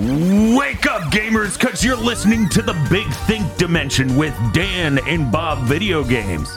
Wake 0.00 0.86
up, 0.86 1.02
gamers, 1.12 1.60
because 1.60 1.84
you're 1.84 1.94
listening 1.94 2.48
to 2.50 2.62
the 2.62 2.72
Big 2.88 3.06
Think 3.26 3.54
Dimension 3.58 4.16
with 4.16 4.34
Dan 4.54 4.98
and 5.06 5.30
Bob 5.30 5.66
Video 5.66 6.02
Games. 6.02 6.48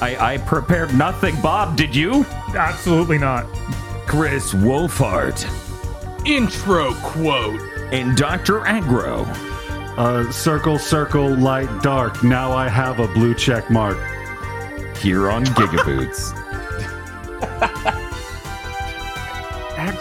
I, 0.00 0.16
I 0.18 0.38
prepared 0.38 0.94
nothing. 0.94 1.38
Bob, 1.42 1.76
did 1.76 1.94
you? 1.94 2.24
Absolutely 2.56 3.18
not. 3.18 3.44
Chris 4.06 4.54
Wolfhart 4.54 5.44
Intro 6.26 6.94
quote. 7.02 7.60
and 7.92 8.16
Dr. 8.16 8.64
Agro. 8.64 9.24
Uh, 9.98 10.32
circle, 10.32 10.78
circle, 10.78 11.28
light, 11.28 11.82
dark. 11.82 12.24
Now 12.24 12.52
I 12.52 12.70
have 12.70 13.00
a 13.00 13.08
blue 13.08 13.34
check 13.34 13.70
mark. 13.70 13.98
Here 14.96 15.30
on 15.30 15.44
Gigaboots. 15.44 16.36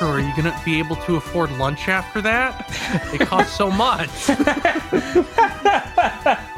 Agro, 0.02 0.13
are 0.13 0.21
you 0.21 0.34
gonna 0.34 0.57
be 0.63 0.79
able 0.79 0.95
to 0.95 1.18
afford 1.18 1.52
lunch 1.57 1.89
after 1.89 2.21
that? 2.21 2.70
It 3.13 3.20
costs 3.20 3.57
so 3.57 3.69
much. 3.69 4.10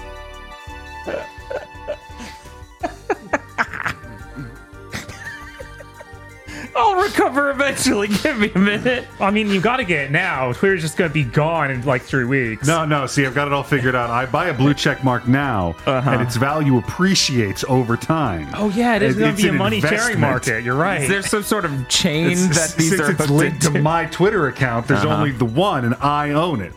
I'll 6.75 6.95
recover 6.95 7.49
eventually. 7.51 8.07
Give 8.23 8.37
me 8.39 8.51
a 8.53 8.59
minute. 8.59 9.07
I 9.19 9.29
mean, 9.31 9.49
you 9.49 9.59
got 9.61 9.77
to 9.77 9.83
get 9.83 10.05
it 10.05 10.11
now. 10.11 10.53
Twitter's 10.53 10.81
just 10.81 10.97
going 10.97 11.09
to 11.09 11.13
be 11.13 11.23
gone 11.23 11.69
in 11.71 11.83
like 11.85 12.01
three 12.01 12.25
weeks. 12.25 12.67
No, 12.67 12.85
no. 12.85 13.05
See, 13.07 13.25
I've 13.25 13.35
got 13.35 13.47
it 13.47 13.53
all 13.53 13.63
figured 13.63 13.95
out. 13.95 14.09
I 14.09 14.25
buy 14.25 14.47
a 14.47 14.53
blue 14.53 14.73
check 14.73 15.03
mark 15.03 15.27
now, 15.27 15.75
and 15.85 16.21
its 16.21 16.35
value 16.35 16.77
appreciates 16.77 17.63
over 17.67 17.97
time. 17.97 18.47
Oh 18.55 18.69
yeah, 18.69 18.95
it 18.95 19.03
is 19.03 19.15
going 19.17 19.35
to 19.35 19.41
be 19.41 19.47
a 19.47 19.51
an 19.51 19.57
money 19.57 19.81
sharing 19.81 20.19
market. 20.19 20.63
You're 20.63 20.75
right. 20.75 21.01
Is 21.01 21.09
there 21.09 21.21
some 21.21 21.43
sort 21.43 21.65
of 21.65 21.87
chain 21.89 22.27
It's- 22.31 22.55
that 22.71 22.77
these 22.77 22.89
since 22.89 23.01
are 23.01 23.11
it's 23.11 23.29
linked 23.29 23.61
to 23.63 23.67
into? 23.69 23.81
my 23.81 24.05
Twitter 24.05 24.47
account, 24.47 24.87
there's 24.87 25.03
Uh-huh. 25.05 25.15
only 25.15 25.31
the 25.31 25.45
one, 25.45 25.85
and 25.85 25.95
I 26.01 26.31
own 26.31 26.61
it. 26.61 26.73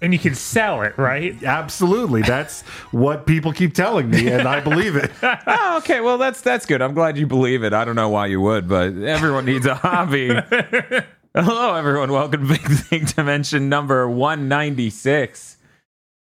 And 0.00 0.12
you 0.12 0.18
can 0.18 0.34
sell 0.36 0.82
it, 0.82 0.96
right? 0.96 1.42
Absolutely, 1.42 2.22
that's 2.22 2.62
what 2.92 3.26
people 3.26 3.52
keep 3.52 3.74
telling 3.74 4.08
me, 4.10 4.28
and 4.28 4.46
I 4.46 4.60
believe 4.60 4.94
it. 4.96 5.10
Oh, 5.50 5.78
okay. 5.78 6.00
Well, 6.00 6.18
that's 6.18 6.40
that's 6.40 6.66
good. 6.66 6.80
I'm 6.82 6.94
glad 6.94 7.16
you 7.18 7.26
believe 7.26 7.62
it. 7.64 7.72
I 7.72 7.84
don't 7.84 7.96
know 7.96 8.08
why 8.08 8.26
you 8.26 8.40
would, 8.40 8.68
but 8.68 8.96
everyone 8.96 9.44
needs 9.44 9.66
a 9.66 9.74
hobby. 9.74 10.28
Hello, 11.34 11.74
everyone. 11.74 12.10
Welcome 12.12 12.42
to 12.42 12.48
Big 12.48 12.60
Think 12.62 13.14
Dimension 13.14 13.68
number 13.68 14.08
196. 14.08 15.56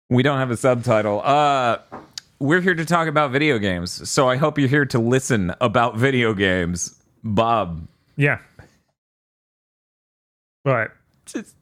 We 0.09 0.23
don't 0.23 0.37
have 0.37 0.51
a 0.51 0.57
subtitle. 0.57 1.21
Uh, 1.23 1.79
we're 2.39 2.61
here 2.61 2.75
to 2.75 2.85
talk 2.85 3.07
about 3.07 3.31
video 3.31 3.57
games, 3.59 4.09
so 4.09 4.27
I 4.29 4.37
hope 4.37 4.57
you're 4.57 4.67
here 4.69 4.85
to 4.85 4.99
listen 4.99 5.53
about 5.61 5.97
video 5.97 6.33
games. 6.33 6.95
Bob, 7.23 7.87
Yeah. 8.15 8.39
But 10.63 10.91
just- 11.25 11.55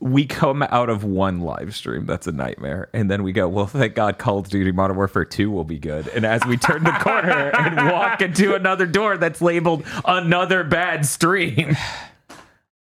we 0.00 0.26
come 0.26 0.62
out 0.62 0.88
of 0.88 1.04
one 1.04 1.40
live 1.40 1.76
stream 1.76 2.06
that's 2.06 2.26
a 2.26 2.32
nightmare. 2.32 2.88
And 2.92 3.10
then 3.10 3.22
we 3.22 3.32
go 3.32 3.48
well 3.48 3.66
thank 3.66 3.94
god 3.94 4.18
call 4.18 4.38
of 4.38 4.48
duty 4.48 4.72
modern 4.72 4.96
warfare 4.96 5.24
2 5.24 5.50
will 5.50 5.64
be 5.64 5.78
good. 5.78 6.08
And 6.08 6.24
as 6.24 6.44
we 6.46 6.56
turn 6.56 6.84
the 6.84 6.92
corner 6.92 7.50
and 7.58 7.76
walk 7.90 8.20
into 8.22 8.54
another 8.54 8.86
door 8.86 9.16
that's 9.18 9.40
labeled 9.40 9.84
another 10.04 10.64
bad 10.64 11.06
stream. 11.06 11.76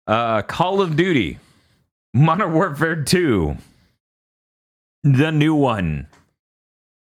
Uh 0.07 0.41
call 0.43 0.81
of 0.81 0.95
duty 0.95 1.39
modern 2.13 2.53
warfare 2.53 3.01
2 3.03 3.57
the 5.03 5.31
new 5.31 5.53
one 5.55 6.07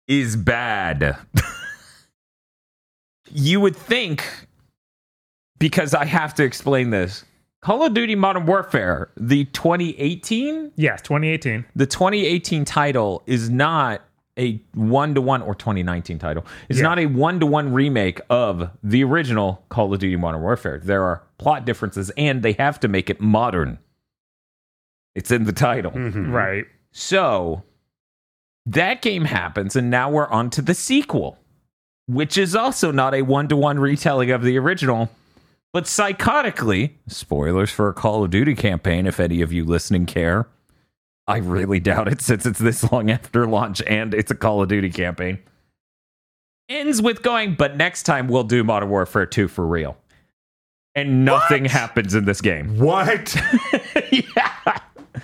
is 0.06 0.36
bad. 0.36 1.16
You 3.32 3.60
would 3.60 3.76
think 3.76 4.24
because 5.58 5.94
I 5.94 6.04
have 6.04 6.34
to 6.34 6.44
explain 6.44 6.90
this. 6.90 7.24
Call 7.62 7.82
of 7.84 7.92
Duty 7.92 8.14
Modern 8.14 8.46
Warfare, 8.46 9.10
the 9.16 9.44
2018, 9.46 10.72
yes, 10.76 11.02
2018. 11.02 11.66
the 11.76 11.86
2018 11.86 12.64
title 12.64 13.22
is 13.26 13.50
not 13.50 14.00
a 14.38 14.62
one 14.74 15.14
to 15.14 15.20
one 15.20 15.42
or 15.42 15.54
2019 15.54 16.18
title. 16.18 16.46
It's 16.70 16.78
Yeah. 16.78 16.84
not 16.84 16.98
a 16.98 17.06
one 17.06 17.38
to 17.40 17.46
one 17.46 17.72
remake 17.74 18.20
of 18.30 18.70
the 18.82 19.04
original 19.04 19.62
Call 19.68 19.92
of 19.92 20.00
Duty 20.00 20.16
Modern 20.16 20.40
Warfare. 20.40 20.78
There 20.82 21.02
are 21.04 21.22
plot 21.36 21.66
differences 21.66 22.10
and 22.16 22.42
they 22.42 22.52
have 22.52 22.80
to 22.80 22.88
make 22.88 23.10
it 23.10 23.20
modern. 23.20 23.78
It's 25.14 25.30
in 25.30 25.44
the 25.44 25.52
title. 25.52 25.90
Mm-hmm. 25.90 26.18
Mm-hmm. 26.22 26.32
Right. 26.32 26.64
So 26.92 27.62
that 28.64 29.02
game 29.02 29.24
happens, 29.26 29.76
and 29.76 29.90
now 29.90 30.10
we're 30.10 30.28
on 30.28 30.48
to 30.50 30.62
the 30.62 30.74
sequel, 30.74 31.38
which 32.06 32.38
is 32.38 32.54
also 32.56 32.90
not 32.90 33.14
a 33.14 33.22
one 33.22 33.48
to 33.48 33.56
one 33.56 33.78
retelling 33.78 34.30
of 34.30 34.42
the 34.42 34.56
original. 34.58 35.10
But 35.72 35.84
psychotically, 35.84 36.94
spoilers 37.06 37.70
for 37.70 37.88
a 37.88 37.94
Call 37.94 38.24
of 38.24 38.30
Duty 38.30 38.54
campaign, 38.54 39.06
if 39.06 39.20
any 39.20 39.40
of 39.40 39.52
you 39.52 39.64
listening 39.64 40.06
care. 40.06 40.48
I 41.28 41.36
really 41.36 41.78
doubt 41.78 42.08
it 42.08 42.20
since 42.20 42.44
it's 42.44 42.58
this 42.58 42.90
long 42.90 43.10
after 43.10 43.46
launch 43.46 43.80
and 43.86 44.12
it's 44.14 44.32
a 44.32 44.34
Call 44.34 44.62
of 44.62 44.68
Duty 44.68 44.90
campaign. 44.90 45.38
Ends 46.68 47.00
with 47.00 47.22
going, 47.22 47.54
but 47.54 47.76
next 47.76 48.02
time 48.04 48.28
we'll 48.28 48.44
do 48.44 48.64
Modern 48.64 48.90
Warfare 48.90 49.26
2 49.26 49.48
for 49.48 49.66
real. 49.66 49.96
And 50.94 51.24
nothing 51.24 51.64
happens 51.64 52.14
in 52.14 52.24
this 52.24 52.40
game. 52.40 52.78
What? 52.78 53.36
yeah. 54.10 54.49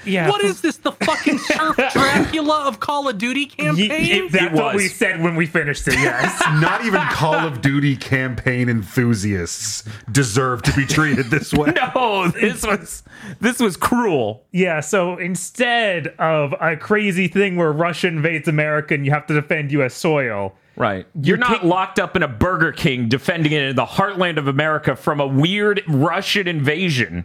Yeah. 0.06 0.28
What 0.28 0.42
is 0.44 0.60
this? 0.60 0.76
The 0.78 0.92
fucking 0.92 1.38
Surf 1.38 1.76
Dracula 1.92 2.66
of 2.66 2.80
Call 2.80 3.08
of 3.08 3.18
Duty 3.18 3.40
Ye- 3.40 3.46
campaign? 3.46 3.90
it- 4.26 4.32
that's 4.32 4.44
It 4.46 4.52
what 4.52 4.76
we 4.76 4.88
said 4.88 5.20
when 5.22 5.34
we 5.36 5.46
finished 5.46 5.86
it. 5.88 5.94
Yes. 5.94 6.40
Not 6.60 6.84
even 6.84 7.00
Call 7.10 7.34
of 7.34 7.60
Duty 7.60 7.96
campaign 7.96 8.68
enthusiasts 8.68 9.84
deserve 10.12 10.62
to 10.62 10.72
be 10.74 10.86
treated 10.86 11.26
this 11.26 11.52
way. 11.52 11.72
No, 11.94 12.28
this 12.28 12.62
was 12.64 13.02
this 13.40 13.58
was 13.60 13.76
cruel. 13.76 14.44
yeah. 14.52 14.80
So 14.80 15.16
instead 15.18 16.08
of 16.18 16.54
a 16.60 16.76
crazy 16.76 17.28
thing 17.28 17.56
where 17.56 17.72
Russia 17.72 18.08
invades 18.08 18.48
America 18.48 18.94
and 18.94 19.04
you 19.04 19.12
have 19.12 19.26
to 19.26 19.34
defend 19.34 19.72
U.S. 19.72 19.94
soil, 19.94 20.54
Right. 20.76 21.06
You're 21.20 21.38
not 21.38 21.52
pick- 21.60 21.62
locked 21.62 21.98
up 21.98 22.16
in 22.16 22.22
a 22.22 22.28
Burger 22.28 22.70
King 22.70 23.08
defending 23.08 23.52
it 23.52 23.62
in 23.62 23.76
the 23.76 23.86
heartland 23.86 24.36
of 24.36 24.46
America 24.46 24.94
from 24.94 25.20
a 25.20 25.26
weird 25.26 25.82
Russian 25.88 26.46
invasion. 26.46 27.24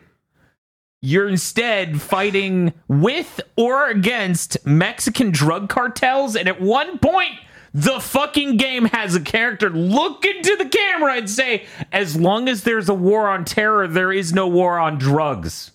You're 1.01 1.27
instead 1.27 1.99
fighting 1.99 2.73
with 2.87 3.41
or 3.55 3.89
against 3.89 4.63
Mexican 4.65 5.31
drug 5.31 5.67
cartels. 5.67 6.35
And 6.35 6.47
at 6.47 6.61
one 6.61 6.99
point, 6.99 7.39
the 7.73 7.99
fucking 7.99 8.57
game 8.57 8.85
has 8.85 9.15
a 9.15 9.21
character 9.21 9.69
look 9.69 10.25
into 10.25 10.55
the 10.57 10.69
camera 10.69 11.15
and 11.15 11.29
say, 11.29 11.65
as 11.91 12.15
long 12.15 12.47
as 12.47 12.63
there's 12.63 12.89
a 12.89 12.93
war 12.93 13.29
on 13.29 13.45
terror, 13.45 13.87
there 13.87 14.11
is 14.11 14.31
no 14.31 14.47
war 14.47 14.77
on 14.77 14.97
drugs. 14.97 15.71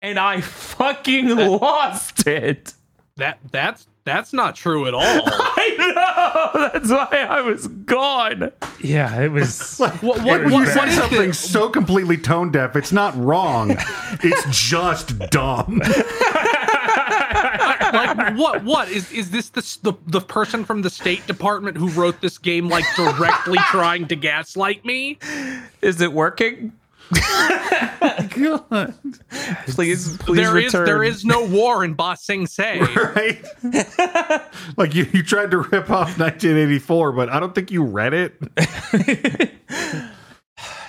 And 0.00 0.18
I 0.18 0.40
fucking 0.40 1.28
lost 1.36 2.26
it. 2.26 2.72
that 3.16 3.38
that's 3.50 3.86
that's 4.08 4.32
not 4.32 4.56
true 4.56 4.86
at 4.86 4.94
all. 4.94 5.02
I 5.04 5.74
know. 5.78 6.70
That's 6.72 6.90
why 6.90 7.26
I 7.28 7.40
was 7.42 7.66
gone. 7.68 8.50
yeah, 8.82 9.20
it 9.22 9.30
was. 9.30 9.78
What 9.78 10.02
what, 10.02 10.18
It 10.18 10.24
what, 10.24 10.44
was 10.44 10.52
what 10.52 10.74
bad. 10.74 10.88
is 10.88 10.94
Something 10.96 11.28
this? 11.28 11.38
so 11.38 11.68
completely 11.68 12.16
tone 12.16 12.50
deaf, 12.50 12.74
it's 12.76 12.92
not 12.92 13.16
wrong. 13.16 13.76
It's 14.22 14.44
just 14.68 15.18
dumb. 15.30 15.80
Like 17.90 18.36
what 18.36 18.64
what 18.64 18.88
is 18.88 19.10
is 19.12 19.30
this 19.30 19.50
the, 19.50 19.62
the 19.82 19.92
the 20.06 20.20
person 20.20 20.64
from 20.64 20.82
the 20.82 20.90
State 20.90 21.26
Department 21.26 21.76
who 21.76 21.88
wrote 21.90 22.20
this 22.20 22.36
game 22.38 22.68
like 22.68 22.84
directly 22.96 23.58
trying 23.70 24.06
to 24.08 24.16
gaslight 24.16 24.84
me? 24.84 25.18
Is 25.80 26.00
it 26.00 26.12
working? 26.12 26.72
God. 27.10 28.94
Please, 29.68 30.16
please 30.18 30.36
There 30.36 30.58
is 30.58 30.64
return. 30.74 30.84
there 30.86 31.02
is 31.02 31.24
no 31.24 31.44
war 31.46 31.84
in 31.84 31.94
Ba 31.94 32.16
Sing 32.18 32.46
Se. 32.46 32.80
Right? 32.94 33.42
like 34.76 34.94
you, 34.94 35.06
you 35.12 35.22
tried 35.22 35.50
to 35.52 35.58
rip 35.58 35.90
off 35.90 36.18
1984, 36.18 37.12
but 37.12 37.28
I 37.30 37.40
don't 37.40 37.54
think 37.54 37.70
you 37.70 37.82
read 37.84 38.12
it. 38.14 39.52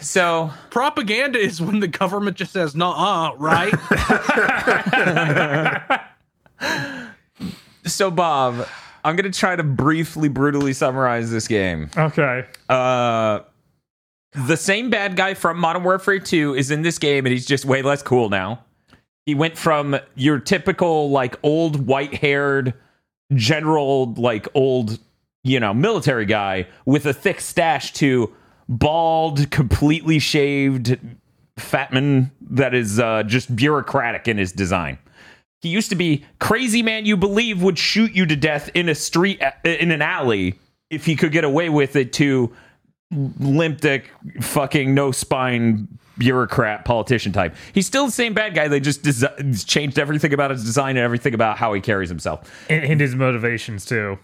So 0.02 0.50
Propaganda 0.72 1.38
is 1.38 1.62
when 1.62 1.82
the 1.82 1.88
government 1.88 2.38
just 2.38 2.54
says 2.54 2.74
no 2.74 2.92
uh 2.94 3.36
right? 3.36 3.74
So, 7.86 8.10
Bob, 8.12 8.68
I'm 9.04 9.16
going 9.16 9.32
to 9.32 9.38
try 9.38 9.56
to 9.56 9.64
briefly, 9.64 10.30
brutally 10.30 10.74
summarize 10.74 11.32
this 11.32 11.48
game. 11.48 11.90
Okay. 11.98 12.46
Uh, 12.70 13.40
the 14.34 14.58
same 14.58 14.90
bad 14.90 15.16
guy 15.16 15.34
from 15.34 15.58
Modern 15.58 15.84
Warfare 15.84 16.20
2 16.20 16.56
is 16.56 16.72
in 16.72 16.82
this 16.82 16.98
game, 16.98 17.26
and 17.26 17.34
he's 17.34 17.46
just 17.46 17.66
way 17.66 17.82
less 17.82 18.04
cool 18.04 18.30
now. 18.30 18.64
He 19.26 19.36
went 19.36 19.58
from 19.58 20.00
your 20.16 20.40
typical, 20.40 21.10
like, 21.10 21.36
old 21.44 21.88
white 21.88 22.16
haired 22.16 22.74
general, 23.34 24.14
like, 24.14 24.48
old, 24.54 25.00
you 25.44 25.60
know, 25.60 25.74
military 25.74 26.26
guy 26.26 26.68
with 26.86 27.06
a 27.06 27.14
thick 27.14 27.42
stash 27.42 27.94
to 27.94 28.34
bald, 28.68 29.50
completely 29.52 30.20
shaved 30.20 30.98
fatman 31.58 32.32
that 32.42 32.74
is 32.74 33.00
uh, 33.00 33.24
just 33.24 33.56
bureaucratic 33.56 34.28
in 34.28 34.38
his 34.38 34.52
design. 34.52 34.98
He 35.62 35.70
used 35.70 35.90
to 35.90 35.96
be 35.96 36.24
crazy 36.40 36.82
man 36.82 37.06
you 37.06 37.18
believe 37.18 37.62
would 37.62 37.78
shoot 37.78 38.14
you 38.14 38.26
to 38.26 38.36
death 38.36 38.70
in 38.74 38.88
a 38.88 38.96
street 38.96 39.42
in 39.66 39.92
an 39.92 40.02
alley 40.02 40.58
if 40.90 41.06
he 41.06 41.18
could 41.18 41.34
get 41.34 41.44
away 41.44 41.70
with 41.70 41.98
it 41.98 42.14
to 42.14 42.54
limp 43.12 43.82
dick 43.82 44.12
fucking 44.42 44.94
no 44.94 45.12
spine 45.12 45.88
bureaucrat 46.18 46.86
politician 46.86 47.32
type. 47.32 47.56
He's 47.74 47.88
still 47.88 48.06
the 48.06 48.12
same 48.12 48.34
bad 48.34 48.54
guy. 48.54 48.68
They 48.68 48.80
just 48.80 49.04
desi- 49.04 49.66
changed 49.68 49.98
everything 49.98 50.34
about 50.34 50.52
his 50.52 50.64
design 50.64 50.98
and 50.98 51.04
everything 51.04 51.34
about 51.34 51.58
how 51.58 51.74
he 51.74 51.82
carries 51.82 52.10
himself. 52.10 52.52
and, 52.70 52.84
and 52.84 53.00
his 53.02 53.16
motivations 53.16 53.86
too. 53.86 54.20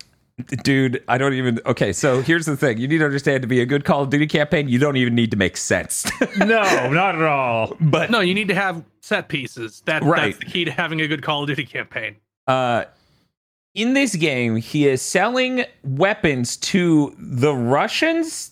Dude, 0.63 1.01
I 1.07 1.17
don't 1.17 1.31
even. 1.33 1.61
Okay, 1.65 1.93
so 1.93 2.21
here's 2.21 2.45
the 2.45 2.57
thing: 2.57 2.77
you 2.77 2.89
need 2.89 2.97
to 2.97 3.05
understand 3.05 3.41
to 3.43 3.47
be 3.47 3.61
a 3.61 3.65
good 3.65 3.85
Call 3.85 4.01
of 4.03 4.09
Duty 4.09 4.27
campaign, 4.27 4.67
you 4.67 4.77
don't 4.77 4.97
even 4.97 5.15
need 5.15 5.31
to 5.31 5.37
make 5.37 5.55
sense. 5.55 6.05
No, 6.37 6.89
not 6.91 7.15
at 7.15 7.21
all. 7.21 7.77
but 7.79 8.11
No, 8.11 8.19
you 8.19 8.33
need 8.33 8.49
to 8.49 8.55
have 8.55 8.83
set 8.99 9.29
pieces. 9.29 9.81
That, 9.85 10.03
Right. 10.03 10.33
That's 10.33 10.39
the 10.39 10.51
key 10.51 10.65
to 10.65 10.71
having 10.71 10.99
a 10.99 11.07
good 11.07 11.23
Call 11.23 11.43
of 11.43 11.47
Duty 11.47 11.63
campaign. 11.65 12.17
uh, 12.47 12.83
in 13.73 13.93
this 13.93 14.13
game, 14.17 14.57
he 14.57 14.87
is 14.89 15.01
selling 15.01 15.63
weapons 15.85 16.57
to 16.57 17.15
the 17.17 17.53
Russians 17.53 18.51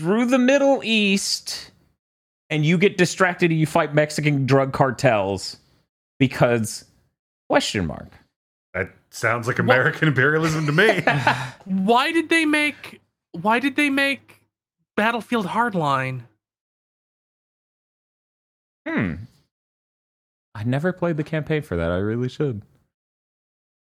through 0.00 0.24
the 0.24 0.38
Middle 0.38 0.80
East, 0.82 1.72
and 2.48 2.64
you 2.64 2.78
get 2.78 2.96
distracted 2.96 3.50
and 3.50 3.60
you 3.60 3.66
fight 3.66 3.94
Mexican 3.94 4.46
drug 4.46 4.72
cartels 4.72 5.58
because 6.18 6.86
question 7.50 7.86
mark. 7.86 8.08
That 8.72 8.90
sounds 9.10 9.46
like 9.46 9.58
American 9.58 10.08
imperialism 10.08 10.64
to 10.66 10.72
me. 10.72 11.02
Why 11.66 12.12
did 12.12 12.30
they 12.30 12.46
make? 12.46 13.00
Why 13.32 13.58
did 13.58 13.76
they 13.76 13.90
make 13.90 14.40
Battlefield 14.96 15.46
Hardline? 15.46 16.22
Hmm. 18.88 19.14
I 20.54 20.64
never 20.64 20.92
played 20.92 21.18
the 21.18 21.24
campaign 21.24 21.60
for 21.62 21.76
that. 21.76 21.90
I 21.90 21.98
really 21.98 22.28
should. 22.28 22.62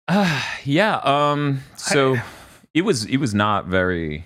Uh, 0.08 0.42
yeah. 0.64 0.98
Um. 1.04 1.62
So 1.76 2.18
it 2.74 2.82
was. 2.82 3.06
It 3.06 3.18
was 3.18 3.36
not 3.36 3.68
very. 3.68 4.26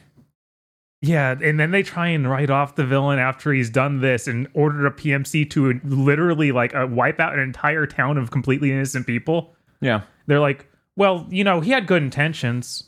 Yeah, 1.05 1.35
and 1.39 1.59
then 1.59 1.69
they 1.69 1.83
try 1.83 2.07
and 2.07 2.27
write 2.27 2.49
off 2.49 2.75
the 2.75 2.85
villain 2.85 3.19
after 3.19 3.53
he's 3.53 3.69
done 3.69 4.01
this 4.01 4.27
and 4.27 4.47
ordered 4.55 4.87
a 4.87 4.91
PMC 4.91 5.47
to 5.51 5.79
literally 5.83 6.51
like 6.51 6.73
uh, 6.73 6.87
wipe 6.89 7.19
out 7.19 7.33
an 7.33 7.39
entire 7.39 7.85
town 7.85 8.17
of 8.17 8.31
completely 8.31 8.71
innocent 8.71 9.05
people. 9.05 9.55
Yeah. 9.81 10.01
They're 10.25 10.39
like, 10.39 10.67
well, 10.95 11.27
you 11.29 11.43
know, 11.43 11.61
he 11.61 11.69
had 11.69 11.85
good 11.85 12.01
intentions. 12.01 12.85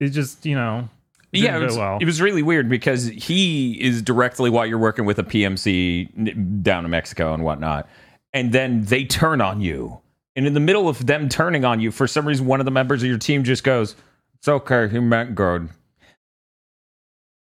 It's 0.00 0.14
just, 0.14 0.46
you 0.46 0.54
know, 0.54 0.88
yeah, 1.32 1.58
it 1.58 1.62
was, 1.62 1.76
well. 1.76 1.98
it 2.00 2.04
was 2.06 2.22
really 2.22 2.42
weird 2.42 2.68
because 2.68 3.08
he 3.08 3.78
is 3.80 4.00
directly 4.00 4.48
while 4.48 4.64
you're 4.64 4.78
working 4.78 5.04
with 5.04 5.18
a 5.18 5.24
PMC 5.24 6.62
down 6.62 6.84
in 6.84 6.90
Mexico 6.90 7.34
and 7.34 7.42
whatnot, 7.42 7.88
and 8.32 8.52
then 8.52 8.84
they 8.84 9.04
turn 9.04 9.40
on 9.40 9.60
you, 9.60 10.00
and 10.36 10.46
in 10.46 10.54
the 10.54 10.60
middle 10.60 10.88
of 10.88 11.04
them 11.06 11.28
turning 11.28 11.64
on 11.64 11.80
you, 11.80 11.90
for 11.90 12.06
some 12.06 12.26
reason, 12.26 12.46
one 12.46 12.60
of 12.60 12.66
the 12.66 12.70
members 12.70 13.02
of 13.02 13.08
your 13.08 13.18
team 13.18 13.42
just 13.42 13.64
goes, 13.64 13.96
"It's 14.38 14.46
okay, 14.46 14.88
he 14.88 15.00
meant 15.00 15.34
good." 15.34 15.70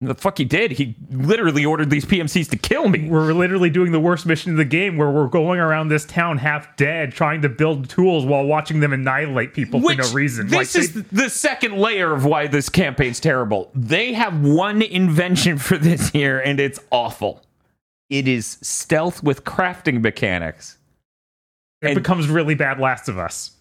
The 0.03 0.15
fuck 0.15 0.39
he 0.39 0.45
did? 0.45 0.71
He 0.71 0.95
literally 1.12 1.63
ordered 1.63 1.92
these 1.92 2.06
PMCs 2.06 2.50
to 2.50 2.57
kill 2.57 2.89
me. 2.89 3.07
we're 3.07 3.33
literally 3.33 3.69
doing 3.69 3.92
the 3.92 4.00
worst 4.00 4.25
mission 4.25 4.50
in 4.50 4.57
the 4.57 4.65
game 4.65 4.98
where 4.98 5.12
we're 5.12 5.27
going 5.27 5.59
around 5.59 5.89
this 5.89 6.06
town 6.06 6.39
half 6.39 6.75
dead 6.75 7.12
trying 7.12 7.44
to 7.44 7.50
build 7.50 7.88
tools 7.88 8.25
while 8.25 8.44
watching 8.44 8.80
them 8.80 8.94
annihilate 8.94 9.53
people 9.53 9.80
for 9.80 9.94
no 9.94 10.09
reason. 10.12 10.48
This 10.48 10.74
like, 10.75 10.83
is 10.83 10.94
they- 10.94 11.01
the 11.12 11.30
second 11.30 11.77
layer 11.77 12.13
of 12.13 12.25
why 12.25 12.48
this 12.48 12.68
campaign's 12.68 13.19
terrible. 13.19 13.69
They 13.75 14.13
have 14.13 14.42
one 14.44 14.81
invention 14.81 15.59
for 15.59 15.77
this 15.77 16.09
here, 16.09 16.39
and 16.39 16.59
it's 16.59 16.80
awful. 16.92 17.44
It 18.09 18.27
is 18.27 18.57
stealth 18.62 19.21
with 19.21 19.44
crafting 19.44 20.01
mechanics. 20.01 20.77
it 21.83 21.89
and- 21.89 21.95
becomes 21.95 22.27
really 22.27 22.56
bad 22.56 22.80
Last 22.80 23.07
of 23.07 23.19
Us. 23.19 23.51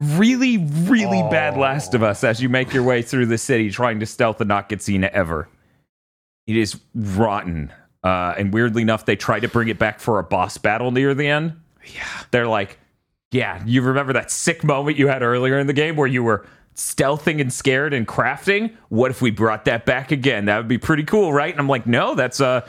Really, 0.00 0.56
really 0.56 1.20
bad 1.30 1.58
oh. 1.58 1.60
Last 1.60 1.92
of 1.92 2.02
Us 2.02 2.24
as 2.24 2.40
you 2.42 2.48
make 2.48 2.72
your 2.72 2.82
way 2.84 3.02
through 3.02 3.26
the 3.26 3.36
city 3.36 3.70
trying 3.70 4.00
to 4.00 4.06
stealth 4.06 4.40
and 4.40 4.48
not 4.48 4.70
get 4.70 4.80
seen 4.80 5.04
ever. 5.04 5.46
It 6.46 6.56
is 6.56 6.80
rotten. 6.94 7.72
Uh, 8.02 8.34
and 8.38 8.52
weirdly 8.52 8.82
enough, 8.82 9.04
they 9.04 9.16
try 9.16 9.40
to 9.40 9.48
bring 9.48 9.68
it 9.68 9.78
back 9.78 10.00
for 10.00 10.18
a 10.18 10.22
boss 10.22 10.58
battle 10.58 10.90
near 10.90 11.14
the 11.14 11.28
end. 11.28 11.60
Yeah. 11.94 12.06
They're 12.30 12.48
like, 12.48 12.78
yeah, 13.30 13.62
you 13.64 13.82
remember 13.82 14.12
that 14.14 14.30
sick 14.30 14.64
moment 14.64 14.96
you 14.96 15.08
had 15.08 15.22
earlier 15.22 15.58
in 15.58 15.66
the 15.66 15.72
game 15.72 15.96
where 15.96 16.06
you 16.06 16.22
were 16.22 16.46
stealthing 16.74 17.40
and 17.40 17.52
scared 17.52 17.92
and 17.92 18.06
crafting? 18.06 18.74
What 18.88 19.10
if 19.10 19.22
we 19.22 19.30
brought 19.30 19.66
that 19.66 19.86
back 19.86 20.10
again? 20.10 20.46
That 20.46 20.56
would 20.56 20.68
be 20.68 20.78
pretty 20.78 21.04
cool, 21.04 21.32
right? 21.32 21.52
And 21.52 21.60
I'm 21.60 21.68
like, 21.68 21.86
no, 21.86 22.14
that's 22.14 22.40
uh, 22.40 22.66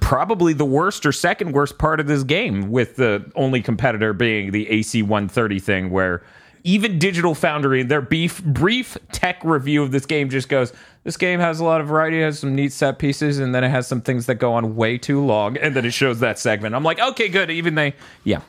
probably 0.00 0.52
the 0.52 0.64
worst 0.64 1.06
or 1.06 1.12
second 1.12 1.52
worst 1.52 1.78
part 1.78 2.00
of 2.00 2.06
this 2.06 2.24
game, 2.24 2.70
with 2.70 2.96
the 2.96 3.30
only 3.34 3.62
competitor 3.62 4.12
being 4.12 4.50
the 4.50 4.68
AC 4.68 5.02
130 5.02 5.58
thing, 5.60 5.90
where 5.90 6.22
even 6.64 6.98
Digital 6.98 7.34
Foundry 7.34 7.80
in 7.80 7.88
their 7.88 8.00
beef, 8.00 8.42
brief 8.44 8.96
tech 9.10 9.42
review 9.44 9.82
of 9.82 9.90
this 9.90 10.06
game 10.06 10.28
just 10.30 10.48
goes, 10.48 10.72
this 11.04 11.16
game 11.16 11.40
has 11.40 11.60
a 11.60 11.64
lot 11.64 11.80
of 11.80 11.88
variety, 11.88 12.20
it 12.20 12.24
has 12.24 12.38
some 12.38 12.54
neat 12.54 12.72
set 12.72 12.98
pieces, 12.98 13.38
and 13.38 13.54
then 13.54 13.64
it 13.64 13.70
has 13.70 13.86
some 13.86 14.00
things 14.00 14.26
that 14.26 14.36
go 14.36 14.52
on 14.54 14.76
way 14.76 14.98
too 14.98 15.24
long, 15.24 15.56
and 15.56 15.74
then 15.74 15.84
it 15.84 15.92
shows 15.92 16.20
that 16.20 16.38
segment. 16.38 16.74
I'm 16.74 16.84
like, 16.84 17.00
okay, 17.00 17.28
good. 17.28 17.50
Even 17.50 17.74
they, 17.74 17.94
yeah. 18.24 18.40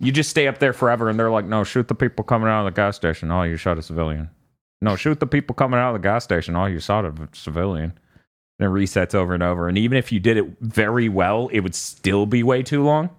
You 0.00 0.10
just 0.10 0.30
stay 0.30 0.48
up 0.48 0.58
there 0.58 0.72
forever, 0.72 1.08
and 1.08 1.18
they're 1.18 1.30
like, 1.30 1.44
no, 1.44 1.62
shoot 1.62 1.86
the 1.86 1.94
people 1.94 2.24
coming 2.24 2.48
out 2.48 2.66
of 2.66 2.74
the 2.74 2.76
gas 2.76 2.96
station. 2.96 3.30
Oh, 3.30 3.44
you 3.44 3.56
shot 3.56 3.78
a 3.78 3.82
civilian. 3.82 4.30
No, 4.80 4.96
shoot 4.96 5.20
the 5.20 5.28
people 5.28 5.54
coming 5.54 5.78
out 5.78 5.94
of 5.94 6.02
the 6.02 6.08
gas 6.08 6.24
station. 6.24 6.56
Oh, 6.56 6.66
you 6.66 6.80
shot 6.80 7.04
a 7.04 7.28
civilian. 7.32 7.96
And 8.58 8.68
it 8.68 8.72
resets 8.72 9.14
over 9.14 9.32
and 9.32 9.42
over. 9.42 9.68
And 9.68 9.78
even 9.78 9.96
if 9.96 10.10
you 10.10 10.18
did 10.18 10.36
it 10.36 10.46
very 10.60 11.08
well, 11.08 11.48
it 11.52 11.60
would 11.60 11.76
still 11.76 12.26
be 12.26 12.42
way 12.42 12.64
too 12.64 12.82
long. 12.82 13.10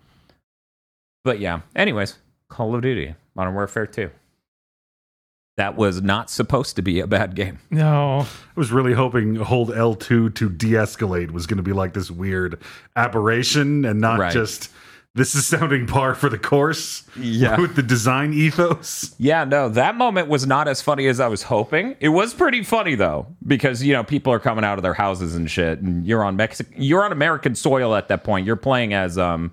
But 1.24 1.40
yeah, 1.40 1.62
anyways, 1.74 2.18
Call 2.50 2.76
of 2.76 2.82
Duty, 2.82 3.16
Modern 3.34 3.54
Warfare 3.54 3.88
2. 3.88 4.12
That 5.56 5.76
was 5.78 6.02
not 6.02 6.32
supposed 6.32 6.76
to 6.78 6.82
be 6.82 7.00
a 7.00 7.06
bad 7.06 7.36
game. 7.36 7.60
No. 7.70 8.22
I 8.22 8.26
was 8.60 8.72
really 8.72 8.94
hoping 8.94 9.36
hold 9.36 9.70
L2 9.70 10.34
to 10.34 10.50
de 10.50 10.72
escalate 10.72 11.30
was 11.32 11.46
going 11.46 11.58
to 11.58 11.64
be 11.64 11.74
like 11.74 11.94
this 11.94 12.10
weird 12.10 12.60
aberration 12.96 13.86
and 13.86 14.02
not 14.02 14.20
Right. 14.20 14.34
just 14.34 14.72
this 15.16 15.36
is 15.36 15.46
sounding 15.46 15.86
par 15.86 16.16
for 16.16 16.28
the 16.28 16.40
course 16.40 17.04
Yeah. 17.16 17.60
with 17.62 17.76
the 17.76 17.84
design 17.84 18.34
ethos. 18.34 19.14
Yeah, 19.20 19.44
no, 19.44 19.70
that 19.70 19.96
moment 19.96 20.28
was 20.28 20.48
not 20.48 20.68
as 20.68 20.82
funny 20.82 21.06
as 21.08 21.20
I 21.20 21.28
was 21.28 21.44
hoping. 21.44 21.96
It 22.00 22.10
was 22.10 22.34
pretty 22.34 22.64
funny 22.64 22.96
though, 22.96 23.28
because 23.46 23.84
you 23.84 23.94
know 23.94 24.04
people 24.04 24.34
are 24.34 24.40
coming 24.40 24.66
out 24.66 24.80
of 24.80 24.84
their 24.84 24.96
houses 24.96 25.36
and 25.36 25.50
shit, 25.52 25.80
and 25.82 26.04
you're 26.08 26.24
on 26.24 26.36
Mexic, 26.36 26.66
you're 26.76 27.06
on 27.06 27.12
American 27.12 27.54
soil 27.54 27.94
at 27.96 28.08
that 28.08 28.24
point. 28.24 28.48
You're 28.48 28.56
playing 28.56 28.96
as 28.96 29.20
um 29.20 29.52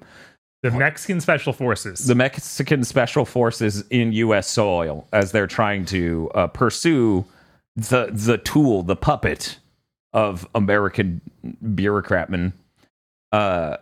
The 0.63 0.71
Mexican 0.71 1.21
Special 1.21 1.53
Forces. 1.55 2.07
the 2.07 2.15
Mexican 2.15 2.85
Special 2.85 3.25
Forces 3.25 3.85
in 3.89 4.13
U.S. 4.13 4.47
soil 4.49 5.07
as 5.13 5.33
they're 5.33 5.47
trying 5.47 5.87
to 5.87 6.31
uh, 6.35 6.47
pursue 6.49 7.25
the 7.77 8.11
the 8.13 8.37
tool, 8.39 8.83
the 8.83 8.97
puppet 8.97 9.59
of 10.13 10.47
American 10.55 11.21
bureaucratmen. 11.65 12.53
Uh, 13.33 13.77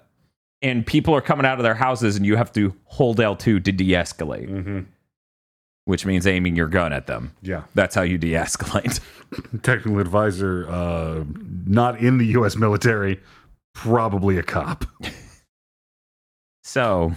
and 0.63 0.87
people 0.87 1.15
are 1.15 1.21
coming 1.21 1.47
out 1.47 1.59
of 1.59 1.63
their 1.65 1.75
houses, 1.75 2.17
and 2.17 2.25
you 2.27 2.37
have 2.37 2.53
to 2.53 2.75
hold 2.85 3.19
L 3.21 3.35
two 3.35 3.59
to 3.61 3.73
de-escalate, 3.73 4.49
Mm-hmm. 4.49 4.81
which 5.87 6.05
means 6.07 6.27
aiming 6.27 6.55
your 6.55 6.69
gun 6.69 6.93
at 6.93 7.07
them. 7.07 7.33
Yeah. 7.43 7.63
That's 7.75 7.95
how 7.95 8.03
you 8.03 8.19
de-escalate. 8.19 9.01
Technical 9.63 9.99
advisor, 10.01 10.69
uh, 10.69 11.25
not 11.67 11.99
in 11.99 12.19
the 12.19 12.27
U.S. 12.27 12.57
military, 12.57 13.21
probably 13.75 14.37
a 14.39 14.43
cop. 14.45 14.85
So 16.69 17.13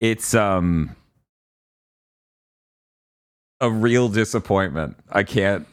it's 0.00 0.34
um 0.34 0.94
a 3.58 3.70
real 3.70 4.10
disappointment. 4.10 4.98
I 5.10 5.22
can't 5.22 5.66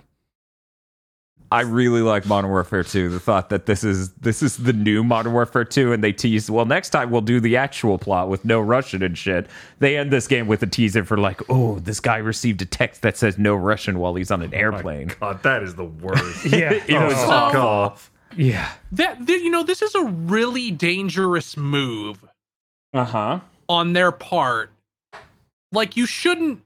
I 1.51 1.61
really 1.61 2.01
like 2.01 2.25
Modern 2.25 2.49
Warfare 2.49 2.83
2. 2.83 3.09
The 3.09 3.19
thought 3.19 3.49
that 3.49 3.65
this 3.65 3.83
is 3.83 4.13
this 4.13 4.41
is 4.41 4.55
the 4.55 4.71
new 4.71 5.03
Modern 5.03 5.33
Warfare 5.33 5.65
2 5.65 5.91
and 5.91 6.01
they 6.01 6.13
tease, 6.13 6.49
well 6.49 6.63
next 6.63 6.91
time 6.91 7.11
we'll 7.11 7.19
do 7.19 7.41
the 7.41 7.57
actual 7.57 7.97
plot 7.97 8.29
with 8.29 8.45
no 8.45 8.61
Russian 8.61 9.03
and 9.03 9.17
shit. 9.17 9.47
They 9.79 9.97
end 9.97 10.09
this 10.09 10.27
game 10.29 10.47
with 10.47 10.63
a 10.63 10.67
teaser 10.67 11.03
for 11.03 11.17
like, 11.17 11.41
oh, 11.49 11.79
this 11.79 11.99
guy 11.99 12.17
received 12.17 12.61
a 12.61 12.65
text 12.65 13.01
that 13.01 13.17
says 13.17 13.37
no 13.37 13.53
Russian 13.53 13.99
while 13.99 14.15
he's 14.15 14.31
on 14.31 14.41
an 14.41 14.53
airplane. 14.53 15.11
God, 15.19 15.43
that 15.43 15.61
is 15.61 15.75
the 15.75 15.83
worst. 15.83 16.45
yeah. 16.53 16.71
It 16.87 17.05
was 17.05 17.15
Oh, 17.17 17.27
Fuck 17.27 17.55
off. 17.55 18.11
Yeah. 18.35 18.71
That, 18.91 19.25
that 19.25 19.39
you 19.41 19.49
know, 19.49 19.63
this 19.63 19.81
is 19.81 19.95
a 19.95 20.03
really 20.03 20.71
dangerous 20.71 21.55
move 21.57 22.23
Uh-huh. 22.93 23.39
on 23.69 23.93
their 23.93 24.11
part. 24.11 24.71
Like 25.71 25.95
you 25.97 26.05
shouldn't 26.05 26.61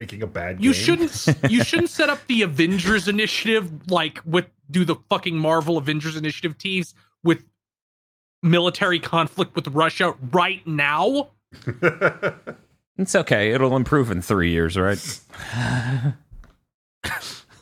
Making 0.00 0.22
a 0.22 0.26
bad 0.28 0.62
you 0.62 0.72
game. 0.72 0.80
shouldn't 0.82 1.26
you 1.50 1.64
shouldn't 1.68 1.90
set 1.90 2.08
up 2.08 2.24
the 2.28 2.42
Avengers 2.42 3.08
initiative 3.08 3.90
like 3.90 4.20
with 4.24 4.46
do 4.70 4.84
the 4.84 4.94
fucking 5.10 5.36
Marvel 5.36 5.76
Avengers 5.76 6.14
initiative 6.14 6.56
tease 6.56 6.94
with 7.24 7.44
military 8.42 9.00
conflict 9.00 9.56
with 9.56 9.66
Russia 9.68 10.14
right 10.32 10.64
now. 10.66 11.28
It's 13.00 13.14
okay. 13.14 13.52
It'll 13.52 13.76
improve 13.76 14.10
in 14.10 14.22
3 14.22 14.50
years, 14.50 14.76
right? 14.76 14.98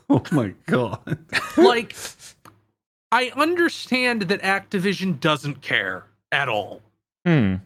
oh 0.09 0.23
my 0.33 0.55
god. 0.67 1.19
Like 1.59 1.95
I 3.13 3.33
understand 3.37 4.23
that 4.23 4.43
Activision 4.43 5.21
doesn't 5.21 5.63
care 5.63 6.05
at 6.33 6.49
all. 6.49 6.83
Hmm. 7.25 7.57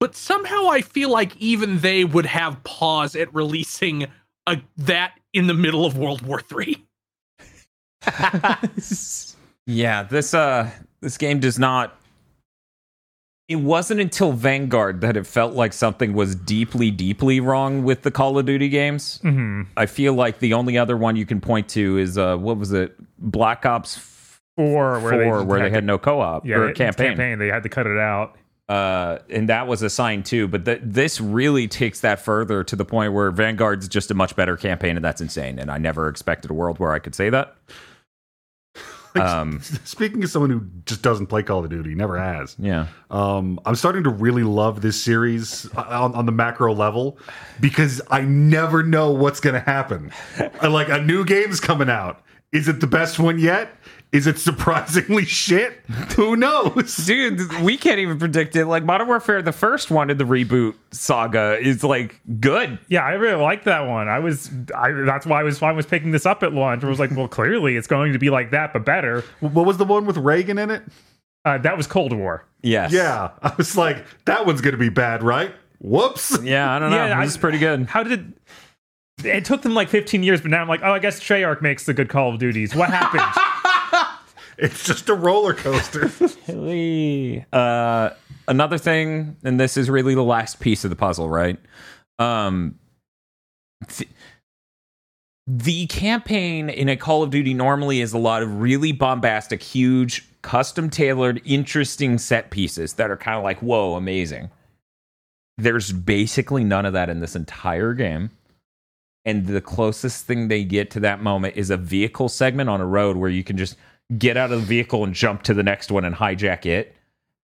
But 0.00 0.16
somehow 0.16 0.68
I 0.68 0.80
feel 0.80 1.10
like 1.10 1.36
even 1.36 1.78
they 1.78 2.04
would 2.04 2.26
have 2.26 2.62
pause 2.64 3.14
at 3.14 3.32
releasing 3.34 4.06
a, 4.46 4.60
that 4.76 5.18
in 5.32 5.46
the 5.46 5.54
middle 5.54 5.86
of 5.86 5.96
World 5.96 6.22
War 6.22 6.42
III. 6.50 6.84
yeah, 9.66 10.02
this 10.02 10.34
uh 10.34 10.68
this 11.00 11.16
game 11.16 11.38
does 11.38 11.58
not 11.58 11.96
it 13.52 13.56
wasn't 13.60 14.00
until 14.00 14.32
Vanguard 14.32 15.00
that 15.02 15.16
it 15.16 15.26
felt 15.26 15.54
like 15.54 15.72
something 15.72 16.12
was 16.14 16.34
deeply, 16.34 16.90
deeply 16.90 17.40
wrong 17.40 17.82
with 17.84 18.02
the 18.02 18.10
Call 18.10 18.38
of 18.38 18.46
Duty 18.46 18.68
games. 18.68 19.20
Mhm. 19.22 19.66
I 19.76 19.86
feel 19.86 20.14
like 20.14 20.38
the 20.40 20.54
only 20.54 20.76
other 20.78 20.96
one 20.96 21.16
you 21.16 21.26
can 21.26 21.40
point 21.40 21.68
to 21.70 21.98
is 21.98 22.18
uh, 22.18 22.36
what 22.36 22.56
was 22.58 22.72
it, 22.72 22.94
Black 23.18 23.64
Ops 23.64 23.96
Four, 24.56 25.00
where 25.00 25.18
they, 25.18 25.44
where 25.46 25.60
they 25.60 25.68
to- 25.68 25.74
had 25.74 25.84
no 25.84 25.96
co-op 25.98 26.44
yeah, 26.46 26.56
or 26.56 26.68
it's 26.70 26.78
campaign. 26.78 27.38
They 27.38 27.48
had 27.48 27.62
to 27.62 27.68
cut 27.68 27.86
it 27.86 27.98
out. 27.98 28.36
uh, 28.68 29.18
and 29.30 29.48
that 29.48 29.66
was 29.66 29.82
a 29.82 29.90
sign 29.90 30.22
too. 30.22 30.46
But 30.48 30.64
th- 30.64 30.80
this 30.82 31.20
really 31.20 31.68
takes 31.68 32.00
that 32.00 32.20
further 32.20 32.62
to 32.64 32.76
the 32.76 32.84
point 32.84 33.12
where 33.12 33.30
Vanguard's 33.30 33.88
just 33.88 34.10
a 34.10 34.14
much 34.14 34.34
better 34.36 34.56
campaign, 34.56 34.96
and 34.96 35.04
that's 35.04 35.20
insane. 35.20 35.58
And 35.58 35.70
I 35.70 35.78
never 35.78 36.08
expected 36.08 36.50
a 36.50 36.54
world 36.54 36.78
where 36.78 36.92
I 36.92 36.98
could 36.98 37.14
say 37.14 37.28
that. 37.30 37.54
Um, 39.20 39.60
Speaking 39.84 40.24
of 40.24 40.30
someone 40.30 40.50
who 40.50 40.66
just 40.86 41.02
doesn't 41.02 41.26
play 41.26 41.42
Call 41.42 41.62
of 41.64 41.70
Duty, 41.70 41.94
never 41.94 42.18
has. 42.18 42.56
yeah, 42.58 42.86
Um, 43.10 43.60
I'm 43.66 43.74
starting 43.74 44.04
to 44.04 44.10
really 44.10 44.42
love 44.42 44.80
this 44.80 45.02
series 45.02 45.70
on, 45.74 46.14
on 46.14 46.24
the 46.26 46.32
macro 46.32 46.74
level 46.74 47.18
because 47.60 48.00
I 48.10 48.22
never 48.22 48.82
know 48.82 49.10
what's 49.10 49.38
going 49.40 49.54
to 49.54 49.60
happen. 49.60 50.12
Like 50.62 50.88
a 50.88 51.00
new 51.00 51.24
game's 51.24 51.60
coming 51.60 51.90
out. 51.90 52.22
Is 52.52 52.68
it 52.68 52.80
the 52.80 52.86
best 52.86 53.18
one 53.18 53.38
yet? 53.38 53.74
Is 54.12 54.26
it 54.26 54.38
surprisingly 54.38 55.24
shit? 55.24 55.72
Who 56.16 56.36
knows? 56.36 56.96
dude, 57.06 57.40
we 57.62 57.78
can't 57.78 57.98
even 57.98 58.18
predict 58.18 58.54
it. 58.56 58.66
Like 58.66 58.84
Modern 58.84 59.08
Warfare, 59.08 59.40
the 59.40 59.52
first 59.52 59.90
one 59.90 60.10
in 60.10 60.18
the 60.18 60.24
reboot 60.24 60.74
saga, 60.90 61.58
is 61.58 61.82
like 61.82 62.20
good. 62.38 62.78
Yeah, 62.88 63.04
I 63.04 63.12
really 63.12 63.40
liked 63.40 63.64
that 63.64 63.88
one. 63.88 64.08
I 64.08 64.18
was, 64.18 64.50
I 64.76 64.92
that's 64.92 65.24
why 65.24 65.40
I 65.40 65.42
was 65.42 65.58
fine 65.58 65.76
with 65.76 65.88
picking 65.88 66.10
this 66.10 66.26
up 66.26 66.42
at 66.42 66.52
launch. 66.52 66.84
I 66.84 66.88
was 66.88 67.00
like, 67.00 67.10
well, 67.12 67.26
clearly 67.38 67.76
it's 67.76 67.86
going 67.86 68.12
to 68.12 68.18
be 68.18 68.28
like 68.28 68.50
that, 68.50 68.74
but 68.74 68.84
better. 68.84 69.24
What 69.40 69.64
was 69.64 69.78
the 69.78 69.86
one 69.86 70.04
with 70.04 70.18
Reagan 70.18 70.58
in 70.58 70.70
it? 70.70 70.82
Uh, 71.46 71.56
that 71.58 71.78
was 71.78 71.86
Cold 71.86 72.12
War. 72.12 72.44
Yes. 72.60 72.92
Yeah, 72.92 73.30
I 73.42 73.54
was 73.56 73.76
like, 73.78 74.04
that 74.26 74.44
one's 74.44 74.60
going 74.60 74.72
to 74.72 74.78
be 74.78 74.90
bad, 74.90 75.22
right? 75.22 75.54
Whoops. 75.80 76.38
Yeah, 76.42 76.70
I 76.70 76.78
don't 76.78 76.90
know. 76.90 76.96
Yeah, 77.06 77.18
I- 77.18 77.24
is 77.24 77.38
pretty 77.38 77.58
good. 77.58 77.86
How 77.86 78.02
did 78.02 78.34
it 79.24 79.44
took 79.46 79.62
them 79.62 79.72
like 79.74 79.88
15 79.88 80.22
years, 80.22 80.42
but 80.42 80.50
now 80.50 80.60
I'm 80.60 80.68
like, 80.68 80.80
oh, 80.82 80.92
I 80.92 80.98
guess 80.98 81.18
Treyarch 81.18 81.62
makes 81.62 81.86
the 81.86 81.94
good 81.94 82.08
Call 82.10 82.30
of 82.32 82.38
Duties. 82.38 82.74
What 82.74 82.90
happened? 82.90 83.22
It's 84.62 84.84
just 84.84 85.08
a 85.08 85.14
roller 85.14 85.54
coaster. 85.54 86.10
Uh, 87.52 88.10
another 88.46 88.78
thing, 88.78 89.36
and 89.42 89.58
this 89.58 89.76
is 89.76 89.90
really 89.90 90.14
the 90.14 90.22
last 90.22 90.60
piece 90.60 90.84
of 90.84 90.90
the 90.90 90.96
puzzle, 90.96 91.28
right? 91.28 91.58
Um, 92.20 92.78
th- 93.88 94.08
the 95.48 95.86
campaign 95.86 96.70
in 96.70 96.88
a 96.88 96.96
Call 96.96 97.24
of 97.24 97.30
Duty 97.30 97.54
normally 97.54 98.00
is 98.00 98.12
a 98.12 98.18
lot 98.18 98.42
of 98.42 98.60
really 98.60 98.92
bombastic, 98.92 99.62
huge, 99.62 100.28
custom 100.42 100.90
tailored, 100.90 101.42
interesting 101.44 102.18
set 102.18 102.50
pieces 102.50 102.94
that 102.94 103.10
are 103.10 103.16
kind 103.16 103.36
of 103.36 103.42
like, 103.42 103.60
whoa, 103.60 103.96
amazing. 103.96 104.50
There's 105.58 105.90
basically 105.90 106.62
none 106.62 106.86
of 106.86 106.92
that 106.92 107.10
in 107.10 107.18
this 107.18 107.34
entire 107.34 107.94
game. 107.94 108.30
And 109.24 109.46
the 109.46 109.60
closest 109.60 110.26
thing 110.26 110.48
they 110.48 110.64
get 110.64 110.90
to 110.92 111.00
that 111.00 111.20
moment 111.20 111.56
is 111.56 111.70
a 111.70 111.76
vehicle 111.76 112.28
segment 112.28 112.70
on 112.70 112.80
a 112.80 112.86
road 112.86 113.16
where 113.16 113.30
you 113.30 113.44
can 113.44 113.56
just 113.56 113.76
get 114.18 114.36
out 114.36 114.52
of 114.52 114.60
the 114.60 114.66
vehicle 114.66 115.04
and 115.04 115.14
jump 115.14 115.42
to 115.42 115.54
the 115.54 115.62
next 115.62 115.90
one 115.90 116.04
and 116.04 116.14
hijack 116.14 116.66
it. 116.66 116.94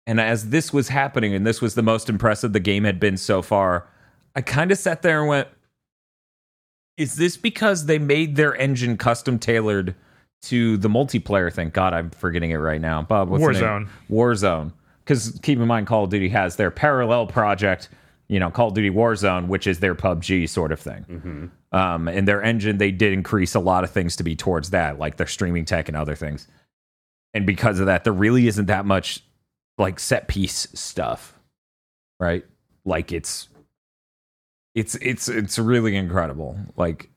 And 0.06 0.20
as 0.20 0.50
this 0.50 0.72
was 0.72 0.88
happening, 0.88 1.34
and 1.34 1.46
this 1.46 1.60
was 1.60 1.74
the 1.74 1.82
most 1.82 2.08
impressive 2.08 2.52
the 2.52 2.60
game 2.60 2.84
had 2.84 3.00
been 3.00 3.16
so 3.16 3.42
far, 3.42 3.88
I 4.34 4.40
kind 4.40 4.70
of 4.70 4.78
sat 4.78 5.02
there 5.02 5.20
and 5.20 5.28
went, 5.28 5.48
Is 6.96 7.16
this 7.16 7.36
because 7.36 7.86
they 7.86 7.98
made 7.98 8.36
their 8.36 8.54
engine 8.54 8.96
custom 8.96 9.38
tailored 9.38 9.94
to 10.42 10.76
the 10.76 10.88
multiplayer 10.88 11.52
thing? 11.52 11.70
God, 11.70 11.92
I'm 11.92 12.10
forgetting 12.10 12.50
it 12.50 12.56
right 12.56 12.80
now. 12.80 13.02
Bob, 13.02 13.28
what's? 13.28 13.42
Warzone. 13.42 13.88
Warzone. 14.08 14.72
Because 15.04 15.38
keep 15.42 15.58
in 15.58 15.66
mind, 15.66 15.86
Call 15.86 16.04
of 16.04 16.10
Duty 16.10 16.28
has 16.30 16.56
their 16.56 16.70
parallel 16.70 17.26
project, 17.26 17.88
you 18.28 18.40
know, 18.40 18.50
Call 18.50 18.68
of 18.68 18.74
Duty 18.74 18.90
Warzone, 18.90 19.46
which 19.46 19.66
is 19.66 19.80
their 19.80 19.94
PUBG 19.94 20.48
sort 20.48 20.72
of 20.72 20.80
thing. 20.80 21.04
Um, 21.72 22.08
and 22.08 22.26
their 22.26 22.42
engine, 22.42 22.78
they 22.78 22.90
did 22.90 23.12
increase 23.12 23.54
a 23.54 23.60
lot 23.60 23.84
of 23.84 23.90
things 23.90 24.16
to 24.16 24.24
be 24.24 24.34
towards 24.34 24.70
that, 24.70 24.98
like 24.98 25.16
their 25.16 25.26
streaming 25.26 25.64
tech 25.64 25.88
and 25.88 25.96
other 25.96 26.14
things. 26.14 26.48
And 27.34 27.46
because 27.46 27.80
of 27.80 27.86
that, 27.86 28.04
there 28.04 28.12
really 28.12 28.46
isn't 28.48 28.66
that 28.66 28.86
much 28.86 29.22
like 29.78 30.00
set 30.00 30.26
piece 30.26 30.66
stuff, 30.74 31.38
right? 32.18 32.44
Like 32.84 33.12
it's 33.12 33.48
it's 34.74 34.94
it's 34.96 35.28
it's 35.28 35.58
really 35.58 35.96
incredible. 35.96 36.58
Like 36.76 37.10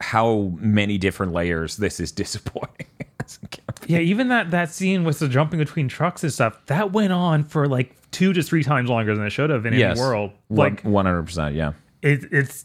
how 0.00 0.52
many 0.58 0.96
different 0.96 1.32
layers 1.32 1.76
this 1.76 2.00
is 2.00 2.12
disappointing. 2.22 2.86
As 3.28 3.38
a 3.42 3.48
campaign. 3.48 3.86
yeah, 3.88 3.98
even 4.00 4.28
that 4.28 4.50
that 4.50 4.70
scene 4.72 5.04
with 5.04 5.18
the 5.18 5.28
jumping 5.28 5.58
between 5.58 5.88
trucks 5.88 6.22
and 6.22 6.32
stuff 6.32 6.58
that 6.66 6.92
went 6.92 7.12
on 7.12 7.44
for 7.44 7.66
like 7.68 7.94
two 8.10 8.32
to 8.32 8.42
three 8.42 8.62
times 8.64 8.88
longer 8.90 9.14
than 9.14 9.24
it 9.26 9.30
should 9.30 9.50
have 9.50 9.66
in 9.66 9.74
Yes. 9.74 9.98
any 9.98 10.00
world. 10.06 10.30
Like 10.50 10.82
Like 10.82 10.84
one 10.84 11.04
hundred 11.06 11.24
percent, 11.24 11.54
yeah. 11.54 11.72
it, 12.02 12.20
it's 12.32 12.64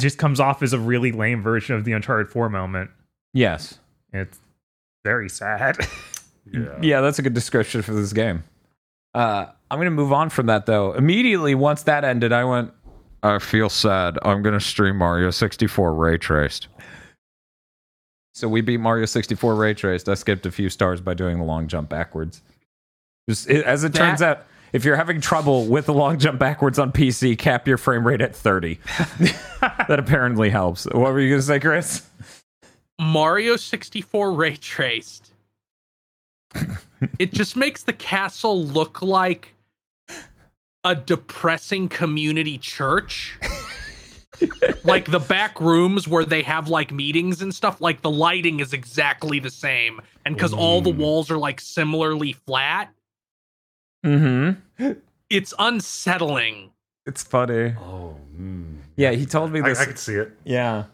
just 0.00 0.18
comes 0.18 0.38
off 0.40 0.62
as 0.62 0.72
a 0.72 0.78
really 0.78 1.10
lame 1.12 1.42
version 1.42 1.74
of 1.74 1.84
the 1.84 1.90
Uncharted 1.92 2.30
4 2.30 2.48
moment. 2.48 2.88
Yes. 3.34 3.78
It's 4.12 4.38
very 5.04 5.28
sad. 5.28 5.76
Yeah. 6.50 6.78
Yeah, 6.80 7.00
that's 7.02 7.18
a 7.18 7.22
good 7.22 7.34
description 7.34 7.82
for 7.82 7.92
this 7.92 8.14
game. 8.14 8.42
Uh, 9.14 9.46
I'm 9.70 9.78
gonna 9.78 9.90
move 9.90 10.14
on 10.14 10.30
from 10.30 10.46
that 10.46 10.64
though. 10.64 10.94
Immediately 10.94 11.54
once 11.54 11.82
that 11.82 12.04
ended, 12.04 12.32
I 12.32 12.44
went. 12.44 12.72
I 13.22 13.38
feel 13.38 13.68
sad. 13.68 14.18
I'm 14.22 14.40
gonna 14.40 14.58
stream 14.58 14.96
Mario 14.96 15.30
64 15.30 15.92
ray 15.92 16.16
traced. 16.16 16.68
So 18.38 18.48
we 18.48 18.60
beat 18.60 18.78
Mario 18.78 19.04
64 19.04 19.56
ray 19.56 19.74
traced. 19.74 20.08
I 20.08 20.14
skipped 20.14 20.46
a 20.46 20.52
few 20.52 20.70
stars 20.70 21.00
by 21.00 21.14
doing 21.14 21.38
the 21.38 21.44
long 21.44 21.66
jump 21.66 21.88
backwards. 21.88 22.40
Just, 23.28 23.50
it- 23.50 23.64
as 23.64 23.82
it 23.82 23.92
That- 23.94 23.98
turns 23.98 24.22
out, 24.22 24.44
if 24.72 24.84
you're 24.84 24.94
having 24.94 25.20
trouble 25.20 25.66
with 25.66 25.86
the 25.86 25.92
long 25.92 26.18
jump 26.20 26.38
backwards 26.38 26.78
on 26.78 26.92
PC, 26.92 27.36
cap 27.36 27.66
your 27.66 27.78
frame 27.78 28.06
rate 28.06 28.20
at 28.20 28.36
30. 28.36 28.78
that 29.60 29.96
apparently 29.98 30.50
helps. 30.50 30.84
What 30.84 31.12
were 31.12 31.18
you 31.20 31.30
gonna 31.30 31.42
say, 31.42 31.58
Chris? 31.58 32.06
Mario 33.00 33.56
64 33.56 34.32
ray 34.32 34.54
traced. 34.56 35.32
it 37.18 37.32
just 37.32 37.56
makes 37.56 37.82
the 37.82 37.92
castle 37.92 38.62
look 38.64 39.02
like 39.02 39.54
a 40.84 40.94
depressing 40.94 41.88
community 41.88 42.56
church. 42.56 43.36
Like 44.84 45.10
the 45.10 45.18
back 45.18 45.60
rooms 45.60 46.06
where 46.08 46.24
they 46.24 46.42
have 46.42 46.68
like 46.68 46.92
meetings 46.92 47.42
and 47.42 47.54
stuff, 47.54 47.80
like 47.80 48.02
the 48.02 48.10
lighting 48.10 48.60
is 48.60 48.72
exactly 48.72 49.38
the 49.40 49.50
same. 49.50 50.00
And 50.24 50.34
because 50.34 50.52
all 50.52 50.80
the 50.80 50.90
walls 50.90 51.30
are 51.30 51.38
like 51.38 51.60
similarly 51.60 52.32
flat, 52.32 52.92
Mm-hmm. 54.06 54.92
it's 55.28 55.52
unsettling. 55.58 56.70
It's 57.06 57.22
funny. 57.24 57.74
Oh, 57.80 58.16
mm. 58.38 58.76
Yeah, 58.96 59.10
he 59.12 59.26
told 59.26 59.50
me 59.50 59.60
I, 59.60 59.68
this. 59.68 59.80
I 59.80 59.86
could 59.86 59.98
see 59.98 60.14
it. 60.14 60.32
Yeah. 60.44 60.84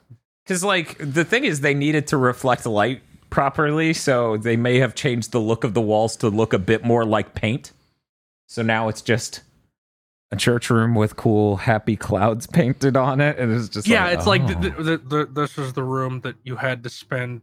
Because, 0.45 0.65
like, 0.65 0.97
the 0.99 1.25
thing 1.25 1.45
is, 1.45 1.61
they 1.61 1.75
needed 1.75 2.07
to 2.09 2.17
reflect 2.17 2.67
light 2.67 3.03
properly, 3.31 3.93
so 3.93 4.37
they 4.37 4.57
may 4.57 4.79
have 4.79 4.95
changed 4.95 5.33
the 5.33 5.41
look 5.41 5.65
of 5.65 5.75
the 5.75 5.81
walls 5.81 6.17
to 6.17 6.29
look 6.29 6.53
a 6.53 6.59
bit 6.59 6.85
more 6.85 7.05
like 7.05 7.35
paint. 7.35 7.73
So 8.47 8.63
now 8.63 8.89
it's 8.89 9.03
just 9.03 9.43
a 10.35 10.37
church 10.39 10.71
room 10.71 10.95
with 10.95 11.17
cool, 11.17 11.57
happy 11.57 11.97
clouds 11.97 12.47
painted 12.53 12.97
on 12.97 13.21
it, 13.21 13.39
and 13.39 13.53
it's 13.53 13.69
just 13.69 13.87
yeah, 13.87 14.05
like, 14.05 14.19
it's 14.19 14.27
like 14.27 14.43
oh. 14.43 14.47
the, 14.55 14.71
the, 14.71 14.99
the, 14.99 15.27
this 15.33 15.59
is 15.59 15.73
the 15.73 15.83
room 15.83 16.21
that 16.21 16.37
you 16.45 16.57
had 16.57 16.83
to 16.83 16.91
spend 16.91 17.41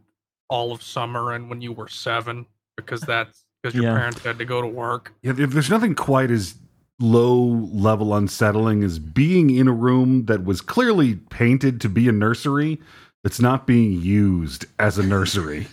all 0.48 0.72
of 0.72 0.82
summer 0.82 1.34
in 1.34 1.48
when 1.48 1.60
you 1.60 1.72
were 1.72 1.88
seven 1.88 2.46
because 2.76 3.00
that's 3.00 3.44
because 3.62 3.74
your 3.74 3.84
Yeah. 3.84 3.96
parents 3.96 4.22
had 4.22 4.38
to 4.38 4.44
go 4.44 4.60
to 4.60 4.66
work. 4.66 5.12
Yeah, 5.22 5.32
there- 5.32 5.46
there's 5.46 5.70
nothing 5.70 5.94
quite 5.94 6.30
as 6.30 6.56
low 7.00 7.68
level 7.72 8.14
unsettling 8.14 8.84
as 8.84 8.98
being 8.98 9.50
in 9.50 9.66
a 9.66 9.72
room 9.72 10.26
that 10.26 10.44
was 10.44 10.60
clearly 10.60 11.16
painted 11.30 11.80
to 11.80 11.88
be 11.88 12.08
a 12.08 12.12
nursery 12.12 12.80
that's 13.24 13.40
not 13.40 13.66
being 13.66 14.00
used 14.02 14.66
as 14.78 14.98
a 14.98 15.02
nursery. 15.02 15.66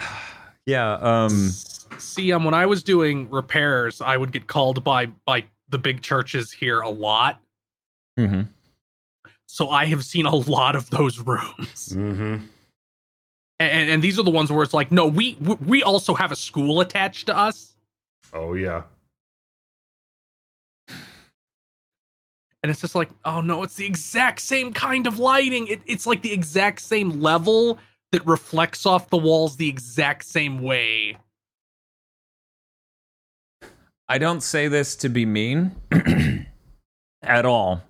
yeah. 0.66 0.94
Um. 0.94 1.50
See, 1.98 2.32
um, 2.32 2.44
when 2.44 2.54
I 2.54 2.66
was 2.66 2.82
doing 2.82 3.28
repairs, 3.30 4.00
I 4.00 4.16
would 4.16 4.32
get 4.32 4.46
called 4.46 4.82
by 4.84 5.06
by 5.26 5.44
the 5.68 5.78
big 5.78 6.00
churches 6.02 6.52
here 6.52 6.80
a 6.80 6.88
lot. 6.90 7.40
mhm. 8.18 8.48
So 9.46 9.70
I 9.70 9.86
have 9.86 10.04
seen 10.04 10.26
a 10.26 10.34
lot 10.34 10.76
of 10.76 10.90
those 10.90 11.18
rooms, 11.26 11.88
mm-hmm. 11.90 12.44
and, 13.60 13.90
and 13.90 14.02
these 14.02 14.18
are 14.18 14.22
the 14.22 14.30
ones 14.30 14.52
where 14.52 14.62
it's 14.62 14.74
like, 14.74 14.92
no, 14.92 15.06
we 15.06 15.36
we- 15.40 15.54
we 15.66 15.82
also 15.82 16.14
have 16.14 16.30
a 16.32 16.36
school 16.36 16.80
attached 16.80 17.26
to 17.26 17.36
us, 17.36 17.74
Oh 18.32 18.54
yeah. 18.54 18.82
and 22.62 22.70
it's 22.70 22.80
just 22.80 22.94
like, 22.94 23.08
oh 23.24 23.40
no, 23.40 23.62
it's 23.62 23.76
the 23.76 23.86
exact 23.86 24.40
same 24.40 24.72
kind 24.72 25.06
of 25.06 25.18
lighting. 25.18 25.66
It, 25.68 25.80
it's 25.86 26.06
like 26.06 26.22
the 26.22 26.32
exact 26.32 26.80
same 26.80 27.20
level 27.20 27.78
that 28.12 28.26
reflects 28.26 28.84
off 28.86 29.10
the 29.10 29.16
walls 29.16 29.56
the 29.56 29.68
exact 29.68 30.24
same 30.24 30.60
way. 30.62 31.16
I 34.08 34.18
don't 34.18 34.42
say 34.42 34.68
this 34.68 34.96
to 34.96 35.08
be 35.08 35.26
mean 35.26 35.76
at 37.22 37.44
all. 37.44 37.82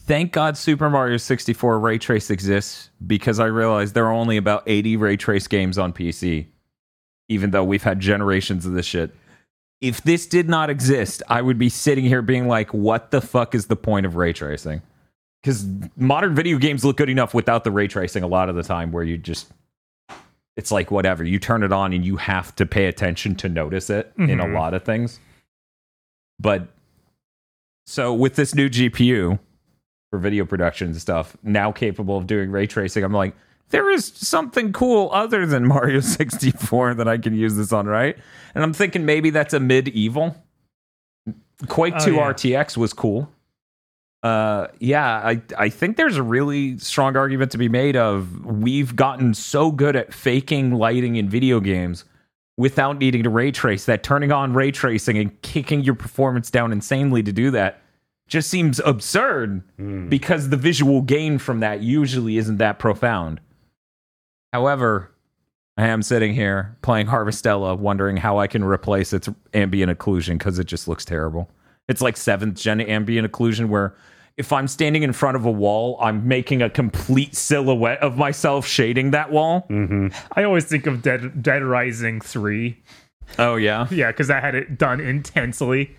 Thank 0.00 0.32
God 0.32 0.56
Super 0.56 0.88
Mario 0.88 1.16
64 1.16 1.80
Ray 1.80 1.98
Trace 1.98 2.30
exists 2.30 2.90
because 3.04 3.40
I 3.40 3.46
realized 3.46 3.94
there 3.94 4.06
are 4.06 4.12
only 4.12 4.36
about 4.36 4.62
80 4.66 4.96
Ray 4.98 5.16
Trace 5.16 5.48
games 5.48 5.78
on 5.78 5.92
PC. 5.92 6.46
even 7.28 7.50
though 7.50 7.64
we've 7.64 7.82
had 7.82 7.98
generations 7.98 8.66
of 8.66 8.72
this 8.74 8.86
shit. 8.86 9.14
If 9.80 10.02
this 10.02 10.26
did 10.26 10.48
not 10.48 10.70
exist, 10.70 11.22
I 11.28 11.42
would 11.42 11.58
be 11.58 11.68
sitting 11.68 12.04
here 12.04 12.22
being 12.22 12.46
like, 12.48 12.72
what 12.72 13.10
the 13.10 13.20
fuck 13.20 13.54
is 13.54 13.66
the 13.66 13.76
point 13.76 14.06
of 14.06 14.16
ray 14.16 14.32
tracing? 14.32 14.80
Because 15.42 15.66
modern 15.96 16.34
video 16.34 16.58
games 16.58 16.84
look 16.84 16.96
good 16.96 17.10
enough 17.10 17.34
without 17.34 17.64
the 17.64 17.70
ray 17.70 17.88
tracing 17.88 18.22
a 18.22 18.26
lot 18.26 18.48
of 18.48 18.54
the 18.56 18.62
time 18.62 18.92
where 18.92 19.04
you 19.04 19.18
just 19.18 19.52
it's 20.56 20.72
like 20.72 20.90
whatever 20.90 21.22
you 21.24 21.38
turn 21.38 21.62
it 21.62 21.72
on 21.72 21.92
and 21.92 22.04
you 22.04 22.16
have 22.16 22.54
to 22.56 22.64
pay 22.66 22.86
attention 22.86 23.34
to 23.36 23.48
notice 23.48 23.90
it 23.90 24.12
in 24.18 24.40
a 24.40 24.44
Mhm. 24.44 24.54
lot 24.54 24.74
of 24.74 24.84
things 24.84 25.20
but 26.40 26.68
so 27.86 28.12
with 28.12 28.36
this 28.36 28.54
new 28.54 28.68
gpu 28.68 29.38
for 30.10 30.18
video 30.18 30.44
production 30.44 30.88
and 30.88 30.96
stuff 30.96 31.36
now 31.42 31.70
capable 31.72 32.16
of 32.16 32.26
doing 32.26 32.50
ray 32.50 32.66
tracing 32.66 33.04
i'm 33.04 33.12
like 33.12 33.34
there 33.70 33.90
is 33.90 34.06
something 34.06 34.72
cool 34.72 35.10
other 35.12 35.44
than 35.46 35.66
mario 35.74 36.00
64 36.00 36.94
that 36.94 37.08
i 37.08 37.18
can 37.18 37.34
use 37.34 37.56
this 37.56 37.72
on 37.72 37.86
right 37.86 38.16
and 38.54 38.64
i'm 38.64 38.72
thinking 38.72 39.04
maybe 39.04 39.30
that's 39.30 39.54
a 39.54 39.60
medieval 39.60 40.36
quake 41.68 41.94
Oh, 41.96 42.04
2 42.04 42.14
yeah. 42.14 42.32
rtx 42.32 42.76
was 42.76 42.92
cool 42.92 43.30
uh 44.26 44.66
yeah 44.80 45.18
i 45.24 45.40
i 45.58 45.68
think 45.68 45.96
there's 45.96 46.16
a 46.16 46.22
really 46.22 46.78
strong 46.78 47.16
argument 47.16 47.52
to 47.52 47.58
be 47.58 47.68
made 47.68 47.96
of 47.96 48.44
we've 48.44 48.96
gotten 48.96 49.34
so 49.34 49.70
good 49.70 49.94
at 49.94 50.12
faking 50.12 50.72
lighting 50.72 51.16
in 51.16 51.28
video 51.28 51.60
games 51.60 52.04
without 52.56 52.98
needing 52.98 53.22
to 53.22 53.30
ray 53.30 53.50
trace 53.50 53.84
that 53.84 54.02
turning 54.02 54.32
on 54.32 54.52
ray 54.52 54.70
tracing 54.70 55.18
and 55.18 55.40
kicking 55.42 55.82
your 55.82 55.94
performance 55.94 56.50
down 56.50 56.72
insanely 56.72 57.22
to 57.22 57.32
do 57.32 57.50
that 57.50 57.80
just 58.28 58.50
seems 58.50 58.80
absurd 58.80 59.62
because 60.08 60.48
the 60.48 60.56
visual 60.56 61.00
gain 61.00 61.38
from 61.38 61.60
that 61.60 61.80
usually 61.80 62.38
isn't 62.38 62.56
that 62.56 62.78
profound. 62.78 63.40
However 64.52 65.12
i 65.76 65.86
am 65.86 66.02
sitting 66.02 66.34
here 66.34 66.74
playing 66.82 67.06
harvestella 67.06 67.78
wondering 67.78 68.16
how 68.16 68.38
i 68.38 68.46
can 68.46 68.64
replace 68.64 69.12
its 69.12 69.28
ambient 69.52 69.96
occlusion 69.96 70.38
because 70.38 70.58
it 70.58 70.66
just 70.66 70.88
looks 70.88 71.04
terrible. 71.04 71.48
It's 71.88 72.00
like 72.00 72.16
seventh 72.16 72.58
gen 72.58 72.80
ambient 72.80 73.30
occlusion 73.30 73.68
where 73.68 73.94
if 74.36 74.52
I'm 74.52 74.68
standing 74.68 75.02
in 75.02 75.12
front 75.12 75.36
of 75.36 75.44
a 75.46 75.50
wall, 75.50 75.98
I'm 76.00 76.28
making 76.28 76.60
a 76.62 76.68
complete 76.70 77.34
silhouette 77.34 78.00
of 78.00 78.16
myself 78.18 78.66
shading 78.66 79.12
that 79.12 79.30
wall. 79.30 79.66
Mm-hmm. 79.70 80.08
I 80.32 80.42
always 80.44 80.66
think 80.66 80.86
of 80.86 81.02
Dead 81.02 81.42
Dead 81.42 81.62
Rising 81.62 82.20
three. 82.20 82.82
Oh 83.38 83.56
yeah. 83.56 83.86
Yeah, 83.90 84.10
because 84.10 84.30
I 84.30 84.40
had 84.40 84.54
it 84.54 84.78
done 84.78 85.00
intensely. 85.00 85.96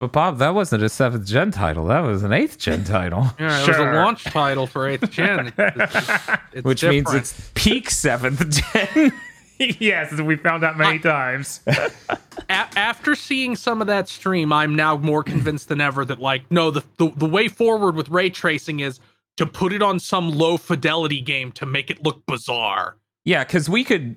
But 0.00 0.12
Bob, 0.12 0.38
that 0.38 0.54
wasn't 0.54 0.82
a 0.82 0.88
seventh 0.88 1.26
gen 1.26 1.50
title. 1.50 1.84
That 1.84 2.00
was 2.00 2.22
an 2.22 2.32
eighth 2.32 2.58
gen 2.58 2.84
title. 2.84 3.26
Yeah, 3.38 3.62
it 3.62 3.68
was 3.68 3.76
a 3.76 3.82
launch 3.82 4.24
title 4.24 4.66
for 4.66 4.88
8th 4.88 5.10
gen. 5.10 5.52
It's, 5.58 5.92
just- 5.92 6.28
it's 6.54 6.64
Which 6.64 6.82
means 6.82 7.12
it's 7.12 7.50
peak 7.54 7.90
seventh 7.90 8.48
gen. 8.50 9.12
yes, 9.78 10.12
we 10.20 10.36
found 10.36 10.64
out 10.64 10.76
many 10.78 10.98
times. 10.98 11.60
A- 11.66 12.78
after 12.78 13.14
seeing 13.14 13.54
some 13.56 13.80
of 13.80 13.86
that 13.88 14.08
stream, 14.08 14.52
I'm 14.52 14.74
now 14.74 14.96
more 14.96 15.22
convinced 15.22 15.68
than 15.68 15.80
ever 15.80 16.04
that 16.06 16.18
like 16.18 16.50
no, 16.50 16.70
the, 16.70 16.82
the 16.96 17.10
the 17.16 17.26
way 17.26 17.48
forward 17.48 17.94
with 17.94 18.08
ray 18.08 18.30
tracing 18.30 18.80
is 18.80 18.98
to 19.36 19.46
put 19.46 19.72
it 19.72 19.82
on 19.82 20.00
some 20.00 20.30
low 20.30 20.56
fidelity 20.56 21.20
game 21.20 21.52
to 21.52 21.66
make 21.66 21.90
it 21.90 22.02
look 22.02 22.24
bizarre. 22.26 22.96
yeah, 23.24 23.44
because 23.44 23.68
we 23.68 23.84
could 23.84 24.16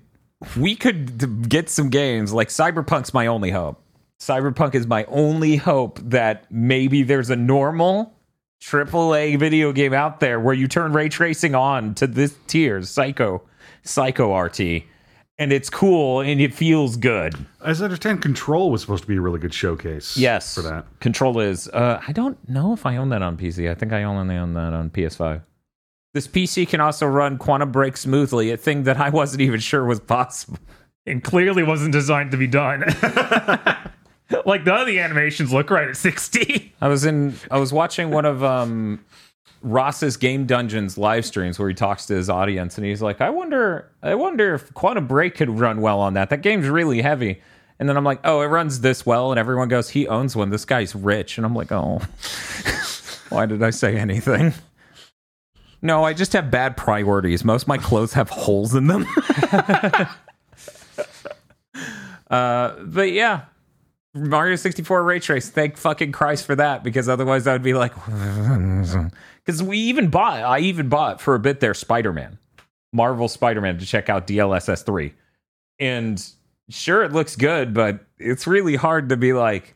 we 0.57 0.75
could 0.75 1.49
get 1.49 1.69
some 1.69 1.89
games 1.89 2.33
like 2.33 2.47
Cyberpunk's 2.49 3.13
my 3.13 3.27
only 3.27 3.51
hope. 3.51 3.81
Cyberpunk 4.19 4.75
is 4.75 4.87
my 4.87 5.03
only 5.05 5.57
hope 5.57 5.99
that 6.01 6.49
maybe 6.49 7.03
there's 7.03 7.29
a 7.29 7.35
normal 7.35 8.13
AAA 8.61 9.37
video 9.37 9.73
game 9.73 9.93
out 9.93 10.21
there 10.21 10.39
where 10.39 10.53
you 10.53 10.67
turn 10.69 10.93
ray 10.93 11.09
tracing 11.09 11.53
on 11.53 11.93
to 11.95 12.07
this 12.07 12.35
tier, 12.47 12.81
Psycho, 12.81 13.41
Psycho 13.83 14.33
RT, 14.37 14.83
and 15.43 15.51
it's 15.51 15.69
cool 15.69 16.21
and 16.21 16.39
it 16.39 16.53
feels 16.53 16.95
good. 16.95 17.35
As 17.61 17.81
I 17.81 17.85
understand, 17.85 18.21
Control 18.21 18.71
was 18.71 18.81
supposed 18.81 19.03
to 19.03 19.07
be 19.07 19.17
a 19.17 19.21
really 19.21 19.39
good 19.39 19.53
showcase. 19.53 20.15
Yes, 20.17 20.55
for 20.55 20.61
that. 20.61 20.85
Control 21.01 21.39
is. 21.41 21.67
Uh, 21.67 22.01
I 22.07 22.13
don't 22.13 22.37
know 22.49 22.73
if 22.73 22.85
I 22.85 22.95
own 22.95 23.09
that 23.09 23.21
on 23.21 23.37
PC. 23.37 23.69
I 23.69 23.75
think 23.75 23.91
I 23.91 24.03
only 24.03 24.35
own 24.37 24.53
that 24.53 24.73
on 24.73 24.89
PS5. 24.89 25.41
This 26.13 26.27
PC 26.27 26.67
can 26.67 26.79
also 26.79 27.05
run 27.05 27.37
Quantum 27.37 27.71
Break 27.71 27.97
smoothly, 27.97 28.51
a 28.51 28.57
thing 28.57 28.83
that 28.83 28.97
I 28.97 29.09
wasn't 29.09 29.41
even 29.41 29.59
sure 29.59 29.83
was 29.83 29.99
possible. 29.99 30.57
and 31.05 31.23
clearly 31.23 31.63
wasn't 31.63 31.91
designed 31.91 32.31
to 32.31 32.37
be 32.37 32.47
done. 32.47 32.81
like 34.45 34.63
none 34.65 34.79
of 34.81 34.87
the 34.87 34.99
animations 34.99 35.51
look 35.51 35.69
right 35.69 35.89
at 35.89 35.97
60. 35.97 36.73
I 36.79 36.87
was 36.87 37.03
in. 37.05 37.35
I 37.51 37.59
was 37.59 37.73
watching 37.73 38.11
one 38.11 38.25
of 38.25 38.43
um, 38.43 39.03
Ross's 39.63 40.17
Game 40.17 40.45
Dungeons 40.45 40.97
live 40.97 41.25
streams 41.25 41.57
where 41.57 41.69
he 41.69 41.73
talks 41.73 42.05
to 42.07 42.13
his 42.13 42.29
audience, 42.29 42.77
and 42.77 42.85
he's 42.85 43.01
like, 43.01 43.21
"I 43.21 43.29
wonder, 43.29 43.89
I 44.03 44.13
wonder 44.15 44.53
if 44.53 44.73
Quantum 44.73 45.07
Break 45.07 45.35
could 45.35 45.49
run 45.49 45.79
well 45.81 46.01
on 46.01 46.13
that. 46.15 46.29
That 46.29 46.41
game's 46.41 46.67
really 46.67 47.01
heavy." 47.01 47.41
And 47.79 47.87
then 47.89 47.97
I'm 47.97 48.03
like, 48.03 48.19
"Oh, 48.25 48.41
it 48.41 48.47
runs 48.47 48.81
this 48.81 49.05
well," 49.05 49.31
and 49.31 49.39
everyone 49.39 49.69
goes, 49.69 49.89
"He 49.89 50.07
owns 50.07 50.35
one. 50.35 50.49
This 50.49 50.65
guy's 50.65 50.93
rich." 50.93 51.37
And 51.37 51.45
I'm 51.45 51.55
like, 51.55 51.71
"Oh, 51.71 52.01
why 53.29 53.45
did 53.45 53.63
I 53.63 53.69
say 53.69 53.97
anything?" 53.97 54.53
No, 55.81 56.03
I 56.03 56.13
just 56.13 56.33
have 56.33 56.49
bad 56.51 56.77
priorities. 56.77 57.43
Most 57.43 57.63
of 57.63 57.67
my 57.69 57.77
clothes 57.77 58.13
have 58.13 58.29
holes 58.29 58.73
in 58.73 58.87
them. 58.87 59.05
uh, 62.29 62.75
but 62.83 63.11
yeah, 63.11 63.41
Mario 64.15 64.55
64 64.55 65.03
ray 65.03 65.19
trace. 65.19 65.49
Thank 65.49 65.77
fucking 65.77 66.11
Christ 66.11 66.45
for 66.45 66.55
that, 66.55 66.83
because 66.83 67.09
otherwise 67.09 67.47
I 67.47 67.53
would 67.53 67.63
be 67.63 67.73
like, 67.73 67.93
because 69.45 69.63
we 69.63 69.77
even 69.77 70.09
bought, 70.09 70.41
I 70.41 70.59
even 70.59 70.89
bought 70.89 71.19
for 71.19 71.35
a 71.35 71.39
bit 71.39 71.59
there 71.59 71.73
Spider 71.73 72.13
Man, 72.13 72.37
Marvel 72.91 73.27
Spider 73.27 73.61
Man 73.61 73.79
to 73.79 73.85
check 73.85 74.09
out 74.09 74.27
DLSS 74.27 74.85
3. 74.85 75.13
And 75.79 76.23
sure, 76.69 77.03
it 77.03 77.11
looks 77.11 77.35
good, 77.35 77.73
but 77.73 78.05
it's 78.19 78.45
really 78.45 78.75
hard 78.75 79.09
to 79.09 79.17
be 79.17 79.33
like, 79.33 79.73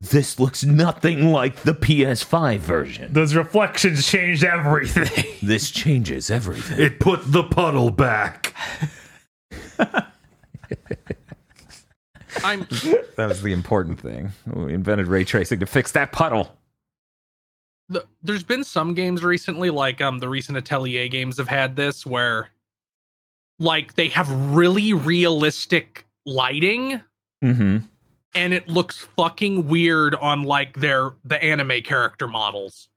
this 0.00 0.38
looks 0.38 0.64
nothing 0.64 1.32
like 1.32 1.62
the 1.62 1.74
PS5 1.74 2.58
version. 2.58 3.12
Those 3.12 3.34
reflections 3.34 4.06
changed 4.06 4.44
everything. 4.44 5.24
This 5.40 5.70
changes 5.70 6.30
everything. 6.30 6.80
It 6.80 6.98
put 6.98 7.20
the 7.30 7.44
puddle 7.44 7.90
back. 7.90 8.54
I'm 12.44 12.60
That 13.16 13.28
was 13.28 13.42
the 13.42 13.52
important 13.52 14.00
thing. 14.00 14.32
We 14.46 14.74
invented 14.74 15.06
ray 15.06 15.24
tracing 15.24 15.60
to 15.60 15.66
fix 15.66 15.92
that 15.92 16.12
puddle. 16.12 16.56
the, 17.88 18.04
there's 18.22 18.42
been 18.44 18.64
some 18.64 18.94
games 18.94 19.22
recently, 19.24 19.70
like 19.70 20.00
um 20.00 20.18
the 20.18 20.28
recent 20.28 20.58
Atelier 20.58 21.08
games 21.08 21.38
have 21.38 21.48
had 21.48 21.76
this 21.76 22.04
where 22.06 22.50
like 23.58 23.94
they 23.94 24.08
have 24.08 24.30
really 24.54 24.92
realistic 24.92 26.06
lighting 26.26 27.00
Mm-hmm. 27.44 27.78
and 28.34 28.52
it 28.52 28.68
looks 28.68 28.98
fucking 29.16 29.68
weird 29.68 30.16
on 30.16 30.42
like 30.42 30.80
their 30.80 31.12
the 31.24 31.40
anime 31.42 31.82
character 31.82 32.26
models. 32.26 32.88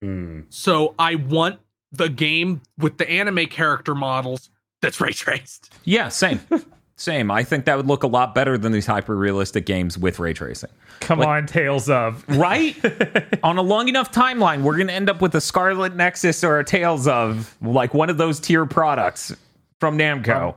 Hmm. 0.00 0.42
So 0.48 0.94
I 0.98 1.16
want 1.16 1.58
the 1.92 2.08
game 2.08 2.62
with 2.78 2.96
the 2.98 3.10
anime 3.10 3.46
character 3.46 3.94
models 3.96 4.48
that's 4.80 5.00
ray 5.00 5.12
traced. 5.12 5.74
Yeah, 5.84 6.08
same. 6.08 6.40
same. 7.00 7.30
I 7.30 7.42
think 7.44 7.64
that 7.64 7.76
would 7.76 7.86
look 7.86 8.02
a 8.02 8.06
lot 8.06 8.34
better 8.34 8.58
than 8.58 8.72
these 8.72 8.86
hyper 8.86 9.16
realistic 9.16 9.64
games 9.66 9.96
with 9.96 10.18
ray 10.18 10.32
tracing. 10.34 10.70
Come 11.00 11.18
Like- 11.20 11.28
on, 11.28 11.46
Tales 11.46 11.88
of. 11.88 12.24
Right? 12.28 12.76
On 13.42 13.56
a 13.56 13.62
long 13.62 13.88
enough 13.88 14.12
timeline, 14.12 14.62
we're 14.62 14.76
going 14.76 14.88
to 14.88 14.92
end 14.92 15.08
up 15.08 15.22
with 15.22 15.34
a 15.34 15.40
Scarlet 15.40 15.96
Nexus 15.96 16.44
or 16.44 16.58
a 16.58 16.64
Tales 16.64 17.08
of, 17.08 17.56
like 17.62 17.94
one 17.94 18.10
of 18.10 18.18
those 18.18 18.38
tier 18.38 18.66
products 18.66 19.34
from 19.80 19.96
Namco 19.96 20.54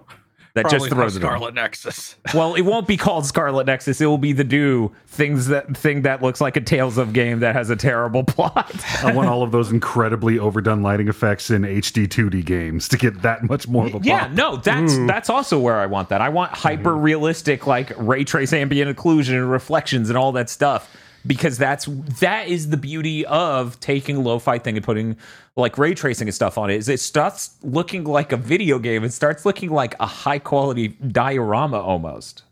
that 0.56 0.63
Probably 0.63 0.80
just 0.80 0.92
not 0.92 0.98
throws 0.98 1.16
it 1.16 1.24
on. 1.24 1.30
Scarlet 1.32 1.54
Nexus. 1.56 2.16
Well, 2.34 2.56
it 2.56 2.62
won't 2.62 2.88
be 2.88 2.98
called 2.98 3.26
Scarlet 3.26 3.68
Nexus. 3.68 4.02
It 4.02 4.06
will 4.06 4.18
be 4.18 4.34
the 4.34 4.44
do 4.44 4.92
things 5.08 5.48
that 5.48 5.76
thing 5.78 6.02
that 6.04 6.22
looks 6.22 6.42
like 6.42 6.56
a 6.56 6.62
Tales 6.62 6.98
of 6.98 7.13
game 7.13 7.39
that 7.42 7.56
has 7.56 7.70
a 7.70 7.76
terrible 7.76 8.24
plot. 8.24 8.74
I 9.04 9.13
want 9.13 9.30
all 9.30 9.44
of 9.44 9.52
those 9.52 9.72
incredibly 9.72 10.39
overdone 10.39 10.82
lighting 10.82 11.08
effects 11.08 11.52
in 11.52 11.62
HD 11.63 12.08
2D 12.08 12.46
games 12.46 12.88
to 12.89 12.98
get 12.98 13.22
that 13.22 13.44
much 13.44 13.68
more 13.68 13.86
of 13.88 13.96
a 13.96 14.00
Yeah, 14.02 14.28
pop. 14.28 14.32
no, 14.32 14.56
that's 14.58 14.94
mm. 14.94 15.08
that's 15.08 15.30
also 15.30 15.60
where 15.60 15.80
I 15.80 15.86
want 15.86 16.10
that. 16.10 16.22
I 16.22 16.30
want 16.30 16.52
mm-hmm. 16.52 16.62
hyper 16.62 16.96
realistic, 16.96 17.68
like 17.68 17.92
ray 17.98 18.24
trace 18.24 18.54
ambient 18.54 18.96
occlusion 18.96 19.34
and 19.34 19.50
reflections 19.52 20.10
and 20.10 20.18
all 20.18 20.32
that 20.34 20.50
stuff. 20.50 20.89
Because 21.26 21.58
that's 21.58 21.86
that 22.20 22.48
is 22.48 22.70
the 22.70 22.78
beauty 22.78 23.26
of 23.26 23.80
taking 23.80 24.18
a 24.18 24.20
lo-fi 24.20 24.60
thing 24.60 24.76
and 24.76 24.86
putting 24.86 25.16
like 25.56 25.78
ray 25.78 25.94
tracing 25.94 26.28
and 26.28 26.36
stuff 26.36 26.58
on 26.58 26.70
it. 26.70 26.76
Is 26.76 26.90
it 26.90 27.00
starts 27.00 27.56
looking 27.62 28.04
like 28.04 28.32
a 28.32 28.38
video 28.38 28.80
game. 28.80 29.04
It 29.04 29.14
starts 29.14 29.46
looking 29.46 29.70
like 29.70 29.96
a 30.00 30.06
high 30.06 30.40
quality 30.40 30.90
diorama 30.90 31.80
almost. 31.80 32.44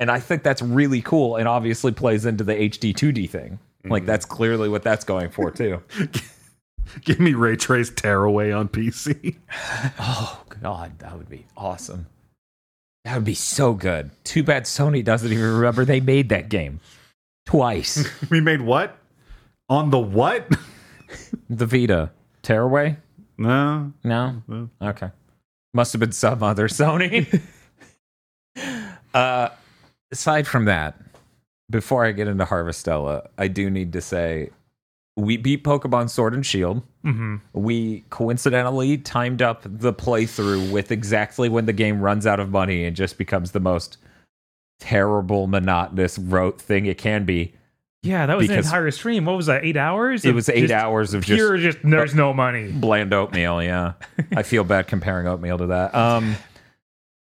And 0.00 0.10
I 0.10 0.20
think 0.20 0.42
that's 0.42 0.62
really 0.62 1.02
cool 1.02 1.36
and 1.36 1.48
obviously 1.48 1.92
plays 1.92 2.26
into 2.26 2.44
the 2.44 2.54
HD 2.54 2.92
2D 2.94 3.30
thing. 3.30 3.58
Like 3.84 4.02
mm-hmm. 4.02 4.06
that's 4.06 4.24
clearly 4.24 4.68
what 4.68 4.82
that's 4.82 5.04
going 5.04 5.30
for 5.30 5.50
too. 5.50 5.82
Give 7.04 7.18
me 7.20 7.34
ray 7.34 7.56
trace 7.56 7.90
tearaway 7.90 8.50
on 8.52 8.68
PC. 8.68 9.36
Oh 9.98 10.42
god, 10.60 10.98
that 11.00 11.16
would 11.16 11.28
be 11.28 11.46
awesome. 11.56 12.06
That 13.04 13.16
would 13.16 13.24
be 13.24 13.34
so 13.34 13.74
good. 13.74 14.10
Too 14.24 14.42
bad 14.42 14.64
Sony 14.64 15.04
doesn't 15.04 15.30
even 15.30 15.44
remember 15.44 15.84
they 15.84 16.00
made 16.00 16.30
that 16.30 16.48
game 16.48 16.80
twice. 17.46 18.08
we 18.30 18.40
made 18.40 18.60
what? 18.60 18.98
On 19.68 19.90
the 19.90 19.98
what? 19.98 20.48
the 21.50 21.66
Vita 21.66 22.10
Tearaway? 22.42 22.96
no. 23.38 23.92
No. 24.04 24.42
No. 24.46 24.68
Okay. 24.82 25.10
Must 25.72 25.92
have 25.92 26.00
been 26.00 26.12
some 26.12 26.42
other 26.42 26.68
Sony. 26.68 27.40
Uh, 29.14 29.48
aside 30.10 30.44
from 30.46 30.64
that, 30.64 31.00
before 31.70 32.04
I 32.04 32.10
get 32.10 32.26
into 32.26 32.44
Harvestella, 32.44 33.28
I 33.38 33.46
do 33.46 33.70
need 33.70 33.92
to 33.92 34.00
say 34.00 34.50
we 35.16 35.36
beat 35.36 35.62
Pokemon 35.62 36.10
Sword 36.10 36.34
and 36.34 36.44
Shield. 36.44 36.82
hmm 37.02 37.36
We 37.52 38.04
coincidentally 38.10 38.98
timed 38.98 39.40
up 39.40 39.62
the 39.64 39.92
playthrough 39.92 40.72
with 40.72 40.90
exactly 40.90 41.48
when 41.48 41.66
the 41.66 41.72
game 41.72 42.00
runs 42.00 42.26
out 42.26 42.40
of 42.40 42.50
money 42.50 42.84
and 42.84 42.96
just 42.96 43.16
becomes 43.16 43.52
the 43.52 43.60
most 43.60 43.98
terrible, 44.80 45.46
monotonous, 45.46 46.18
rote 46.18 46.60
thing 46.60 46.86
it 46.86 46.98
can 46.98 47.24
be. 47.24 47.54
Yeah, 48.02 48.26
that 48.26 48.36
was 48.36 48.48
Because- 48.48 48.66
an 48.66 48.70
entire 48.70 48.90
stream. 48.90 49.24
What 49.24 49.36
was 49.36 49.46
that? 49.46 49.64
Eight 49.64 49.76
hours? 49.78 50.24
It 50.26 50.34
was 50.34 50.48
eight 50.50 50.70
hours 50.70 51.14
of 51.14 51.24
just 51.24 51.36
Pure, 51.38 51.56
just 51.58 51.78
there's 51.82 52.14
no 52.14 52.34
money. 52.34 52.70
bland 52.70 53.14
oatmeal 53.14 53.62
yeah 53.62 53.92
i 54.36 54.42
feel 54.42 54.62
bad 54.74 54.86
comparing 54.86 55.26
oatmeal 55.26 55.56
to 55.56 55.66
that 55.68 55.94
um 55.94 56.36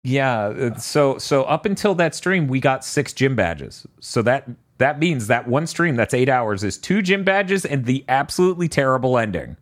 yeah 0.05 0.45
uh, 0.47 0.75
so 0.79 1.19
so 1.19 1.43
up 1.45 1.67
until 1.67 1.95
that 1.97 2.15
stream 2.15 2.49
we 2.49 2.61
got 2.61 2.83
six 2.83 3.13
gym 3.13 3.37
badges 3.37 3.87
so 4.01 4.23
that 4.23 4.49
that 4.79 4.99
means 4.99 5.27
that 5.27 5.47
one 5.47 5.67
stream 5.67 5.97
that's 5.97 6.15
eight 6.15 6.31
hours 6.31 6.65
is 6.65 6.79
two 6.79 7.03
gym 7.03 7.23
badges 7.25 7.67
and 7.67 7.85
the 7.85 8.03
absolutely 8.09 8.67
terrible 8.69 9.19
ending 9.19 9.57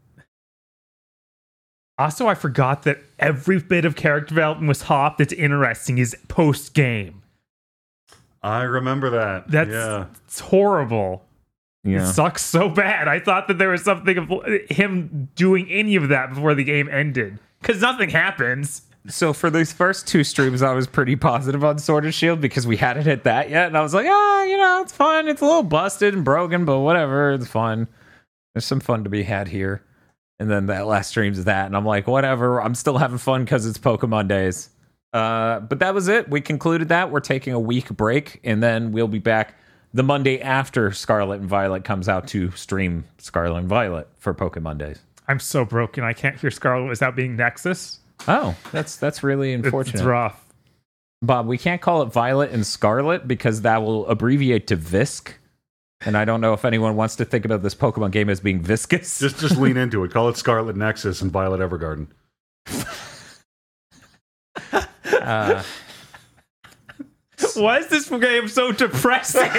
Also, 1.98 2.28
I 2.28 2.34
forgot 2.36 2.84
that 2.84 2.98
every 3.18 3.58
bit 3.58 3.84
of 3.84 3.96
character 3.96 4.28
development 4.28 4.68
was 4.68 4.82
hop 4.82 5.18
that's 5.18 5.32
interesting 5.32 5.98
is 5.98 6.16
post 6.28 6.72
game. 6.74 7.22
I 8.42 8.62
remember 8.62 9.10
that. 9.10 9.48
That's 9.50 9.70
yeah. 9.70 10.06
it's 10.26 10.40
horrible. 10.40 11.24
yeah 11.84 12.08
It 12.08 12.12
sucks 12.12 12.42
so 12.42 12.68
bad. 12.68 13.08
I 13.08 13.18
thought 13.20 13.48
that 13.48 13.58
there 13.58 13.70
was 13.70 13.82
something 13.82 14.16
of 14.18 14.30
him 14.70 15.28
doing 15.34 15.68
any 15.70 15.96
of 15.96 16.08
that 16.08 16.30
before 16.30 16.54
the 16.54 16.64
game 16.64 16.88
ended 16.88 17.38
because 17.60 17.80
nothing 17.80 18.10
happens. 18.10 18.82
so 19.08 19.32
for 19.32 19.48
these 19.50 19.72
first 19.72 20.06
two 20.06 20.22
streams 20.22 20.60
i 20.60 20.72
was 20.72 20.86
pretty 20.86 21.16
positive 21.16 21.64
on 21.64 21.78
sword 21.78 22.04
and 22.04 22.12
shield 22.12 22.40
because 22.40 22.66
we 22.66 22.76
hadn't 22.76 23.04
hit 23.04 23.22
that 23.24 23.48
yet 23.48 23.66
and 23.68 23.76
i 23.76 23.80
was 23.80 23.94
like 23.94 24.06
ah 24.06 24.42
you 24.42 24.56
know 24.56 24.82
it's 24.82 24.92
fun 24.92 25.28
it's 25.28 25.40
a 25.40 25.44
little 25.44 25.62
busted 25.62 26.14
and 26.14 26.24
broken 26.24 26.64
but 26.64 26.80
whatever 26.80 27.32
it's 27.32 27.46
fun 27.46 27.86
there's 28.54 28.66
some 28.66 28.80
fun 28.80 29.04
to 29.04 29.08
be 29.10 29.22
had 29.22 29.48
here 29.48 29.82
and 30.38 30.50
then 30.50 30.66
that 30.66 30.86
last 30.86 31.08
stream's 31.08 31.44
that 31.44 31.66
and 31.66 31.76
i'm 31.76 31.86
like 31.86 32.06
whatever 32.06 32.60
i'm 32.60 32.74
still 32.74 32.98
having 32.98 33.18
fun 33.18 33.44
because 33.44 33.64
it's 33.66 33.78
pokemon 33.78 34.28
days 34.28 34.68
uh, 35.12 35.60
but 35.60 35.78
that 35.78 35.94
was 35.94 36.08
it 36.08 36.28
we 36.28 36.40
concluded 36.40 36.88
that 36.88 37.10
we're 37.10 37.20
taking 37.20 37.52
a 37.52 37.60
week 37.60 37.88
break 37.90 38.40
and 38.44 38.62
then 38.62 38.92
we'll 38.92 39.08
be 39.08 39.18
back 39.18 39.54
the 39.94 40.02
monday 40.02 40.40
after 40.40 40.92
scarlet 40.92 41.40
and 41.40 41.48
violet 41.48 41.84
comes 41.84 42.08
out 42.08 42.26
to 42.26 42.50
stream 42.52 43.04
scarlet 43.18 43.58
and 43.58 43.68
violet 43.68 44.08
for 44.18 44.34
pokemon 44.34 44.76
days 44.78 45.00
I'm 45.28 45.38
so 45.38 45.64
broken. 45.64 46.02
I 46.02 46.14
can't 46.14 46.40
hear 46.40 46.50
Scarlet 46.50 46.88
without 46.88 47.14
being 47.14 47.36
Nexus. 47.36 48.00
oh 48.26 48.56
that's 48.72 48.96
that's 48.96 49.22
really 49.22 49.52
unfortunate 49.52 49.96
it's 49.96 50.02
rough. 50.02 50.44
Bob, 51.20 51.46
we 51.46 51.58
can't 51.58 51.80
call 51.80 52.02
it 52.02 52.06
Violet 52.06 52.50
and 52.50 52.66
Scarlet 52.66 53.28
because 53.28 53.62
that 53.62 53.82
will 53.82 54.06
abbreviate 54.08 54.68
to 54.68 54.76
Visk. 54.76 55.34
And 56.06 56.16
I 56.16 56.24
don't 56.24 56.40
know 56.40 56.52
if 56.52 56.64
anyone 56.64 56.94
wants 56.94 57.16
to 57.16 57.24
think 57.24 57.44
about 57.44 57.62
this 57.62 57.74
Pokemon 57.74 58.12
game 58.12 58.30
as 58.30 58.40
being 58.40 58.60
viscous. 58.60 59.18
Just 59.18 59.38
just 59.38 59.56
lean 59.58 59.76
into 59.76 60.02
it. 60.04 60.12
Call 60.12 60.28
it 60.28 60.36
Scarlet 60.36 60.76
Nexus 60.76 61.20
and 61.20 61.30
Violet 61.30 61.60
Evergarden. 61.60 62.06
Uh, 65.12 65.62
Why 67.54 67.78
is 67.78 67.88
this 67.88 68.08
game 68.08 68.48
so 68.48 68.72
depressing? 68.72 69.42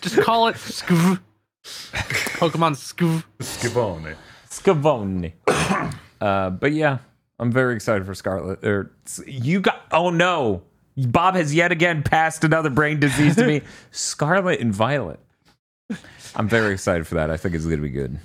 Just 0.00 0.18
call 0.20 0.48
it 0.48 0.56
Skv. 0.56 1.20
Pokemon 1.64 2.74
Skv. 2.74 3.22
Skibone. 3.38 4.16
Scavone. 4.50 5.32
uh, 6.20 6.50
but 6.50 6.72
yeah, 6.72 6.98
I'm 7.38 7.52
very 7.52 7.74
excited 7.76 8.04
for 8.04 8.14
Scarlet. 8.14 8.64
Or 8.64 8.90
you 9.26 9.60
got? 9.60 9.82
Oh 9.92 10.10
no, 10.10 10.62
Bob 10.96 11.36
has 11.36 11.54
yet 11.54 11.72
again 11.72 12.02
passed 12.02 12.44
another 12.44 12.70
brain 12.70 12.98
disease 13.00 13.36
to 13.36 13.46
me. 13.46 13.62
Scarlet 13.90 14.60
and 14.60 14.74
Violet. 14.74 15.20
I'm 16.34 16.48
very 16.48 16.72
excited 16.72 17.06
for 17.06 17.14
that. 17.16 17.30
I 17.30 17.36
think 17.36 17.54
it's 17.54 17.64
going 17.64 17.76
to 17.76 17.82
be 17.82 17.90
good. 17.90 18.18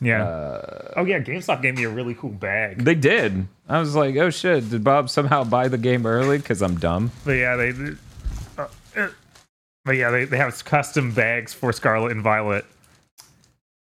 Yeah. 0.00 0.24
Uh, 0.24 0.92
oh 0.96 1.04
yeah, 1.04 1.20
GameStop 1.20 1.62
gave 1.62 1.76
me 1.76 1.84
a 1.84 1.88
really 1.90 2.14
cool 2.14 2.30
bag. 2.30 2.84
they 2.84 2.94
did. 2.94 3.46
I 3.68 3.80
was 3.80 3.94
like, 3.96 4.16
oh 4.16 4.30
shit, 4.30 4.68
did 4.70 4.84
Bob 4.84 5.10
somehow 5.10 5.44
buy 5.44 5.68
the 5.68 5.78
game 5.78 6.06
early? 6.06 6.38
Because 6.38 6.62
I'm 6.62 6.76
dumb. 6.78 7.10
But 7.24 7.32
yeah, 7.32 7.56
they. 7.56 7.70
Uh, 8.58 8.66
uh, 8.96 9.08
but 9.84 9.92
yeah, 9.96 10.10
they, 10.10 10.24
they 10.24 10.36
have 10.36 10.64
custom 10.64 11.12
bags 11.12 11.52
for 11.54 11.72
Scarlet 11.72 12.12
and 12.12 12.22
Violet, 12.22 12.64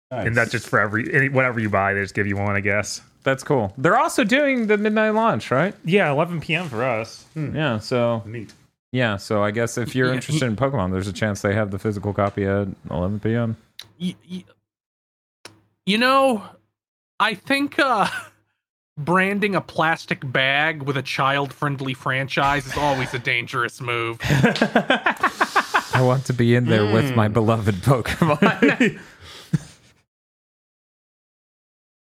and 0.09 0.35
that's 0.35 0.51
just 0.51 0.67
for 0.67 0.79
every 0.79 1.13
any, 1.13 1.29
whatever 1.29 1.59
you 1.59 1.69
buy. 1.69 1.93
They 1.93 2.01
just 2.01 2.15
give 2.15 2.27
you 2.27 2.37
one, 2.37 2.55
I 2.55 2.59
guess. 2.61 3.01
That's 3.23 3.43
cool. 3.43 3.71
They're 3.77 3.97
also 3.97 4.23
doing 4.23 4.65
the 4.67 4.77
midnight 4.77 5.11
launch, 5.11 5.51
right? 5.51 5.75
Yeah, 5.85 6.11
11 6.11 6.41
p.m. 6.41 6.67
for 6.69 6.83
us. 6.83 7.23
Yeah. 7.35 7.77
So 7.77 8.23
Neat. 8.25 8.51
yeah. 8.91 9.17
So 9.17 9.43
I 9.43 9.51
guess 9.51 9.77
if 9.77 9.93
you're 9.95 10.11
interested 10.11 10.45
in 10.47 10.55
Pokemon, 10.55 10.91
there's 10.91 11.07
a 11.07 11.13
chance 11.13 11.43
they 11.43 11.53
have 11.53 11.69
the 11.69 11.77
physical 11.77 12.13
copy 12.13 12.45
at 12.45 12.67
11 12.89 13.19
p.m. 13.19 13.57
Y- 13.99 14.15
y- 14.29 14.43
You 15.85 15.97
know, 15.97 16.43
I 17.19 17.33
think 17.33 17.79
uh, 17.79 18.07
branding 18.97 19.55
a 19.55 19.61
plastic 19.61 20.19
bag 20.31 20.83
with 20.83 20.97
a 20.97 21.01
child-friendly 21.01 21.95
franchise 21.95 22.67
is 22.67 22.77
always 22.77 23.13
a 23.13 23.19
dangerous 23.19 23.81
move. 23.81 24.19
I 24.23 26.01
want 26.01 26.25
to 26.25 26.33
be 26.33 26.55
in 26.55 26.65
there 26.65 26.85
with 26.85 27.15
my 27.15 27.27
beloved 27.27 27.75
Pokemon. 27.75 28.99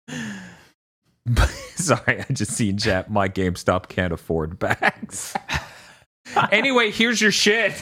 Sorry, 1.76 2.20
I 2.20 2.26
just 2.32 2.52
seen 2.52 2.78
chat. 2.78 3.10
My 3.10 3.28
GameStop 3.28 3.88
can't 3.88 4.12
afford 4.12 4.58
bags. 4.58 5.34
anyway, 6.50 6.90
here's 6.90 7.20
your 7.20 7.32
shit. 7.32 7.74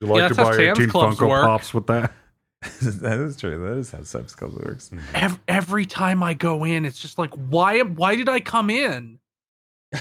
You 0.00 0.06
like 0.06 0.20
Yeah, 0.20 0.28
to 0.28 0.34
buy 0.34 0.56
Sam's 0.56 0.78
18 0.78 0.88
Funko 0.90 1.28
work. 1.28 1.44
Pops 1.44 1.74
with 1.74 1.86
that? 1.88 2.12
that 2.82 3.18
is 3.18 3.36
true. 3.36 3.64
That 3.68 3.78
is 3.78 3.90
how 3.92 4.02
Sam's 4.02 4.34
Club 4.34 4.52
works. 4.54 4.90
Every, 5.14 5.38
every 5.46 5.86
time 5.86 6.22
I 6.22 6.34
go 6.34 6.64
in, 6.64 6.84
it's 6.84 6.98
just 6.98 7.18
like, 7.18 7.30
why? 7.34 7.80
Why 7.80 8.16
did 8.16 8.28
I 8.28 8.40
come 8.40 8.68
in? 8.70 9.18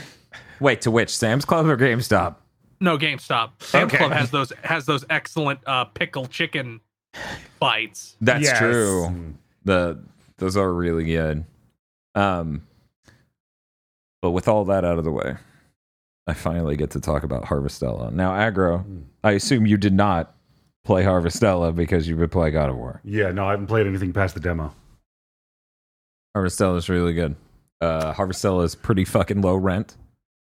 Wait, 0.60 0.82
to 0.82 0.91
which 0.91 1.15
Sam's 1.15 1.46
Club 1.46 1.67
or 1.67 1.78
GameStop? 1.78 2.36
No, 2.80 2.98
GameStop. 2.98 3.52
Sam's 3.62 3.93
Okay. 3.93 3.98
Club 3.98 4.12
has 4.12 4.32
those 4.32 4.52
has 4.63 4.86
those 4.86 5.06
excellent 5.10 5.60
uh, 5.67 5.86
pickle 5.86 6.26
chicken 6.26 6.82
bites. 7.60 8.15
That's 8.22 8.43
Yes. 8.43 8.58
true. 8.58 9.34
The 9.65 10.00
those 10.38 10.58
are 10.58 10.72
really 10.72 11.06
good. 11.06 11.46
Um, 12.15 12.63
but 14.22 14.32
with 14.32 14.48
all 14.48 14.65
that 14.65 14.84
out 14.84 14.98
of 14.98 15.04
the 15.04 15.12
way, 15.12 15.36
I 16.26 16.34
finally 16.34 16.76
get 16.76 16.89
to 16.91 17.00
talk 17.00 17.22
about 17.24 17.46
Harvestella. 17.46 18.12
Now, 18.12 18.34
Agro, 18.36 18.84
I 19.24 19.32
assume 19.34 19.67
you 19.67 19.78
did 19.78 19.93
not 19.93 20.36
play 20.88 21.04
Harvestella 21.04 21.76
because 21.76 22.08
you've 22.08 22.17
been 22.17 22.30
playing 22.30 22.54
God 22.54 22.69
of 22.69 22.78
War. 22.78 23.02
Yeah, 23.04 23.32
no, 23.32 23.45
I 23.45 23.52
haven't 23.52 23.67
played 23.67 23.86
anything 23.86 24.13
past 24.13 24.34
the 24.34 24.39
demo. 24.39 24.73
Harvestella 26.36 26.78
is 26.78 26.88
really 26.88 27.13
good. 27.13 27.36
Uh, 27.82 28.13
Harvestella 28.13 28.63
is 28.63 28.73
pretty 28.73 29.04
fucking 29.04 29.41
low 29.41 29.56
rent. 29.56 29.97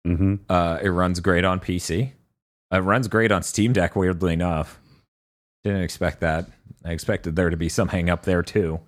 Mm-hmm. 0.08 0.36
Uh, 0.50 0.80
it 0.82 0.90
runs 0.90 1.20
great 1.20 1.44
on 1.44 1.60
PC. 1.60 2.14
It 2.72 2.78
runs 2.78 3.10
great 3.10 3.32
on 3.32 3.44
Steam 3.44 3.74
Deck. 3.74 3.96
Weirdly 3.96 4.34
enough, 4.34 4.80
didn't 5.66 5.82
expect 5.82 6.22
that. 6.22 6.48
I 6.86 6.92
expected 6.92 7.36
there 7.36 7.50
to 7.50 7.58
be 7.58 7.70
some 7.70 7.90
hang 7.90 8.10
up 8.10 8.24
there 8.24 8.42
too. 8.42 8.80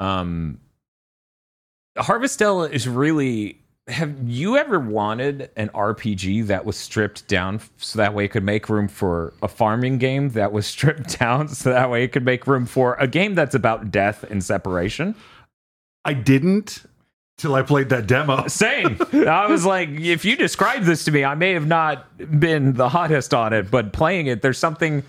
Um, 0.00 0.60
Harvestella 1.96 2.68
is 2.70 2.88
really. 2.88 3.60
Have 3.86 4.14
you 4.26 4.56
ever 4.56 4.80
wanted 4.80 5.50
an 5.56 5.68
RPG 5.68 6.46
that 6.46 6.64
was 6.64 6.76
stripped 6.76 7.28
down 7.28 7.60
so 7.76 7.98
that 7.98 8.14
way 8.14 8.24
it 8.24 8.28
could 8.28 8.42
make 8.42 8.70
room 8.70 8.88
for 8.88 9.34
a 9.42 9.48
farming 9.48 9.98
game 9.98 10.30
that 10.30 10.52
was 10.52 10.66
stripped 10.74 11.18
down 11.18 11.48
so 11.48 11.70
that 11.70 11.90
way 11.90 12.04
it 12.04 12.12
could 12.12 12.24
make 12.24 12.46
room 12.46 12.64
for 12.64 12.94
a 12.94 13.06
game 13.06 13.34
that's 13.34 13.54
about 13.54 13.90
death 13.90 14.24
and 14.24 14.42
separation? 14.42 15.14
I 16.04 16.14
didn't 16.14 16.84
till 17.36 17.54
I 17.54 17.62
played 17.62 17.88
that 17.90 18.06
demo. 18.06 18.46
Same. 18.48 18.98
I 19.12 19.46
was 19.48 19.64
like, 19.64 19.88
if 19.90 20.24
you 20.24 20.36
describe 20.36 20.84
this 20.84 21.04
to 21.04 21.10
me, 21.10 21.24
I 21.24 21.34
may 21.34 21.52
have 21.52 21.66
not 21.66 22.40
been 22.40 22.74
the 22.74 22.88
hottest 22.88 23.34
on 23.34 23.52
it, 23.52 23.70
but 23.70 23.92
playing 23.92 24.26
it, 24.26 24.42
there's 24.42 24.58
something. 24.58 25.02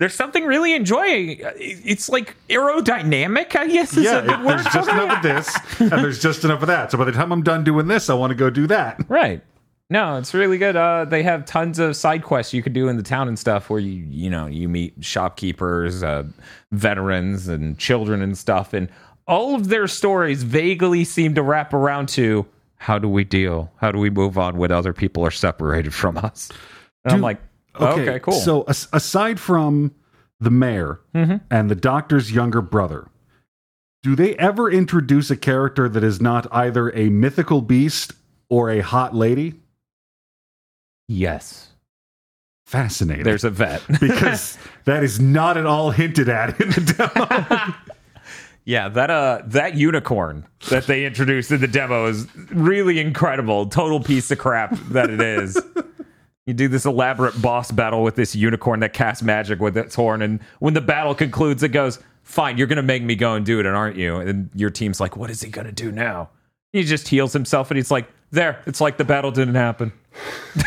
There's 0.00 0.14
something 0.14 0.44
really 0.44 0.74
enjoying. 0.74 1.38
It's 1.56 2.08
like 2.08 2.36
aerodynamic, 2.48 3.54
I 3.56 3.68
guess. 3.68 3.96
Is 3.96 4.04
Yeah, 4.04 4.18
it- 4.18 4.44
there's 4.44 4.64
just 4.64 4.88
enough 4.88 5.16
of 5.18 5.22
this, 5.22 5.56
and 5.80 5.90
there's 6.04 6.20
just 6.20 6.44
enough 6.44 6.62
of 6.62 6.68
that. 6.68 6.90
So 6.90 6.98
by 6.98 7.04
the 7.04 7.12
time 7.12 7.32
I'm 7.32 7.42
done 7.42 7.62
doing 7.64 7.86
this, 7.86 8.10
I 8.10 8.14
want 8.14 8.30
to 8.30 8.34
go 8.34 8.50
do 8.50 8.66
that. 8.66 9.00
Right. 9.08 9.42
No, 9.90 10.16
it's 10.16 10.32
really 10.34 10.58
good. 10.58 10.76
Uh, 10.76 11.04
they 11.04 11.22
have 11.22 11.44
tons 11.44 11.78
of 11.78 11.94
side 11.94 12.24
quests 12.24 12.52
you 12.54 12.62
could 12.62 12.72
do 12.72 12.88
in 12.88 12.96
the 12.96 13.02
town 13.02 13.28
and 13.28 13.38
stuff 13.38 13.68
where 13.70 13.78
you, 13.80 14.04
you 14.08 14.30
know, 14.30 14.46
you 14.46 14.68
meet 14.68 14.94
shopkeepers, 15.00 16.02
uh, 16.02 16.24
veterans, 16.72 17.48
and 17.48 17.78
children 17.78 18.22
and 18.22 18.36
stuff. 18.36 18.72
And 18.72 18.88
all 19.28 19.54
of 19.54 19.68
their 19.68 19.86
stories 19.86 20.42
vaguely 20.42 21.04
seem 21.04 21.34
to 21.34 21.42
wrap 21.42 21.72
around 21.74 22.08
to 22.10 22.46
how 22.78 22.98
do 22.98 23.08
we 23.08 23.24
deal? 23.24 23.70
How 23.76 23.92
do 23.92 23.98
we 23.98 24.10
move 24.10 24.36
on 24.38 24.56
when 24.56 24.72
other 24.72 24.92
people 24.92 25.24
are 25.24 25.30
separated 25.30 25.94
from 25.94 26.16
us? 26.18 26.50
And 27.04 27.12
I'm 27.14 27.20
like, 27.20 27.40
okay, 27.80 28.18
cool. 28.20 28.34
So 28.34 28.62
as- 28.62 28.88
aside 28.92 29.38
from 29.40 29.92
the 30.40 30.50
mayor 30.50 31.00
Mhm. 31.14 31.40
and 31.50 31.70
the 31.70 31.74
doctor's 31.74 32.32
younger 32.32 32.60
brother, 32.60 33.08
do 34.02 34.14
they 34.14 34.34
ever 34.36 34.70
introduce 34.70 35.30
a 35.30 35.36
character 35.36 35.88
that 35.88 36.04
is 36.04 36.20
not 36.20 36.46
either 36.52 36.90
a 36.94 37.08
mythical 37.08 37.62
beast 37.62 38.12
or 38.50 38.70
a 38.70 38.80
hot 38.80 39.14
lady? 39.14 39.60
Yes. 41.08 41.70
Fascinating. 42.66 43.24
There's 43.24 43.44
a 43.44 43.50
vet. 43.50 43.82
because 44.00 44.58
that 44.84 45.02
is 45.04 45.20
not 45.20 45.56
at 45.56 45.66
all 45.66 45.90
hinted 45.90 46.28
at 46.28 46.60
in 46.60 46.70
the 46.70 46.80
demo. 46.80 47.74
Yeah, 48.66 48.88
that 48.88 49.10
uh 49.10 49.42
that 49.48 49.74
unicorn 49.74 50.46
that 50.70 50.86
they 50.86 51.04
introduced 51.04 51.50
in 51.50 51.60
the 51.60 51.68
demo 51.68 52.06
is 52.06 52.26
really 52.50 52.98
incredible. 52.98 53.66
Total 53.66 54.00
piece 54.00 54.30
of 54.30 54.38
crap 54.38 54.74
that 54.88 55.10
it 55.10 55.20
is. 55.20 55.60
you 56.46 56.54
do 56.54 56.68
this 56.68 56.84
elaborate 56.84 57.40
boss 57.40 57.70
battle 57.70 58.02
with 58.02 58.16
this 58.16 58.34
unicorn 58.34 58.80
that 58.80 58.92
casts 58.92 59.22
magic 59.22 59.60
with 59.60 59.76
its 59.76 59.94
horn, 59.94 60.22
and 60.22 60.40
when 60.58 60.74
the 60.74 60.80
battle 60.80 61.14
concludes, 61.14 61.62
it 61.62 61.70
goes, 61.70 61.98
Fine, 62.22 62.56
you're 62.56 62.66
gonna 62.66 62.82
make 62.82 63.02
me 63.02 63.14
go 63.14 63.34
and 63.34 63.44
do 63.44 63.60
it, 63.60 63.66
aren't 63.66 63.96
you? 63.96 64.16
And 64.16 64.50
your 64.54 64.70
team's 64.70 65.00
like, 65.00 65.16
What 65.16 65.30
is 65.30 65.42
he 65.42 65.50
gonna 65.50 65.72
do 65.72 65.92
now? 65.92 66.30
He 66.72 66.82
just 66.82 67.08
heals 67.08 67.32
himself 67.32 67.70
and 67.70 67.76
he's 67.76 67.90
like, 67.90 68.08
There, 68.30 68.60
it's 68.66 68.80
like 68.80 68.96
the 68.96 69.04
battle 69.04 69.30
didn't 69.30 69.54
happen. 69.54 69.92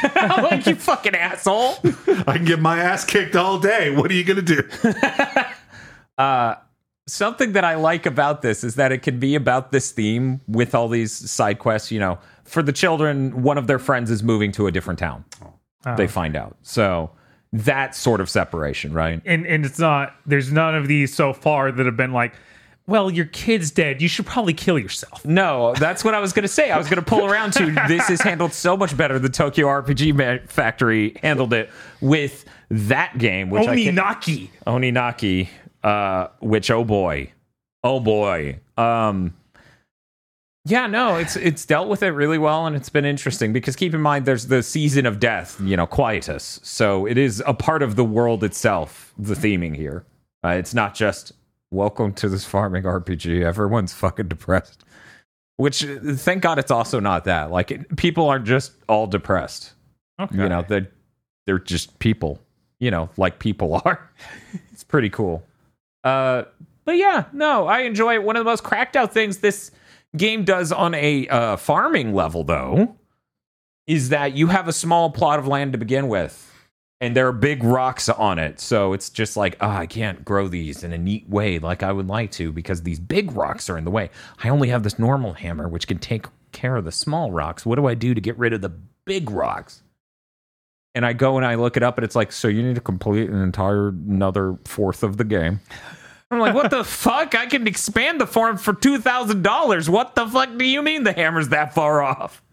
I'm 0.01 0.43
like, 0.43 0.65
you 0.65 0.75
fucking 0.75 1.15
asshole. 1.15 1.75
I 2.27 2.33
can 2.35 2.45
get 2.45 2.59
my 2.59 2.79
ass 2.79 3.05
kicked 3.05 3.35
all 3.35 3.59
day. 3.59 3.91
What 3.91 4.11
are 4.11 4.13
you 4.13 4.23
going 4.23 4.43
to 4.45 4.61
do? 4.61 4.69
Uh, 6.17 6.55
something 7.05 7.51
that 7.51 7.63
I 7.63 7.75
like 7.75 8.07
about 8.07 8.41
this 8.41 8.63
is 8.63 8.73
that 8.73 8.91
it 8.91 9.03
can 9.03 9.19
be 9.19 9.35
about 9.35 9.71
this 9.71 9.91
theme 9.91 10.41
with 10.47 10.73
all 10.73 10.87
these 10.89 11.11
side 11.13 11.59
quests. 11.59 11.91
You 11.91 11.99
know, 11.99 12.17
for 12.43 12.63
the 12.63 12.71
children, 12.73 13.43
one 13.43 13.55
of 13.59 13.67
their 13.67 13.77
friends 13.77 14.09
is 14.09 14.23
moving 14.23 14.51
to 14.53 14.65
a 14.65 14.71
different 14.71 14.97
town. 14.97 15.25
They 15.95 16.07
find 16.07 16.35
out. 16.35 16.57
So 16.63 17.11
that 17.53 17.95
sort 17.95 18.19
of 18.21 18.29
separation, 18.29 18.93
right? 18.93 19.21
and 19.25 19.45
and 19.47 19.65
it's 19.65 19.79
not 19.79 20.15
there's 20.25 20.51
none 20.51 20.75
of 20.75 20.87
these 20.87 21.13
so 21.13 21.33
far 21.33 21.71
that 21.71 21.85
have 21.85 21.95
been 21.97 22.11
like 22.11 22.33
well 22.87 23.09
your 23.09 23.25
kid's 23.25 23.69
dead 23.71 24.01
you 24.01 24.07
should 24.07 24.25
probably 24.25 24.53
kill 24.53 24.77
yourself 24.79 25.23
No, 25.25 25.73
that's 25.73 26.03
what 26.03 26.13
I 26.13 26.19
was 26.19 26.33
going 26.33 26.43
to 26.43 26.47
say. 26.49 26.71
I 26.71 26.77
was 26.77 26.87
going 26.89 27.01
to 27.03 27.05
pull 27.09 27.25
around 27.25 27.53
to 27.53 27.71
this 27.87 28.09
is 28.09 28.21
handled 28.21 28.53
so 28.53 28.75
much 28.77 28.95
better. 28.97 29.17
The 29.19 29.29
Tokyo 29.29 29.67
RPG 29.67 30.49
Factory 30.49 31.17
handled 31.21 31.53
it 31.53 31.69
with 32.01 32.45
that 32.69 33.17
game, 33.17 33.49
which 33.49 33.65
I 33.65 33.69
only 33.71 33.85
can- 33.85 33.95
naki 33.95 34.51
Oninaki, 34.65 35.47
uh, 35.83 36.27
which 36.39 36.69
oh 36.69 36.83
boy, 36.83 37.31
oh 37.83 37.99
boy. 38.01 38.59
Um, 38.77 39.35
yeah, 40.67 40.87
no, 40.87 41.15
it's 41.15 41.35
it's 41.35 41.65
dealt 41.65 41.87
with 41.87 42.03
it 42.03 42.09
really 42.09 42.37
well, 42.37 42.65
and 42.65 42.75
it's 42.75 42.89
been 42.89 43.05
interesting 43.05 43.53
because 43.53 43.75
keep 43.75 43.93
in 43.93 44.01
mind 44.01 44.25
there's 44.25 44.47
the 44.47 44.61
season 44.61 45.05
of 45.05 45.19
death, 45.19 45.59
you 45.61 45.77
know, 45.77 45.87
quietus. 45.87 46.59
So 46.63 47.05
it 47.05 47.17
is 47.17 47.41
a 47.45 47.53
part 47.53 47.81
of 47.81 47.95
the 47.95 48.03
world 48.03 48.43
itself. 48.43 49.13
The 49.17 49.33
theming 49.33 49.75
here, 49.75 50.05
uh, 50.43 50.49
it's 50.49 50.73
not 50.73 50.93
just 50.93 51.31
welcome 51.71 52.13
to 52.13 52.29
this 52.29 52.45
farming 52.45 52.83
RPG. 52.83 53.43
Everyone's 53.43 53.93
fucking 53.93 54.27
depressed. 54.27 54.83
Which, 55.57 55.81
thank 55.81 56.43
God, 56.43 56.59
it's 56.59 56.69
also 56.69 56.99
not 56.99 57.23
that. 57.25 57.49
Like, 57.49 57.71
it, 57.71 57.97
people 57.97 58.29
aren't 58.29 58.45
just 58.45 58.73
all 58.87 59.07
depressed. 59.07 59.73
okay 60.19 60.37
You 60.37 60.49
know, 60.49 60.63
they're, 60.67 60.87
they're 61.45 61.59
just 61.59 61.97
people, 61.97 62.39
you 62.79 62.91
know, 62.91 63.09
like 63.17 63.39
people 63.39 63.81
are. 63.85 64.09
it's 64.71 64.83
pretty 64.83 65.09
cool. 65.09 65.43
Uh, 66.03 66.43
but 66.85 66.97
yeah, 66.97 67.25
no, 67.33 67.67
I 67.67 67.79
enjoy 67.79 68.13
it. 68.13 68.23
One 68.23 68.35
of 68.35 68.41
the 68.41 68.49
most 68.49 68.63
cracked 68.63 68.95
out 68.95 69.13
things 69.13 69.39
this 69.39 69.71
game 70.17 70.43
does 70.43 70.71
on 70.71 70.93
a 70.93 71.27
uh, 71.27 71.57
farming 71.57 72.13
level, 72.13 72.43
though, 72.43 72.95
is 73.85 74.09
that 74.09 74.33
you 74.33 74.47
have 74.47 74.67
a 74.67 74.73
small 74.73 75.09
plot 75.09 75.39
of 75.39 75.47
land 75.47 75.71
to 75.73 75.77
begin 75.77 76.07
with. 76.07 76.43
And 76.99 77.15
there 77.15 77.27
are 77.27 77.33
big 77.33 77.63
rocks 77.63 78.09
on 78.09 78.39
it. 78.39 78.59
So 78.59 78.93
it's 78.93 79.09
just 79.09 79.37
like, 79.37 79.55
oh, 79.61 79.69
I 79.69 79.85
can't 79.85 80.25
grow 80.25 80.47
these 80.47 80.83
in 80.83 80.93
a 80.93 80.97
neat 80.97 81.29
way 81.29 81.59
like 81.59 81.83
I 81.83 81.91
would 81.91 82.07
like 82.07 82.31
to 82.31 82.51
because 82.51 82.81
these 82.81 82.99
big 82.99 83.31
rocks 83.33 83.69
are 83.69 83.77
in 83.77 83.85
the 83.85 83.91
way. 83.91 84.09
I 84.43 84.49
only 84.49 84.69
have 84.69 84.81
this 84.81 84.97
normal 84.97 85.33
hammer, 85.33 85.67
which 85.67 85.87
can 85.87 85.99
take 85.99 86.25
care 86.53 86.75
of 86.75 86.85
the 86.85 86.91
small 86.91 87.31
rocks. 87.31 87.67
What 87.67 87.75
do 87.75 87.85
I 87.85 87.93
do 87.93 88.15
to 88.15 88.21
get 88.21 88.37
rid 88.39 88.51
of 88.51 88.61
the 88.61 88.73
big 89.05 89.29
rocks? 89.29 89.83
and 90.97 91.05
I 91.05 91.13
go 91.13 91.37
and 91.37 91.45
I 91.45 91.53
look 91.53 91.77
it 91.77 91.83
up, 91.83 91.99
and 91.99 92.03
it's 92.03 92.15
like, 92.15 92.31
so 92.31 92.47
you 92.47 92.63
need 92.63 92.73
to 92.73 92.81
complete 92.81 93.29
an 93.29 93.39
entire 93.39 93.89
another 93.89 94.57
fourth 94.65 95.03
of 95.03 95.17
the 95.17 95.23
game. 95.23 95.59
I'm 96.29 96.39
like, 96.39 96.53
what 96.53 96.71
the 96.71 96.83
fuck? 96.83 97.35
I 97.35 97.45
can 97.45 97.67
expand 97.67 98.19
the 98.19 98.27
farm 98.27 98.57
for 98.57 98.73
two 98.73 98.97
thousand 98.99 99.43
dollars. 99.43 99.89
What 99.89 100.15
the 100.15 100.27
fuck 100.27 100.57
do 100.57 100.65
you 100.65 100.81
mean 100.81 101.03
the 101.03 101.13
hammer's 101.13 101.49
that 101.49 101.73
far 101.73 102.01
off? 102.01 102.43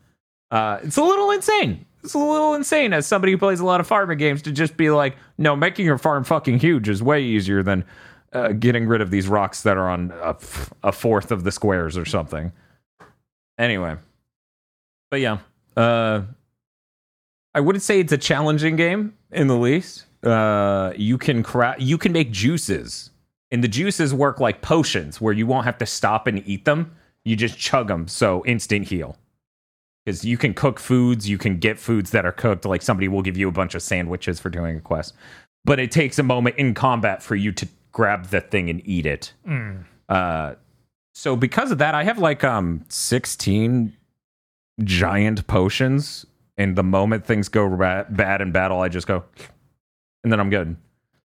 Uh, 0.50 0.78
it's 0.82 0.96
a 0.96 1.02
little 1.02 1.30
insane. 1.32 1.84
It's 2.04 2.14
a 2.14 2.18
little 2.18 2.54
insane 2.54 2.92
as 2.92 3.06
somebody 3.06 3.32
who 3.32 3.38
plays 3.38 3.60
a 3.60 3.64
lot 3.64 3.80
of 3.80 3.86
farming 3.86 4.18
games 4.18 4.42
to 4.42 4.52
just 4.52 4.76
be 4.76 4.90
like, 4.90 5.16
no, 5.38 5.56
making 5.56 5.86
your 5.86 5.98
farm 5.98 6.22
fucking 6.22 6.58
huge 6.60 6.88
is 6.88 7.02
way 7.02 7.22
easier 7.22 7.62
than 7.62 7.84
uh, 8.32 8.48
getting 8.52 8.86
rid 8.86 9.00
of 9.00 9.10
these 9.10 9.26
rocks 9.26 9.62
that 9.62 9.76
are 9.76 9.88
on 9.88 10.12
a, 10.22 10.30
f- 10.30 10.72
a 10.82 10.92
fourth 10.92 11.32
of 11.32 11.44
the 11.44 11.50
squares 11.50 11.96
or 11.96 12.04
something. 12.04 12.52
Anyway, 13.58 13.96
but 15.10 15.20
yeah, 15.20 15.38
uh, 15.76 16.22
I 17.54 17.60
wouldn't 17.60 17.82
say 17.82 18.00
it's 18.00 18.12
a 18.12 18.18
challenging 18.18 18.76
game 18.76 19.14
in 19.32 19.46
the 19.46 19.56
least. 19.56 20.04
Uh, 20.22 20.92
you 20.96 21.16
can 21.16 21.42
cra- 21.42 21.76
you 21.78 21.96
can 21.96 22.12
make 22.12 22.30
juices, 22.32 23.10
and 23.54 23.62
the 23.62 23.68
juices 23.68 24.12
work 24.12 24.40
like 24.40 24.62
potions, 24.62 25.20
where 25.20 25.32
you 25.32 25.46
won't 25.46 25.64
have 25.64 25.78
to 25.78 25.86
stop 25.86 26.26
and 26.26 26.42
eat 26.44 26.64
them. 26.64 26.94
You 27.24 27.36
just 27.36 27.56
chug 27.56 27.86
them, 27.86 28.08
so 28.08 28.44
instant 28.44 28.88
heal. 28.88 29.16
Because 30.04 30.24
you 30.24 30.36
can 30.36 30.54
cook 30.54 30.80
foods, 30.80 31.28
you 31.28 31.38
can 31.38 31.58
get 31.58 31.78
foods 31.78 32.10
that 32.10 32.26
are 32.26 32.32
cooked. 32.32 32.64
Like 32.64 32.82
somebody 32.82 33.06
will 33.06 33.22
give 33.22 33.36
you 33.36 33.48
a 33.48 33.52
bunch 33.52 33.76
of 33.76 33.82
sandwiches 33.82 34.40
for 34.40 34.50
doing 34.50 34.76
a 34.76 34.80
quest, 34.80 35.14
but 35.64 35.78
it 35.78 35.92
takes 35.92 36.18
a 36.18 36.24
moment 36.24 36.56
in 36.56 36.74
combat 36.74 37.22
for 37.22 37.36
you 37.36 37.52
to 37.52 37.68
grab 37.92 38.26
the 38.26 38.40
thing 38.40 38.68
and 38.68 38.82
eat 38.84 39.06
it. 39.06 39.32
Uh, 40.08 40.54
so 41.14 41.36
because 41.36 41.70
of 41.70 41.78
that, 41.78 41.94
I 41.94 42.02
have 42.02 42.18
like 42.18 42.42
um 42.42 42.84
sixteen 42.88 43.96
giant 44.82 45.46
potions 45.46 46.26
and 46.58 46.74
the 46.76 46.82
moment 46.82 47.24
things 47.24 47.48
go 47.48 47.68
ba- 47.68 48.06
bad 48.10 48.40
in 48.40 48.50
battle, 48.50 48.80
I 48.80 48.88
just 48.88 49.06
go, 49.06 49.22
and 50.24 50.32
then 50.32 50.40
I'm 50.40 50.50
good. 50.50 50.76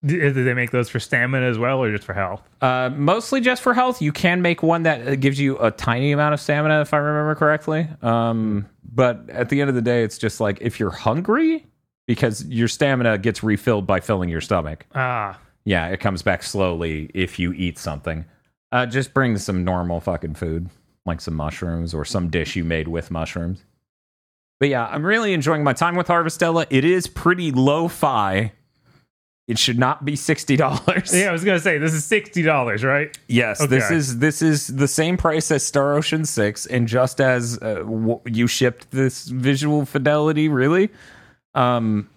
Did 0.05 0.35
they 0.35 0.55
make 0.55 0.71
those 0.71 0.89
for 0.89 1.01
stamina 1.01 1.47
as 1.47 1.57
well, 1.59 1.79
or 1.83 1.91
just 1.91 2.05
for 2.05 2.13
health? 2.13 2.43
Uh, 2.61 2.91
mostly 2.95 3.41
just 3.41 3.63
for 3.63 3.73
health. 3.75 4.03
You 4.03 4.13
can 4.13 4.43
make 4.43 4.63
one 4.63 4.83
that 4.83 5.07
uh, 5.09 5.15
gives 5.15 5.41
you 5.41 5.57
a 5.59 5.71
tiny 5.71 6.13
amount 6.13 6.35
of 6.35 6.41
stamina, 6.41 6.81
if 6.83 6.93
I 6.93 6.99
remember 6.99 7.35
correctly. 7.35 7.89
Um, 8.03 8.69
but 8.93 9.29
at 9.31 9.49
the 9.49 9.61
end 9.61 9.71
of 9.71 9.75
the 9.77 9.83
day, 9.83 10.03
it's 10.05 10.19
just 10.19 10.41
like 10.41 10.59
if 10.61 10.79
you're 10.79 10.91
hungry, 10.91 11.65
because 12.07 12.45
your 12.47 12.69
stamina 12.69 13.17
gets 13.19 13.43
refilled 13.43 13.87
by 13.87 14.01
filling 14.01 14.29
your 14.29 14.41
stomach. 14.43 14.85
Ah, 14.95 15.39
Yeah, 15.65 15.87
it 15.89 16.01
comes 16.01 16.21
back 16.23 16.43
slowly 16.43 17.11
if 17.15 17.39
you 17.39 17.53
eat 17.55 17.79
something. 17.79 18.27
Uh, 18.73 18.85
just 18.85 19.15
bring 19.15 19.39
some 19.39 19.65
normal 19.65 20.01
fucking 20.01 20.35
food, 20.35 20.69
like 21.07 21.21
some 21.23 21.35
mushrooms 21.35 21.95
or 21.95 22.05
some 22.05 22.29
dish 22.29 22.57
you 22.57 22.65
made 22.65 22.89
with 22.89 23.11
mushrooms. 23.11 23.65
But 24.61 24.69
yeah, 24.69 24.87
I'm 24.87 25.05
really 25.07 25.33
enjoying 25.33 25.65
my 25.65 25.73
time 25.73 25.97
with 25.97 26.09
Harvestella. 26.09 26.67
It 26.71 26.85
is 26.85 27.07
pretty 27.07 27.51
lo-fi. 27.53 28.53
It 29.47 29.59
should 29.59 29.79
not 29.79 30.05
be 30.05 30.17
sixty 30.17 30.57
dollars. 30.57 31.15
yeah. 31.15 31.29
I 31.29 31.33
was 31.33 31.45
gonna 31.45 31.61
say 31.61 31.77
this 31.79 31.93
is 31.93 32.05
sixty 32.05 32.43
dollars, 32.43 32.83
right? 32.83 33.17
Yes, 33.29 33.65
this 33.67 33.91
is 33.91 34.19
this 34.19 34.41
is 34.41 34.69
the 34.69 34.89
same 34.89 35.17
price 35.19 35.51
as 35.51 35.63
Star 35.67 35.95
Ocean 35.95 36.25
Six, 36.25 36.65
and 36.67 36.89
just 36.89 37.21
as 37.21 37.59
uh, 37.61 37.75
w- 37.81 38.21
you 38.27 38.47
shipped 38.47 38.91
this 38.91 39.27
visual 39.27 39.85
fidelity, 39.85 40.49
really, 40.49 40.89
um, 41.55 42.09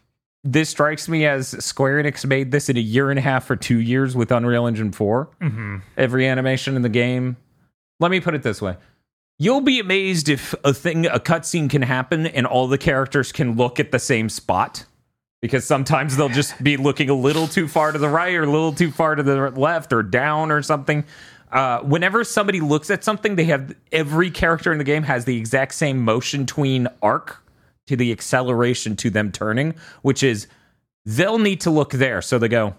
this 0.44 0.70
strikes 0.70 1.10
me 1.10 1.26
as 1.26 1.50
Square 1.64 2.04
Enix 2.04 2.26
made 2.26 2.52
this 2.52 2.70
in 2.70 2.78
a 2.78 2.82
year 2.82 3.10
and 3.10 3.20
a 3.20 3.22
half 3.22 3.50
or 3.52 3.58
two 3.58 3.80
years 3.80 4.16
with 4.16 4.32
Unreal 4.32 4.66
Engine 4.66 4.94
4 4.94 5.30
Mm-hmm. 5.42 5.78
Every 5.98 6.26
animation 6.28 6.76
in 6.78 6.82
the 6.82 6.90
game. 6.90 7.36
Let 8.00 8.10
me 8.12 8.22
put 8.22 8.36
it 8.36 8.44
this 8.44 8.62
way: 8.62 8.78
you'll 9.38 9.60
be 9.60 9.82
amazed 9.82 10.30
if 10.30 10.56
a 10.64 10.74
thing, 10.74 11.06
a 11.08 11.20
cutscene, 11.20 11.70
can 11.70 11.82
happen 11.82 12.26
and 12.26 12.46
all 12.48 12.68
the 12.70 12.78
characters 12.78 13.34
can 13.34 13.58
look 13.58 13.82
at 13.82 13.92
the 13.92 14.00
same 14.00 14.30
spot. 14.30 14.86
Because 15.42 15.66
sometimes 15.66 16.18
they'll 16.18 16.30
just 16.30 16.62
be 16.64 16.78
looking 16.78 17.10
a 17.10 17.14
little 17.14 17.48
too 17.48 17.68
far 17.68 17.92
to 17.92 18.00
the 18.00 18.10
right 18.10 18.34
or 18.34 18.44
a 18.44 18.52
little 18.52 18.74
too 18.74 18.92
far 18.92 19.16
to 19.16 19.22
the 19.22 19.52
left 19.52 19.94
or 19.94 20.02
down 20.02 20.52
or 20.52 20.62
something. 20.62 21.06
Uh, 21.52 21.80
whenever 21.82 22.24
somebody 22.24 22.60
looks 22.60 22.90
at 22.90 23.04
something, 23.04 23.36
they 23.36 23.46
have 23.46 23.76
every 23.92 24.32
character 24.32 24.72
in 24.72 24.78
the 24.78 24.84
game 24.84 25.04
has 25.04 25.26
the 25.26 25.38
exact 25.38 25.74
same 25.74 26.02
motion 26.04 26.46
tween 26.46 26.88
arc 27.02 27.44
to 27.86 27.96
the 27.96 28.12
acceleration 28.12 28.96
to 28.98 29.10
them 29.10 29.32
turning, 29.32 29.76
which 30.02 30.24
is 30.24 30.48
they'll 31.06 31.40
need 31.40 31.62
to 31.62 31.70
look 31.70 31.92
there. 31.92 32.22
So 32.22 32.38
they 32.38 32.50
go 32.50 32.76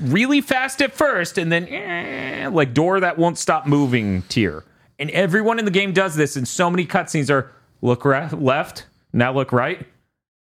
really 0.00 0.40
fast 0.40 0.80
at 0.82 0.92
first 0.92 1.38
and 1.38 1.50
then 1.50 1.68
eh, 1.68 2.48
like 2.50 2.74
door 2.74 3.00
that 3.00 3.18
won't 3.18 3.38
stop 3.38 3.66
moving 3.66 4.22
tier. 4.22 4.64
And 4.98 5.10
everyone 5.10 5.60
in 5.60 5.64
the 5.64 5.70
game 5.70 5.92
does 5.92 6.16
this, 6.16 6.34
and 6.34 6.46
so 6.46 6.68
many 6.68 6.84
cutscenes 6.84 7.30
are 7.30 7.52
look 7.82 8.04
re- 8.04 8.28
left, 8.32 8.86
now 9.12 9.32
look 9.32 9.52
right, 9.52 9.86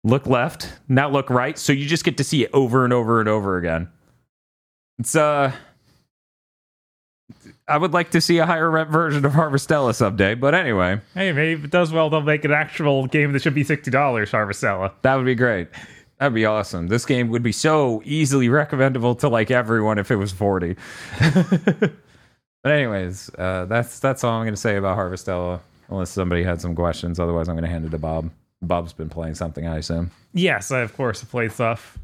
look 0.03 0.25
left, 0.27 0.71
now 0.87 1.09
look 1.09 1.29
right. 1.29 1.57
So 1.57 1.73
you 1.73 1.85
just 1.85 2.03
get 2.03 2.17
to 2.17 2.23
see 2.23 2.43
it 2.43 2.49
over 2.53 2.83
and 2.83 2.93
over 2.93 3.19
and 3.19 3.29
over 3.29 3.57
again. 3.57 3.89
It's 4.99 5.15
uh 5.15 5.51
I 7.67 7.77
would 7.77 7.93
like 7.93 8.11
to 8.11 8.21
see 8.21 8.37
a 8.37 8.45
higher 8.45 8.69
rep 8.69 8.89
version 8.89 9.25
of 9.25 9.31
Harvestella 9.33 9.95
someday, 9.95 10.35
but 10.35 10.53
anyway, 10.53 11.01
Hey, 11.15 11.31
maybe 11.31 11.53
if 11.59 11.65
it 11.65 11.71
does 11.71 11.91
well, 11.91 12.09
they'll 12.11 12.21
make 12.21 12.45
an 12.45 12.51
actual 12.51 13.07
game 13.07 13.33
that 13.33 13.41
should 13.41 13.55
be 13.55 13.63
sixty 13.63 13.89
dollars. 13.91 14.31
Harvestella. 14.31 14.91
that 15.01 15.15
would 15.15 15.25
be 15.25 15.35
great. 15.35 15.69
That'd 16.19 16.33
be 16.33 16.45
awesome. 16.45 16.87
This 16.87 17.05
game 17.05 17.29
would 17.29 17.43
be 17.43 17.51
so 17.51 18.01
easily 18.05 18.47
recommendable 18.47 19.15
to 19.15 19.27
like 19.27 19.51
everyone 19.51 19.97
if 19.97 20.11
it 20.11 20.15
was 20.15 20.31
40. 20.31 20.77
But 22.63 22.71
anyways, 22.71 23.29
uh, 23.37 23.65
that's 23.65 23.99
that's 23.99 24.23
all 24.23 24.31
I'm 24.39 24.43
going 24.43 24.55
to 24.55 24.59
say 24.59 24.77
about 24.77 24.97
Harvestella. 24.97 25.59
Unless 25.87 26.09
somebody 26.09 26.41
had 26.41 26.59
some 26.59 26.73
questions, 26.73 27.19
otherwise 27.19 27.47
I'm 27.47 27.53
going 27.53 27.63
to 27.63 27.69
hand 27.69 27.85
it 27.85 27.91
to 27.91 27.99
Bob. 27.99 28.31
Bob's 28.65 28.93
been 28.93 29.09
playing 29.09 29.35
something, 29.35 29.67
I 29.67 29.77
assume. 29.77 30.11
Yes, 30.33 30.71
I 30.71 30.81
of 30.81 30.95
course 30.95 31.21
have 31.21 31.29
played 31.29 31.51
stuff. 31.51 31.97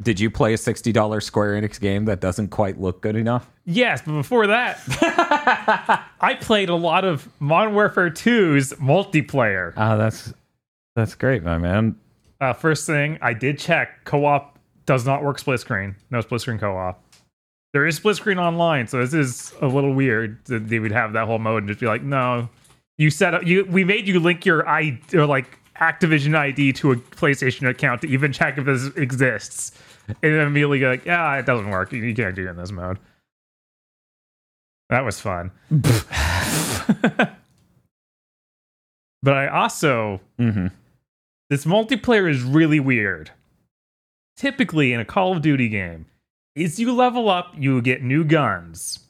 Did 0.00 0.20
you 0.20 0.30
play 0.30 0.52
a 0.52 0.58
sixty 0.58 0.92
dollars 0.92 1.24
Square 1.24 1.60
Enix 1.60 1.80
game 1.80 2.04
that 2.04 2.20
doesn't 2.20 2.48
quite 2.48 2.80
look 2.80 3.00
good 3.00 3.16
enough? 3.16 3.50
Yes, 3.64 4.00
but 4.04 4.12
before 4.12 4.46
that, 4.46 4.80
I 6.20 6.34
played 6.34 6.68
a 6.68 6.74
lot 6.74 7.04
of 7.04 7.28
Modern 7.40 7.74
Warfare 7.74 8.08
2's 8.08 8.72
multiplayer. 8.74 9.72
Ah, 9.76 9.96
that's 9.96 10.32
that's 10.94 11.14
great, 11.14 11.42
my 11.42 11.58
man. 11.58 11.96
Uh, 12.40 12.52
first 12.52 12.86
thing, 12.86 13.18
I 13.20 13.34
did 13.34 13.58
check 13.58 14.04
co-op 14.04 14.58
does 14.86 15.04
not 15.04 15.22
work 15.22 15.38
split 15.38 15.60
screen. 15.60 15.96
No 16.10 16.20
split 16.20 16.40
screen 16.40 16.58
co-op. 16.58 17.02
There 17.74 17.84
is 17.86 17.96
split 17.96 18.16
screen 18.16 18.38
online, 18.38 18.86
so 18.86 19.04
this 19.04 19.12
is 19.12 19.52
a 19.60 19.66
little 19.66 19.92
weird 19.92 20.42
that 20.46 20.68
they 20.68 20.78
would 20.78 20.92
have 20.92 21.12
that 21.12 21.26
whole 21.26 21.38
mode 21.38 21.64
and 21.64 21.68
just 21.68 21.80
be 21.80 21.86
like, 21.86 22.02
no, 22.02 22.48
you 22.96 23.10
set 23.10 23.34
up 23.34 23.44
you. 23.44 23.64
We 23.66 23.84
made 23.84 24.08
you 24.08 24.18
link 24.18 24.46
your 24.46 24.66
i 24.66 24.98
or 25.12 25.26
like 25.26 25.58
Activision 25.80 26.36
ID 26.36 26.72
to 26.74 26.92
a 26.92 26.96
PlayStation 26.96 27.68
account 27.68 28.02
to 28.02 28.08
even 28.08 28.32
check 28.32 28.58
if 28.58 28.64
this 28.64 28.86
exists, 28.96 29.72
and 30.08 30.16
then 30.22 30.46
immediately 30.46 30.80
go 30.80 30.90
like, 30.90 31.04
yeah, 31.04 31.36
it 31.36 31.46
doesn't 31.46 31.70
work. 31.70 31.92
You 31.92 32.14
can't 32.14 32.34
do 32.34 32.46
it 32.46 32.50
in 32.50 32.56
this 32.56 32.72
mode. 32.72 32.98
That 34.90 35.04
was 35.04 35.20
fun. 35.20 35.50
but 35.70 36.04
I 39.26 39.48
also 39.48 40.20
Mm-hmm. 40.38 40.68
this 41.50 41.64
multiplayer 41.64 42.30
is 42.30 42.42
really 42.42 42.80
weird. 42.80 43.30
Typically, 44.36 44.92
in 44.92 45.00
a 45.00 45.04
Call 45.04 45.32
of 45.32 45.42
Duty 45.42 45.68
game, 45.68 46.06
is 46.54 46.78
you 46.78 46.92
level 46.92 47.28
up, 47.28 47.52
you 47.56 47.82
get 47.82 48.02
new 48.02 48.24
guns. 48.24 49.00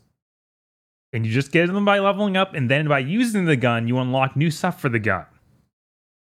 And 1.13 1.25
you 1.25 1.33
just 1.33 1.53
get 1.53 1.69
them 1.69 1.85
by 1.85 1.99
leveling 2.01 2.37
up, 2.37 2.55
and 2.55 2.71
then 2.71 2.89
by 2.89 2.99
using 2.99 3.45
the 3.47 3.57
gun, 3.57 3.89
you 3.89 3.99
unlock 3.99 4.37
new 4.37 4.51
stuff 4.51 4.81
for 4.81 4.89
the 4.91 4.99
gun. 4.99 5.25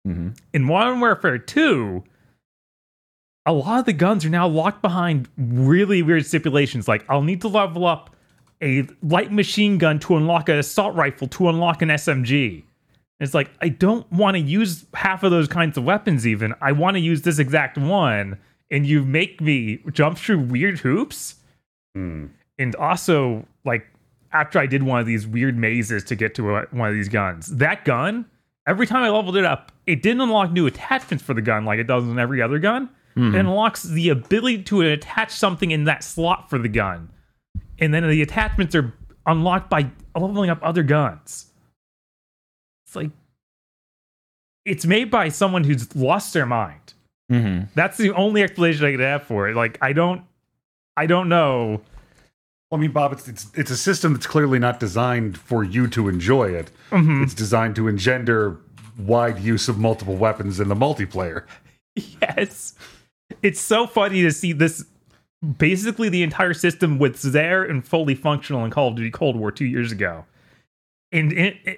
Mm-hmm. 0.06 0.30
In 0.52 0.62
Modern 0.64 1.00
Warfare 1.00 1.38
2, 1.38 2.04
a 3.46 3.52
lot 3.52 3.80
of 3.80 3.84
the 3.86 3.92
guns 3.92 4.24
are 4.24 4.30
now 4.30 4.46
locked 4.46 4.82
behind 4.82 5.28
really 5.36 6.02
weird 6.02 6.26
stipulations. 6.26 6.88
Like, 6.88 7.04
I'll 7.08 7.22
need 7.22 7.40
to 7.42 7.48
level 7.48 7.86
up 7.86 8.14
a 8.62 8.86
light 9.02 9.32
machine 9.32 9.78
gun 9.78 9.98
to 10.00 10.16
unlock 10.16 10.48
an 10.48 10.58
assault 10.58 10.94
rifle 10.94 11.28
to 11.28 11.48
unlock 11.48 11.82
an 11.82 11.90
SMG. 11.90 12.64
It's 13.20 13.34
like, 13.34 13.50
I 13.60 13.68
don't 13.68 14.10
want 14.12 14.36
to 14.36 14.40
use 14.40 14.86
half 14.94 15.22
of 15.22 15.30
those 15.30 15.48
kinds 15.48 15.78
of 15.78 15.84
weapons, 15.84 16.26
even. 16.26 16.54
I 16.60 16.72
want 16.72 16.96
to 16.96 17.00
use 17.00 17.22
this 17.22 17.38
exact 17.38 17.78
one. 17.78 18.38
And 18.70 18.86
you 18.86 19.04
make 19.04 19.40
me 19.40 19.80
jump 19.92 20.18
through 20.18 20.40
weird 20.40 20.78
hoops. 20.78 21.36
Hmm. 21.94 22.26
And 22.58 22.74
also, 22.76 23.46
like, 23.64 23.86
after 24.32 24.58
I 24.58 24.66
did 24.66 24.82
one 24.82 25.00
of 25.00 25.06
these 25.06 25.26
weird 25.26 25.56
mazes 25.56 26.02
to 26.04 26.16
get 26.16 26.34
to 26.36 26.56
a, 26.56 26.66
one 26.70 26.88
of 26.88 26.94
these 26.94 27.08
guns, 27.08 27.48
that 27.48 27.84
gun, 27.84 28.24
every 28.66 28.86
time 28.86 29.02
I 29.02 29.08
leveled 29.10 29.36
it 29.36 29.44
up, 29.44 29.72
it 29.86 30.02
didn't 30.02 30.22
unlock 30.22 30.52
new 30.52 30.66
attachments 30.66 31.22
for 31.22 31.34
the 31.34 31.42
gun 31.42 31.64
like 31.64 31.78
it 31.78 31.86
does 31.86 32.04
in 32.04 32.18
every 32.18 32.40
other 32.42 32.58
gun. 32.58 32.90
It 33.16 33.38
unlocks 33.38 33.84
the 33.84 34.08
ability 34.08 34.64
to 34.64 34.80
attach 34.80 35.30
something 35.30 35.70
in 35.70 35.84
that 35.84 36.02
slot 36.02 36.50
for 36.50 36.58
the 36.58 36.68
gun. 36.68 37.10
And 37.78 37.94
then 37.94 38.08
the 38.08 38.22
attachments 38.22 38.74
are 38.74 38.92
unlocked 39.24 39.70
by 39.70 39.90
leveling 40.16 40.50
up 40.50 40.58
other 40.62 40.82
guns. 40.82 41.46
It's 42.86 42.96
like 42.96 43.10
it's 44.64 44.84
made 44.84 45.10
by 45.12 45.28
someone 45.28 45.62
who's 45.62 45.94
lost 45.94 46.32
their 46.32 46.46
mind. 46.46 46.94
Mm-hmm. 47.30 47.66
That's 47.74 47.96
the 47.98 48.10
only 48.12 48.42
explanation 48.42 48.84
I 48.84 48.90
could 48.90 49.00
have 49.00 49.22
for 49.22 49.48
it. 49.48 49.54
Like 49.54 49.78
I 49.80 49.92
don't 49.92 50.22
I 50.96 51.06
don't 51.06 51.28
know. 51.28 51.82
Well, 52.74 52.80
I 52.80 52.82
mean, 52.82 52.90
Bob, 52.90 53.12
it's, 53.12 53.28
it's 53.28 53.46
it's 53.54 53.70
a 53.70 53.76
system 53.76 54.14
that's 54.14 54.26
clearly 54.26 54.58
not 54.58 54.80
designed 54.80 55.38
for 55.38 55.62
you 55.62 55.86
to 55.86 56.08
enjoy 56.08 56.50
it. 56.52 56.72
Mm-hmm. 56.90 57.22
It's 57.22 57.32
designed 57.32 57.76
to 57.76 57.86
engender 57.86 58.56
wide 58.98 59.38
use 59.38 59.68
of 59.68 59.78
multiple 59.78 60.16
weapons 60.16 60.58
in 60.58 60.66
the 60.68 60.74
multiplayer. 60.74 61.44
Yes. 62.20 62.74
It's 63.40 63.60
so 63.60 63.86
funny 63.86 64.22
to 64.22 64.32
see 64.32 64.52
this 64.52 64.84
basically 65.58 66.08
the 66.08 66.24
entire 66.24 66.52
system 66.52 66.98
was 66.98 67.22
there 67.22 67.62
and 67.62 67.86
fully 67.86 68.16
functional 68.16 68.64
in 68.64 68.72
Call 68.72 68.88
of 68.88 68.96
Duty 68.96 69.12
Cold 69.12 69.36
War 69.36 69.52
2 69.52 69.64
years 69.64 69.92
ago. 69.92 70.24
And 71.12 71.32
in, 71.32 71.56
in- 71.64 71.76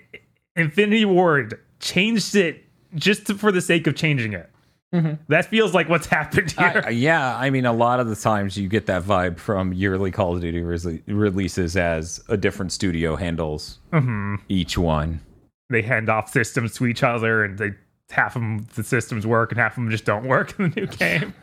Infinity 0.56 1.04
Ward 1.04 1.60
changed 1.80 2.34
it 2.34 2.64
just 2.94 3.26
to- 3.26 3.34
for 3.34 3.52
the 3.52 3.60
sake 3.60 3.86
of 3.86 3.94
changing 3.94 4.32
it. 4.32 4.48
Mm-hmm. 4.96 5.14
That 5.28 5.44
feels 5.46 5.74
like 5.74 5.88
what's 5.88 6.06
happened 6.18 6.52
here. 6.52 6.82
I, 6.86 6.90
yeah, 6.90 7.36
I 7.36 7.50
mean, 7.50 7.66
a 7.66 7.72
lot 7.72 8.00
of 8.00 8.08
the 8.08 8.16
times 8.16 8.56
you 8.56 8.68
get 8.68 8.86
that 8.86 9.02
vibe 9.02 9.38
from 9.38 9.72
yearly 9.72 10.10
Call 10.10 10.34
of 10.34 10.40
Duty 10.40 10.60
rele- 10.62 11.02
releases 11.06 11.76
as 11.76 12.22
a 12.28 12.36
different 12.36 12.72
studio 12.72 13.16
handles 13.16 13.78
mm-hmm. 13.92 14.36
each 14.48 14.78
one. 14.78 15.20
they 15.70 15.82
hand 15.82 16.08
off 16.08 16.30
systems 16.30 16.74
to 16.74 16.86
each 16.86 17.02
other 17.02 17.44
and 17.44 17.58
they 17.58 17.72
half 18.10 18.36
of 18.36 18.42
them 18.42 18.66
the 18.76 18.84
systems 18.84 19.26
work 19.26 19.50
and 19.50 19.60
half 19.60 19.72
of 19.72 19.82
them 19.82 19.90
just 19.90 20.04
don't 20.04 20.26
work 20.26 20.58
in 20.58 20.70
the 20.70 20.80
new 20.80 20.86
game. 20.98 21.34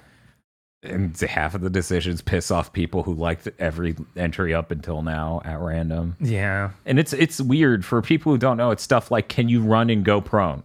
And 0.82 1.18
half 1.18 1.56
of 1.56 1.62
the 1.62 1.70
decisions 1.70 2.22
piss 2.22 2.52
off 2.52 2.74
people 2.74 3.04
who 3.04 3.14
liked 3.14 3.48
every 3.58 3.96
entry 4.18 4.54
up 4.54 4.70
until 4.70 5.02
now 5.02 5.42
at 5.46 5.60
random. 5.62 6.18
Yeah. 6.20 6.72
And 6.86 7.00
it's 7.00 7.14
it's 7.14 7.40
weird 7.40 7.86
for 7.86 8.02
people 8.02 8.34
who 8.34 8.38
don't 8.38 8.58
know. 8.58 8.72
It's 8.72 8.84
stuff 8.84 9.10
like 9.10 9.30
can 9.30 9.48
you 9.48 9.62
run 9.62 9.90
and 9.90 10.04
go 10.04 10.20
prone? 10.20 10.64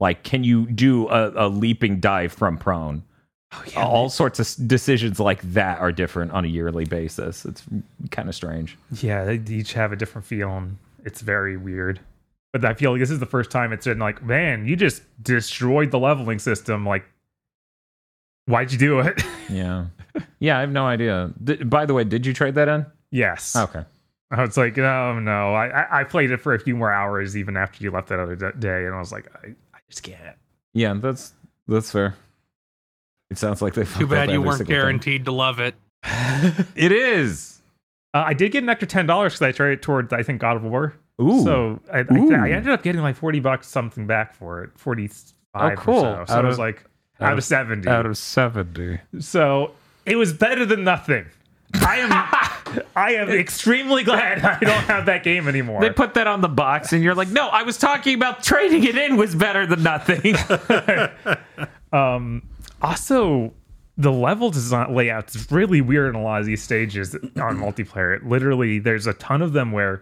Like 0.00 0.22
can 0.24 0.42
you 0.44 0.66
do 0.66 1.08
a, 1.08 1.46
a 1.46 1.48
leaping 1.48 2.00
dive 2.00 2.32
from 2.32 2.56
prone? 2.58 3.04
Oh, 3.52 3.64
All 3.76 4.08
sorts 4.10 4.38
of 4.38 4.68
decisions 4.68 5.18
like 5.20 5.42
that 5.52 5.78
are 5.80 5.92
different 5.92 6.30
on 6.32 6.44
a 6.44 6.48
yearly 6.48 6.84
basis. 6.84 7.44
It's 7.44 7.64
kind 8.10 8.28
of 8.28 8.34
strange. 8.34 8.78
Yeah, 9.00 9.24
they 9.24 9.54
each 9.54 9.72
have 9.74 9.92
a 9.92 9.96
different 9.96 10.26
feel 10.26 10.50
and 10.56 10.78
it's 11.04 11.20
very 11.20 11.56
weird. 11.56 12.00
But 12.52 12.64
I 12.64 12.74
feel 12.74 12.92
like 12.92 13.00
this 13.00 13.10
is 13.10 13.18
the 13.20 13.26
first 13.26 13.50
time 13.50 13.72
it's 13.72 13.86
been 13.86 13.98
like, 13.98 14.22
man, 14.24 14.66
you 14.66 14.74
just 14.76 15.02
destroyed 15.22 15.90
the 15.92 15.98
leveling 15.98 16.38
system. 16.40 16.84
Like, 16.86 17.04
why'd 18.46 18.72
you 18.72 18.78
do 18.78 19.00
it? 19.00 19.22
Yeah, 19.50 19.86
yeah. 20.38 20.58
I 20.58 20.60
have 20.60 20.70
no 20.70 20.86
idea. 20.86 21.32
By 21.64 21.84
the 21.84 21.92
way, 21.92 22.04
did 22.04 22.24
you 22.24 22.32
trade 22.32 22.54
that 22.54 22.68
in? 22.68 22.86
yes. 23.10 23.56
Okay. 23.56 23.84
I 24.30 24.42
was 24.42 24.56
like, 24.56 24.78
oh 24.78 25.18
no. 25.18 25.54
I, 25.54 26.00
I 26.00 26.04
played 26.04 26.30
it 26.30 26.36
for 26.36 26.54
a 26.54 26.60
few 26.60 26.76
more 26.76 26.92
hours 26.92 27.36
even 27.36 27.56
after 27.56 27.82
you 27.82 27.90
left 27.90 28.10
that 28.10 28.20
other 28.20 28.36
day, 28.36 28.86
and 28.86 28.94
I 28.94 29.00
was 29.00 29.10
like, 29.10 29.26
I, 29.42 29.54
I 29.90 29.92
just 29.92 30.02
can't. 30.04 30.36
Yeah, 30.72 30.94
that's 30.94 31.32
that's 31.66 31.90
fair. 31.90 32.14
It 33.28 33.38
sounds 33.38 33.60
like 33.60 33.74
they. 33.74 33.84
Too 33.84 34.06
bad 34.06 34.30
you 34.30 34.40
weren't 34.40 34.66
guaranteed 34.68 35.24
to 35.24 35.32
love 35.32 35.58
it. 35.58 35.74
It 36.76 36.92
is. 36.92 37.60
Uh, 38.14 38.22
I 38.26 38.32
did 38.34 38.52
get 38.52 38.62
an 38.62 38.68
extra 38.70 38.86
ten 38.88 39.04
dollars 39.06 39.32
because 39.34 39.42
I 39.42 39.52
traded 39.52 39.80
it 39.80 39.82
towards 39.82 40.12
I 40.12 40.22
think 40.22 40.40
God 40.40 40.56
of 40.56 40.62
War. 40.62 40.94
Ooh. 41.20 41.42
So 41.42 41.80
I, 41.92 42.00
Ooh. 42.00 42.34
I, 42.34 42.46
I 42.46 42.50
ended 42.52 42.70
up 42.70 42.82
getting 42.82 43.02
like 43.02 43.16
forty 43.16 43.40
bucks 43.40 43.66
something 43.68 44.06
back 44.06 44.32
for 44.34 44.62
it, 44.64 44.70
forty 44.76 45.08
five. 45.08 45.76
Oh, 45.78 45.82
cool. 45.82 46.06
Or 46.06 46.24
so. 46.26 46.32
so 46.32 46.38
Out 46.38 46.44
it 46.44 46.48
was 46.48 46.54
of- 46.54 46.60
like 46.60 46.84
out 47.20 47.26
out, 47.26 47.32
of- 47.32 47.38
of 47.38 47.44
seventy. 47.44 47.88
out 47.88 48.06
of 48.06 48.16
seventy. 48.16 49.00
So 49.18 49.72
it 50.06 50.16
was 50.16 50.32
better 50.32 50.64
than 50.64 50.84
nothing. 50.84 51.26
I 51.74 51.96
am 51.98 52.86
I 52.96 53.14
am 53.14 53.28
extremely 53.38 54.04
glad 54.04 54.44
I 54.44 54.58
don't 54.60 54.84
have 54.84 55.06
that 55.06 55.22
game 55.22 55.48
anymore. 55.48 55.80
They 55.80 55.90
put 55.90 56.14
that 56.14 56.26
on 56.26 56.40
the 56.40 56.48
box, 56.48 56.92
and 56.92 57.02
you're 57.02 57.14
like, 57.14 57.28
"No, 57.28 57.48
I 57.48 57.62
was 57.62 57.78
talking 57.78 58.14
about 58.14 58.42
trading 58.42 58.84
it 58.84 58.96
in 58.96 59.16
was 59.16 59.34
better 59.34 59.66
than 59.66 59.82
nothing." 59.82 60.34
Um, 61.92 62.48
also, 62.80 63.52
the 63.96 64.12
level 64.12 64.50
design 64.50 64.94
layout 64.94 65.34
is 65.34 65.50
really 65.50 65.80
weird 65.80 66.14
in 66.14 66.20
a 66.20 66.22
lot 66.22 66.40
of 66.40 66.46
these 66.46 66.62
stages 66.62 67.16
on 67.16 67.58
multiplayer. 67.58 68.16
It 68.16 68.24
literally, 68.24 68.78
there's 68.78 69.08
a 69.08 69.12
ton 69.14 69.42
of 69.42 69.54
them 69.54 69.72
where 69.72 70.00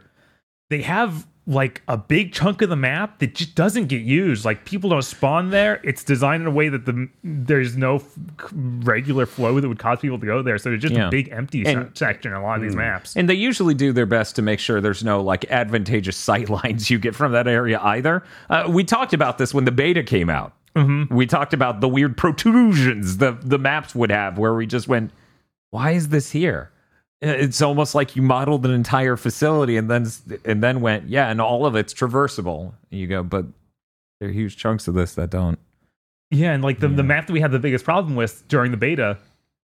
they 0.68 0.82
have 0.82 1.26
like 1.50 1.80
a 1.88 1.96
big 1.96 2.30
chunk 2.34 2.60
of 2.60 2.68
the 2.68 2.76
map 2.76 3.20
that 3.20 3.34
just 3.34 3.54
doesn't 3.54 3.86
get 3.86 4.02
used. 4.02 4.44
Like 4.44 4.66
people 4.66 4.90
don't 4.90 5.00
spawn 5.00 5.48
there. 5.48 5.80
It's 5.82 6.04
designed 6.04 6.42
in 6.42 6.46
a 6.46 6.50
way 6.50 6.68
that 6.68 6.84
the 6.84 7.08
there's 7.24 7.74
no 7.74 7.96
f- 7.96 8.52
regular 8.52 9.24
flow 9.24 9.58
that 9.58 9.66
would 9.66 9.78
cause 9.78 9.98
people 10.00 10.18
to 10.18 10.26
go 10.26 10.42
there. 10.42 10.58
So 10.58 10.68
there's 10.68 10.82
just 10.82 10.94
Yeah. 10.94 11.08
a 11.08 11.10
big 11.10 11.30
empty 11.32 11.64
se- 11.64 11.86
section 11.94 12.32
in 12.32 12.36
a 12.36 12.42
lot 12.42 12.56
of 12.56 12.62
these 12.62 12.76
maps. 12.76 13.16
and 13.16 13.30
they 13.30 13.34
usually 13.34 13.72
do 13.72 13.92
their 13.94 14.04
best 14.04 14.36
to 14.36 14.42
make 14.42 14.60
sure 14.60 14.82
there's 14.82 15.02
no 15.02 15.22
like 15.22 15.50
advantageous 15.50 16.16
sight 16.28 16.50
lines 16.50 16.90
you 16.90 16.98
get 16.98 17.14
from 17.14 17.32
that 17.32 17.48
area 17.48 17.80
either. 17.82 18.22
Uh, 18.50 18.66
we 18.68 18.84
talked 18.84 19.14
about 19.14 19.38
this 19.38 19.54
when 19.54 19.64
the 19.64 19.72
beta 19.72 20.02
came 20.02 20.28
out. 20.28 20.52
We 21.10 21.26
talked 21.26 21.54
about 21.54 21.80
the 21.80 21.88
weird 21.88 22.16
protrusions 22.16 23.16
the 23.16 23.32
the 23.42 23.58
maps 23.58 23.96
would 23.96 24.10
have, 24.12 24.38
where 24.38 24.54
we 24.54 24.64
just 24.66 24.86
went, 24.86 25.10
"Why 25.70 25.90
is 25.92 26.10
this 26.10 26.30
here?" 26.30 26.70
It's 27.20 27.60
almost 27.60 27.94
like 27.94 28.14
you 28.14 28.22
modeled 28.22 28.64
an 28.64 28.72
entire 28.72 29.16
facility 29.16 29.76
and 29.76 29.90
then 29.90 30.06
and 30.44 30.62
then 30.62 30.80
went, 30.80 31.08
"Yeah," 31.08 31.28
and 31.28 31.40
all 31.40 31.66
of 31.66 31.74
it's 31.74 31.92
traversable. 31.92 32.72
And 32.90 33.00
you 33.00 33.08
go, 33.08 33.22
but 33.24 33.44
there 34.20 34.28
are 34.28 34.32
huge 34.32 34.56
chunks 34.56 34.86
of 34.86 34.94
this 34.94 35.14
that 35.14 35.30
don't. 35.30 35.58
Yeah, 36.30 36.52
and 36.52 36.62
like 36.62 36.78
the, 36.80 36.88
the 36.88 37.02
map 37.02 37.26
that 37.26 37.32
we 37.32 37.40
had 37.40 37.50
the 37.50 37.58
biggest 37.58 37.84
problem 37.84 38.14
with 38.14 38.46
during 38.48 38.70
the 38.70 38.76
beta 38.76 39.18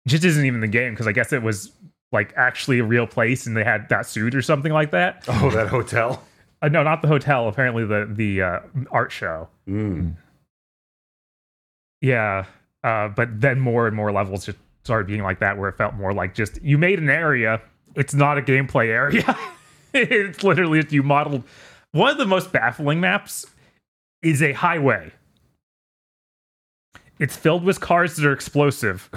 just 0.06 0.24
isn't 0.24 0.44
even 0.44 0.60
the 0.60 0.68
game 0.68 0.92
because 0.92 1.06
I 1.06 1.12
guess 1.12 1.32
it 1.32 1.42
was 1.42 1.72
like 2.12 2.32
actually 2.36 2.78
a 2.78 2.84
real 2.84 3.06
place 3.06 3.46
and 3.46 3.56
they 3.56 3.64
had 3.64 3.88
that 3.88 4.06
suit 4.06 4.34
or 4.34 4.42
something 4.42 4.72
like 4.72 4.92
that. 4.92 5.24
Oh, 5.28 5.50
that 5.50 5.68
hotel. 5.68 6.22
Uh, 6.60 6.68
no, 6.68 6.82
not 6.82 7.02
the 7.02 7.08
hotel. 7.08 7.48
Apparently 7.48 7.84
the 7.84 8.08
the 8.10 8.42
uh, 8.42 8.60
art 8.90 9.10
show. 9.10 9.48
Mm. 9.68 10.14
Yeah, 12.00 12.46
uh, 12.84 13.08
but 13.08 13.40
then 13.40 13.58
more 13.60 13.86
and 13.86 13.96
more 13.96 14.12
levels 14.12 14.46
just 14.46 14.58
started 14.84 15.06
being 15.06 15.22
like 15.22 15.40
that, 15.40 15.58
where 15.58 15.68
it 15.68 15.76
felt 15.76 15.94
more 15.94 16.12
like 16.12 16.34
just 16.34 16.62
you 16.62 16.78
made 16.78 16.98
an 16.98 17.10
area. 17.10 17.60
It's 17.94 18.14
not 18.14 18.38
a 18.38 18.42
gameplay 18.42 18.88
area. 18.88 19.36
it's 19.94 20.42
literally 20.42 20.78
if 20.78 20.92
you 20.92 21.02
modeled 21.02 21.44
one 21.92 22.10
of 22.10 22.18
the 22.18 22.26
most 22.26 22.52
baffling 22.52 23.00
maps 23.00 23.46
is 24.22 24.42
a 24.42 24.52
highway. 24.52 25.12
It's 27.18 27.36
filled 27.36 27.64
with 27.64 27.80
cars 27.80 28.16
that 28.16 28.26
are 28.26 28.32
explosive. 28.32 29.08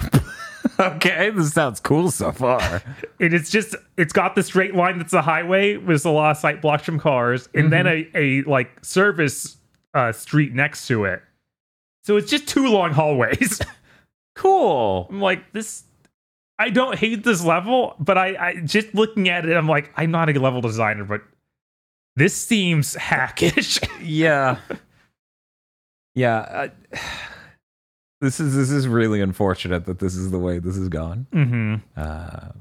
okay, 0.78 1.30
this 1.30 1.54
sounds 1.54 1.80
cool 1.80 2.10
so 2.10 2.32
far. 2.32 2.82
And 3.18 3.32
it's 3.32 3.50
just 3.50 3.74
it's 3.96 4.12
got 4.12 4.34
the 4.34 4.42
straight 4.42 4.74
line 4.74 4.98
that's 4.98 5.14
a 5.14 5.22
highway 5.22 5.78
with 5.78 6.04
a 6.04 6.10
lot 6.10 6.32
of 6.32 6.36
sight 6.36 6.60
blocks 6.60 6.84
from 6.84 7.00
cars, 7.00 7.48
and 7.54 7.72
then 7.72 7.86
a, 7.86 8.06
a 8.14 8.42
like 8.42 8.84
service 8.84 9.56
uh, 9.94 10.12
street 10.12 10.52
next 10.52 10.86
to 10.88 11.06
it. 11.06 11.22
So 12.04 12.18
it's 12.18 12.30
just 12.30 12.46
two 12.46 12.68
long 12.68 12.92
hallways. 12.92 13.58
Cool. 14.36 15.08
I'm 15.10 15.20
like, 15.20 15.52
this 15.52 15.84
I 16.58 16.70
don't 16.70 16.98
hate 16.98 17.24
this 17.24 17.44
level, 17.44 17.94
but 17.98 18.16
I, 18.16 18.48
I 18.48 18.54
just 18.60 18.94
looking 18.94 19.28
at 19.28 19.46
it, 19.46 19.56
I'm 19.56 19.68
like, 19.68 19.92
I'm 19.96 20.10
not 20.10 20.34
a 20.34 20.40
level 20.40 20.60
designer, 20.60 21.04
but 21.04 21.22
this 22.16 22.34
seems 22.34 22.94
hackish. 22.94 23.80
Yeah. 24.02 24.58
Yeah. 26.14 26.70
I, 26.94 26.98
this 28.20 28.40
is 28.40 28.54
this 28.54 28.70
is 28.70 28.88
really 28.88 29.20
unfortunate 29.20 29.84
that 29.86 29.98
this 29.98 30.14
is 30.14 30.30
the 30.30 30.38
way 30.38 30.58
this 30.58 30.76
has 30.76 30.88
gone. 30.88 31.26
mm-hmm. 31.32 31.74
Uh, 31.96 32.52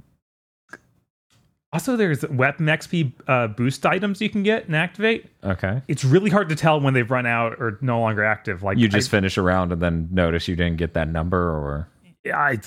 Also, 1.75 1.97
there's 1.97 2.25
weapon 2.29 2.67
XP 2.67 3.11
uh, 3.27 3.47
boost 3.47 3.85
items 3.85 4.21
you 4.21 4.29
can 4.29 4.43
get 4.43 4.65
and 4.67 4.77
activate. 4.77 5.25
okay. 5.43 5.81
It's 5.89 6.05
really 6.05 6.29
hard 6.29 6.47
to 6.47 6.55
tell 6.55 6.79
when 6.79 6.93
they've 6.93 7.11
run 7.11 7.25
out 7.25 7.57
or 7.59 7.77
no 7.81 7.99
longer 7.99 8.23
active. 8.23 8.63
Like 8.63 8.77
You 8.77 8.87
just 8.87 9.09
I, 9.09 9.11
finish 9.11 9.35
a 9.35 9.41
round 9.41 9.73
and 9.73 9.81
then 9.81 10.07
notice 10.09 10.47
you 10.47 10.55
didn't 10.55 10.77
get 10.77 10.93
that 10.93 11.09
number 11.09 11.37
or 11.37 11.89
I, 12.33 12.59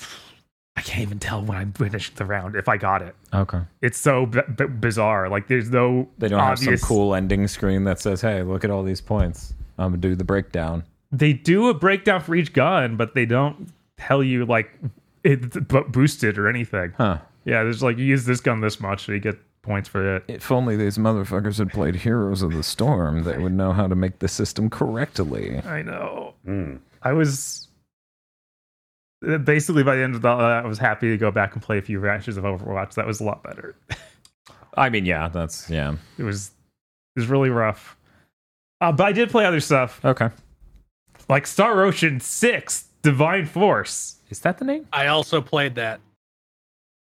I 0.75 0.81
can't 0.81 1.01
even 1.01 1.17
tell 1.17 1.41
when 1.43 1.57
I 1.57 1.65
finished 1.75 2.17
the 2.17 2.25
round 2.25 2.55
if 2.55 2.69
I 2.69 2.77
got 2.77 3.01
it. 3.01 3.15
Okay. 3.33 3.61
It's 3.81 3.97
so 3.97 4.27
b- 4.27 4.41
b- 4.55 4.65
bizarre. 4.65 5.27
Like 5.27 5.47
there's 5.47 5.71
no 5.71 6.07
They 6.19 6.27
don't 6.27 6.39
have 6.39 6.59
some 6.59 6.77
cool 6.77 7.15
ending 7.15 7.47
screen 7.47 7.85
that 7.85 7.99
says, 7.99 8.21
"Hey, 8.21 8.43
look 8.43 8.63
at 8.63 8.69
all 8.69 8.83
these 8.83 9.01
points. 9.01 9.55
I'm 9.79 9.89
going 9.93 10.01
to 10.01 10.07
do 10.09 10.15
the 10.15 10.23
breakdown." 10.23 10.83
They 11.11 11.33
do 11.33 11.67
a 11.69 11.73
breakdown 11.73 12.21
for 12.21 12.35
each 12.35 12.53
gun, 12.53 12.95
but 12.95 13.15
they 13.15 13.25
don't 13.25 13.69
tell 13.97 14.21
you 14.21 14.45
like 14.45 14.69
it's 15.23 15.57
b- 15.57 15.81
boosted 15.89 16.37
or 16.37 16.47
anything. 16.47 16.93
Huh. 16.95 17.17
Yeah, 17.49 17.63
there's 17.63 17.81
like 17.81 17.97
you 17.97 18.05
use 18.05 18.25
this 18.25 18.39
gun 18.41 18.61
this 18.61 18.79
much, 18.79 19.05
so 19.05 19.11
you 19.11 19.19
get 19.19 19.37
points 19.63 19.89
for 19.89 20.17
it. 20.17 20.23
If 20.27 20.51
only 20.51 20.75
these 20.77 20.97
motherfuckers 20.97 21.57
had 21.57 21.71
played 21.71 21.95
Heroes 21.95 22.41
of 22.43 22.53
the 22.53 22.61
Storm, 22.63 23.23
they 23.23 23.37
would 23.39 23.53
know 23.53 23.73
how 23.73 23.87
to 23.87 23.95
make 23.95 24.19
the 24.19 24.27
system 24.27 24.69
correctly. 24.69 25.57
I 25.65 25.81
know. 25.81 26.35
I 27.01 27.11
was 27.13 27.67
uh, 29.27 29.37
basically 29.39 29.83
by 29.83 29.95
the 29.95 30.03
end 30.03 30.15
of 30.15 30.21
that, 30.21 30.29
I 30.39 30.65
was 30.67 30.77
happy 30.77 31.09
to 31.09 31.17
go 31.17 31.31
back 31.31 31.53
and 31.53 31.61
play 31.61 31.77
a 31.77 31.81
few 31.81 31.99
rashes 31.99 32.37
of 32.37 32.43
Overwatch. 32.43 32.93
That 32.93 33.07
was 33.07 33.19
a 33.19 33.23
lot 33.23 33.41
better. 33.43 33.75
I 34.77 34.89
mean, 34.89 35.05
yeah, 35.05 35.27
that's 35.27 35.69
yeah. 35.69 35.95
It 36.17 36.23
was 36.23 36.51
it 37.15 37.19
was 37.19 37.27
really 37.27 37.49
rough. 37.49 37.97
Uh, 38.81 38.91
but 38.91 39.07
I 39.07 39.11
did 39.11 39.29
play 39.29 39.45
other 39.45 39.59
stuff 39.59 39.99
Okay. 40.05 40.29
like 41.27 41.47
Star 41.47 41.83
Ocean 41.83 42.19
Six: 42.19 42.87
Divine 43.01 43.45
Force. 43.45 44.17
Is 44.29 44.39
that 44.41 44.59
the 44.59 44.65
name? 44.65 44.87
I 44.93 45.07
also 45.07 45.41
played 45.41 45.75
that. 45.75 45.99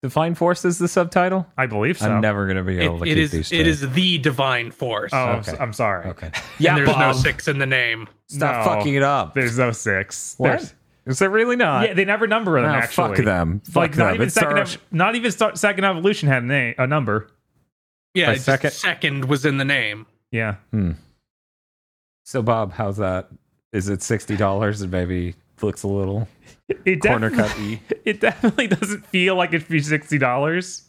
Divine 0.03 0.35
Force 0.35 0.65
is 0.65 0.77
the 0.79 0.87
subtitle? 0.89 1.47
I 1.57 1.65
believe 1.65 1.97
so. 1.97 2.11
I'm 2.11 2.19
never 2.19 2.45
going 2.45 2.57
to 2.57 2.63
be 2.63 2.77
It, 2.77 2.81
able 2.83 2.99
to 2.99 3.05
it 3.05 3.07
keep 3.07 3.17
is 3.17 3.31
these 3.31 3.39
it 3.39 3.45
straight. 3.45 3.67
is 3.67 3.89
the 3.93 4.17
divine 4.17 4.69
force. 4.69 5.11
Oh, 5.13 5.17
I'm, 5.17 5.39
Okay. 5.39 5.51
s- 5.53 5.57
I'm 5.61 5.71
sorry. 5.73 6.07
Okay. 6.09 6.25
and 6.27 6.77
there's 6.77 6.87
no 6.89 6.93
Bob. 6.93 7.15
six 7.15 7.47
in 7.47 7.57
the 7.57 7.65
name. 7.65 8.09
Stop 8.27 8.65
No. 8.65 8.71
fucking 8.73 8.95
it 8.95 9.01
up. 9.01 9.33
There's 9.33 9.57
no 9.57 9.71
six. 9.71 10.35
What? 10.37 10.47
There's- 10.49 10.73
Is 11.05 11.19
there 11.19 11.29
really 11.29 11.55
not? 11.55 11.87
yeah, 11.87 11.93
they 11.93 12.03
never 12.03 12.27
number 12.27 12.61
them. 12.61 12.69
Oh, 12.69 12.73
actually, 12.75 13.15
fuck 13.15 13.25
them. 13.25 13.61
Fuck 13.65 13.75
like 13.75 13.91
them. 13.93 14.05
not 14.07 14.15
even 14.15 14.25
It's 14.27 14.35
second. 14.35 14.49
Star 14.51 14.59
Ev- 14.59 14.77
not 14.91 15.15
even 15.15 15.31
Star- 15.31 15.55
second 15.55 15.85
evolution 15.85 16.27
had 16.27 16.43
a 16.43 16.47
name, 16.47 16.75
a 16.77 16.85
number. 16.85 17.29
Yeah, 18.13 18.25
By 18.27 18.33
just 18.33 18.45
second- 18.45 18.71
second 18.71 19.25
was 19.25 19.45
in 19.45 19.55
the 19.57 19.65
name. 19.65 20.05
Yeah, 20.31 20.55
hmm. 20.71 20.91
So, 22.25 22.41
Bob, 22.41 22.73
how's 22.73 22.97
that? 22.97 23.29
Is 23.71 23.87
it 23.87 24.01
sixty 24.03 24.35
dollars 24.35 24.81
and 24.81 24.91
maybe 24.91 25.35
looks 25.63 25.83
a 25.83 25.87
little 25.87 26.27
it 26.85 27.01
corner 27.01 27.29
definitely, 27.29 27.77
cut 27.77 27.91
y? 27.91 27.97
it 28.05 28.19
definitely 28.19 28.67
doesn't 28.67 29.05
feel 29.07 29.35
like 29.35 29.53
it 29.53 29.61
should 29.61 29.69
be 29.69 29.79
sixty 29.79 30.17
dollars. 30.17 30.83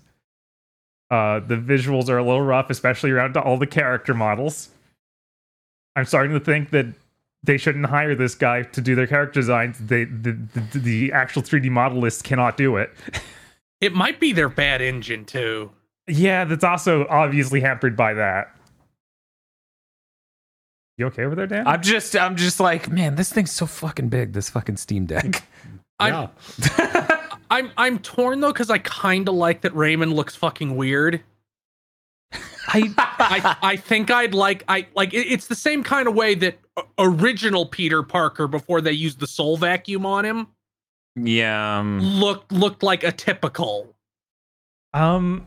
Uh, 1.10 1.40
the 1.40 1.56
visuals 1.56 2.08
are 2.08 2.18
a 2.18 2.22
little 2.22 2.42
rough, 2.42 2.70
especially 2.70 3.10
around 3.10 3.36
all 3.36 3.56
the 3.56 3.66
character 3.66 4.14
models. 4.14 4.70
I'm 5.96 6.06
starting 6.06 6.32
to 6.32 6.40
think 6.40 6.70
that 6.70 6.86
they 7.44 7.56
shouldn't 7.56 7.86
hire 7.86 8.14
this 8.14 8.34
guy 8.34 8.62
to 8.62 8.80
do 8.80 8.94
their 8.94 9.06
character 9.06 9.40
designs. 9.40 9.78
They, 9.78 10.04
the, 10.04 10.32
the, 10.32 10.78
the 10.78 11.12
actual 11.12 11.42
3D 11.42 11.66
modelists 11.66 12.22
cannot 12.22 12.56
do 12.56 12.76
it. 12.76 12.90
It 13.80 13.92
might 13.92 14.18
be 14.18 14.32
their 14.32 14.48
bad 14.48 14.80
engine 14.80 15.26
too. 15.26 15.70
Yeah, 16.06 16.44
that's 16.44 16.64
also 16.64 17.06
obviously 17.08 17.60
hampered 17.60 17.96
by 17.96 18.14
that. 18.14 18.50
You 20.96 21.06
okay 21.06 21.24
over 21.24 21.34
there, 21.34 21.46
Dan? 21.46 21.66
I'm 21.66 21.82
just, 21.82 22.14
I'm 22.16 22.36
just 22.36 22.60
like, 22.60 22.88
man, 22.90 23.16
this 23.16 23.32
thing's 23.32 23.50
so 23.50 23.66
fucking 23.66 24.08
big. 24.08 24.32
This 24.32 24.48
fucking 24.50 24.76
Steam 24.76 25.06
Deck. 25.06 25.44
I'm 25.98 26.28
I'm 27.50 27.70
I'm 27.76 27.98
torn 28.00 28.40
though 28.40 28.52
because 28.52 28.70
I 28.70 28.78
kind 28.78 29.28
of 29.28 29.34
like 29.34 29.60
that 29.62 29.74
Raymond 29.74 30.12
looks 30.14 30.34
fucking 30.34 30.76
weird. 30.76 31.22
I, 32.66 32.92
I 32.98 33.56
I 33.62 33.76
think 33.76 34.10
I'd 34.10 34.34
like 34.34 34.64
I 34.66 34.86
like 34.96 35.14
it- 35.14 35.26
it's 35.28 35.46
the 35.46 35.54
same 35.54 35.84
kind 35.84 36.08
of 36.08 36.14
way 36.14 36.34
that 36.36 36.58
original 36.98 37.66
Peter 37.66 38.02
Parker 38.02 38.48
before 38.48 38.80
they 38.80 38.90
used 38.92 39.20
the 39.20 39.26
soul 39.28 39.56
vacuum 39.56 40.04
on 40.06 40.24
him 40.24 40.48
yeah. 41.16 41.78
Um, 41.78 42.00
looked 42.00 42.50
looked 42.50 42.82
like 42.82 43.04
a 43.04 43.12
typical. 43.12 43.94
Um, 44.92 45.46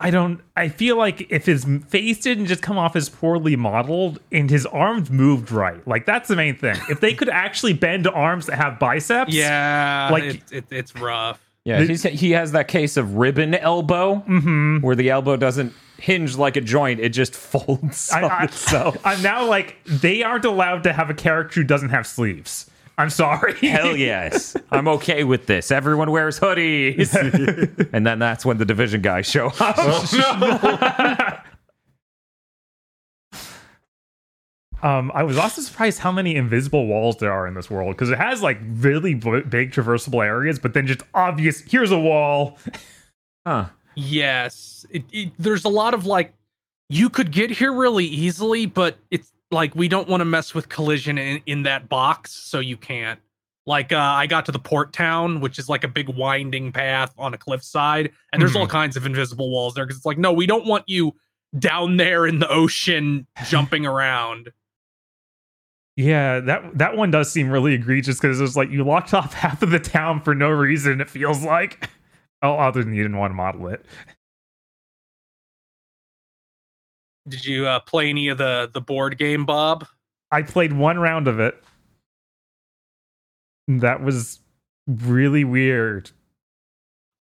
I 0.00 0.10
don't. 0.10 0.40
I 0.56 0.68
feel 0.68 0.96
like 0.96 1.26
if 1.30 1.44
his 1.46 1.64
face 1.88 2.20
didn't 2.20 2.46
just 2.46 2.62
come 2.62 2.78
off 2.78 2.94
as 2.94 3.08
poorly 3.08 3.56
modeled 3.56 4.20
and 4.30 4.48
his 4.48 4.64
arms 4.66 5.10
moved 5.10 5.50
right, 5.50 5.86
like 5.88 6.06
that's 6.06 6.28
the 6.28 6.36
main 6.36 6.54
thing. 6.56 6.76
If 6.88 7.00
they 7.00 7.14
could 7.14 7.28
actually 7.28 7.72
bend 7.72 8.06
arms 8.06 8.46
that 8.46 8.56
have 8.56 8.78
biceps, 8.78 9.34
Yeah, 9.34 10.08
Like- 10.12 10.22
like 10.24 10.34
it, 10.34 10.52
it, 10.52 10.64
it's 10.70 10.94
rough. 10.94 11.40
yeah, 11.64 11.80
he's, 11.82 12.04
he 12.04 12.30
has 12.30 12.52
that 12.52 12.68
case 12.68 12.96
of 12.96 13.14
ribbon 13.16 13.54
elbow 13.56 14.22
Mm-hmm. 14.28 14.76
where 14.86 14.94
the 14.94 15.10
elbow 15.10 15.36
doesn't 15.36 15.72
hinge 15.98 16.36
like 16.36 16.56
a 16.56 16.60
joint; 16.60 17.00
it 17.00 17.08
just 17.08 17.34
folds 17.52 18.12
I, 18.12 18.22
on 18.22 18.30
I, 18.30 18.44
itself. 18.44 18.96
I'm 19.04 19.20
now 19.20 19.46
like 19.46 19.78
they 19.84 20.22
aren't 20.22 20.44
allowed 20.44 20.84
to 20.84 20.92
have 20.92 21.10
a 21.10 21.14
character 21.14 21.60
who 21.60 21.66
doesn't 21.66 21.88
have 21.90 22.06
sleeves. 22.06 22.70
I'm 22.98 23.10
sorry. 23.10 23.54
Hell 23.54 23.96
yes. 23.96 24.56
I'm 24.70 24.88
okay 24.88 25.22
with 25.24 25.46
this. 25.46 25.70
Everyone 25.70 26.10
wears 26.10 26.38
hoodies. 26.40 27.14
and 27.92 28.06
then 28.06 28.18
that's 28.18 28.44
when 28.44 28.58
the 28.58 28.64
division 28.64 29.00
guys 29.00 29.26
show 29.26 29.50
up. 29.60 31.44
Um, 34.80 35.10
I 35.12 35.24
was 35.24 35.36
also 35.36 35.60
surprised 35.60 35.98
how 35.98 36.12
many 36.12 36.36
invisible 36.36 36.86
walls 36.86 37.16
there 37.16 37.32
are 37.32 37.48
in 37.48 37.54
this 37.54 37.68
world 37.68 37.96
because 37.96 38.10
it 38.10 38.18
has 38.18 38.42
like 38.42 38.60
really 38.62 39.12
b- 39.14 39.40
big 39.40 39.72
traversable 39.72 40.24
areas, 40.24 40.60
but 40.60 40.72
then 40.72 40.86
just 40.86 41.00
obvious. 41.14 41.62
Here's 41.62 41.90
a 41.90 41.98
wall. 41.98 42.58
Huh. 43.44 43.70
Yes, 43.96 44.86
it, 44.90 45.02
it, 45.10 45.32
there's 45.36 45.64
a 45.64 45.68
lot 45.68 45.94
of 45.94 46.06
like 46.06 46.32
you 46.88 47.10
could 47.10 47.32
get 47.32 47.50
here 47.50 47.72
really 47.72 48.04
easily, 48.04 48.66
but 48.66 48.98
it's 49.10 49.32
like 49.50 49.74
we 49.74 49.88
don't 49.88 50.08
want 50.08 50.20
to 50.20 50.24
mess 50.24 50.54
with 50.54 50.68
collision 50.68 51.18
in, 51.18 51.42
in 51.46 51.62
that 51.64 51.88
box, 51.88 52.32
so 52.32 52.58
you 52.58 52.76
can't. 52.76 53.20
Like 53.66 53.92
uh, 53.92 53.98
I 53.98 54.26
got 54.26 54.46
to 54.46 54.52
the 54.52 54.58
port 54.58 54.92
town, 54.92 55.40
which 55.40 55.58
is 55.58 55.68
like 55.68 55.84
a 55.84 55.88
big 55.88 56.08
winding 56.08 56.72
path 56.72 57.12
on 57.18 57.34
a 57.34 57.38
cliffside, 57.38 58.10
and 58.32 58.40
there's 58.40 58.56
all 58.56 58.66
kinds 58.66 58.96
of 58.96 59.04
invisible 59.04 59.50
walls 59.50 59.74
there 59.74 59.84
because 59.84 59.98
it's 59.98 60.06
like 60.06 60.18
no, 60.18 60.32
we 60.32 60.46
don't 60.46 60.66
want 60.66 60.84
you 60.86 61.14
down 61.58 61.98
there 61.98 62.26
in 62.26 62.38
the 62.38 62.48
ocean 62.48 63.26
jumping 63.46 63.84
around. 63.84 64.50
Yeah, 65.96 66.40
that 66.40 66.78
that 66.78 66.96
one 66.96 67.10
does 67.10 67.30
seem 67.30 67.50
really 67.50 67.74
egregious 67.74 68.18
because 68.20 68.40
it's 68.40 68.56
like 68.56 68.70
you 68.70 68.84
locked 68.84 69.12
off 69.12 69.34
half 69.34 69.62
of 69.62 69.70
the 69.70 69.78
town 69.80 70.22
for 70.22 70.34
no 70.34 70.48
reason. 70.48 71.00
It 71.00 71.10
feels 71.10 71.44
like, 71.44 71.90
oh, 72.42 72.54
other 72.54 72.82
than 72.82 72.94
you 72.94 73.02
didn't 73.02 73.18
want 73.18 73.32
to 73.32 73.34
model 73.34 73.68
it. 73.68 73.84
Did 77.28 77.44
you 77.44 77.66
uh, 77.66 77.80
play 77.80 78.08
any 78.08 78.28
of 78.28 78.38
the 78.38 78.70
the 78.72 78.80
board 78.80 79.18
game, 79.18 79.44
Bob? 79.44 79.86
I 80.30 80.42
played 80.42 80.72
one 80.72 80.98
round 80.98 81.28
of 81.28 81.40
it. 81.40 81.62
That 83.66 84.02
was 84.02 84.40
really 84.86 85.44
weird. 85.44 86.10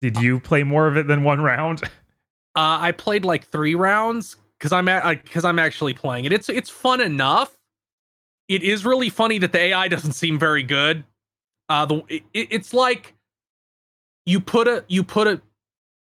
Did 0.01 0.17
you 0.17 0.39
play 0.39 0.63
more 0.63 0.87
of 0.87 0.97
it 0.97 1.07
than 1.07 1.23
one 1.23 1.41
round? 1.41 1.83
Uh, 2.55 2.79
I 2.81 2.91
played 2.91 3.23
like 3.23 3.47
three 3.49 3.75
rounds 3.75 4.35
because 4.57 4.71
I'm 4.71 4.85
because 5.23 5.45
I'm 5.45 5.59
actually 5.59 5.93
playing 5.93 6.25
it. 6.25 6.33
It's 6.33 6.49
it's 6.49 6.71
fun 6.71 7.01
enough. 7.01 7.55
It 8.47 8.63
is 8.63 8.83
really 8.83 9.09
funny 9.09 9.37
that 9.37 9.51
the 9.51 9.59
AI 9.59 9.87
doesn't 9.87 10.13
seem 10.13 10.39
very 10.39 10.63
good. 10.63 11.03
Uh, 11.69 11.85
the 11.85 12.03
it, 12.09 12.23
it's 12.33 12.73
like 12.73 13.13
you 14.25 14.39
put 14.39 14.67
a 14.67 14.83
you 14.87 15.03
put 15.03 15.27
a 15.27 15.39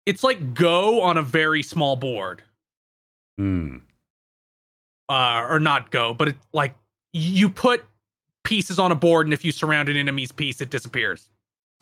it's 0.07 0.23
like 0.23 0.55
Go 0.55 1.01
on 1.01 1.19
a 1.19 1.23
very 1.23 1.63
small 1.63 1.97
board, 1.97 2.43
Hmm. 3.39 3.77
uh, 5.09 5.47
or 5.49 5.61
not 5.61 5.91
Go, 5.91 6.13
but 6.13 6.29
it 6.29 6.37
like 6.53 6.75
you 7.13 7.49
put 7.49 7.85
pieces 8.43 8.79
on 8.79 8.93
a 8.93 8.97
board, 8.97 9.27
and 9.27 9.33
if 9.33 9.45
you 9.45 9.53
surround 9.53 9.89
an 9.89 9.97
enemy's 9.97 10.33
piece, 10.33 10.61
it 10.61 10.71
disappears. 10.71 11.31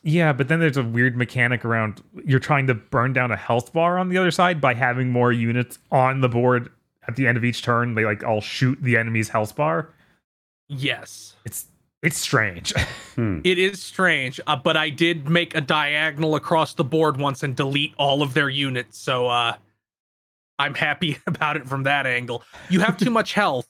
Yeah, 0.03 0.33
but 0.33 0.49
then 0.49 0.61
there's 0.61 0.77
a 0.77 0.85
weird 0.85 1.17
mechanic 1.17 1.65
around 1.65 2.03
you're 2.25 2.39
trying 2.39 2.67
to 2.69 2.75
burn 2.75 3.13
down 3.13 3.33
a 3.33 3.37
health 3.37 3.73
bar 3.73 3.99
on 3.99 4.09
the 4.09 4.19
other 4.19 4.31
side 4.31 4.61
by 4.61 4.75
having 4.75 5.11
more 5.11 5.33
units 5.33 5.79
on 5.91 6.21
the 6.21 6.29
board 6.29 6.71
at 7.09 7.17
the 7.17 7.27
end 7.27 7.37
of 7.37 7.45
each 7.45 7.63
turn. 7.63 7.95
They 7.95 8.05
like 8.05 8.23
all 8.23 8.41
shoot 8.41 8.79
the 8.81 8.97
enemy's 8.97 9.31
health 9.31 9.57
bar. 9.57 9.89
Yes. 10.69 11.35
It's 11.45 11.67
it's 12.03 12.19
strange. 12.19 12.73
It 13.17 13.59
is 13.59 13.83
strange, 13.83 14.39
uh, 14.47 14.57
but 14.57 14.77
I 14.77 14.91
did 14.91 15.27
make 15.27 15.55
a 15.55 15.63
diagonal 15.63 16.35
across 16.35 16.75
the 16.75 16.85
board 16.85 17.17
once 17.17 17.43
and 17.43 17.57
delete 17.57 17.95
all 17.97 18.21
of 18.21 18.35
their 18.35 18.51
units. 18.51 18.99
So 18.99 19.29
uh, 19.29 19.55
I'm 20.59 20.75
happy 20.75 21.19
about 21.27 21.57
it 21.57 21.69
from 21.69 21.83
that 21.85 22.07
angle. 22.07 22.43
You 22.71 22.81
have 22.81 22.97
too 22.97 23.11
much 23.11 23.33
health. 23.33 23.67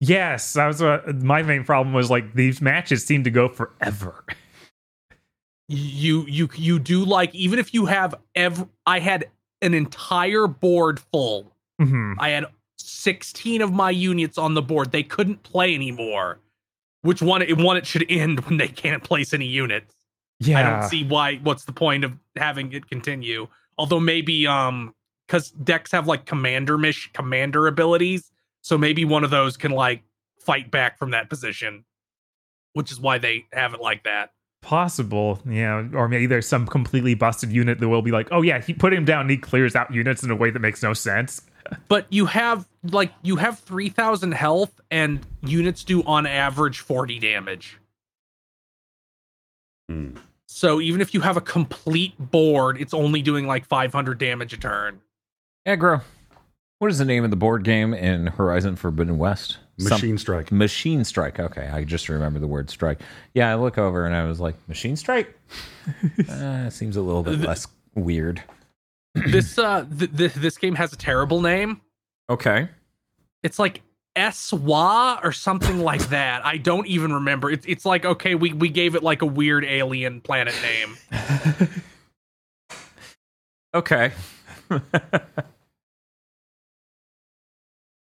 yes, 0.00 0.52
that 0.54 0.66
was 0.66 0.82
what 0.82 1.14
my 1.22 1.42
main 1.42 1.64
problem 1.64 1.92
was 1.94 2.10
like 2.10 2.34
these 2.34 2.60
matches 2.60 3.04
seem 3.04 3.24
to 3.24 3.30
go 3.30 3.48
forever. 3.48 4.24
You 5.68 6.26
you 6.26 6.48
you 6.54 6.78
do 6.78 7.04
like 7.04 7.34
even 7.34 7.58
if 7.58 7.72
you 7.72 7.86
have 7.86 8.14
ev 8.34 8.66
I 8.86 8.98
had 9.00 9.30
an 9.62 9.72
entire 9.72 10.46
board 10.46 11.00
full. 11.00 11.50
Mhm. 11.80 12.16
I 12.18 12.30
had 12.30 12.44
16 12.76 13.62
of 13.62 13.72
my 13.72 13.90
units 13.90 14.36
on 14.36 14.52
the 14.54 14.60
board. 14.62 14.92
They 14.92 15.02
couldn't 15.02 15.42
play 15.42 15.74
anymore. 15.74 16.38
Which 17.00 17.22
one 17.22 17.40
it 17.40 17.56
one 17.56 17.78
it 17.78 17.86
should 17.86 18.04
end 18.10 18.40
when 18.40 18.58
they 18.58 18.68
can't 18.68 19.02
place 19.02 19.32
any 19.32 19.46
units. 19.46 19.94
Yeah. 20.38 20.58
I 20.58 20.62
don't 20.80 20.88
see 20.88 21.02
why 21.04 21.36
what's 21.36 21.64
the 21.64 21.72
point 21.72 22.04
of 22.04 22.12
having 22.36 22.70
it 22.72 22.88
continue. 22.90 23.48
Although 23.78 24.00
maybe 24.00 24.46
um 24.46 24.94
because 25.26 25.50
decks 25.50 25.92
have 25.92 26.06
like 26.06 26.26
commander 26.26 26.78
mish 26.78 27.10
commander 27.12 27.66
abilities, 27.66 28.30
so 28.62 28.78
maybe 28.78 29.04
one 29.04 29.24
of 29.24 29.30
those 29.30 29.56
can 29.56 29.72
like 29.72 30.02
fight 30.38 30.70
back 30.70 30.98
from 30.98 31.10
that 31.12 31.28
position, 31.28 31.84
which 32.74 32.92
is 32.92 33.00
why 33.00 33.18
they 33.18 33.46
have 33.52 33.74
it 33.74 33.80
like 33.80 34.04
that. 34.04 34.30
Possible, 34.62 35.40
yeah, 35.48 35.86
or 35.92 36.08
maybe 36.08 36.26
there's 36.26 36.48
some 36.48 36.66
completely 36.66 37.14
busted 37.14 37.52
unit 37.52 37.80
that 37.80 37.88
will 37.88 38.02
be 38.02 38.10
like, 38.10 38.28
oh 38.30 38.42
yeah, 38.42 38.60
he 38.60 38.72
put 38.72 38.94
him 38.94 39.04
down, 39.04 39.22
and 39.22 39.30
he 39.30 39.36
clears 39.36 39.76
out 39.76 39.92
units 39.92 40.22
in 40.22 40.30
a 40.30 40.36
way 40.36 40.50
that 40.50 40.60
makes 40.60 40.82
no 40.82 40.92
sense. 40.94 41.42
But 41.88 42.06
you 42.10 42.26
have 42.26 42.68
like 42.90 43.10
you 43.22 43.36
have 43.36 43.58
three 43.58 43.88
thousand 43.88 44.32
health, 44.32 44.82
and 44.90 45.26
units 45.42 45.82
do 45.82 46.02
on 46.02 46.26
average 46.26 46.80
forty 46.80 47.18
damage. 47.18 47.78
Hmm. 49.88 50.16
So 50.46 50.80
even 50.82 51.00
if 51.00 51.14
you 51.14 51.20
have 51.20 51.38
a 51.38 51.40
complete 51.40 52.14
board, 52.18 52.78
it's 52.78 52.92
only 52.92 53.22
doing 53.22 53.46
like 53.46 53.64
five 53.64 53.94
hundred 53.94 54.18
damage 54.18 54.52
a 54.52 54.58
turn. 54.58 55.00
Aggro. 55.66 56.02
What 56.78 56.90
is 56.90 56.98
the 56.98 57.04
name 57.04 57.24
of 57.24 57.30
the 57.30 57.36
board 57.36 57.64
game 57.64 57.94
in 57.94 58.26
Horizon 58.26 58.76
Forbidden 58.76 59.16
West? 59.18 59.58
Some- 59.78 59.90
Machine 59.90 60.18
Strike. 60.18 60.52
Machine 60.52 61.04
Strike. 61.04 61.40
Okay, 61.40 61.68
I 61.68 61.84
just 61.84 62.08
remember 62.08 62.38
the 62.38 62.46
word 62.46 62.70
strike. 62.70 63.00
Yeah, 63.32 63.50
I 63.50 63.54
look 63.56 63.78
over 63.78 64.04
and 64.06 64.14
I 64.14 64.24
was 64.24 64.40
like, 64.40 64.54
Machine 64.68 64.96
Strike. 64.96 65.36
uh, 66.28 66.70
seems 66.70 66.96
a 66.96 67.00
little 67.02 67.22
bit 67.22 67.40
less 67.40 67.66
weird. 67.94 68.42
this 69.14 69.58
uh 69.58 69.86
th- 69.98 70.16
th- 70.16 70.34
this 70.34 70.58
game 70.58 70.74
has 70.74 70.92
a 70.92 70.96
terrible 70.96 71.40
name. 71.40 71.80
Okay. 72.28 72.68
It's 73.42 73.58
like 73.58 73.82
Eswa 74.16 75.24
or 75.24 75.32
something 75.32 75.78
like 75.80 76.02
that. 76.08 76.44
I 76.44 76.56
don't 76.58 76.86
even 76.86 77.12
remember. 77.12 77.50
It's 77.50 77.64
it's 77.66 77.84
like 77.84 78.04
okay, 78.04 78.34
we 78.34 78.52
we 78.52 78.68
gave 78.68 78.94
it 78.94 79.02
like 79.02 79.22
a 79.22 79.26
weird 79.26 79.64
alien 79.64 80.20
planet 80.20 80.54
name. 80.62 81.68
Okay. 83.74 84.12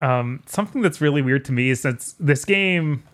Um, 0.03 0.43
something 0.47 0.83
that's 0.83 1.01
really 1.01 1.23
weird 1.23 1.45
to 1.47 1.53
me 1.53 1.71
is 1.71 1.83
that 1.83 2.13
this 2.21 2.45
game, 2.45 3.05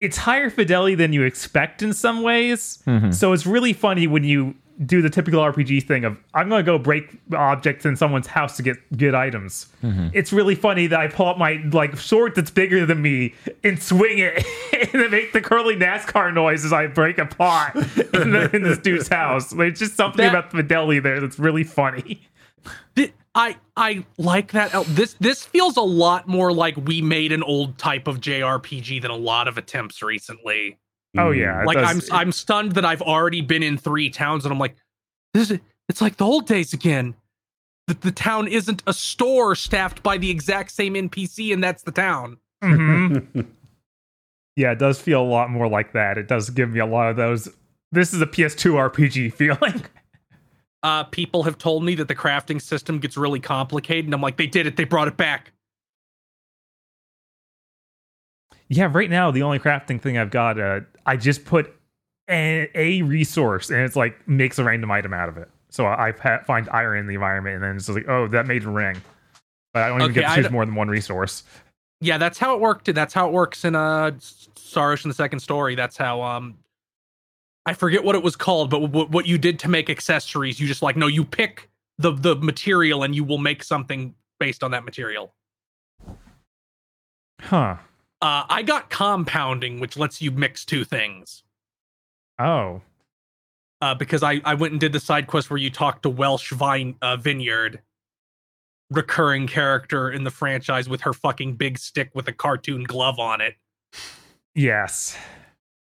it's 0.00 0.16
higher 0.16 0.48
fidelity 0.50 0.94
than 0.94 1.12
you 1.12 1.22
expect 1.22 1.82
in 1.82 1.92
some 1.92 2.22
ways. 2.22 2.82
Mhm. 2.86 3.12
So 3.14 3.32
it's 3.32 3.46
really 3.46 3.72
funny 3.74 4.06
when 4.06 4.24
you 4.24 4.54
do 4.86 5.02
the 5.02 5.10
typical 5.10 5.40
RPG 5.42 5.80
thing 5.80 6.06
of 6.06 6.16
I'm 6.32 6.48
going 6.48 6.60
to 6.64 6.64
go 6.64 6.78
break 6.78 7.10
objects 7.34 7.84
in 7.84 7.96
someone's 7.96 8.26
house 8.28 8.56
to 8.56 8.62
get 8.62 8.78
good 8.96 9.14
items. 9.14 9.66
It's 10.14 10.32
really 10.32 10.54
funny 10.54 10.86
that 10.86 10.98
I 10.98 11.08
pull 11.08 11.26
up 11.26 11.36
my 11.36 11.62
like 11.70 11.98
sword 11.98 12.34
that's 12.34 12.50
bigger 12.50 12.86
than 12.86 13.02
me 13.02 13.34
and 13.62 13.82
swing 13.82 14.16
it 14.20 14.42
and 14.72 15.02
then 15.02 15.10
make 15.10 15.34
the 15.34 15.42
curly 15.42 15.76
NASCAR 15.76 16.32
noise 16.32 16.64
as 16.64 16.72
I 16.72 16.86
break 16.86 17.18
a 17.18 17.26
pot 17.26 17.74
in, 18.14 18.30
the, 18.32 18.48
in 18.56 18.62
this 18.62 18.78
dude's 18.78 19.08
house. 19.08 19.50
There's 19.50 19.78
just 19.78 19.96
something 19.96 20.16
That- 20.24 20.30
about 20.34 20.50
the 20.50 20.56
fidelity 20.56 21.00
there 21.00 21.20
that's 21.20 21.38
really 21.38 21.64
funny. 21.64 22.22
Thi- 22.96 23.12
I 23.34 23.56
I 23.76 24.04
like 24.18 24.52
that. 24.52 24.74
el- 24.74 24.84
This 24.84 25.14
this 25.20 25.44
feels 25.44 25.76
a 25.76 25.82
lot 25.82 26.26
more 26.26 26.52
like 26.52 26.76
we 26.76 27.00
made 27.00 27.30
an 27.32 27.42
old 27.42 27.78
type 27.78 28.06
of 28.08 28.20
JRPG 28.20 29.00
than 29.02 29.10
a 29.10 29.16
lot 29.16 29.46
of 29.48 29.56
attempts 29.58 30.02
recently. 30.02 30.78
Oh 31.18 31.30
yeah, 31.30 31.62
Like 31.64 31.78
does- 31.78 32.10
I'm 32.10 32.16
I'm 32.20 32.32
stunned 32.32 32.72
that 32.72 32.84
I've 32.84 33.02
already 33.02 33.40
been 33.40 33.62
in 33.62 33.76
three 33.78 34.10
towns 34.10 34.44
and 34.44 34.52
I'm 34.52 34.58
like, 34.58 34.76
this 35.34 35.50
is 35.50 35.58
it's 35.88 36.00
like 36.00 36.16
the 36.16 36.26
old 36.26 36.46
days 36.46 36.72
again. 36.72 37.14
The, 37.86 37.94
the 37.94 38.12
town 38.12 38.46
isn't 38.46 38.82
a 38.86 38.92
store 38.92 39.54
staffed 39.56 40.02
by 40.04 40.16
the 40.18 40.30
exact 40.30 40.70
same 40.70 40.94
NPC, 40.94 41.52
and 41.52 41.62
that's 41.64 41.82
the 41.82 41.90
town. 41.90 42.36
Mhm. 42.62 43.46
yeah, 44.56 44.72
it 44.72 44.78
does 44.78 45.00
feel 45.00 45.20
a 45.20 45.24
lot 45.26 45.50
more 45.50 45.66
like 45.68 45.92
that. 45.94 46.18
It 46.18 46.28
does 46.28 46.50
give 46.50 46.70
me 46.70 46.80
a 46.80 46.86
lot 46.86 47.10
of 47.10 47.16
those. 47.16 47.48
This 47.92 48.12
is 48.12 48.20
a 48.20 48.26
PS2 48.26 48.74
RPG 48.90 49.32
feeling. 49.34 49.82
Uh, 50.82 51.04
people 51.04 51.42
have 51.42 51.58
told 51.58 51.84
me 51.84 51.94
that 51.96 52.08
the 52.08 52.14
crafting 52.14 52.60
system 52.60 52.98
gets 52.98 53.16
really 53.16 53.40
complicated, 53.40 54.06
and 54.06 54.14
I'm 54.14 54.22
like, 54.22 54.36
they 54.38 54.46
did 54.46 54.66
it. 54.66 54.76
They 54.76 54.84
brought 54.84 55.08
it 55.08 55.16
back. 55.16 55.52
yeah, 58.68 58.88
right 58.90 59.10
now 59.10 59.30
the 59.30 59.42
only 59.42 59.58
crafting 59.58 60.00
thing 60.00 60.16
I've 60.16 60.30
got, 60.30 60.58
uh, 60.58 60.80
I 61.04 61.16
just 61.16 61.44
put 61.44 61.74
a, 62.30 62.70
a 62.74 63.02
resource 63.02 63.70
and 63.70 63.80
it's 63.80 63.96
like 63.96 64.26
makes 64.28 64.58
a 64.58 64.64
random 64.64 64.90
item 64.90 65.12
out 65.12 65.28
of 65.28 65.36
it. 65.36 65.48
So 65.70 65.86
I 65.86 66.12
pa- 66.12 66.42
find 66.46 66.68
iron 66.70 67.00
in 67.00 67.06
the 67.06 67.14
environment 67.14 67.56
and 67.56 67.64
then 67.64 67.76
it's 67.76 67.86
just 67.86 67.96
like, 67.96 68.08
oh, 68.08 68.28
that 68.28 68.46
made 68.46 68.64
a 68.64 68.70
ring. 68.70 69.00
But 69.72 69.82
I 69.84 69.88
don't 69.88 70.02
even 70.02 70.12
Okay, 70.12 70.20
get 70.20 70.26
to 70.28 70.32
I 70.32 70.36
choose 70.36 70.50
more 70.50 70.64
than 70.64 70.74
one 70.76 70.88
resource. 70.88 71.42
Yeah, 72.00 72.18
that's 72.18 72.38
how 72.38 72.54
it 72.54 72.60
worked. 72.60 72.92
That's 72.94 73.12
how 73.12 73.26
it 73.28 73.32
works 73.32 73.64
in 73.64 73.74
uh 73.74 74.12
Star 74.20 74.92
Ocean: 74.92 75.08
The 75.10 75.14
Second 75.14 75.40
Story. 75.40 75.74
That's 75.74 75.96
how 75.96 76.22
um 76.22 76.56
I 77.66 77.74
forget 77.74 78.04
what 78.04 78.14
it 78.14 78.22
was 78.22 78.36
called, 78.36 78.70
but 78.70 78.80
w- 78.80 79.06
what 79.06 79.26
you 79.26 79.38
did 79.38 79.58
to 79.60 79.68
make 79.68 79.90
accessories, 79.90 80.58
you 80.58 80.66
just 80.66 80.82
like 80.82 80.96
no, 80.96 81.06
you 81.06 81.24
pick 81.24 81.68
the 81.98 82.12
the 82.12 82.36
material 82.36 83.02
and 83.02 83.14
you 83.14 83.24
will 83.24 83.38
make 83.38 83.62
something 83.62 84.14
based 84.38 84.62
on 84.62 84.70
that 84.70 84.84
material. 84.84 85.34
Huh. 87.40 87.76
Uh, 88.22 88.44
I 88.48 88.62
got 88.62 88.90
compounding, 88.90 89.80
which 89.80 89.96
lets 89.96 90.20
you 90.20 90.30
mix 90.30 90.64
two 90.64 90.84
things. 90.84 91.42
Oh. 92.38 92.82
Uh, 93.82 93.94
because 93.94 94.22
I 94.22 94.40
I 94.44 94.54
went 94.54 94.72
and 94.72 94.80
did 94.80 94.92
the 94.92 95.00
side 95.00 95.26
quest 95.26 95.50
where 95.50 95.58
you 95.58 95.70
talk 95.70 96.02
to 96.02 96.10
Welch 96.10 96.50
Vine 96.50 96.96
uh, 97.02 97.16
Vineyard, 97.16 97.80
recurring 98.90 99.46
character 99.46 100.10
in 100.10 100.24
the 100.24 100.30
franchise 100.30 100.88
with 100.88 101.02
her 101.02 101.12
fucking 101.12 101.56
big 101.56 101.78
stick 101.78 102.10
with 102.14 102.28
a 102.28 102.32
cartoon 102.32 102.84
glove 102.84 103.18
on 103.18 103.40
it. 103.40 103.54
Yes. 104.54 105.16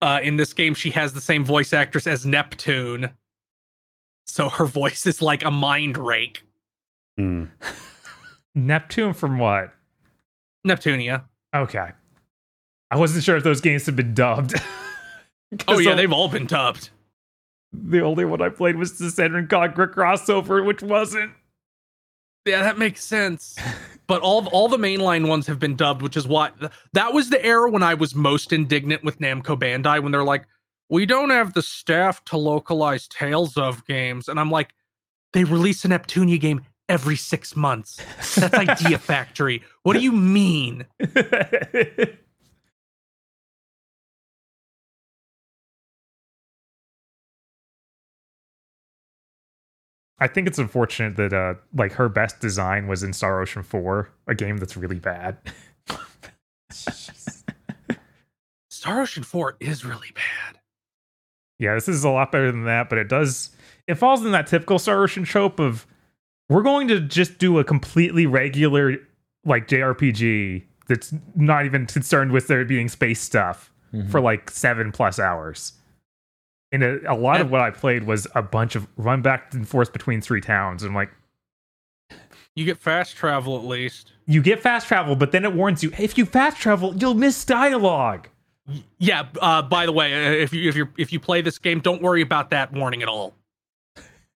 Uh, 0.02 0.20
in 0.22 0.36
this 0.36 0.52
game, 0.52 0.74
she 0.74 0.90
has 0.90 1.12
the 1.14 1.20
same 1.20 1.44
voice 1.44 1.72
actress 1.72 2.06
as 2.06 2.26
Neptune. 2.26 3.10
So 4.26 4.48
her 4.48 4.66
voice 4.66 5.06
is 5.06 5.22
like 5.22 5.44
a 5.44 5.50
mind 5.50 5.96
rake. 5.96 6.42
Hmm. 7.16 7.44
Neptune 8.54 9.14
from 9.14 9.38
what? 9.38 9.72
Neptunia. 10.66 11.24
Okay. 11.54 11.90
I 12.90 12.96
wasn't 12.96 13.24
sure 13.24 13.36
if 13.36 13.44
those 13.44 13.60
games 13.60 13.86
had 13.86 13.96
been 13.96 14.14
dubbed. 14.14 14.54
Oh 15.52 15.56
'Cause 15.74 15.84
yeah, 15.84 15.90
the- 15.92 15.96
they've 15.98 16.12
all 16.12 16.28
been 16.28 16.46
dubbed. 16.46 16.90
The 17.72 18.00
only 18.00 18.24
one 18.24 18.42
I 18.42 18.48
played 18.48 18.74
was 18.76 18.98
the 18.98 19.04
Senran 19.06 19.46
Kagura 19.46 19.94
crossover, 19.94 20.66
which 20.66 20.82
wasn't. 20.82 21.32
Yeah, 22.44 22.62
that 22.62 22.78
makes 22.78 23.04
sense. 23.04 23.56
But 24.06 24.22
all 24.22 24.46
all 24.48 24.68
the 24.68 24.76
mainline 24.76 25.28
ones 25.28 25.46
have 25.46 25.58
been 25.58 25.76
dubbed, 25.76 26.02
which 26.02 26.16
is 26.16 26.26
why 26.26 26.50
that 26.92 27.12
was 27.12 27.30
the 27.30 27.44
era 27.44 27.70
when 27.70 27.82
I 27.82 27.94
was 27.94 28.14
most 28.14 28.52
indignant 28.52 29.04
with 29.04 29.18
Namco 29.18 29.58
Bandai 29.58 30.02
when 30.02 30.12
they're 30.12 30.24
like, 30.24 30.46
"We 30.88 31.06
don't 31.06 31.30
have 31.30 31.54
the 31.54 31.62
staff 31.62 32.24
to 32.26 32.36
localize 32.36 33.08
Tales 33.08 33.56
of 33.56 33.84
games," 33.86 34.28
and 34.28 34.38
I'm 34.38 34.50
like, 34.50 34.74
"They 35.32 35.44
release 35.44 35.84
a 35.84 35.88
Neptunia 35.88 36.40
game 36.40 36.62
every 36.88 37.16
six 37.16 37.56
months. 37.56 38.00
That's 38.36 38.54
Idea 38.54 38.98
Factory. 39.00 39.62
What 39.82 39.94
do 39.94 40.00
you 40.00 40.12
mean?" 40.12 40.86
I 50.18 50.26
think 50.28 50.46
it's 50.46 50.58
unfortunate 50.58 51.16
that 51.16 51.32
uh 51.32 51.54
like 51.74 51.92
her 51.92 52.08
best 52.08 52.40
design 52.40 52.86
was 52.88 53.02
in 53.02 53.12
Star 53.12 53.40
Ocean 53.40 53.62
4, 53.62 54.10
a 54.26 54.34
game 54.34 54.56
that's 54.58 54.76
really 54.76 54.98
bad. 54.98 55.38
Star 58.68 59.00
Ocean 59.00 59.22
4 59.22 59.56
is 59.60 59.84
really 59.84 60.10
bad. 60.14 60.58
yeah, 61.58 61.74
this 61.74 61.88
is 61.88 62.04
a 62.04 62.10
lot 62.10 62.30
better 62.32 62.50
than 62.52 62.64
that, 62.64 62.88
but 62.88 62.98
it 62.98 63.08
does 63.08 63.50
it 63.86 63.94
falls 63.94 64.24
in 64.24 64.32
that 64.32 64.46
typical 64.46 64.78
Star 64.78 65.02
Ocean 65.02 65.24
trope 65.24 65.58
of 65.60 65.86
we're 66.48 66.62
going 66.62 66.88
to 66.88 67.00
just 67.00 67.38
do 67.38 67.58
a 67.58 67.64
completely 67.64 68.26
regular 68.26 68.96
like 69.44 69.68
JRPG 69.68 70.64
that's 70.88 71.12
not 71.34 71.64
even 71.66 71.86
concerned 71.86 72.32
with 72.32 72.46
there 72.48 72.64
being 72.64 72.88
space 72.88 73.20
stuff 73.20 73.72
for 74.10 74.20
like 74.20 74.50
7 74.50 74.92
plus 74.92 75.18
hours. 75.18 75.72
And 76.72 76.82
a, 76.82 77.12
a 77.12 77.14
lot 77.14 77.40
of 77.40 77.50
what 77.50 77.60
I 77.60 77.70
played 77.70 78.04
was 78.04 78.26
a 78.34 78.42
bunch 78.42 78.74
of 78.74 78.86
run 78.96 79.22
back 79.22 79.54
and 79.54 79.68
forth 79.68 79.92
between 79.92 80.20
three 80.20 80.40
towns. 80.40 80.82
And 80.82 80.90
I'm 80.90 80.94
like, 80.96 81.10
You 82.54 82.64
get 82.64 82.78
fast 82.78 83.16
travel 83.16 83.56
at 83.58 83.64
least. 83.64 84.12
you 84.26 84.42
get 84.42 84.60
fast 84.60 84.88
travel, 84.88 85.14
but 85.16 85.32
then 85.32 85.44
it 85.44 85.52
warns 85.52 85.82
you 85.82 85.92
if 85.98 86.18
you 86.18 86.24
fast 86.26 86.56
travel, 86.58 86.94
you'll 86.96 87.14
miss 87.14 87.44
dialogue. 87.44 88.28
Yeah. 88.98 89.26
Uh, 89.40 89.62
by 89.62 89.86
the 89.86 89.92
way, 89.92 90.12
uh, 90.12 90.30
if 90.32 90.52
you 90.52 90.68
if 90.68 90.74
you 90.76 90.88
if 90.98 91.12
you 91.12 91.20
play 91.20 91.40
this 91.40 91.58
game, 91.58 91.78
don't 91.80 92.02
worry 92.02 92.20
about 92.22 92.50
that 92.50 92.72
warning 92.72 93.00
at 93.02 93.08
all. 93.08 93.34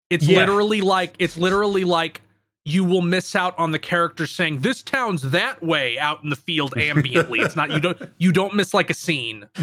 It's 0.10 0.26
Yeah. 0.28 0.40
literally 0.40 0.82
like 0.82 1.14
it's 1.20 1.38
literally 1.38 1.86
like 1.86 2.22
you 2.66 2.84
will 2.84 3.02
miss 3.02 3.34
out 3.38 3.58
on 3.58 3.72
the 3.72 3.80
character 3.80 4.28
saying 4.28 4.60
this 4.60 4.84
town's 4.84 5.22
that 5.32 5.64
way 5.64 5.98
out 5.98 6.22
in 6.24 6.30
the 6.30 6.36
field 6.36 6.74
ambiently. 6.76 7.42
it's 7.46 7.56
not 7.56 7.72
you 7.72 7.80
don't 7.80 7.98
you 8.18 8.34
don't 8.34 8.54
miss 8.54 8.74
like 8.74 8.90
a 8.90 8.94
scene. 8.94 9.46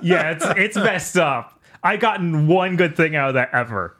yeah, 0.00 0.30
it's 0.30 0.44
it's 0.56 0.76
messed 0.76 1.18
up. 1.18 1.60
I 1.82 1.96
gotten 1.96 2.46
one 2.46 2.76
good 2.76 2.96
thing 2.96 3.16
out 3.16 3.28
of 3.28 3.34
that 3.34 3.50
ever. 3.52 3.96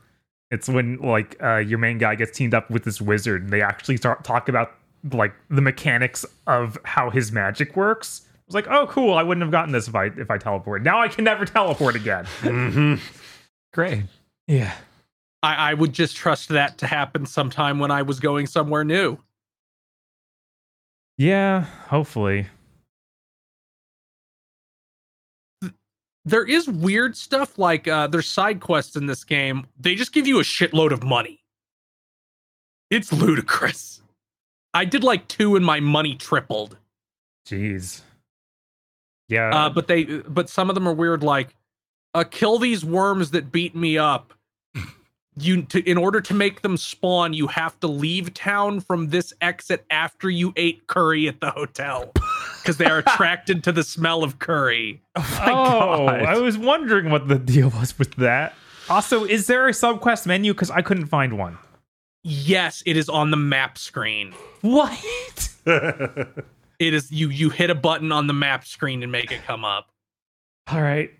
It's 0.50 0.68
when 0.68 0.98
like 0.98 1.36
uh, 1.42 1.56
your 1.56 1.78
main 1.78 1.98
guy 1.98 2.14
gets 2.14 2.36
teamed 2.36 2.54
up 2.54 2.70
with 2.70 2.84
this 2.84 3.00
wizard, 3.00 3.42
and 3.44 3.50
they 3.52 3.62
actually 3.62 3.96
start 3.96 4.22
talk 4.22 4.48
about 4.48 4.72
like 5.12 5.34
the 5.48 5.62
mechanics 5.62 6.24
of 6.46 6.78
how 6.84 7.10
his 7.10 7.32
magic 7.32 7.74
works. 7.76 8.22
I 8.24 8.40
was 8.46 8.54
like, 8.54 8.68
oh, 8.68 8.86
cool. 8.86 9.14
I 9.14 9.22
wouldn't 9.22 9.42
have 9.42 9.50
gotten 9.50 9.72
this 9.72 9.88
if 9.88 9.94
I 9.94 10.06
if 10.06 10.30
I 10.30 10.38
teleport. 10.38 10.82
Now 10.82 11.00
I 11.00 11.08
can 11.08 11.24
never 11.24 11.44
teleport 11.46 11.96
again. 11.96 12.26
Great. 13.72 14.04
yeah. 14.46 14.74
I, 15.44 15.70
I 15.70 15.74
would 15.74 15.92
just 15.92 16.14
trust 16.14 16.50
that 16.50 16.78
to 16.78 16.86
happen 16.86 17.26
sometime 17.26 17.80
when 17.80 17.90
I 17.90 18.02
was 18.02 18.20
going 18.20 18.46
somewhere 18.46 18.84
new. 18.84 19.18
Yeah. 21.18 21.62
Hopefully. 21.88 22.46
There 26.24 26.44
is 26.44 26.68
weird 26.68 27.16
stuff 27.16 27.58
like 27.58 27.88
uh, 27.88 28.06
there's 28.06 28.28
side 28.28 28.60
quests 28.60 28.94
in 28.94 29.06
this 29.06 29.24
game. 29.24 29.66
They 29.78 29.94
just 29.94 30.12
give 30.12 30.26
you 30.26 30.38
a 30.38 30.44
shitload 30.44 30.92
of 30.92 31.02
money. 31.02 31.42
It's 32.90 33.12
ludicrous. 33.12 34.02
I 34.74 34.84
did 34.84 35.02
like 35.02 35.26
two 35.28 35.56
and 35.56 35.64
my 35.64 35.80
money 35.80 36.14
tripled. 36.14 36.76
Jeez. 37.46 38.02
Yeah. 39.28 39.50
Uh, 39.54 39.70
but 39.70 39.88
they 39.88 40.04
but 40.04 40.48
some 40.48 40.68
of 40.68 40.74
them 40.74 40.86
are 40.86 40.94
weird 40.94 41.22
like 41.22 41.56
uh, 42.14 42.24
kill 42.24 42.58
these 42.58 42.84
worms 42.84 43.30
that 43.32 43.50
beat 43.50 43.74
me 43.74 43.98
up. 43.98 44.34
You 45.34 45.62
to, 45.62 45.80
in 45.90 45.96
order 45.96 46.20
to 46.20 46.34
make 46.34 46.60
them 46.60 46.76
spawn, 46.76 47.32
you 47.32 47.46
have 47.46 47.80
to 47.80 47.86
leave 47.86 48.34
town 48.34 48.80
from 48.80 49.08
this 49.08 49.32
exit 49.40 49.86
after 49.88 50.28
you 50.28 50.52
ate 50.56 50.86
curry 50.88 51.26
at 51.26 51.40
the 51.40 51.50
hotel 51.50 52.12
because 52.60 52.76
they 52.76 52.86
are 52.86 52.98
attracted 52.98 53.64
to 53.64 53.72
the 53.72 53.82
smell 53.82 54.22
of 54.22 54.38
curry. 54.38 55.02
Oh, 55.16 55.22
oh, 55.44 56.06
God. 56.06 56.22
I 56.22 56.38
was 56.38 56.56
wondering 56.56 57.10
what 57.10 57.28
the 57.28 57.38
deal 57.38 57.70
was 57.70 57.98
with 57.98 58.14
that. 58.16 58.54
Also, 58.88 59.24
is 59.24 59.46
there 59.46 59.68
a 59.68 59.72
subquest 59.72 60.26
menu? 60.26 60.52
Because 60.54 60.70
I 60.70 60.82
couldn't 60.82 61.06
find 61.06 61.36
one. 61.36 61.58
Yes, 62.22 62.82
it 62.86 62.96
is 62.96 63.08
on 63.08 63.30
the 63.30 63.36
map 63.36 63.76
screen. 63.76 64.32
What? 64.60 65.48
It 66.82 66.94
is 66.94 67.12
you 67.12 67.28
you 67.28 67.48
hit 67.48 67.70
a 67.70 67.76
button 67.76 68.10
on 68.10 68.26
the 68.26 68.32
map 68.32 68.64
screen 68.64 69.04
and 69.04 69.12
make 69.12 69.30
it 69.30 69.44
come 69.44 69.64
up. 69.64 69.92
All 70.66 70.82
right. 70.82 71.12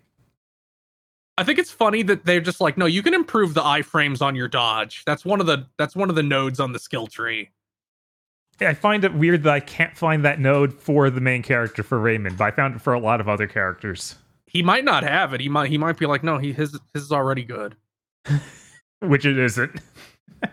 I 1.37 1.45
think 1.45 1.57
it's 1.57 1.71
funny 1.71 2.03
that 2.03 2.25
they're 2.25 2.41
just 2.41 2.59
like, 2.59 2.77
no, 2.77 2.85
you 2.85 3.01
can 3.01 3.13
improve 3.13 3.53
the 3.53 3.61
iframes 3.61 4.21
on 4.21 4.35
your 4.35 4.49
dodge. 4.49 5.03
That's 5.05 5.23
one 5.23 5.39
of 5.39 5.45
the 5.45 5.65
that's 5.77 5.95
one 5.95 6.09
of 6.09 6.17
the 6.17 6.23
nodes 6.23 6.59
on 6.59 6.73
the 6.73 6.79
skill 6.79 7.07
tree. 7.07 7.49
I 8.61 8.73
find 8.73 9.03
it 9.03 9.13
weird 9.13 9.43
that 9.43 9.53
I 9.53 9.59
can't 9.59 9.97
find 9.97 10.23
that 10.25 10.39
node 10.39 10.73
for 10.73 11.09
the 11.09 11.19
main 11.21 11.43
character 11.43 11.83
for 11.83 11.99
Raymond, 11.99 12.37
but 12.37 12.45
I 12.45 12.51
found 12.51 12.75
it 12.75 12.81
for 12.81 12.93
a 12.93 12.99
lot 12.99 13.19
of 13.19 13.27
other 13.27 13.47
characters, 13.47 14.15
He 14.45 14.61
might 14.63 14.85
not 14.85 15.03
have 15.03 15.33
it. 15.33 15.41
He 15.41 15.49
might 15.49 15.69
he 15.69 15.77
might 15.77 15.97
be 15.97 16.05
like, 16.05 16.23
no, 16.23 16.37
he 16.37 16.53
his 16.53 16.77
his 16.93 17.03
is 17.03 17.11
already 17.11 17.43
good. 17.43 17.75
which 19.01 19.25
it 19.25 19.37
isn't. 19.37 19.81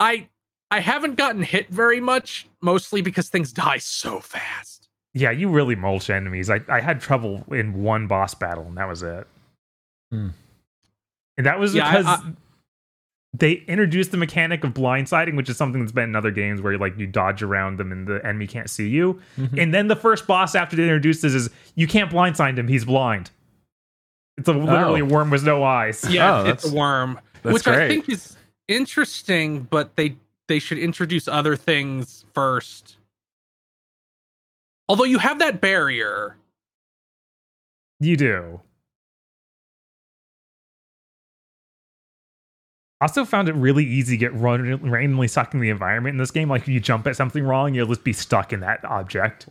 I 0.00 0.28
I 0.70 0.80
haven't 0.80 1.14
gotten 1.16 1.42
hit 1.42 1.68
very 1.70 2.00
much, 2.00 2.46
mostly 2.60 3.00
because 3.00 3.28
things 3.28 3.52
die 3.52 3.78
so 3.78 4.20
fast. 4.20 4.88
Yeah, 5.14 5.30
you 5.30 5.48
really 5.48 5.74
mulch 5.74 6.10
enemies. 6.10 6.50
I, 6.50 6.60
I 6.68 6.80
had 6.80 7.00
trouble 7.00 7.42
in 7.50 7.82
one 7.82 8.06
boss 8.06 8.34
battle, 8.34 8.64
and 8.66 8.76
that 8.76 8.86
was 8.88 9.02
it. 9.02 9.26
Hmm. 10.12 10.28
And 11.38 11.46
that 11.46 11.58
was 11.58 11.74
Yeah, 11.74 11.86
I- 11.88 11.90
because 11.90 12.06
I- 12.06 12.22
they 13.34 13.52
introduced 13.68 14.10
the 14.10 14.16
mechanic 14.16 14.64
of 14.64 14.72
blindsiding, 14.74 15.36
which 15.36 15.48
is 15.50 15.56
something 15.56 15.80
that's 15.80 15.92
been 15.92 16.04
in 16.04 16.16
other 16.16 16.30
games 16.30 16.60
where 16.62 16.78
like 16.78 16.96
you 16.98 17.06
dodge 17.06 17.42
around 17.42 17.78
them 17.78 17.92
and 17.92 18.06
the 18.06 18.24
enemy 18.26 18.46
can't 18.46 18.70
see 18.70 18.88
you. 18.88 19.20
Mhm. 19.36 19.62
And 19.62 19.74
then 19.74 19.88
the 19.88 19.96
first 19.96 20.26
boss 20.26 20.54
after 20.54 20.76
they 20.76 20.84
introduced 20.84 21.22
this 21.22 21.34
is 21.34 21.50
you 21.74 21.86
can't 21.86 22.10
blindside 22.10 22.56
him; 22.58 22.68
he's 22.68 22.84
blind. 22.86 23.30
It's 24.38 24.48
a, 24.48 24.52
literally 24.52 25.02
Oh. 25.02 25.04
a 25.04 25.08
worm 25.08 25.30
with 25.30 25.44
no 25.44 25.62
eyes. 25.64 26.04
Yeah, 26.08 26.38
Oh, 26.40 26.46
it's 26.46 26.64
a 26.64 26.72
worm, 26.74 27.20
that's 27.42 27.52
which 27.54 27.66
I 27.66 27.86
think 27.88 28.08
is 28.08 28.36
interesting, 28.68 29.64
but 29.64 29.96
they 29.96 30.16
they 30.46 30.58
should 30.58 30.78
introduce 30.78 31.28
other 31.28 31.54
things 31.56 32.24
first. 32.32 32.96
Although 34.88 35.04
you 35.04 35.18
have 35.18 35.38
that 35.40 35.60
barrier, 35.60 36.36
You 38.00 38.16
do. 38.16 38.60
Also 43.00 43.24
found 43.24 43.48
it 43.48 43.54
really 43.54 43.84
easy 43.84 44.16
to 44.16 44.18
get 44.18 44.34
run- 44.34 44.90
randomly 44.90 45.28
stuck 45.28 45.54
in 45.54 45.60
the 45.60 45.70
environment 45.70 46.14
in 46.14 46.18
this 46.18 46.32
game. 46.32 46.48
Like 46.48 46.62
if 46.62 46.68
you 46.68 46.80
jump 46.80 47.06
at 47.06 47.14
something 47.14 47.44
wrong, 47.44 47.72
you'll 47.72 47.86
just 47.86 48.02
be 48.02 48.12
stuck 48.12 48.52
in 48.52 48.58
that 48.60 48.84
object. 48.84 49.46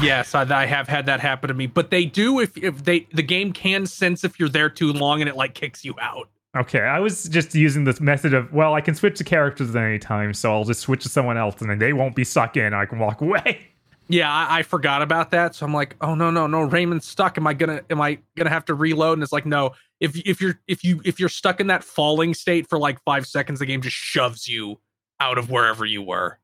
Yes, 0.00 0.34
I, 0.34 0.42
I 0.42 0.64
have 0.64 0.88
had 0.88 1.04
that 1.06 1.20
happen 1.20 1.48
to 1.48 1.54
me. 1.54 1.66
But 1.66 1.90
they 1.90 2.06
do 2.06 2.40
if 2.40 2.56
if 2.56 2.84
they 2.84 3.06
the 3.12 3.22
game 3.22 3.52
can 3.52 3.86
sense 3.86 4.24
if 4.24 4.40
you're 4.40 4.48
there 4.48 4.70
too 4.70 4.92
long 4.92 5.20
and 5.20 5.28
it 5.28 5.36
like 5.36 5.54
kicks 5.54 5.84
you 5.84 5.94
out. 6.00 6.30
Okay, 6.56 6.80
I 6.80 7.00
was 7.00 7.24
just 7.24 7.54
using 7.54 7.84
this 7.84 8.00
method 8.00 8.32
of 8.32 8.50
well, 8.50 8.72
I 8.72 8.80
can 8.80 8.94
switch 8.94 9.18
to 9.18 9.24
characters 9.24 9.76
at 9.76 9.82
any 9.82 9.98
time, 9.98 10.32
so 10.32 10.52
I'll 10.52 10.64
just 10.64 10.80
switch 10.80 11.02
to 11.02 11.10
someone 11.10 11.36
else, 11.36 11.60
and 11.60 11.68
then 11.68 11.78
they 11.78 11.92
won't 11.92 12.16
be 12.16 12.24
stuck 12.24 12.56
in. 12.56 12.72
I 12.72 12.86
can 12.86 12.98
walk 12.98 13.20
away. 13.20 13.68
Yeah, 14.08 14.32
I, 14.32 14.58
I 14.58 14.62
forgot 14.62 15.02
about 15.02 15.32
that. 15.32 15.54
So 15.54 15.66
I'm 15.66 15.74
like, 15.74 15.96
oh 16.00 16.14
no, 16.14 16.30
no, 16.30 16.46
no, 16.46 16.62
Raymond's 16.62 17.06
stuck. 17.06 17.36
Am 17.36 17.46
I 17.46 17.54
gonna 17.54 17.82
am 17.90 18.00
I 18.00 18.18
gonna 18.36 18.50
have 18.50 18.64
to 18.66 18.74
reload? 18.74 19.14
And 19.14 19.22
it's 19.22 19.32
like, 19.32 19.46
no. 19.46 19.72
If 20.00 20.16
if 20.26 20.40
you're 20.40 20.60
if 20.66 20.84
you 20.84 21.00
if 21.04 21.18
you're 21.18 21.28
stuck 21.28 21.60
in 21.60 21.68
that 21.68 21.82
falling 21.82 22.34
state 22.34 22.68
for 22.68 22.78
like 22.78 23.02
five 23.04 23.26
seconds, 23.26 23.60
the 23.60 23.66
game 23.66 23.80
just 23.80 23.96
shoves 23.96 24.46
you 24.46 24.78
out 25.20 25.38
of 25.38 25.50
wherever 25.50 25.84
you 25.84 26.02
were. 26.02 26.38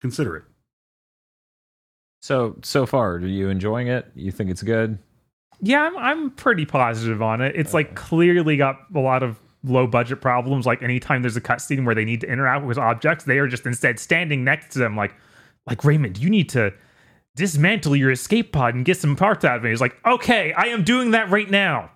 Consider 0.00 0.36
it. 0.36 0.44
So 2.22 2.56
so 2.62 2.86
far, 2.86 3.14
are 3.14 3.20
you 3.20 3.48
enjoying 3.48 3.88
it? 3.88 4.10
You 4.14 4.32
think 4.32 4.50
it's 4.50 4.62
good? 4.62 4.98
Yeah, 5.60 5.82
I'm 5.82 5.96
I'm 5.98 6.30
pretty 6.30 6.66
positive 6.66 7.22
on 7.22 7.40
it. 7.40 7.54
It's 7.54 7.74
like 7.74 7.94
clearly 7.94 8.56
got 8.56 8.76
a 8.94 8.98
lot 8.98 9.22
of 9.22 9.38
low 9.62 9.86
budget 9.86 10.20
problems. 10.20 10.66
Like 10.66 10.82
anytime 10.82 11.22
there's 11.22 11.36
a 11.36 11.40
cutscene 11.40 11.84
where 11.84 11.94
they 11.94 12.04
need 12.04 12.20
to 12.22 12.26
interact 12.26 12.64
with 12.64 12.78
objects, 12.78 13.24
they 13.24 13.38
are 13.38 13.46
just 13.46 13.66
instead 13.66 13.98
standing 13.98 14.42
next 14.42 14.72
to 14.72 14.78
them, 14.78 14.96
like 14.96 15.14
like 15.66 15.84
Raymond, 15.84 16.18
you 16.18 16.30
need 16.30 16.48
to 16.50 16.72
dismantle 17.40 17.96
your 17.96 18.10
escape 18.10 18.52
pod 18.52 18.74
and 18.74 18.84
get 18.84 18.98
some 18.98 19.16
parts 19.16 19.46
out 19.46 19.56
of 19.56 19.64
it. 19.64 19.70
He's 19.70 19.80
like, 19.80 19.96
okay, 20.06 20.52
I 20.52 20.66
am 20.66 20.84
doing 20.84 21.12
that 21.12 21.30
right 21.30 21.50
now. 21.50 21.90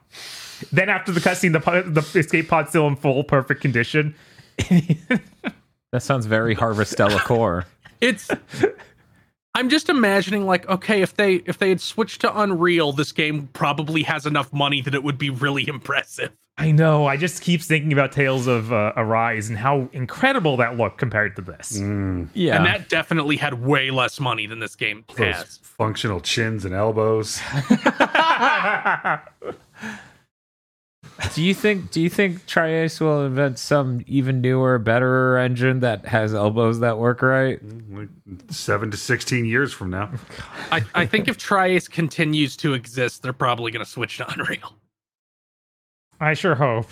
Then 0.73 0.89
after 0.89 1.13
the 1.13 1.21
cutscene, 1.21 1.53
the 1.53 1.83
the 2.01 2.19
escape 2.19 2.49
pod's 2.49 2.71
still 2.71 2.89
in 2.89 2.97
full 2.97 3.23
perfect 3.23 3.61
condition. 3.61 4.15
That 5.93 6.03
sounds 6.03 6.27
very 6.27 6.57
Harvestella 6.57 7.21
core. 7.21 7.67
It's 8.01 8.29
I'm 9.57 9.69
just 9.69 9.89
imagining 9.89 10.47
like, 10.47 10.69
okay, 10.69 11.03
if 11.03 11.15
they 11.15 11.35
if 11.47 11.59
they 11.59 11.69
had 11.69 11.81
switched 11.81 12.23
to 12.23 12.41
Unreal, 12.41 12.93
this 12.93 13.13
game 13.13 13.49
probably 13.53 14.03
has 14.03 14.27
enough 14.27 14.53
money 14.53 14.81
that 14.83 14.95
it 14.95 15.05
would 15.05 15.19
be 15.19 15.31
really 15.31 15.69
impressive. 15.69 16.33
I 16.57 16.71
know. 16.71 17.07
I 17.07 17.17
just 17.17 17.43
keep 17.43 17.63
thinking 17.63 17.93
about 17.93 18.13
Tales 18.13 18.47
of 18.47 18.73
uh, 18.73 18.93
Arise 18.97 19.49
and 19.49 19.59
how 19.59 19.89
incredible 19.93 20.57
that 20.59 20.77
looked 20.77 20.99
compared 20.99 21.35
to 21.37 21.43
this. 21.43 21.79
Mm, 21.81 22.29
Yeah. 22.33 22.57
And 22.57 22.67
that 22.67 22.89
definitely 22.89 23.37
had 23.37 23.55
way 23.55 23.91
less 23.91 24.21
money 24.21 24.47
than 24.47 24.61
this 24.61 24.77
game 24.77 25.05
those 25.17 25.35
has. 25.35 25.59
functional 25.63 26.21
chins 26.21 26.65
and 26.65 26.73
elbows. 26.73 27.41
do 31.35 31.43
you 31.43 31.55
think 31.55 31.91
do 31.91 32.01
you 32.01 32.09
think 32.11 32.47
tri-Ace 32.47 33.01
will 33.01 33.25
invent 33.25 33.59
some 33.59 34.03
even 34.07 34.41
newer, 34.41 34.79
better 34.79 35.37
engine 35.39 35.81
that 35.81 36.07
has 36.07 36.35
elbows 36.35 36.81
that 36.81 36.99
work 36.99 37.23
right? 37.23 37.65
Mm, 37.67 38.09
seven 38.53 38.91
to 38.91 38.97
sixteen 38.97 39.45
years 39.45 39.73
from 39.73 39.91
now. 39.91 40.11
I, 40.73 40.83
I 40.95 41.07
think 41.07 41.29
if 41.29 41.39
tri-Ace 41.39 41.89
continues 41.89 42.57
to 42.59 42.75
exist, 42.75 43.23
they're 43.23 43.33
probably 43.33 43.71
going 43.73 43.85
to 43.85 43.91
switch 43.91 44.17
to 44.19 44.31
Unreal. 44.33 44.75
I 46.21 46.35
sure 46.35 46.55
hope. 46.55 46.89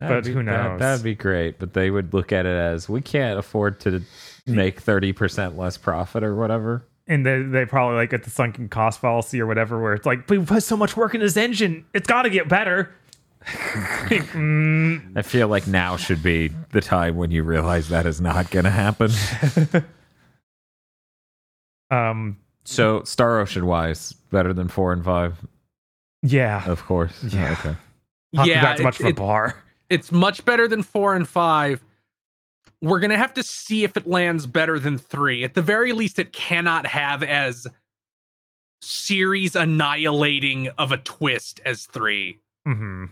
That'd 0.00 0.24
But 0.24 0.28
be- 0.28 0.32
who 0.34 0.42
knows? 0.42 0.80
that'd 0.80 1.04
be 1.04 1.14
great, 1.14 1.58
but 1.58 1.74
they 1.74 1.90
would 1.90 2.12
look 2.12 2.32
at 2.32 2.46
it 2.46 2.56
as 2.56 2.88
we 2.88 3.00
can't 3.00 3.38
afford 3.38 3.80
to 3.80 4.02
make 4.46 4.80
thirty 4.80 5.12
percent 5.12 5.56
less 5.56 5.76
profit 5.76 6.22
or 6.24 6.34
whatever. 6.34 6.84
And 7.08 7.26
they, 7.26 7.42
they 7.42 7.66
probably 7.66 7.96
like 7.96 8.12
at 8.12 8.22
the 8.22 8.30
sunken 8.30 8.68
cost 8.68 9.00
fallacy 9.00 9.40
or 9.40 9.46
whatever, 9.46 9.80
where 9.82 9.92
it's 9.92 10.06
like, 10.06 10.26
but 10.28 10.38
we 10.38 10.44
put 10.44 10.62
so 10.62 10.76
much 10.76 10.96
work 10.96 11.14
in 11.14 11.20
this 11.20 11.36
engine, 11.36 11.84
it's 11.92 12.06
got 12.06 12.22
to 12.22 12.30
get 12.30 12.48
better. 12.48 12.94
I 15.16 15.22
feel 15.22 15.48
like 15.48 15.66
now 15.66 15.96
should 15.96 16.22
be 16.22 16.50
the 16.70 16.80
time 16.80 17.16
when 17.16 17.30
you 17.30 17.42
realize 17.42 17.88
that 17.88 18.06
is 18.06 18.20
not 18.20 18.50
going 18.50 18.64
to 18.64 18.70
happen. 18.70 19.10
um, 21.90 22.38
so, 22.64 23.02
Star 23.04 23.40
Ocean 23.40 23.66
wise, 23.66 24.12
better 24.30 24.52
than 24.52 24.68
four 24.68 24.92
and 24.92 25.04
five. 25.04 25.38
Yeah. 26.22 26.64
Of 26.66 26.84
course. 26.84 27.22
Yeah. 27.24 27.52
Okay. 27.52 27.76
Not 28.32 28.46
that 28.46 28.48
yeah, 28.48 28.62
that's 28.62 28.80
much 28.82 29.00
of 29.00 29.06
a 29.06 29.08
it- 29.10 29.16
bar. 29.16 29.62
it's 29.90 30.12
much 30.12 30.44
better 30.44 30.68
than 30.68 30.82
four 30.82 31.14
and 31.14 31.28
five. 31.28 31.82
We're 32.80 33.00
gonna 33.00 33.18
have 33.18 33.34
to 33.34 33.42
see 33.42 33.84
if 33.84 33.96
it 33.96 34.06
lands 34.06 34.46
better 34.46 34.78
than 34.78 34.98
three. 34.98 35.44
At 35.44 35.54
the 35.54 35.62
very 35.62 35.92
least, 35.92 36.18
it 36.18 36.32
cannot 36.32 36.86
have 36.86 37.22
as 37.22 37.66
series 38.80 39.54
annihilating 39.54 40.68
of 40.78 40.90
a 40.92 40.96
twist 40.96 41.60
as 41.64 41.86
three. 41.86 42.38
hmm 42.66 43.06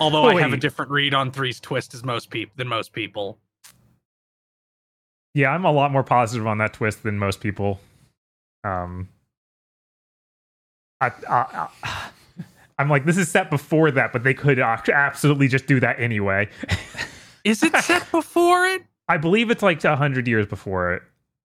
Although 0.00 0.24
I 0.24 0.40
have 0.40 0.52
a 0.52 0.56
different 0.56 0.90
read 0.90 1.14
on 1.14 1.30
three's 1.30 1.60
twist 1.60 1.94
as 1.94 2.04
most 2.04 2.30
people 2.30 2.52
than 2.56 2.68
most 2.68 2.92
people. 2.92 3.38
Yeah, 5.34 5.50
I'm 5.50 5.64
a 5.64 5.72
lot 5.72 5.92
more 5.92 6.02
positive 6.02 6.46
on 6.46 6.58
that 6.58 6.72
twist 6.72 7.02
than 7.02 7.18
most 7.18 7.40
people. 7.40 7.80
Um, 8.64 9.08
I, 11.00 11.10
I, 11.28 11.68
I, 11.82 12.10
I'm 12.78 12.90
like, 12.90 13.04
this 13.04 13.16
is 13.16 13.28
set 13.28 13.50
before 13.50 13.90
that, 13.90 14.12
but 14.12 14.22
they 14.22 14.34
could 14.34 14.58
absolutely 14.58 15.48
just 15.48 15.66
do 15.66 15.80
that 15.80 15.98
anyway. 16.00 16.48
Is 17.44 17.62
it 17.62 17.76
set 17.76 18.10
before 18.10 18.66
it? 18.66 18.82
I 19.08 19.18
believe 19.18 19.50
it's 19.50 19.62
like 19.62 19.82
a 19.84 19.94
hundred 19.94 20.26
years 20.26 20.46
before 20.46 20.94
it 20.94 21.02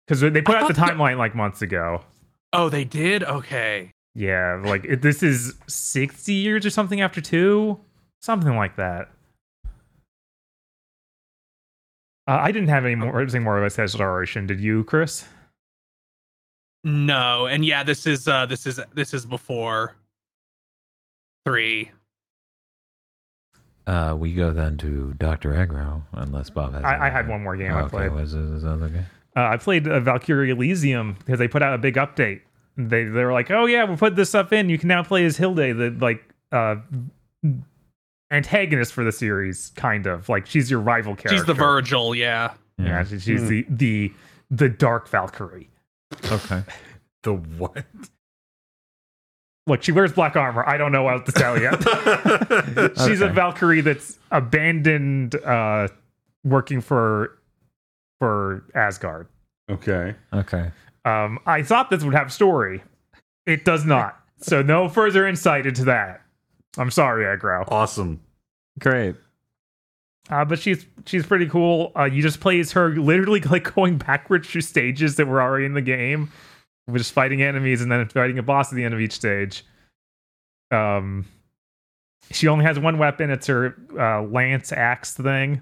because 0.08 0.22
they 0.22 0.42
put 0.42 0.56
I 0.56 0.62
out 0.62 0.68
the 0.70 0.74
timeline 0.74 1.18
like 1.18 1.36
months 1.36 1.62
ago. 1.62 2.04
Oh, 2.54 2.70
they 2.70 2.86
did. 2.86 3.24
Okay. 3.24 3.92
Yeah, 4.16 4.62
like 4.64 4.86
it, 4.86 5.02
this 5.02 5.22
is 5.22 5.56
60 5.68 6.34
years 6.34 6.66
or 6.66 6.70
something 6.70 7.02
after 7.02 7.22
two, 7.22 7.80
something 8.22 8.56
like 8.56 8.76
that. 8.78 9.10
Uh, 12.28 12.38
I 12.42 12.52
didn't 12.52 12.70
have 12.70 12.86
any 12.86 12.96
more 12.96 13.20
anything 13.20 13.44
more 13.44 13.58
about 13.58 13.78
Acceleration. 13.80 14.46
Did 14.46 14.60
you, 14.60 14.84
Chris? 14.84 15.26
No, 16.84 17.48
and 17.48 17.66
yeah, 17.66 17.84
this 17.84 18.06
is 18.06 18.28
uh 18.28 18.46
this 18.46 18.68
is 18.68 18.80
this 18.94 19.14
is 19.14 19.26
before 19.26 19.96
three. 21.46 21.92
Uh, 23.88 24.16
we 24.16 24.34
go 24.34 24.52
then 24.52 24.78
to 24.78 25.16
Doctor 25.18 25.52
Aggro, 25.52 26.04
unless 26.14 26.52
Bob 26.52 26.74
has. 26.74 26.84
I, 26.84 27.08
I 27.08 27.10
had 27.10 27.28
one 27.28 27.42
more 27.42 27.58
game 27.58 27.74
I 27.74 27.82
Okay, 27.82 28.10
was 28.10 28.34
this 28.34 28.50
this 28.52 28.64
other 28.64 28.88
game? 28.90 29.06
Uh, 29.36 29.48
I 29.48 29.58
played 29.58 29.88
uh, 29.88 30.00
Valkyrie 30.00 30.52
Elysium 30.52 31.14
because 31.14 31.40
they 31.40 31.48
put 31.48 31.64
out 31.64 31.74
a 31.74 31.80
big 31.80 31.96
update. 31.96 32.42
They 32.78 33.06
they 33.06 33.24
were 33.24 33.34
like, 33.34 33.50
"Oh 33.50 33.66
yeah, 33.66 33.86
we'll 33.86 33.98
put 33.98 34.16
this 34.16 34.30
stuff 34.30 34.54
in. 34.54 34.70
You 34.70 34.78
can 34.78 34.90
now 34.90 35.02
play 35.02 35.26
as 35.26 35.38
Hilde, 35.38 35.56
the 35.56 35.96
like 36.00 36.24
uh 36.52 36.76
antagonist 38.32 38.94
for 38.94 39.04
the 39.04 39.12
series, 39.12 39.72
kind 39.76 40.06
of 40.08 40.30
like 40.30 40.46
she's 40.46 40.70
your 40.72 40.80
rival 40.80 41.16
character. 41.16 41.38
She's 41.38 41.46
the 41.46 41.54
Virgil, 41.54 42.14
yeah. 42.16 42.54
Yeah, 42.78 43.04
she- 43.04 43.20
she's 43.20 43.42
Hmm. 43.42 43.48
the 43.48 43.66
the 43.70 44.14
the 44.52 44.70
dark 44.70 45.08
Valkyrie. 45.10 45.70
Okay. 46.32 46.64
The 47.24 47.34
what? 47.34 47.84
Look, 49.68 49.84
she 49.84 49.92
wears 49.92 50.14
black 50.14 50.36
armor. 50.38 50.64
I 50.68 50.78
don't 50.78 50.92
know 50.94 51.04
what 51.04 51.26
to 51.26 51.32
tell 51.34 51.60
you. 51.60 51.70
she's 53.06 53.20
a 53.22 53.28
Valkyrie 53.28 53.82
that's 53.82 54.18
abandoned, 54.32 55.36
uh, 55.36 55.90
working 56.46 56.80
for 56.82 57.38
for 58.20 58.64
Asgard. 58.74 59.28
okay. 59.70 60.16
Okay. 60.34 60.72
Um, 61.06 61.40
I 61.46 61.62
thought 61.62 61.90
this 61.90 62.04
would 62.04 62.16
have 62.16 62.32
story. 62.34 62.84
It 63.46 63.66
does 63.66 63.86
not. 63.86 64.18
So 64.38 64.62
no 64.62 64.88
further 64.90 65.28
insight 65.28 65.66
into 65.66 65.84
that. 65.86 66.22
I'm 66.80 66.90
sorry, 66.92 67.26
Aggro. 67.26 67.66
Awesome. 67.70 68.22
Great. 68.80 69.16
Uh, 70.30 70.46
but 70.46 70.60
she's 70.60 70.86
she's 71.06 71.26
pretty 71.26 71.48
cool. 71.48 71.92
Uh, 71.96 72.06
you 72.06 72.22
just 72.22 72.40
play 72.40 72.60
as 72.60 72.72
her 72.72 72.90
literally 72.92 73.42
like 73.42 73.74
going 73.76 73.98
backwards 73.98 74.48
through 74.48 74.62
stages 74.62 75.16
that 75.16 75.28
were 75.28 75.42
already 75.42 75.66
in 75.66 75.74
the 75.74 75.82
game, 75.82 76.32
We're 76.88 77.00
just 77.00 77.14
fighting 77.14 77.42
enemies 77.42 77.82
and 77.82 77.92
then 77.92 78.08
fighting 78.10 78.38
a 78.40 78.44
boss 78.44 78.72
at 78.72 78.76
the 78.76 78.84
end 78.84 78.94
of 78.94 79.00
each 79.02 79.14
stage. 79.14 79.66
Um, 80.72 81.26
she 82.32 82.48
only 82.48 82.64
has 82.66 82.78
one 82.80 82.98
weapon. 83.00 83.32
It's 83.32 83.48
her 83.48 83.76
uh, 83.98 84.22
lance 84.24 84.72
axe 84.72 85.16
thing. 85.16 85.62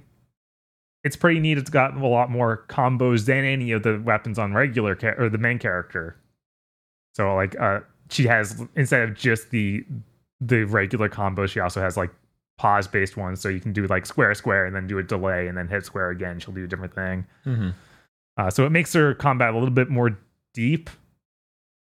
It's 1.05 1.15
pretty 1.15 1.39
neat. 1.39 1.57
It's 1.57 1.69
got 1.69 1.95
a 1.95 2.05
lot 2.05 2.29
more 2.29 2.65
combos 2.67 3.25
than 3.25 3.45
any 3.45 3.71
of 3.71 3.83
the 3.83 4.01
weapons 4.03 4.37
on 4.37 4.53
regular 4.53 4.95
cha- 4.95 5.15
or 5.17 5.29
the 5.29 5.37
main 5.37 5.59
character. 5.59 6.17
So 7.15 7.33
like, 7.35 7.57
uh, 7.59 7.79
she 8.09 8.25
has 8.27 8.61
instead 8.75 9.07
of 9.07 9.15
just 9.15 9.49
the 9.51 9.85
the 10.41 10.63
regular 10.65 11.09
combo, 11.09 11.47
she 11.47 11.59
also 11.59 11.81
has 11.81 11.97
like 11.97 12.11
pause 12.57 12.87
based 12.87 13.17
ones. 13.17 13.41
So 13.41 13.49
you 13.49 13.59
can 13.59 13.73
do 13.73 13.87
like 13.87 14.05
square 14.05 14.33
square 14.33 14.65
and 14.65 14.75
then 14.75 14.87
do 14.87 14.97
a 14.97 15.03
delay 15.03 15.47
and 15.47 15.57
then 15.57 15.67
hit 15.67 15.85
square 15.85 16.09
again. 16.09 16.39
She'll 16.39 16.53
do 16.53 16.63
a 16.63 16.67
different 16.67 16.93
thing. 16.93 17.25
Mm-hmm. 17.45 17.69
Uh, 18.37 18.49
so 18.49 18.65
it 18.65 18.71
makes 18.71 18.93
her 18.93 19.13
combat 19.13 19.51
a 19.51 19.57
little 19.57 19.71
bit 19.71 19.89
more 19.89 20.17
deep, 20.53 20.89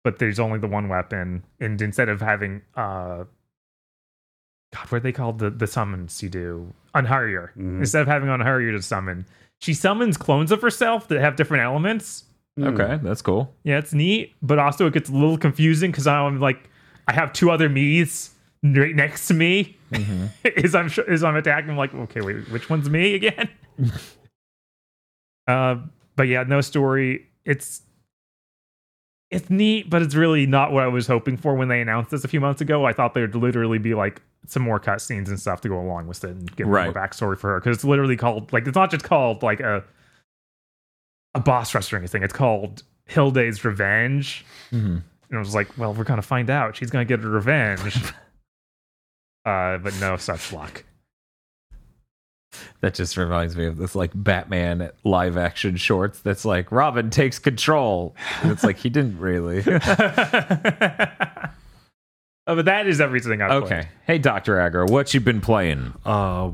but 0.02 0.18
there's 0.18 0.40
only 0.40 0.58
the 0.58 0.66
one 0.66 0.88
weapon. 0.88 1.44
And 1.60 1.80
instead 1.80 2.08
of 2.08 2.20
having, 2.20 2.62
uh, 2.74 3.24
God, 4.74 4.86
what 4.88 4.94
are 4.94 5.00
they 5.00 5.12
called? 5.12 5.38
The, 5.38 5.50
the 5.50 5.66
summons 5.66 6.22
you 6.22 6.28
do? 6.28 6.72
Einherjar. 6.94 7.50
Mhm. 7.56 7.78
Instead 7.78 8.02
of 8.02 8.08
having 8.08 8.28
Einherjar 8.28 8.72
to 8.72 8.82
summon, 8.82 9.26
she 9.60 9.74
summons 9.74 10.16
clones 10.16 10.50
of 10.50 10.62
herself 10.62 11.08
that 11.08 11.20
have 11.20 11.36
different 11.36 11.62
elements. 11.62 12.24
Okay, 12.60 12.98
that's 13.02 13.22
cool. 13.22 13.54
Yeah, 13.64 13.78
it's 13.78 13.94
neat, 13.94 14.34
but 14.42 14.58
also 14.58 14.86
it 14.86 14.92
gets 14.92 15.08
a 15.08 15.12
little 15.12 15.38
confusing 15.38 15.90
because 15.90 16.06
I'm 16.06 16.38
like, 16.38 16.68
I 17.08 17.12
have 17.12 17.32
two 17.32 17.50
other 17.50 17.68
me's 17.68 18.30
right 18.62 18.94
next 18.94 19.26
to 19.28 19.34
me. 19.34 19.76
Is 20.44 20.74
I'm 20.74 20.90
as 21.08 21.22
I'm 21.24 21.36
attacking, 21.36 21.70
I'm 21.70 21.76
like, 21.76 21.94
okay, 21.94 22.20
wait, 22.20 22.48
which 22.50 22.70
one's 22.70 22.88
me 22.88 23.14
again? 23.14 23.48
uh, 25.46 25.76
but 26.16 26.28
yeah, 26.28 26.42
no 26.44 26.60
story. 26.60 27.26
It's 27.44 27.82
it's 29.30 29.48
neat, 29.48 29.88
but 29.88 30.02
it's 30.02 30.14
really 30.14 30.46
not 30.46 30.72
what 30.72 30.82
I 30.84 30.88
was 30.88 31.06
hoping 31.06 31.36
for 31.38 31.54
when 31.54 31.68
they 31.68 31.80
announced 31.80 32.10
this 32.10 32.22
a 32.24 32.28
few 32.28 32.40
months 32.40 32.60
ago. 32.60 32.84
I 32.84 32.92
thought 32.92 33.14
there'd 33.14 33.34
literally 33.34 33.78
be 33.78 33.94
like 33.94 34.20
some 34.46 34.62
more 34.62 34.78
cutscenes 34.78 35.28
and 35.28 35.38
stuff 35.40 35.60
to 35.62 35.68
go 35.68 35.80
along 35.80 36.06
with 36.06 36.22
it 36.24 36.30
and 36.30 36.54
give 36.56 36.66
Right. 36.66 36.84
more 36.84 36.92
backstory 36.94 37.38
for 37.38 37.50
her 37.52 37.60
because 37.60 37.76
it's 37.76 37.84
literally 37.84 38.16
called 38.16 38.52
like 38.52 38.66
it's 38.66 38.74
not 38.76 38.90
just 38.90 39.04
called 39.04 39.42
like 39.42 39.60
a 39.60 39.82
a 41.34 41.40
boss 41.40 41.74
rush 41.74 41.92
or 41.92 41.96
anything. 41.96 42.22
It's 42.22 42.32
called 42.34 42.82
Hilde's 43.06 43.64
Revenge. 43.64 44.44
Mm-hmm. 44.70 44.98
And 45.32 45.38
I 45.38 45.40
was 45.40 45.54
like, 45.54 45.76
well, 45.78 45.94
we're 45.94 46.04
gonna 46.04 46.22
find 46.22 46.50
out. 46.50 46.76
She's 46.76 46.90
gonna 46.90 47.06
get 47.06 47.20
her 47.20 47.28
revenge. 47.28 47.96
uh, 49.46 49.78
but 49.78 49.98
no 49.98 50.16
such 50.18 50.52
luck. 50.52 50.84
That 52.82 52.92
just 52.92 53.16
reminds 53.16 53.56
me 53.56 53.64
of 53.64 53.78
this 53.78 53.94
like 53.94 54.10
Batman 54.14 54.90
live 55.04 55.38
action 55.38 55.76
shorts. 55.76 56.20
That's 56.20 56.44
like 56.44 56.70
Robin 56.70 57.08
takes 57.08 57.38
control. 57.38 58.14
And 58.42 58.52
it's 58.52 58.62
like 58.62 58.76
he 58.76 58.90
didn't 58.90 59.18
really. 59.18 59.64
Oh, 62.46 62.56
but 62.56 62.64
that 62.64 62.88
is 62.88 63.00
everything 63.00 63.40
I've 63.40 63.62
okay. 63.62 63.68
played. 63.68 63.88
Hey, 64.04 64.18
Doctor 64.18 64.56
Aggro, 64.56 64.90
what 64.90 65.14
you 65.14 65.20
been 65.20 65.40
playing? 65.40 65.94
Uh, 66.04 66.50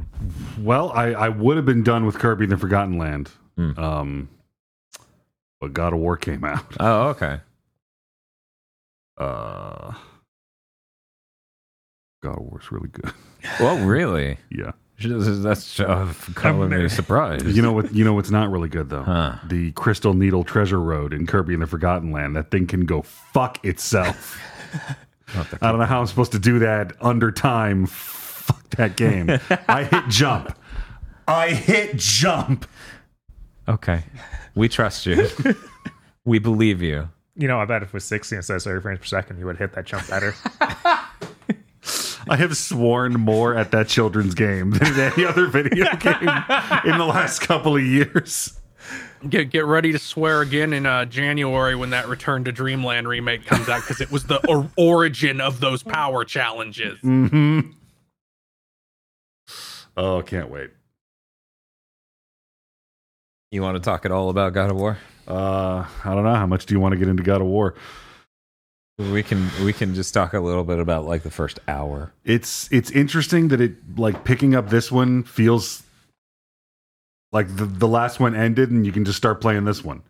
well, 0.61 0.93
I, 0.93 1.13
I 1.13 1.29
would 1.31 1.57
have 1.57 1.65
been 1.65 1.83
done 1.83 2.05
with 2.05 2.19
Kirby 2.19 2.45
and 2.45 2.53
the 2.53 2.59
Forgotten 2.59 2.99
Land. 2.99 3.31
Hmm. 3.57 3.79
Um, 3.79 4.29
but 5.63 5.73
God 5.73 5.95
of 5.95 6.01
War 6.01 6.19
came 6.19 6.45
out. 6.45 6.77
Oh, 6.79 7.09
okay. 7.09 7.41
Uh, 9.19 9.93
God 12.23 12.39
of 12.39 12.45
War's 12.45 12.71
really 12.73 12.89
good. 12.89 13.13
Well, 13.61 13.79
really? 13.87 14.39
Yeah. 14.51 14.73
That's 15.01 15.79
uh, 15.79 16.13
calling 16.35 16.71
me 16.71 16.89
surprised. 16.89 17.47
You 17.47 17.63
know 17.63 17.73
what? 17.73 17.95
You 17.95 18.03
know 18.05 18.15
what's 18.15 18.33
not 18.33 18.51
really 18.51 18.69
good 18.69 18.91
though. 18.91 19.05
Huh. 19.05 19.37
The 19.47 19.71
Crystal 19.73 20.13
Needle 20.13 20.43
Treasure 20.43 20.81
Road 20.81 21.13
in 21.13 21.25
Kirby 21.25 21.53
and 21.53 21.63
the 21.63 21.69
Forgotten 21.69 22.11
Land. 22.11 22.35
That 22.35 22.51
thing 22.51 22.67
can 22.67 22.85
go 22.85 23.03
fuck 23.03 23.65
itself. 23.65 24.41
I 25.63 25.71
don't 25.71 25.79
know 25.79 25.85
how 25.85 26.01
I'm 26.01 26.07
supposed 26.07 26.33
to 26.33 26.41
do 26.41 26.59
that 26.61 26.95
under 27.01 27.31
time. 27.31 27.87
Fuck 27.87 28.71
that 28.71 28.97
game. 28.97 29.39
I 29.69 29.85
hit 29.85 30.09
jump. 30.09 30.59
I 31.29 31.51
hit 31.51 31.97
jump. 31.97 32.67
Okay. 33.69 34.03
We 34.57 34.69
trust 34.69 35.07
you. 35.07 35.29
we 36.25 36.41
believe 36.41 36.83
you. 36.83 37.09
You 37.39 37.47
know, 37.49 37.61
I 37.61 37.65
bet 37.67 37.83
if 37.83 37.89
it 37.89 37.95
was 37.95 38.05
60 38.05 38.35
instead 38.37 38.57
of 38.57 38.63
30 38.65 38.83
frames 38.83 38.99
per 38.99 39.05
second, 39.07 39.39
you 39.39 39.47
would 39.47 39.57
hit 39.59 39.73
that 39.75 39.87
jump 39.87 40.09
better. 40.09 40.35
I 42.29 42.37
have 42.37 42.57
sworn 42.57 43.15
more 43.15 43.57
at 43.57 43.71
that 43.71 43.87
children's 43.89 44.35
game 44.35 44.73
than 44.73 44.99
any 44.99 45.25
other 45.25 45.47
video 45.47 45.85
game 46.01 46.29
in 46.85 46.99
the 46.99 47.07
last 47.09 47.39
couple 47.39 47.77
of 47.77 47.83
years. 47.83 48.59
Get 49.29 49.51
get 49.51 49.65
ready 49.65 49.93
to 49.93 49.99
swear 49.99 50.43
again 50.43 50.73
in 50.73 50.85
uh, 50.85 51.05
January 51.05 51.75
when 51.75 51.91
that 51.91 52.09
Return 52.09 52.45
to 52.45 52.53
Dreamland 52.53 53.09
remake 53.09 53.47
comes 53.47 53.69
out 53.69 53.83
because 53.83 54.01
it 54.01 54.11
was 54.11 54.25
the 54.25 54.45
or- 54.49 54.71
origin 54.77 55.41
of 55.41 55.61
those 55.61 55.83
power 55.83 56.25
challenges. 56.25 56.99
Mm-hmm. 57.01 57.61
Oh, 59.97 60.23
can't 60.23 60.51
wait. 60.51 60.71
You 63.51 63.63
want 63.63 63.77
to 63.77 63.81
talk 63.81 64.05
at 64.05 64.13
all 64.13 64.29
about 64.29 64.53
God 64.53 64.71
of 64.71 64.77
War? 64.77 64.99
Uh, 65.29 65.85
I 66.05 66.15
don't 66.15 66.25
know. 66.25 66.35
How 66.35 66.47
much 66.47 66.67
do 66.67 66.75
you 66.75 66.81
want 66.81 66.93
to 66.93 66.99
get 66.99 67.07
into 67.07 67.23
God 67.23 67.43
of 67.43 67.47
War? 67.47 67.75
We 68.99 69.23
can 69.23 69.49
we 69.63 69.73
can 69.73 69.95
just 69.95 70.13
talk 70.13 70.33
a 70.35 70.41
little 70.41 70.65
bit 70.65 70.81
about 70.81 71.05
like 71.05 71.23
the 71.23 71.31
first 71.31 71.61
hour. 71.69 72.13
It's 72.25 72.69
it's 72.73 72.91
interesting 72.91 73.49
that 73.49 73.61
it 73.61 73.75
like 73.97 74.25
picking 74.25 74.57
up 74.57 74.71
this 74.71 74.91
one 74.91 75.23
feels 75.23 75.85
like 77.31 77.55
the 77.55 77.67
the 77.67 77.87
last 77.87 78.19
one 78.19 78.35
ended 78.35 78.71
and 78.71 78.85
you 78.85 78.91
can 78.91 79.05
just 79.05 79.17
start 79.17 79.41
playing 79.41 79.67
this 79.67 79.85
one. 79.85 80.03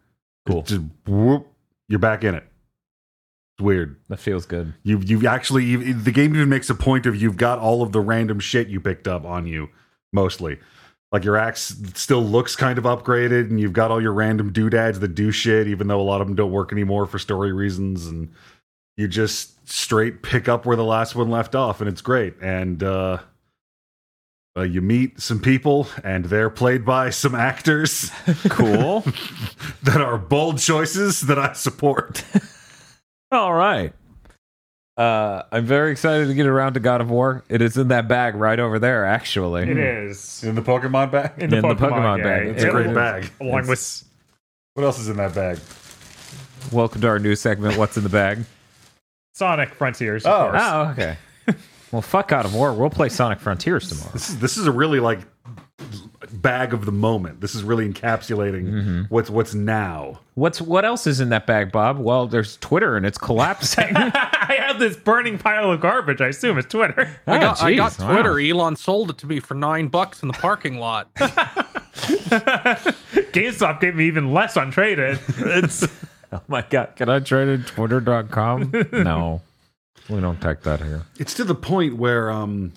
Cool. 0.47 0.63
Just 0.63 0.81
whoop, 1.07 1.49
you're 1.89 1.99
back 1.99 2.25
in 2.25 2.35
it. 2.35 2.45
It's 3.59 3.65
weird. 3.65 3.97
That 4.09 4.21
feels 4.21 4.47
good. 4.47 4.73
You 4.85 5.01
you've 5.01 5.27
actually 5.27 5.65
you, 5.65 5.93
the 5.93 6.13
game 6.13 6.35
even 6.35 6.49
makes 6.49 6.71
a 6.71 6.75
point 6.75 7.05
of 7.05 7.21
you've 7.21 7.37
got 7.37 7.59
all 7.59 7.83
of 7.83 7.93
the 7.93 8.01
random 8.01 8.41
shit 8.41 8.69
you 8.69 8.81
picked 8.81 9.07
up 9.07 9.27
on 9.27 9.47
you 9.47 9.69
mostly. 10.15 10.61
Like 11.11 11.25
your 11.25 11.37
axe 11.37 11.75
still 11.95 12.23
looks 12.23 12.55
kind 12.55 12.79
of 12.79 12.85
upgraded, 12.85 13.49
and 13.49 13.59
you've 13.59 13.73
got 13.73 13.91
all 13.91 14.01
your 14.03 14.13
random 14.13 14.53
doodads 14.53 15.01
that 15.01 15.15
do 15.15 15.31
shit, 15.31 15.67
even 15.67 15.89
though 15.89 16.01
a 16.01 16.03
lot 16.03 16.21
of 16.21 16.27
them 16.27 16.37
don't 16.37 16.53
work 16.53 16.71
anymore 16.71 17.07
for 17.07 17.19
story 17.19 17.53
reasons. 17.53 18.07
And 18.07 18.31
you 18.99 19.09
just 19.09 19.67
straight 19.69 20.23
pick 20.23 20.49
up 20.49 20.67
where 20.67 20.77
the 20.77 20.85
last 20.85 21.15
one 21.15 21.31
left 21.31 21.55
off, 21.55 21.81
and 21.81 21.89
it's 21.89 22.03
great. 22.03 22.35
And 22.43 22.83
uh, 22.83 23.19
uh, 24.57 24.63
you 24.63 24.83
meet 24.83 25.21
some 25.21 25.41
people, 25.41 25.87
and 26.05 26.27
they're 26.27 26.51
played 26.51 26.85
by 26.85 27.11
some 27.11 27.35
actors 27.35 28.11
Cool. 28.49 29.05
that 29.85 30.01
are 30.01 30.19
bold 30.19 30.59
choices 30.59 31.23
that 31.23 31.39
I 31.39 31.53
support. 31.55 32.25
All 33.33 33.55
right. 33.55 33.93
Uh, 34.99 35.45
I'm 35.53 35.65
very 35.65 35.93
excited 35.93 36.27
to 36.27 36.35
get 36.35 36.47
around 36.47 36.75
to 36.75 36.81
God 36.81 37.01
of 37.01 37.09
War. 37.09 37.45
It 37.49 37.63
is 37.63 37.77
in 37.79 37.87
that 37.89 38.09
bag 38.09 38.35
right 38.35 38.59
over 38.59 38.81
there, 38.81 39.05
actually. 39.05 39.63
It 39.71 39.79
is 39.79 40.43
In 40.43 40.57
the 40.57 40.61
Pokemon 40.63 41.13
bag, 41.13 41.33
in 41.39 41.51
the 41.51 41.59
In 41.59 41.63
the 41.63 41.69
Pokemon, 41.69 41.79
Pokemon 41.79 42.23
bag. 42.25 42.47
bag. 42.47 42.49
it's 42.57 42.65
a 42.65 42.71
great 42.71 42.93
bag. 42.93 43.31
Along 43.41 43.69
with 43.69 44.05
What 44.75 44.83
else 44.83 44.99
is 44.99 45.09
in 45.09 45.17
that 45.19 45.37
bag? 45.37 45.61
Welcome 46.73 47.01
to 47.03 47.07
our 47.09 47.21
new 47.21 47.37
segment. 47.37 47.77
What's 47.77 47.97
in 47.97 48.03
the 48.03 48.09
bag? 48.09 48.45
Sonic 49.35 49.73
Frontiers. 49.75 50.25
of 50.27 50.33
Oh. 50.33 50.51
course. 50.51 50.63
Oh, 50.65 50.91
okay. 50.91 51.17
well, 51.93 52.03
fuck 52.03 52.27
God 52.27 52.45
of 52.45 52.53
War. 52.53 52.73
We'll 52.75 52.91
play 52.91 53.09
Sonic 53.09 53.39
Frontiers 53.39 53.89
tomorrow. 53.89 54.11
This 54.13 54.29
is 54.31 54.39
this 54.41 54.57
is 54.57 54.67
a 54.67 54.73
really 54.73 54.99
like 54.99 55.21
bag 56.33 56.73
of 56.73 56.85
the 56.85 56.93
moment. 56.93 57.41
This 57.41 57.55
is 57.55 57.63
really 57.63 57.89
encapsulating 57.89 59.09
what's 59.11 59.31
what's 59.31 59.55
now. 59.55 60.21
What's 60.35 60.61
what 60.61 60.85
else 60.85 61.07
is 61.07 61.21
in 61.21 61.31
that 61.31 61.47
bag, 61.47 61.73
Bob? 61.73 61.99
Well, 61.99 62.27
there's 62.27 62.57
Twitter 62.59 62.97
and 62.97 63.05
it's 63.05 63.19
collapsing. 63.19 63.91
I 63.97 64.57
have 64.67 64.79
this 64.79 64.97
burning 64.97 65.39
pile 65.39 65.73
of 65.73 65.81
garbage. 65.81 66.21
I 66.21 66.29
assume 66.29 66.59
it's 66.59 66.69
Twitter. 66.69 67.11
I 67.27 67.39
got, 67.39 67.63
I 67.63 67.75
got 67.75 67.93
jeez, 67.93 68.01
wow. 68.01 68.13
Twitter. 68.13 68.39
Elon 68.41 68.77
sold 68.77 69.11
it 69.11 69.19
to 69.19 69.27
me 69.27 69.41
for 69.41 69.55
nine 69.55 69.89
bucks 69.89 70.23
in 70.23 70.29
the 70.29 70.35
parking 70.35 70.79
lot. 70.79 71.13
GameStop 73.33 73.81
gave 73.81 73.97
me 73.97 74.07
even 74.07 74.33
less 74.33 74.57
untraded. 74.57 75.19
It's 75.39 75.87
oh 76.33 76.41
my 76.47 76.63
god, 76.63 76.95
can 76.97 77.09
I 77.09 77.21
trade 77.21 77.49
in 77.49 77.65
Twitter.com? 77.65 78.73
no, 78.93 79.43
we 80.09 80.21
don't 80.21 80.41
take 80.41 80.63
that 80.63 80.81
here. 80.81 81.03
It's 81.19 81.35
to 81.35 81.45
the 81.45 81.55
point 81.55 81.97
where 81.97 82.31
um 82.31 82.73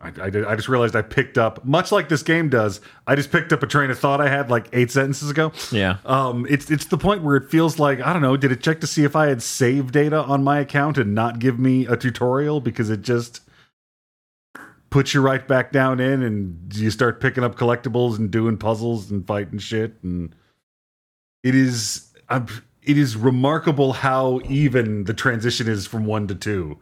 I, 0.00 0.08
I, 0.08 0.26
I 0.26 0.56
just 0.56 0.68
realized 0.68 0.96
I 0.96 1.02
picked 1.02 1.36
up 1.36 1.64
much 1.64 1.92
like 1.92 2.08
this 2.08 2.22
game 2.22 2.48
does. 2.48 2.80
I 3.06 3.16
just 3.16 3.30
picked 3.30 3.52
up 3.52 3.62
a 3.62 3.66
train 3.66 3.90
of 3.90 3.98
thought 3.98 4.20
I 4.20 4.28
had 4.28 4.50
like 4.50 4.68
eight 4.72 4.90
sentences 4.90 5.30
ago. 5.30 5.52
Yeah. 5.70 5.98
Um, 6.04 6.46
it's 6.48 6.70
it's 6.70 6.86
the 6.86 6.96
point 6.96 7.22
where 7.22 7.36
it 7.36 7.50
feels 7.50 7.78
like 7.78 8.00
I 8.00 8.12
don't 8.12 8.22
know. 8.22 8.36
Did 8.36 8.52
it 8.52 8.62
check 8.62 8.80
to 8.80 8.86
see 8.86 9.04
if 9.04 9.14
I 9.14 9.26
had 9.26 9.42
save 9.42 9.92
data 9.92 10.22
on 10.22 10.42
my 10.42 10.58
account 10.58 10.96
and 10.96 11.14
not 11.14 11.38
give 11.38 11.58
me 11.58 11.86
a 11.86 11.96
tutorial 11.96 12.60
because 12.60 12.88
it 12.88 13.02
just 13.02 13.42
puts 14.88 15.14
you 15.14 15.20
right 15.20 15.46
back 15.46 15.70
down 15.70 16.00
in 16.00 16.22
and 16.22 16.74
you 16.74 16.90
start 16.90 17.20
picking 17.20 17.44
up 17.44 17.54
collectibles 17.54 18.18
and 18.18 18.30
doing 18.30 18.56
puzzles 18.56 19.10
and 19.10 19.24
fighting 19.26 19.58
shit 19.58 19.94
and 20.02 20.34
it 21.44 21.54
is 21.54 22.12
I'm, 22.28 22.46
it 22.82 22.96
is 22.96 23.16
remarkable 23.16 23.92
how 23.92 24.40
even 24.48 25.04
the 25.04 25.14
transition 25.14 25.68
is 25.68 25.86
from 25.86 26.06
one 26.06 26.26
to 26.28 26.34
two. 26.34 26.78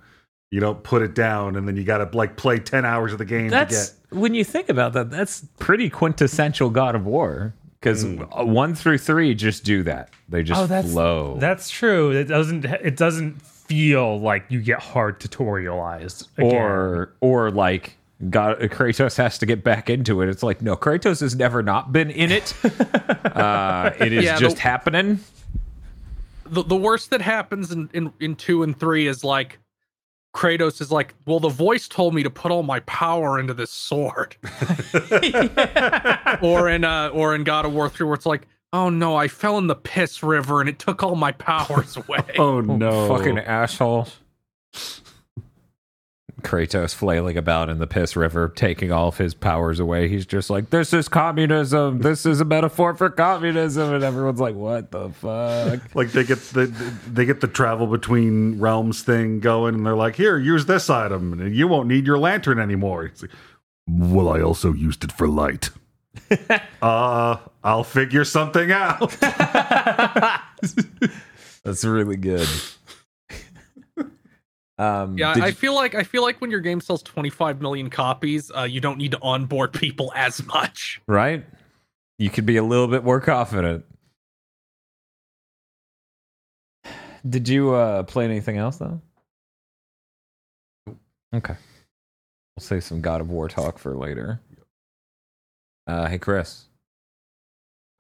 You 0.51 0.61
don't 0.61 0.83
put 0.83 1.03
it 1.03 1.15
down 1.15 1.57
and 1.57 1.69
then 1.69 1.77
you 1.77 1.85
got 1.85 1.99
to 1.99 2.17
like 2.17 2.37
play 2.37 2.59
ten 2.59 2.85
hours 2.87 3.13
of 3.13 3.19
the 3.19 3.25
game 3.27 3.49
That's 3.49 3.91
to 3.91 3.95
when 4.17 4.35
you 4.35 4.45
think 4.45 4.69
about 4.71 4.95
that. 4.95 5.11
That's 5.11 5.45
pretty 5.59 5.91
quintessential 5.91 6.71
God 6.71 6.95
of 6.95 7.05
War 7.05 7.53
because 7.81 8.05
Mm. 8.05 8.47
one 8.47 8.75
through 8.75 8.99
three 8.99 9.35
just 9.35 9.63
do 9.65 9.83
that. 9.83 10.11
They 10.29 10.43
just 10.43 10.59
Oh, 10.61 10.67
that's- 10.67 10.91
flow. 10.93 11.37
that's 11.39 11.69
true. 11.69 12.13
It 12.13 12.25
doesn't. 12.25 12.65
It 12.65 12.97
doesn't 12.97 13.43
feel 13.43 14.19
like 14.19 14.47
you 14.49 14.63
get 14.63 14.79
hard 14.81 15.21
tutorialized. 15.21 16.29
again. 16.39 16.55
or 16.55 17.13
or 17.21 17.51
like 17.51 17.97
God 18.31 18.59
Kratos 18.61 19.17
has 19.19 19.37
to 19.39 19.47
get 19.47 19.63
back 19.63 19.91
into 19.91 20.23
it. 20.23 20.31
It's 20.31 20.43
like 20.43 20.63
no, 20.63 20.77
Kratos 20.77 21.21
has 21.21 21.37
never 21.37 21.63
not 21.63 21.93
been 21.93 22.11
in 22.11 22.33
it. 22.33 22.55
uh, 23.37 23.91
it 24.01 24.13
is 24.15 24.25
Yeah, 24.25 24.35
the- 24.37 24.41
just 24.41 24.59
happening. 24.61 25.21
the, 26.47 26.63
the 26.65 26.77
worst 26.77 27.11
that 27.11 27.21
happens 27.21 27.71
in, 27.71 27.91
in, 27.93 28.11
in 28.21 28.35
two 28.35 28.63
and 28.63 28.79
three 28.79 29.07
is 29.07 29.23
like 29.23 29.59
Kratos 30.35 30.81
is 30.81 30.93
like, 30.93 31.14
well, 31.26 31.41
the 31.41 31.49
voice 31.49 31.89
told 31.89 32.14
me 32.14 32.22
to 32.22 32.31
put 32.31 32.53
all 32.53 32.62
my 32.62 32.81
power 32.81 33.41
into 33.41 33.55
this 33.55 33.70
sword. 33.70 34.37
or 36.43 36.68
in 36.68 36.85
uh 36.85 37.11
or 37.12 37.35
in 37.35 37.45
God 37.45 37.64
of 37.64 37.72
War 37.72 37.89
3 37.89 38.07
where 38.07 38.14
it's 38.14 38.26
like, 38.26 38.47
oh 38.72 38.91
no, 38.91 39.16
I 39.16 39.29
fell 39.29 39.59
in 39.59 39.66
the 39.66 39.74
piss 39.74 40.22
river 40.22 40.61
and 40.61 40.68
it 40.68 40.79
took 40.79 41.03
all 41.03 41.16
my 41.16 41.33
powers 41.33 41.97
away. 41.97 42.24
Oh 42.39 42.61
no! 42.61 43.09
Fucking 43.09 43.39
assholes. 43.39 44.18
Kratos 46.43 46.95
flailing 46.95 47.36
about 47.36 47.68
in 47.68 47.78
the 47.78 47.86
piss 47.86 48.14
river, 48.16 48.49
taking 48.49 48.93
all 48.93 49.09
of 49.09 49.18
his 49.18 49.34
powers 49.34 49.80
away. 49.80 50.09
He's 50.09 50.26
just 50.26 50.51
like, 50.51 50.70
"This 50.70 50.93
is 50.93 51.09
communism. 51.09 52.01
This 52.01 52.24
is 52.24 52.41
a 52.41 52.45
metaphor 52.45 52.95
for 52.95 53.11
communism," 53.11 53.93
and 53.93 54.05
everyone's 54.05 54.41
like, 54.41 54.55
"What 54.55 54.91
the 54.91 55.11
fuck?" 55.11 55.80
like 55.95 56.12
they 56.12 56.24
get 56.24 56.39
the 56.39 56.66
they 57.11 57.24
get 57.24 57.41
the 57.41 57.49
travel 57.49 57.86
between 57.86 58.59
realms 58.61 59.03
thing 59.03 59.41
going 59.41 59.74
and 59.74 59.84
they're 59.86 59.97
like 59.97 60.16
here 60.16 60.39
use 60.39 60.66
this 60.66 60.89
item 60.91 61.32
and 61.32 61.55
you 61.55 61.66
won't 61.68 61.89
need 61.89 62.07
your 62.07 62.18
lantern 62.18 62.59
anymore 62.59 63.05
it's 63.05 63.22
like, 63.22 63.30
well 63.89 64.28
i 64.28 64.41
also 64.41 64.72
used 64.72 65.05
it 65.05 65.12
for 65.12 65.28
light 65.28 65.70
uh 66.82 67.36
i'll 67.64 67.84
figure 67.84 68.24
something 68.24 68.70
out 68.72 69.16
That's 71.64 71.84
really 71.84 72.16
good. 72.16 72.49
Um, 74.79 75.18
Yeah, 75.18 75.31
I 75.37 75.47
you- 75.49 75.53
feel 75.53 75.74
like 75.74 75.95
I 75.95 76.03
feel 76.03 76.22
like 76.22 76.41
when 76.41 76.51
your 76.51 76.61
game 76.61 76.81
sells 76.81 77.03
25 77.03 77.61
million 77.61 77.91
copies, 77.91 78.51
uh, 78.57 78.62
you 78.62 78.81
don't 78.81 78.99
need 78.99 79.11
to 79.12 79.18
onboard 79.22 79.72
people 79.74 80.12
as 80.14 80.45
much. 80.47 81.01
right? 81.09 81.45
You 82.18 82.31
could 82.31 82.47
be 82.47 82.57
a 82.57 82.62
little 82.64 82.89
bit 82.89 83.05
more 83.05 83.20
confident. 83.20 83.85
Did 87.29 87.49
you 87.49 87.74
uh, 87.74 88.05
play 88.05 88.24
anything 88.24 88.57
else 88.57 88.79
though? 88.79 89.01
Okay, 91.35 91.55
we'll 92.57 92.62
save 92.62 92.85
some 92.85 93.01
God 93.03 93.20
of 93.20 93.29
War 93.29 93.49
talk 93.49 93.79
for 93.79 93.95
later. 93.95 94.41
Uh, 95.87 96.07
hey, 96.09 96.18
Chris. 96.18 96.66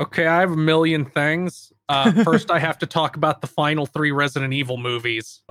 Okay, 0.00 0.26
I 0.26 0.40
have 0.40 0.52
a 0.52 0.56
million 0.56 1.04
things. 1.04 1.72
Uh, 1.88 2.12
first, 2.24 2.50
I 2.50 2.58
have 2.58 2.78
to 2.78 2.86
talk 2.86 3.16
about 3.16 3.40
the 3.40 3.46
final 3.46 3.86
three 3.86 4.10
Resident 4.10 4.52
Evil 4.52 4.76
movies. 4.76 5.40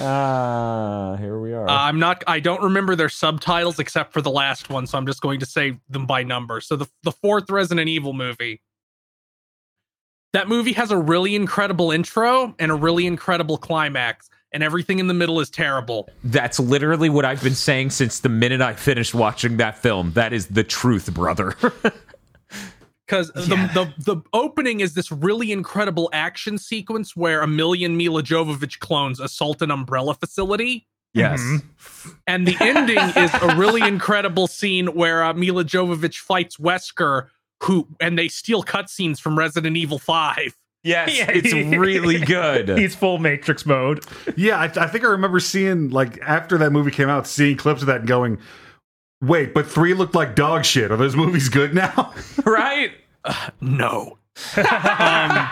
Ah, 0.00 1.16
here 1.18 1.38
we 1.38 1.52
are. 1.52 1.68
Uh, 1.68 1.72
I'm 1.72 1.98
not. 1.98 2.24
I 2.26 2.40
don't 2.40 2.62
remember 2.62 2.96
their 2.96 3.08
subtitles 3.10 3.78
except 3.78 4.12
for 4.12 4.22
the 4.22 4.30
last 4.30 4.70
one, 4.70 4.86
so 4.86 4.96
I'm 4.96 5.06
just 5.06 5.20
going 5.20 5.40
to 5.40 5.46
say 5.46 5.78
them 5.90 6.06
by 6.06 6.22
number. 6.22 6.60
So 6.60 6.76
the 6.76 6.86
the 7.02 7.12
fourth 7.12 7.50
Resident 7.50 7.88
Evil 7.88 8.12
movie. 8.12 8.62
That 10.32 10.48
movie 10.48 10.72
has 10.72 10.90
a 10.90 10.96
really 10.96 11.34
incredible 11.34 11.90
intro 11.90 12.54
and 12.58 12.72
a 12.72 12.74
really 12.74 13.06
incredible 13.06 13.58
climax, 13.58 14.30
and 14.52 14.62
everything 14.62 14.98
in 14.98 15.06
the 15.06 15.14
middle 15.14 15.40
is 15.40 15.50
terrible. 15.50 16.08
That's 16.24 16.58
literally 16.58 17.10
what 17.10 17.26
I've 17.26 17.42
been 17.42 17.54
saying 17.54 17.90
since 17.90 18.20
the 18.20 18.30
minute 18.30 18.62
I 18.62 18.72
finished 18.72 19.14
watching 19.14 19.58
that 19.58 19.76
film. 19.76 20.12
That 20.12 20.32
is 20.32 20.46
the 20.46 20.64
truth, 20.64 21.12
brother. 21.12 21.54
because 23.06 23.28
the, 23.34 23.56
the 23.74 23.92
the 24.14 24.22
opening 24.32 24.80
is 24.80 24.94
this 24.94 25.10
really 25.10 25.52
incredible 25.52 26.08
action 26.12 26.56
sequence 26.58 27.16
where 27.16 27.42
a 27.42 27.46
million 27.46 27.96
Milla 27.96 28.22
Jovovich 28.22 28.78
clones 28.78 29.20
assault 29.20 29.60
an 29.62 29.70
umbrella 29.70 30.14
facility. 30.14 30.86
yes. 31.14 31.40
And 32.26 32.46
the 32.46 32.56
ending 32.60 32.98
is 32.98 33.30
a 33.42 33.56
really 33.56 33.82
incredible 33.82 34.46
scene 34.46 34.86
where 34.94 35.22
uh, 35.24 35.34
Milla 35.34 35.64
Jovovich 35.64 36.18
fights 36.18 36.56
Wesker, 36.56 37.28
who 37.62 37.86
and 38.00 38.18
they 38.18 38.28
steal 38.28 38.62
cutscenes 38.62 39.20
from 39.20 39.36
Resident 39.38 39.76
Evil 39.76 39.98
Five. 39.98 40.56
Yes. 40.84 41.10
Yeah. 41.16 41.30
It's 41.30 41.52
really 41.52 42.18
good. 42.18 42.68
He's 42.78 42.94
full 42.96 43.18
Matrix 43.18 43.64
mode. 43.66 44.04
yeah 44.36 44.58
I, 44.58 44.64
I 44.64 44.86
think 44.88 45.04
i 45.04 45.08
remember 45.08 45.38
seeing 45.38 45.90
like 45.90 46.18
after 46.22 46.58
that 46.58 46.72
movie 46.72 46.90
came 46.90 47.08
out 47.08 47.26
seeing 47.28 47.56
clips 47.56 47.82
of 47.82 47.86
that 47.86 48.00
and 48.00 48.08
going 48.08 48.38
wait 49.22 49.54
but 49.54 49.66
three 49.66 49.94
looked 49.94 50.14
like 50.14 50.34
dog 50.34 50.64
shit 50.64 50.90
are 50.90 50.96
those 50.96 51.16
movies 51.16 51.48
good 51.48 51.74
now 51.74 52.12
right? 52.44 52.92
No. 53.60 54.18
um, 54.56 55.48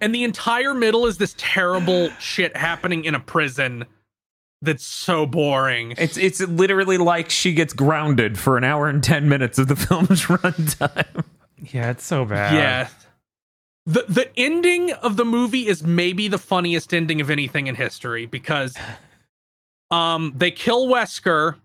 and 0.00 0.14
the 0.14 0.24
entire 0.24 0.74
middle 0.74 1.06
is 1.06 1.18
this 1.18 1.34
terrible 1.38 2.10
shit 2.20 2.56
happening 2.56 3.04
in 3.04 3.14
a 3.14 3.20
prison 3.20 3.86
that's 4.60 4.84
so 4.84 5.26
boring. 5.26 5.94
It's 5.98 6.16
it's 6.16 6.40
literally 6.40 6.98
like 6.98 7.30
she 7.30 7.52
gets 7.54 7.72
grounded 7.72 8.38
for 8.38 8.56
an 8.56 8.64
hour 8.64 8.88
and 8.88 9.02
10 9.02 9.28
minutes 9.28 9.58
of 9.58 9.68
the 9.68 9.76
film's 9.76 10.22
runtime. 10.22 11.24
Yeah, 11.72 11.90
it's 11.90 12.04
so 12.04 12.24
bad. 12.24 12.54
Yeah. 12.54 12.88
The 13.86 14.04
the 14.08 14.30
ending 14.38 14.92
of 14.92 15.16
the 15.16 15.24
movie 15.24 15.66
is 15.66 15.82
maybe 15.82 16.28
the 16.28 16.38
funniest 16.38 16.92
ending 16.92 17.20
of 17.20 17.30
anything 17.30 17.66
in 17.66 17.74
history 17.74 18.26
because 18.26 18.76
um 19.90 20.32
they 20.36 20.50
kill 20.50 20.88
Wesker 20.88 21.56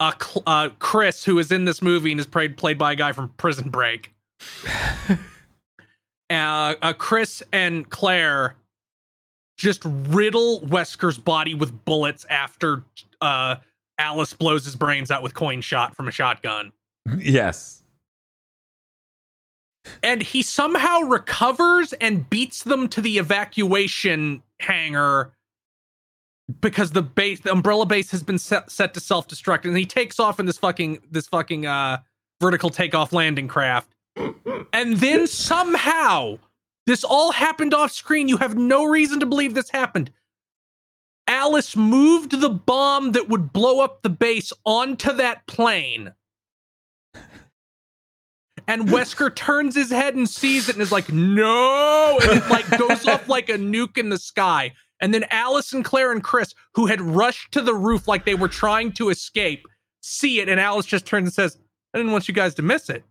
uh, 0.00 0.12
uh 0.46 0.68
Chris 0.78 1.24
who 1.24 1.38
is 1.38 1.52
in 1.52 1.64
this 1.64 1.82
movie 1.82 2.10
and 2.10 2.20
is 2.20 2.26
played 2.26 2.56
played 2.56 2.78
by 2.78 2.92
a 2.92 2.96
guy 2.96 3.12
from 3.12 3.28
Prison 3.36 3.70
Break. 3.70 4.12
uh, 5.08 5.14
uh, 6.30 6.92
Chris 6.94 7.42
and 7.52 7.88
Claire 7.88 8.56
just 9.56 9.82
riddle 9.84 10.60
Wesker's 10.60 11.18
body 11.18 11.54
with 11.54 11.84
bullets 11.84 12.26
after 12.28 12.82
uh, 13.20 13.56
Alice 13.98 14.32
blows 14.32 14.64
his 14.64 14.76
brains 14.76 15.10
out 15.10 15.22
with 15.22 15.34
coin 15.34 15.60
shot 15.60 15.94
from 15.96 16.08
a 16.08 16.10
shotgun. 16.10 16.72
Yes. 17.18 17.82
And 20.02 20.22
he 20.22 20.42
somehow 20.42 21.00
recovers 21.00 21.92
and 21.94 22.28
beats 22.28 22.62
them 22.62 22.88
to 22.88 23.00
the 23.00 23.18
evacuation 23.18 24.42
hangar 24.60 25.33
because 26.60 26.90
the 26.90 27.02
base, 27.02 27.40
the 27.40 27.52
umbrella 27.52 27.86
base, 27.86 28.10
has 28.10 28.22
been 28.22 28.38
set, 28.38 28.70
set 28.70 28.94
to 28.94 29.00
self 29.00 29.28
destruct, 29.28 29.64
and 29.64 29.76
he 29.76 29.86
takes 29.86 30.20
off 30.20 30.38
in 30.38 30.46
this 30.46 30.58
fucking 30.58 31.00
this 31.10 31.26
fucking 31.28 31.66
uh, 31.66 31.98
vertical 32.40 32.70
takeoff 32.70 33.12
landing 33.12 33.48
craft, 33.48 33.94
and 34.72 34.96
then 34.98 35.26
somehow 35.26 36.38
this 36.86 37.04
all 37.04 37.32
happened 37.32 37.72
off 37.72 37.92
screen. 37.92 38.28
You 38.28 38.36
have 38.38 38.56
no 38.56 38.84
reason 38.84 39.20
to 39.20 39.26
believe 39.26 39.54
this 39.54 39.70
happened. 39.70 40.10
Alice 41.26 41.74
moved 41.74 42.38
the 42.38 42.50
bomb 42.50 43.12
that 43.12 43.28
would 43.28 43.52
blow 43.52 43.80
up 43.80 44.02
the 44.02 44.10
base 44.10 44.52
onto 44.64 45.12
that 45.14 45.46
plane. 45.46 46.12
And 48.66 48.82
Wesker 48.88 49.34
turns 49.34 49.74
his 49.74 49.90
head 49.90 50.14
and 50.14 50.28
sees 50.28 50.68
it 50.68 50.74
and 50.74 50.82
is 50.82 50.92
like, 50.92 51.10
no. 51.10 52.18
And 52.22 52.42
it 52.42 52.50
like 52.50 52.68
goes 52.78 53.06
off 53.06 53.28
like 53.28 53.48
a 53.48 53.54
nuke 53.54 53.96
in 53.96 54.10
the 54.10 54.18
sky. 54.18 54.72
And 55.04 55.12
then 55.12 55.26
Alice 55.30 55.74
and 55.74 55.84
Claire 55.84 56.12
and 56.12 56.24
Chris, 56.24 56.54
who 56.72 56.86
had 56.86 56.98
rushed 56.98 57.52
to 57.52 57.60
the 57.60 57.74
roof 57.74 58.08
like 58.08 58.24
they 58.24 58.34
were 58.34 58.48
trying 58.48 58.90
to 58.92 59.10
escape, 59.10 59.66
see 60.00 60.40
it. 60.40 60.48
And 60.48 60.58
Alice 60.58 60.86
just 60.86 61.04
turns 61.04 61.26
and 61.26 61.34
says, 61.34 61.58
I 61.92 61.98
didn't 61.98 62.12
want 62.12 62.26
you 62.26 62.32
guys 62.32 62.54
to 62.54 62.62
miss 62.62 62.88
it. 62.88 63.04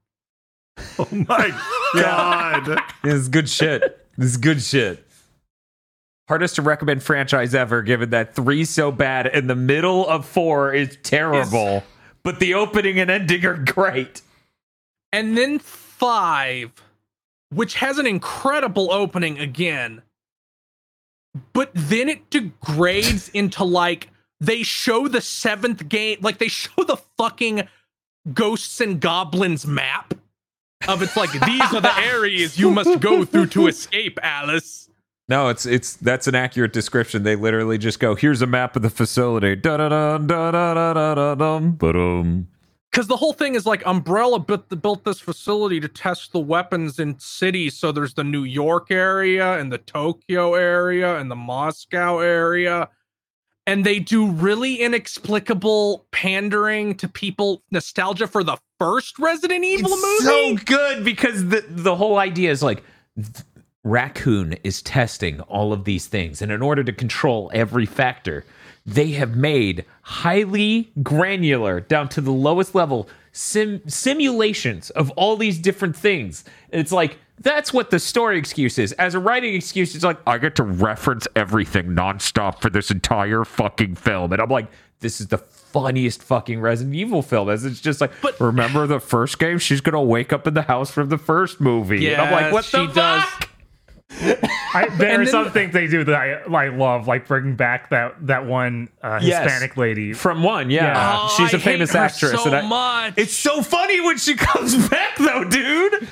Oh 0.97 1.07
my 1.11 1.55
god. 1.93 2.81
This 3.03 3.13
is 3.13 3.29
good 3.29 3.47
shit. 3.47 4.07
This 4.17 4.31
is 4.31 4.37
good 4.37 4.59
shit. 4.59 5.05
Hardest 6.27 6.55
to 6.55 6.63
recommend 6.63 7.03
franchise 7.03 7.53
ever, 7.53 7.83
given 7.83 8.09
that 8.09 8.33
three 8.33 8.65
so 8.65 8.91
bad 8.91 9.27
and 9.27 9.47
the 9.47 9.55
middle 9.55 10.07
of 10.09 10.25
four 10.25 10.73
is 10.73 10.97
terrible, 11.03 11.83
but 12.23 12.39
the 12.39 12.55
opening 12.55 12.99
and 12.99 13.11
ending 13.11 13.45
are 13.45 13.57
great. 13.57 14.23
And 15.11 15.37
then 15.37 15.59
five, 15.59 16.71
which 17.51 17.75
has 17.75 17.99
an 17.99 18.07
incredible 18.07 18.91
opening 18.91 19.37
again. 19.37 20.01
But 21.53 21.71
then 21.73 22.09
it 22.09 22.29
degrades 22.29 23.29
into 23.33 23.63
like 23.63 24.09
they 24.39 24.63
show 24.63 25.07
the 25.07 25.21
seventh 25.21 25.87
game, 25.89 26.19
like 26.21 26.37
they 26.37 26.47
show 26.47 26.83
the 26.83 26.97
fucking 27.17 27.67
ghosts 28.33 28.79
and 28.79 28.99
goblins 28.99 29.65
map 29.65 30.13
of 30.87 31.01
it's 31.01 31.15
like 31.15 31.31
these 31.31 31.73
are 31.73 31.81
the 31.81 31.97
areas 32.03 32.57
you 32.57 32.69
must 32.71 32.99
go 32.99 33.25
through 33.25 33.47
to 33.47 33.67
escape, 33.67 34.19
Alice. 34.21 34.89
No, 35.29 35.47
it's 35.47 35.65
it's 35.65 35.95
that's 35.95 36.27
an 36.27 36.35
accurate 36.35 36.73
description. 36.73 37.23
They 37.23 37.35
literally 37.37 37.77
just 37.77 37.99
go, 37.99 38.15
"Here's 38.15 38.41
a 38.41 38.47
map 38.47 38.75
of 38.75 38.81
the 38.81 38.89
facility." 38.89 39.55
Da 39.55 39.77
da 39.77 39.87
da 39.89 40.17
da 40.17 40.51
da 40.51 40.73
da 40.73 40.93
da 40.93 41.15
da 41.15 41.35
dum 41.35 41.75
ba-dum. 41.75 42.47
Because 42.93 43.07
the 43.07 43.17
whole 43.17 43.33
thing 43.33 43.55
is 43.55 43.65
like 43.65 43.81
Umbrella 43.87 44.37
built, 44.37 44.69
built 44.83 45.03
this 45.03 45.19
facility 45.19 45.79
to 45.79 45.87
test 45.87 46.31
the 46.31 46.39
weapons 46.39 46.99
in 46.99 47.17
cities. 47.17 47.75
So 47.75 47.91
there's 47.91 48.13
the 48.13 48.23
New 48.23 48.43
York 48.43 48.91
area 48.91 49.57
and 49.59 49.71
the 49.71 49.79
Tokyo 49.79 50.53
area 50.53 51.17
and 51.17 51.31
the 51.31 51.35
Moscow 51.35 52.19
area. 52.19 52.89
And 53.65 53.83
they 53.83 53.97
do 53.97 54.29
really 54.29 54.75
inexplicable 54.75 56.05
pandering 56.11 56.93
to 56.97 57.07
people, 57.07 57.63
nostalgia 57.71 58.27
for 58.27 58.43
the 58.43 58.57
first 58.77 59.17
Resident 59.17 59.63
Evil 59.65 59.89
It's 59.91 60.23
movie. 60.23 60.59
so 60.59 60.63
good 60.65 61.03
because 61.03 61.47
the 61.47 61.65
the 61.67 61.95
whole 61.95 62.19
idea 62.19 62.51
is 62.51 62.61
like 62.61 62.83
Raccoon 63.83 64.53
is 64.63 64.83
testing 64.83 65.39
all 65.41 65.73
of 65.73 65.85
these 65.85 66.05
things, 66.05 66.43
and 66.43 66.51
in 66.51 66.61
order 66.61 66.83
to 66.83 66.93
control 66.93 67.49
every 67.55 67.87
factor, 67.87 68.45
they 68.85 69.11
have 69.11 69.35
made 69.35 69.85
highly 70.01 70.91
granular, 71.01 71.79
down 71.79 72.09
to 72.09 72.21
the 72.21 72.31
lowest 72.31 72.75
level, 72.75 73.07
sim- 73.31 73.81
simulations 73.87 74.89
of 74.91 75.09
all 75.11 75.37
these 75.37 75.57
different 75.59 75.95
things. 75.95 76.43
It's 76.71 76.91
like 76.91 77.17
that's 77.39 77.73
what 77.73 77.89
the 77.89 77.99
story 77.99 78.37
excuse 78.37 78.77
is. 78.77 78.91
As 78.93 79.15
a 79.15 79.19
writing 79.19 79.55
excuse, 79.55 79.95
it's 79.95 80.03
like 80.03 80.19
I 80.27 80.37
get 80.37 80.55
to 80.55 80.63
reference 80.63 81.27
everything 81.35 81.87
nonstop 81.87 82.61
for 82.61 82.69
this 82.69 82.91
entire 82.91 83.43
fucking 83.43 83.95
film, 83.95 84.31
and 84.33 84.41
I'm 84.41 84.49
like, 84.49 84.67
this 84.99 85.19
is 85.19 85.27
the 85.27 85.37
funniest 85.39 86.21
fucking 86.21 86.61
Resident 86.61 86.95
Evil 86.95 87.21
film. 87.21 87.49
As 87.49 87.65
it's 87.65 87.81
just 87.81 87.99
like, 88.01 88.11
But- 88.21 88.39
remember 88.39 88.85
the 88.87 88.99
first 88.99 89.39
game? 89.39 89.57
She's 89.59 89.81
gonna 89.81 90.01
wake 90.03 90.31
up 90.31 90.45
in 90.47 90.53
the 90.53 90.61
house 90.63 90.91
from 90.91 91.09
the 91.09 91.17
first 91.17 91.59
movie. 91.59 92.07
and 92.13 92.21
I'm 92.21 92.31
like, 92.31 92.53
what 92.53 92.65
the 92.65 92.87
she 92.87 92.93
does. 92.93 93.23
fuck? 93.23 93.49
I, 94.21 94.89
there 94.97 95.21
are 95.21 95.25
some 95.25 95.51
things 95.51 95.73
they 95.73 95.87
do 95.87 96.03
that 96.05 96.15
I, 96.15 96.31
I 96.51 96.67
love, 96.69 97.07
like 97.07 97.27
bringing 97.27 97.55
back 97.55 97.89
that 97.89 98.15
that 98.27 98.45
one 98.45 98.89
uh, 99.01 99.19
Yes. 99.21 99.43
Hispanic 99.43 99.77
lady. 99.77 100.13
From 100.13 100.43
one, 100.43 100.69
yeah, 100.69 100.85
Yeah. 100.85 101.17
Oh, 101.21 101.27
she's 101.37 101.53
a 101.53 101.57
I 101.57 101.59
hate 101.59 101.71
famous 101.73 101.91
her 101.93 101.99
actress. 101.99 102.31
So 102.43 102.45
and 102.45 102.55
I- 102.55 102.61
much. 102.67 103.13
It's 103.17 103.33
so 103.35 103.61
funny 103.61 104.01
when 104.01 104.17
she 104.17 104.35
comes 104.37 104.87
back, 104.89 105.17
though, 105.17 105.43
dude. 105.43 106.07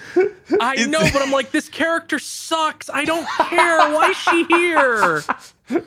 I 0.60 0.86
know, 0.86 1.00
but 1.14 1.22
I'm 1.22 1.32
like, 1.32 1.52
this 1.52 1.70
character 1.70 2.20
sucks. 2.20 2.90
I 2.90 3.06
don't 3.06 3.28
care. 3.28 3.78
Why 3.94 4.10
is 4.12 4.18
she 4.18 4.44
here? 4.46 5.24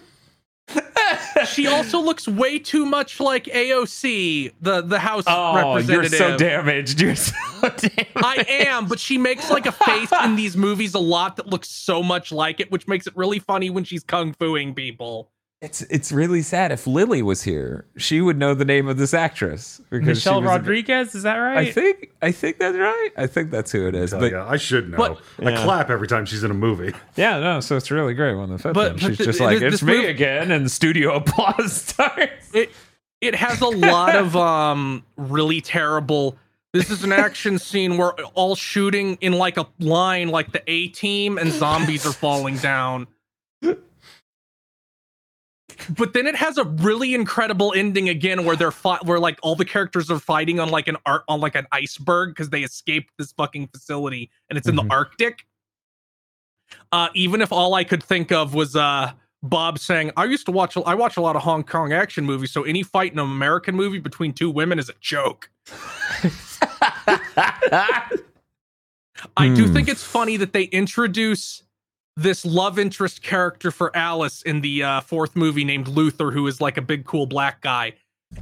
she 1.47 1.67
also 1.67 2.01
looks 2.01 2.27
way 2.27 2.59
too 2.59 2.87
much 2.87 3.21
like 3.21 3.45
AOC, 3.45 4.53
the 4.61 4.81
the 4.83 4.99
House 4.99 5.25
Oh, 5.27 5.77
you're 5.79 6.01
representative. 6.03 6.19
so 6.19 6.37
damaged. 6.39 7.01
You're 7.01 7.17
so 7.17 7.33
damaged. 7.63 7.91
I 8.17 8.45
am, 8.49 8.87
but 8.87 8.99
she 8.99 9.19
makes 9.19 9.51
like 9.51 9.67
a 9.67 9.73
face 9.73 10.11
in 10.25 10.37
these 10.37 10.57
movies 10.57 10.95
a 10.95 10.99
lot 10.99 11.37
that 11.37 11.47
looks 11.47 11.69
so 11.69 12.03
much 12.03 12.33
like 12.33 12.61
it, 12.61 12.71
which 12.71 12.89
makes 12.89 13.07
it 13.07 13.17
really 13.17 13.39
funny 13.39 13.71
when 13.71 13.85
she's 13.85 14.03
kung 14.05 14.33
fuing 14.35 14.75
people. 14.75 15.31
It's 15.65 15.83
it's 15.83 16.13
really 16.13 16.43
sad. 16.43 16.73
If 16.73 16.87
Lily 16.87 17.23
was 17.23 17.43
here, 17.43 17.87
she 17.97 18.21
would 18.21 18.37
know 18.37 18.55
the 18.55 18.65
name 18.65 18.87
of 18.89 18.97
this 18.99 19.15
actress 19.15 19.81
because 19.91 20.05
she 20.23 20.29
Michelle 20.29 20.41
was 20.43 20.51
a- 20.51 20.53
Rodriguez, 20.53 21.15
is 21.15 21.23
that 21.23 21.37
right? 21.37 21.57
I 21.69 21.73
think 21.73 22.11
I 22.23 22.33
think 22.33 22.59
that's 22.59 22.77
right. 22.77 23.11
I 23.17 23.27
think 23.27 23.51
that's 23.51 23.73
who 23.73 23.89
it 23.89 23.95
is. 23.95 24.13
Oh, 24.13 24.21
But 24.21 24.33
yeah, 24.33 24.47
I 24.47 24.57
should 24.59 24.91
know. 24.91 24.97
But- 24.99 25.21
I 25.41 25.51
Yeah. 25.51 25.65
clap 25.65 25.91
every 25.91 26.07
time 26.07 26.27
she's 26.27 26.45
in 26.45 26.51
a 26.51 26.55
movie. 26.55 26.93
yeah, 27.17 27.39
no. 27.41 27.61
So 27.61 27.77
it's 27.77 27.91
really 27.91 28.15
great 28.15 28.35
when 28.35 28.51
the 28.51 28.59
fifth 28.59 28.75
But- 28.75 28.93
one, 28.93 28.93
but 28.93 29.01
she's 29.01 29.17
th- 29.19 29.27
just 29.27 29.39
th- 29.39 29.47
like, 29.49 29.59
this 29.61 29.75
"It's 29.75 29.83
me 29.83 29.95
movie- 29.97 30.09
again," 30.09 30.51
and 30.51 30.71
studio 30.71 31.15
applause 31.17 31.73
starts. 31.83 32.55
It 32.55 32.71
it 33.21 33.35
has 33.35 33.61
a 33.63 33.69
lot 33.69 34.15
of 34.15 34.37
um 34.37 35.03
really 35.17 35.61
terrible. 35.63 36.37
This 36.75 36.91
is 36.91 37.05
an 37.05 37.13
action 37.13 37.59
scene 37.59 37.97
where 37.97 38.11
all 38.35 38.55
shooting 38.57 39.17
in 39.21 39.33
like 39.33 39.57
a 39.57 39.67
line, 39.79 40.29
like 40.29 40.53
the 40.53 40.63
A 40.67 40.89
team, 40.89 41.39
and 41.39 41.51
zombies 41.53 42.05
are 42.05 42.13
falling 42.13 42.57
down. 42.59 43.07
But 45.91 46.13
then 46.13 46.27
it 46.27 46.35
has 46.37 46.57
a 46.59 46.65
really 46.65 47.15
incredible 47.15 47.73
ending 47.77 48.09
again, 48.09 48.45
where 48.45 48.57
they're 48.57 48.71
fi- 48.71 48.99
where 49.03 49.19
like 49.19 49.39
all 49.43 49.55
the 49.55 49.65
characters 49.65 50.11
are 50.11 50.19
fighting 50.19 50.61
on 50.61 50.69
like 50.71 50.89
an 50.89 50.97
art 51.07 51.25
on 51.29 51.41
like 51.41 51.55
an 51.55 51.67
iceberg 51.73 52.31
because 52.31 52.51
they 52.51 52.63
escaped 52.63 53.13
this 53.19 53.33
fucking 53.33 53.69
facility, 53.69 54.31
and 54.49 54.57
it's 54.59 54.69
in 54.69 54.77
Mhm. 54.77 54.89
the 54.89 54.95
Arctic. 54.95 55.47
Uh, 56.93 57.09
even 57.15 57.41
if 57.43 57.53
all 57.53 57.75
I 57.75 57.85
could 57.85 58.03
think 58.03 58.33
of 58.33 58.55
was 58.55 58.75
uh 58.77 59.13
Bob 59.43 59.79
saying, 59.79 60.11
"I 60.17 60.25
used 60.25 60.47
to 60.47 60.53
watch. 60.53 60.77
I 60.87 60.95
watch 60.95 61.17
a 61.19 61.21
lot 61.21 61.37
of 61.37 61.43
Hong 61.43 61.63
Kong 61.65 61.93
action 61.93 62.25
movies, 62.25 62.51
so 62.51 62.63
any 62.63 62.83
fight 62.83 63.13
in 63.13 63.19
an 63.19 63.27
American 63.27 63.75
movie 63.77 63.99
between 63.99 64.33
two 64.33 64.51
women 64.51 64.79
is 64.79 64.89
a 64.89 64.95
joke." 65.01 65.51
I 69.37 69.49
do 69.55 69.67
Hmm. 69.67 69.73
think 69.73 69.89
it's 69.89 70.03
funny 70.05 70.37
that 70.39 70.53
they 70.53 70.65
introduce 70.65 71.63
this 72.17 72.45
love 72.45 72.79
interest 72.79 73.23
character 73.23 73.71
for 73.71 73.95
Alice 73.97 74.43
in 74.43 74.61
the 74.61 74.83
uh, 74.83 75.01
fourth 75.01 75.35
movie 75.35 75.65
named 75.65 75.89
Luther, 75.89 76.31
who 76.31 76.47
is 76.47 76.61
like 76.61 76.77
a 76.77 76.83
big 76.83 77.05
cool 77.05 77.27
black 77.27 77.61
guy. 77.61 77.95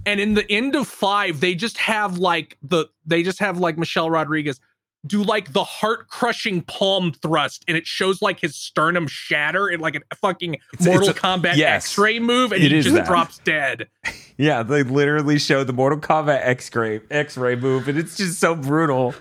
And 0.07 0.21
in 0.21 0.35
the 0.35 0.51
end 0.51 0.75
of 0.77 0.87
five, 0.89 1.41
they 1.41 1.55
just 1.55 1.77
have 1.79 2.19
like 2.19 2.57
the 2.63 2.87
they 3.07 3.23
just 3.23 3.39
have 3.41 3.59
like 3.59 3.77
Michelle 3.79 4.11
Rodriguez 4.11 4.61
do 5.05 5.23
like 5.25 5.53
the 5.53 5.65
heart 5.65 6.07
crushing 6.09 6.63
palm 6.63 7.13
thrust, 7.13 7.65
and 7.67 7.77
it 7.77 7.87
shows 7.87 8.23
like 8.23 8.39
his 8.39 8.55
sternum 8.55 9.09
shatter 9.09 9.69
in 9.69 9.81
like 9.81 9.97
a 9.97 10.15
fucking 10.17 10.55
It's- 10.55 10.87
Mortal 10.87 11.09
it's 11.09 11.19
a- 11.19 11.23
Kombat 11.23 11.57
yes. 11.57 11.85
X-ray 11.87 12.21
move, 12.21 12.53
and 12.53 12.63
It 12.63 12.71
he 12.71 12.81
just 12.83 12.95
that. 12.95 13.07
drops 13.09 13.39
dead. 13.39 13.89
Yeah, 14.39 14.63
they 14.63 14.83
literally 14.85 15.39
showed 15.41 15.67
the 15.67 15.73
Mortal 15.73 15.99
Kombat 15.99 16.41
X-ray 16.45 17.01
X-ray 17.11 17.57
move, 17.57 17.89
and 17.89 17.99
it's 17.99 18.17
just 18.17 18.39
so 18.39 18.55
brutal. 18.55 19.15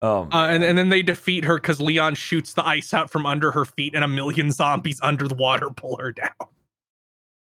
Um, 0.00 0.28
Uh, 0.32 0.46
and, 0.48 0.62
and 0.62 0.78
then 0.78 0.88
they 0.90 1.02
defeat 1.02 1.44
her 1.44 1.56
because 1.56 1.80
Leon 1.80 2.14
shoots 2.14 2.54
the 2.54 2.66
ice 2.66 2.94
out 2.94 3.10
from 3.10 3.26
under 3.26 3.50
her 3.50 3.64
feet, 3.64 3.94
and 3.94 4.04
a 4.04 4.08
million 4.08 4.50
zombies 4.52 5.00
under 5.02 5.26
the 5.28 5.34
water 5.34 5.68
pull 5.70 5.96
her 5.96 6.12
down. 6.12 6.30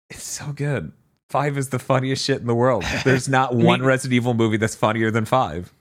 it's 0.09 0.23
so 0.23 0.51
good. 0.51 0.91
Five 1.29 1.57
is 1.57 1.69
the 1.69 1.77
funniest 1.79 2.25
shit 2.25 2.41
in 2.41 2.47
the 2.47 2.55
world. 2.55 2.83
There's 3.03 3.29
not 3.29 3.53
one 3.55 3.83
Resident 3.83 4.15
Evil 4.15 4.33
movie 4.33 4.57
that's 4.57 4.75
funnier 4.75 5.11
than 5.11 5.25
five. 5.25 5.71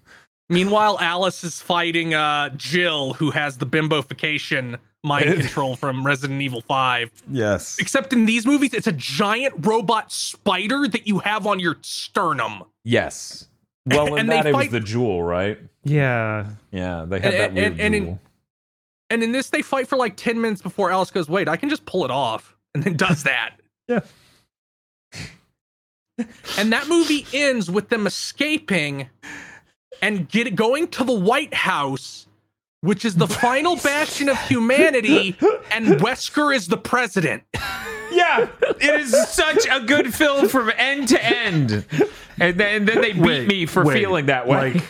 Meanwhile, 0.50 0.98
Alice 1.00 1.44
is 1.44 1.61
fighting 1.61 2.14
uh, 2.14 2.50
Jill, 2.50 3.14
who 3.14 3.30
has 3.30 3.59
the 3.59 3.66
bimbofication 3.66 4.78
mind 5.04 5.24
control 5.40 5.76
from 5.76 6.04
Resident 6.04 6.40
Evil 6.42 6.61
5. 6.62 7.11
Yes. 7.30 7.78
Except 7.78 8.12
in 8.12 8.26
these 8.26 8.46
movies, 8.46 8.72
it's 8.74 8.86
a 8.86 8.92
giant 8.92 9.54
robot 9.66 10.11
spider 10.11 10.88
that 10.88 11.06
you 11.06 11.18
have 11.20 11.46
on 11.46 11.61
your 11.61 11.76
sternum. 11.82 12.64
Yes. 12.84 13.47
Well, 13.97 14.14
in 14.14 14.18
And 14.20 14.30
that 14.30 14.45
they 14.45 14.51
it 14.51 14.55
was 14.57 14.64
fight- 14.66 14.70
the 14.72 14.80
jewel, 14.80 15.22
right? 15.22 15.59
yeah. 15.84 16.51
Yeah, 16.70 17.05
they 17.09 17.20
had 17.20 17.34
And- 17.34 17.43
that 17.43 17.53
weird 17.55 17.72
and- 17.72 17.80
and 17.80 17.95
in- 17.95 18.20
And 19.11 19.22
in 19.22 19.32
this, 19.32 19.49
they 19.51 19.62
fight 19.62 19.89
for 19.89 19.97
like 19.97 20.16
10 20.16 20.41
minutes 20.41 20.61
before 20.62 20.91
Alice 20.91 21.11
goes, 21.11 21.28
wait, 21.28 21.49
I 21.49 21.57
can 21.57 21.68
just 21.70 21.84
pull 21.86 22.05
it 22.05 22.11
off. 22.11 22.55
And 22.74 22.84
then 22.84 22.97
does 22.97 23.22
that. 23.24 23.55
Yeah. 23.89 24.01
and 26.59 26.72
that 26.72 26.89
movie 26.89 27.26
ends 27.32 27.70
with 27.70 27.89
them 27.89 28.07
escaping 28.07 29.09
and 30.03 30.28
get 30.28 30.55
going 30.55 30.89
to 30.89 31.05
the 31.05 31.12
White 31.12 31.55
House, 31.55 32.26
which 32.81 33.05
is 33.05 33.16
the 33.16 33.26
final 33.26 33.76
bastion 33.76 34.29
of 34.29 34.39
humanity, 34.43 35.37
and 35.70 35.87
Wesker 36.01 36.55
is 36.55 36.68
the 36.68 36.76
president. 36.76 37.43
Yeah, 38.11 38.49
it 38.62 39.01
is 39.01 39.29
such 39.29 39.66
a 39.70 39.81
good 39.81 40.14
film 40.14 40.49
from 40.49 40.70
end 40.76 41.09
to 41.09 41.24
end. 41.24 41.85
And 42.41 42.59
then, 42.59 42.85
then 42.85 43.01
they 43.01 43.12
beat 43.12 43.20
Wait, 43.20 43.49
me 43.49 43.66
for 43.66 43.85
wait, 43.85 43.99
feeling 43.99 44.26
that 44.26 44.47
way. 44.47 44.74
Like, 44.74 44.85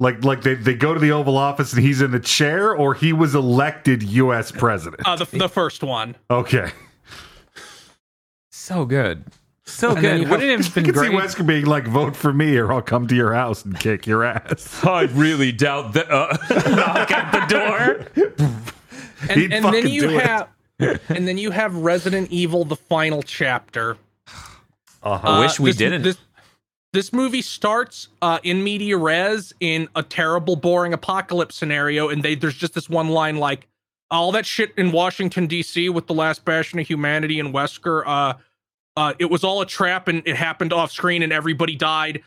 like, 0.00 0.24
like 0.24 0.42
they, 0.42 0.54
they 0.54 0.74
go 0.74 0.92
to 0.92 1.00
the 1.00 1.12
Oval 1.12 1.36
Office 1.36 1.72
and 1.72 1.82
he's 1.82 2.00
in 2.00 2.10
the 2.10 2.20
chair, 2.20 2.74
or 2.74 2.94
he 2.94 3.12
was 3.12 3.34
elected 3.34 4.02
U.S. 4.02 4.52
president. 4.52 5.02
Uh, 5.06 5.16
the, 5.16 5.24
the 5.24 5.48
first 5.48 5.82
one. 5.82 6.16
Okay, 6.30 6.70
so 8.50 8.84
good. 8.84 9.24
So 9.68 9.90
And 9.90 10.00
good. 10.00 10.20
you 10.22 10.28
Wouldn't 10.28 10.42
it 10.50 10.56
have 10.64 10.72
I 10.78 10.80
been 10.82 10.84
can 10.84 10.94
see? 10.94 11.10
Wesker 11.10 11.46
being 11.46 11.66
like, 11.66 11.86
"Vote 11.86 12.16
for 12.16 12.32
me, 12.32 12.56
or 12.56 12.72
I'll 12.72 12.82
come 12.82 13.06
to 13.06 13.14
your 13.14 13.34
house 13.34 13.64
and 13.64 13.78
kick 13.78 14.06
your 14.06 14.24
ass." 14.24 14.80
I 14.84 15.02
really 15.02 15.52
doubt 15.52 15.92
that. 15.92 16.10
Uh, 16.10 16.36
knock 16.74 17.10
at 17.10 17.32
the 17.32 17.54
door. 17.54 18.28
And, 19.28 19.40
He'd 19.40 19.52
and 19.52 19.64
then 19.66 19.86
you 19.88 20.02
do 20.02 20.16
it. 20.18 20.22
have 20.26 20.48
and 21.08 21.26
then 21.28 21.38
you 21.38 21.50
have 21.50 21.74
Resident 21.76 22.30
Evil 22.30 22.64
the 22.64 22.76
final 22.76 23.22
chapter. 23.22 23.96
Uh-huh. 25.02 25.28
I 25.28 25.40
wish 25.40 25.60
we 25.60 25.70
this, 25.70 25.76
didn't. 25.76 26.02
This, 26.02 26.16
this 26.92 27.12
movie 27.12 27.42
starts 27.42 28.08
uh, 28.22 28.38
in 28.42 28.64
media 28.64 28.96
res 28.96 29.52
in 29.60 29.88
a 29.94 30.02
terrible, 30.02 30.56
boring 30.56 30.92
apocalypse 30.94 31.54
scenario, 31.56 32.08
and 32.08 32.22
they 32.22 32.34
there's 32.34 32.54
just 32.56 32.74
this 32.74 32.88
one 32.88 33.08
line 33.08 33.36
like 33.36 33.66
all 34.10 34.32
that 34.32 34.46
shit 34.46 34.72
in 34.78 34.90
Washington 34.92 35.46
D.C. 35.46 35.88
with 35.90 36.06
the 36.06 36.14
last 36.14 36.44
bastion 36.44 36.78
of 36.78 36.86
humanity 36.86 37.38
and 37.38 37.52
Wesker. 37.52 38.02
Uh, 38.06 38.34
uh, 38.98 39.14
it 39.20 39.26
was 39.26 39.44
all 39.44 39.60
a 39.60 39.66
trap, 39.66 40.08
and 40.08 40.22
it 40.26 40.34
happened 40.34 40.72
off 40.72 40.90
screen, 40.90 41.22
and 41.22 41.32
everybody 41.32 41.76
died. 41.76 42.22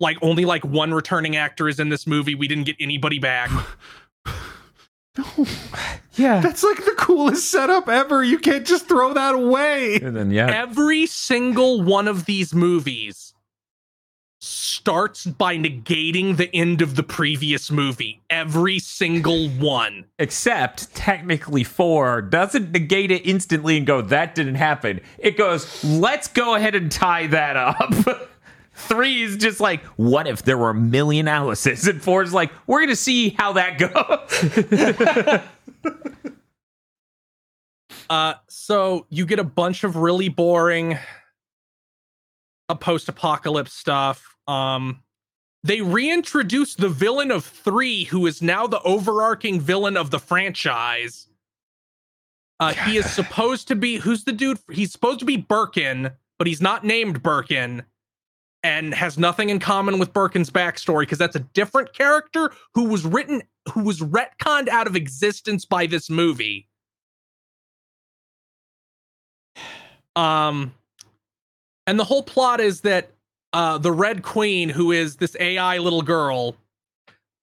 Like 0.00 0.16
only 0.22 0.46
like 0.46 0.64
one 0.64 0.94
returning 0.94 1.36
actor 1.36 1.68
is 1.68 1.78
in 1.78 1.90
this 1.90 2.06
movie. 2.06 2.34
We 2.34 2.48
didn't 2.48 2.64
get 2.64 2.76
anybody 2.80 3.18
back. 3.18 3.50
yeah. 6.14 6.40
That's 6.40 6.62
like 6.62 6.84
the 6.84 6.94
coolest 6.96 7.50
setup 7.50 7.88
ever. 7.88 8.24
You 8.24 8.38
can't 8.38 8.66
just 8.66 8.88
throw 8.88 9.12
that 9.12 9.34
away. 9.34 9.96
And 10.02 10.16
then 10.16 10.30
yeah, 10.30 10.46
Every 10.46 11.06
single 11.06 11.82
one 11.82 12.08
of 12.08 12.24
these 12.24 12.54
movies 12.54 13.25
starts 14.38 15.24
by 15.24 15.56
negating 15.56 16.36
the 16.36 16.54
end 16.54 16.82
of 16.82 16.94
the 16.94 17.02
previous 17.02 17.70
movie. 17.70 18.22
Every 18.30 18.78
single 18.78 19.48
one. 19.48 20.04
except 20.18 20.94
technically 20.94 21.64
four 21.64 22.22
doesn't 22.22 22.70
negate 22.72 23.10
it 23.10 23.26
instantly 23.26 23.76
and 23.76 23.86
go 23.86 24.02
that 24.02 24.34
didn't 24.34 24.56
happen. 24.56 25.00
It 25.18 25.36
goes 25.36 25.82
let's 25.84 26.28
go 26.28 26.54
ahead 26.54 26.74
and 26.74 26.90
tie 26.92 27.26
that 27.28 27.56
up. 27.56 27.94
Three 28.74 29.22
is 29.22 29.38
just 29.38 29.58
like, 29.58 29.82
what 29.96 30.26
if 30.26 30.42
there 30.42 30.58
were 30.58 30.68
a 30.70 30.74
million 30.74 31.28
Alices? 31.28 31.88
And 31.88 32.02
four 32.02 32.22
is 32.22 32.34
like, 32.34 32.52
we're 32.66 32.80
gonna 32.80 32.94
see 32.94 33.30
how 33.30 33.54
that 33.54 33.78
goes. 33.78 35.42
Uh, 38.08 38.34
so 38.48 39.04
you 39.08 39.26
get 39.26 39.40
a 39.40 39.44
bunch 39.44 39.82
of 39.82 39.96
really 39.96 40.28
boring 40.28 40.96
uh, 42.68 42.74
post-apocalypse 42.74 43.72
stuff. 43.72 44.36
Um, 44.46 45.02
they 45.64 45.80
reintroduce 45.80 46.74
the 46.74 46.88
villain 46.88 47.30
of 47.30 47.44
three, 47.44 48.04
who 48.04 48.26
is 48.26 48.40
now 48.40 48.66
the 48.66 48.80
overarching 48.82 49.60
villain 49.60 49.96
of 49.96 50.10
the 50.10 50.20
franchise. 50.20 51.26
Uh, 52.60 52.72
he 52.72 52.96
is 52.96 53.10
supposed 53.10 53.68
to 53.68 53.74
be 53.76 53.96
who's 53.96 54.24
the 54.24 54.32
dude? 54.32 54.58
He's 54.70 54.92
supposed 54.92 55.18
to 55.20 55.24
be 55.24 55.36
Birkin, 55.36 56.10
but 56.38 56.46
he's 56.46 56.62
not 56.62 56.84
named 56.84 57.22
Birkin, 57.22 57.82
and 58.62 58.94
has 58.94 59.18
nothing 59.18 59.50
in 59.50 59.58
common 59.58 59.98
with 59.98 60.12
Birkin's 60.12 60.50
backstory 60.50 61.00
because 61.00 61.18
that's 61.18 61.36
a 61.36 61.40
different 61.40 61.92
character 61.92 62.50
who 62.74 62.84
was 62.84 63.04
written, 63.04 63.42
who 63.72 63.82
was 63.82 64.00
retconned 64.00 64.68
out 64.68 64.86
of 64.86 64.96
existence 64.96 65.64
by 65.64 65.86
this 65.86 66.08
movie. 66.10 66.68
Um, 70.14 70.72
and 71.86 71.98
the 71.98 72.04
whole 72.04 72.22
plot 72.22 72.60
is 72.60 72.82
that 72.82 73.10
uh, 73.52 73.78
the 73.78 73.92
Red 73.92 74.22
Queen, 74.22 74.68
who 74.68 74.92
is 74.92 75.16
this 75.16 75.36
AI 75.38 75.78
little 75.78 76.02
girl, 76.02 76.56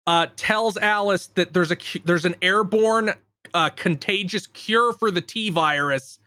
uh, 0.06 0.28
tells 0.36 0.78
Alice 0.78 1.28
that 1.36 1.54
there's 1.54 1.72
a 1.72 1.78
there's 2.04 2.26
an 2.26 2.36
airborne 2.42 3.14
uh, 3.54 3.70
contagious 3.70 4.48
cure 4.48 4.94
for 4.94 5.12
the 5.12 5.22
T 5.22 5.50
virus 5.50 6.20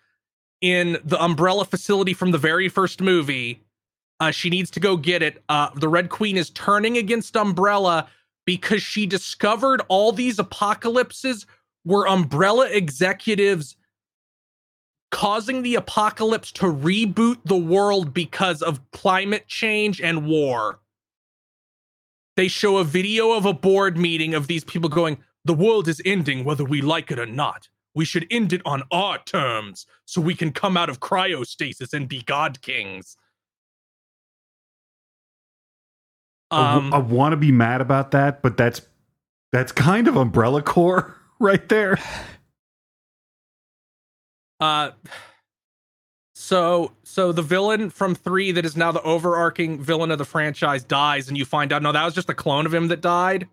in 0.60 0.98
the 1.04 1.22
Umbrella 1.22 1.64
facility 1.64 2.14
from 2.14 2.30
the 2.30 2.38
very 2.38 2.68
first 2.68 3.00
movie. 3.00 3.62
Uh, 4.18 4.30
she 4.30 4.48
needs 4.48 4.70
to 4.70 4.80
go 4.80 4.96
get 4.96 5.22
it. 5.22 5.42
Uh, 5.48 5.68
the 5.74 5.88
Red 5.88 6.08
Queen 6.08 6.38
is 6.38 6.48
turning 6.50 6.96
against 6.96 7.36
Umbrella 7.36 8.08
because 8.46 8.82
she 8.82 9.04
discovered 9.04 9.82
all 9.88 10.10
these 10.12 10.38
apocalypses 10.38 11.46
were 11.84 12.08
Umbrella 12.08 12.68
executives 12.70 13.76
causing 15.16 15.62
the 15.62 15.76
apocalypse 15.76 16.52
to 16.52 16.66
reboot 16.66 17.38
the 17.46 17.56
world 17.56 18.12
because 18.12 18.60
of 18.60 18.78
climate 18.90 19.48
change 19.48 19.98
and 19.98 20.26
war. 20.26 20.78
They 22.36 22.48
show 22.48 22.76
a 22.76 22.84
video 22.84 23.32
of 23.32 23.46
a 23.46 23.54
board 23.54 23.96
meeting 23.96 24.34
of 24.34 24.46
these 24.46 24.62
people 24.62 24.90
going, 24.90 25.16
The 25.46 25.54
world 25.54 25.88
is 25.88 26.02
ending 26.04 26.44
whether 26.44 26.64
we 26.64 26.82
like 26.82 27.10
it 27.10 27.18
or 27.18 27.24
not. 27.24 27.70
We 27.94 28.04
should 28.04 28.26
end 28.30 28.52
it 28.52 28.60
on 28.66 28.82
our 28.92 29.16
terms 29.16 29.86
so 30.04 30.20
we 30.20 30.34
can 30.34 30.52
come 30.52 30.76
out 30.76 30.90
of 30.90 31.00
cryostasis 31.00 31.94
and 31.94 32.10
be 32.10 32.20
god 32.20 32.60
kings. 32.60 33.16
Um, 36.50 36.92
I, 36.92 36.98
want 36.98 37.32
to 37.32 37.38
be 37.38 37.52
mad 37.52 37.80
about 37.80 38.10
that, 38.10 38.42
but 38.42 38.58
that's 38.58 38.82
that's 39.50 39.72
kind 39.72 40.08
of 40.08 40.16
Umbrella 40.16 40.60
Core 40.60 41.16
right 41.40 41.66
there. 41.70 41.98
Uh, 44.60 44.90
so 46.34 46.92
so 47.02 47.32
the 47.32 47.42
villain 47.42 47.90
from 47.90 48.14
three 48.14 48.52
that 48.52 48.64
is 48.64 48.76
now 48.76 48.92
the 48.92 49.02
overarching 49.02 49.82
villain 49.82 50.10
of 50.10 50.18
the 50.18 50.24
franchise 50.24 50.84
dies, 50.84 51.28
and 51.28 51.36
you 51.36 51.44
find 51.44 51.72
out 51.72 51.82
no, 51.82 51.92
that 51.92 52.04
was 52.04 52.14
just 52.14 52.30
a 52.30 52.34
clone 52.34 52.66
of 52.66 52.74
him 52.74 52.88
that 52.88 53.00
died. 53.00 53.48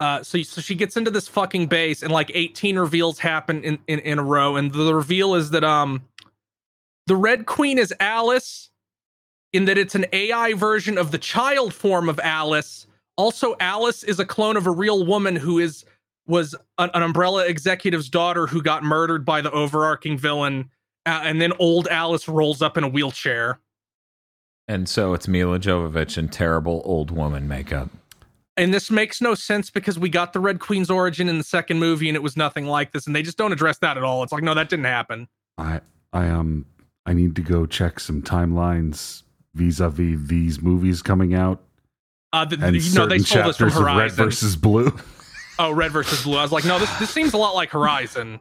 Uh, 0.00 0.22
so 0.22 0.42
so 0.42 0.60
she 0.60 0.74
gets 0.74 0.96
into 0.96 1.10
this 1.10 1.28
fucking 1.28 1.66
base, 1.66 2.02
and 2.02 2.12
like 2.12 2.30
eighteen 2.34 2.78
reveals 2.78 3.18
happen 3.18 3.62
in 3.64 3.78
in, 3.86 4.00
in 4.00 4.18
a 4.18 4.22
row, 4.22 4.56
and 4.56 4.72
the 4.72 4.94
reveal 4.94 5.34
is 5.34 5.50
that 5.50 5.64
um, 5.64 6.02
the 7.06 7.16
Red 7.16 7.46
Queen 7.46 7.78
is 7.78 7.94
Alice, 8.00 8.70
in 9.52 9.64
that 9.66 9.78
it's 9.78 9.94
an 9.94 10.06
AI 10.12 10.54
version 10.54 10.98
of 10.98 11.10
the 11.10 11.18
child 11.18 11.72
form 11.72 12.08
of 12.08 12.20
Alice. 12.20 12.86
Also, 13.16 13.54
Alice 13.60 14.02
is 14.04 14.20
a 14.20 14.26
clone 14.26 14.56
of 14.56 14.66
a 14.66 14.70
real 14.70 15.06
woman 15.06 15.36
who 15.36 15.58
is 15.58 15.84
was 16.26 16.54
an, 16.78 16.90
an 16.94 17.02
umbrella 17.02 17.46
executive's 17.46 18.08
daughter 18.08 18.46
who 18.46 18.62
got 18.62 18.82
murdered 18.82 19.24
by 19.24 19.40
the 19.40 19.50
overarching 19.50 20.16
villain 20.16 20.70
uh, 21.06 21.20
and 21.24 21.40
then 21.40 21.52
old 21.58 21.86
alice 21.88 22.28
rolls 22.28 22.62
up 22.62 22.78
in 22.78 22.84
a 22.84 22.88
wheelchair. 22.88 23.60
And 24.66 24.88
so 24.88 25.12
it's 25.12 25.28
Milla 25.28 25.58
Jovovich 25.58 26.16
in 26.16 26.28
terrible 26.28 26.80
old 26.86 27.10
woman 27.10 27.46
makeup. 27.46 27.90
and 28.56 28.72
this 28.72 28.90
makes 28.90 29.20
no 29.20 29.34
sense 29.34 29.68
because 29.68 29.98
we 29.98 30.08
got 30.08 30.32
the 30.32 30.40
red 30.40 30.60
queen's 30.60 30.88
origin 30.88 31.28
in 31.28 31.36
the 31.36 31.44
second 31.44 31.78
movie 31.78 32.08
and 32.08 32.16
it 32.16 32.22
was 32.22 32.36
nothing 32.36 32.66
like 32.66 32.92
this 32.92 33.06
and 33.06 33.14
they 33.14 33.22
just 33.22 33.36
don't 33.36 33.52
address 33.52 33.78
that 33.78 33.98
at 33.98 34.02
all. 34.02 34.22
It's 34.22 34.32
like 34.32 34.42
no 34.42 34.54
that 34.54 34.68
didn't 34.70 34.86
happen. 34.86 35.28
I 35.58 35.80
I 36.12 36.28
um 36.28 36.64
I 37.04 37.12
need 37.12 37.36
to 37.36 37.42
go 37.42 37.66
check 37.66 38.00
some 38.00 38.22
timelines 38.22 39.24
vis-a-vis 39.54 40.26
these 40.26 40.62
movies 40.62 41.02
coming 41.02 41.34
out. 41.34 41.60
Uh 42.32 42.46
the, 42.46 42.58
and 42.62 42.74
you 42.76 42.94
know 42.94 43.06
they 43.06 43.18
certain 43.18 43.42
told 43.42 43.46
us 43.50 43.56
from 43.58 43.68
chapters 43.68 43.76
of 43.76 43.96
Red 43.96 44.12
versus 44.12 44.56
Blue. 44.56 44.90
oh 45.58 45.70
red 45.72 45.92
versus 45.92 46.22
blue. 46.22 46.36
I 46.38 46.42
was 46.42 46.52
like 46.52 46.64
no 46.64 46.78
this, 46.78 46.90
this 46.98 47.10
seems 47.10 47.32
a 47.32 47.36
lot 47.38 47.54
like 47.54 47.70
horizon. 47.70 48.40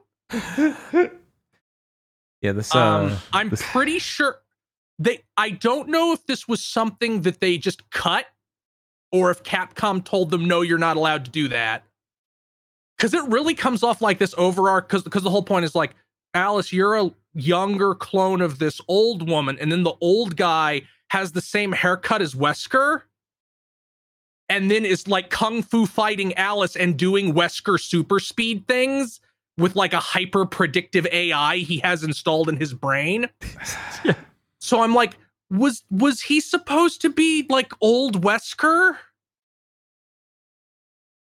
Yeah, 2.42 2.52
this. 2.52 2.74
um 2.76 3.12
Uh, 3.12 3.18
i'm 3.32 3.50
this- 3.50 3.62
pretty 3.72 4.00
sure 4.00 4.38
they 5.00 5.22
i 5.38 5.50
don't 5.50 5.90
know 5.90 6.12
if 6.14 6.26
this 6.26 6.48
was 6.48 6.64
something 6.64 7.22
that 7.22 7.40
they 7.40 7.58
just 7.58 7.90
cut 7.90 8.26
or 9.12 9.32
if 9.32 9.44
capcom 9.44 10.04
told 10.04 10.30
them 10.32 10.46
no 10.46 10.62
you're 10.62 10.78
not 10.78 10.98
allowed 10.98 11.26
to 11.26 11.32
do 11.32 11.48
that. 11.50 11.84
Because 12.98 13.14
it 13.14 13.24
really 13.30 13.54
comes 13.54 13.84
off 13.84 14.02
like 14.02 14.18
this 14.20 14.34
overarch 14.38 14.88
because 14.88 15.04
because 15.04 15.24
the 15.24 15.30
whole 15.30 15.44
point 15.44 15.66
is 15.66 15.76
like 15.76 15.94
alice 16.34 16.72
you're 16.74 16.96
a 16.96 17.12
younger 17.34 17.96
clone 17.96 18.42
of 18.42 18.60
this 18.60 18.80
old 18.88 19.28
woman 19.30 19.58
and 19.60 19.72
then 19.72 19.84
the 19.84 19.94
old 20.02 20.36
guy 20.36 20.82
has 21.10 21.32
the 21.32 21.42
same 21.42 21.72
haircut 21.72 22.22
as 22.22 22.34
wesker 22.36 23.02
and 24.54 24.70
then 24.72 24.86
is 24.86 25.08
like 25.08 25.30
kung 25.30 25.62
fu 25.64 25.86
fighting 25.86 26.34
alice 26.36 26.76
and 26.76 26.98
doing 26.98 27.34
wesker 27.34 27.80
super 27.80 28.20
speed 28.20 28.66
things 28.68 29.20
with 29.58 29.76
like 29.76 29.94
a 29.94 30.00
hyper 30.00 30.46
predictive 30.46 31.06
ai 31.12 31.58
he 31.58 31.80
has 31.80 32.04
installed 32.04 32.48
in 32.50 32.58
his 32.58 32.74
brain 32.74 33.28
so 34.60 34.82
i'm 34.82 34.94
like 34.94 35.18
was 35.50 35.84
was 35.90 36.22
he 36.22 36.40
supposed 36.40 37.02
to 37.02 37.10
be 37.10 37.46
like 37.50 37.72
old 37.82 38.22
wesker 38.24 38.96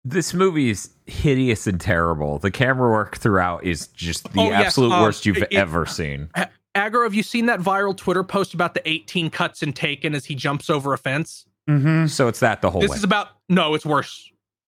This 0.03 0.33
movie 0.33 0.71
is 0.71 0.89
hideous 1.05 1.67
and 1.67 1.79
terrible. 1.79 2.39
The 2.39 2.49
camera 2.49 2.89
work 2.89 3.17
throughout 3.17 3.63
is 3.63 3.85
just 3.89 4.23
the 4.33 4.39
Oh, 4.41 4.49
yes, 4.49 4.65
absolute 4.65 4.93
um, 4.93 5.01
worst 5.03 5.27
you've 5.27 5.37
it- 5.37 5.53
ever 5.53 5.85
seen. 5.85 6.27
Aggro, 6.75 7.03
have 7.03 7.13
you 7.13 7.21
seen 7.21 7.45
that 7.45 7.59
viral 7.59 7.95
Twitter 7.95 8.23
post 8.23 8.55
about 8.55 8.73
the 8.73 8.81
18 8.89 9.29
cuts 9.29 9.61
in 9.61 9.73
Taken 9.73 10.15
as 10.15 10.25
he 10.25 10.33
jumps 10.33 10.71
over 10.71 10.93
a 10.93 10.97
fence? 10.97 11.45
Mm-hmm. 11.69 12.07
So 12.07 12.27
it's 12.27 12.39
that 12.39 12.61
the 12.61 12.69
whole 12.71 12.81
This 12.81 12.91
way. 12.91 12.97
is 12.97 13.03
about 13.03 13.29
no, 13.49 13.73
it's 13.75 13.85
worse. 13.85 14.29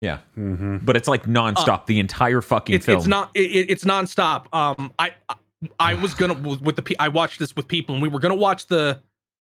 yeah. 0.01 0.19
Mm-hmm. 0.37 0.79
But 0.79 0.97
it's 0.97 1.09
like 1.09 1.25
nonstop 1.25 1.87
the 1.87 2.01
entire 2.01 2.41
fucking 2.41 2.75
Uh, 2.75 2.77
It's 2.77 2.87
film. 2.87 2.99
it's 2.99 3.07
not 3.07 3.31
it, 3.35 3.51
it- 3.51 3.71
it's 3.71 3.85
nonstop. 3.85 4.47
Um, 4.55 4.93
I 4.99 5.13
I- 5.29 5.35
I 5.79 5.95
was 6.03 6.15
gonna 6.15 6.35
with 6.35 6.77
the 6.77 6.83
pe- 6.83 6.97
I 6.99 7.09
watched 7.09 7.39
this 7.39 7.55
with 7.55 7.69
people 7.69 7.95
and 7.95 8.03
we 8.03 8.09
were 8.09 8.19
gonna 8.19 8.35
watch 8.35 8.67
the 8.67 9.01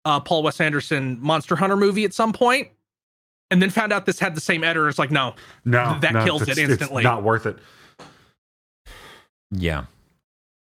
uh, 0.06 0.19
Paul 0.19 0.43
Wes 0.43 0.61
Anderson 0.61 1.18
Monster 1.19 1.56
Hunter 1.56 1.76
movie 1.76 2.06
at 2.06 2.14
some 2.14 2.31
point, 2.31 2.68
and 3.49 3.60
then 3.60 3.72
found 3.72 3.91
out 3.91 4.06
this 4.06 4.19
had 4.19 4.35
the 4.35 4.41
same 4.41 4.64
editor. 4.64 4.88
It's 4.88 4.99
like 4.99 5.10
no, 5.10 5.34
No, 5.65 5.97
That 6.02 6.14
no, 6.14 6.23
kills 6.23 6.43
it 6.43 6.49
it's- 6.49 6.57
it's 6.60 6.69
instantly. 6.73 7.03
not 7.03 7.23
worth 7.23 7.47
it. 7.47 7.57
Yeah. 9.52 9.85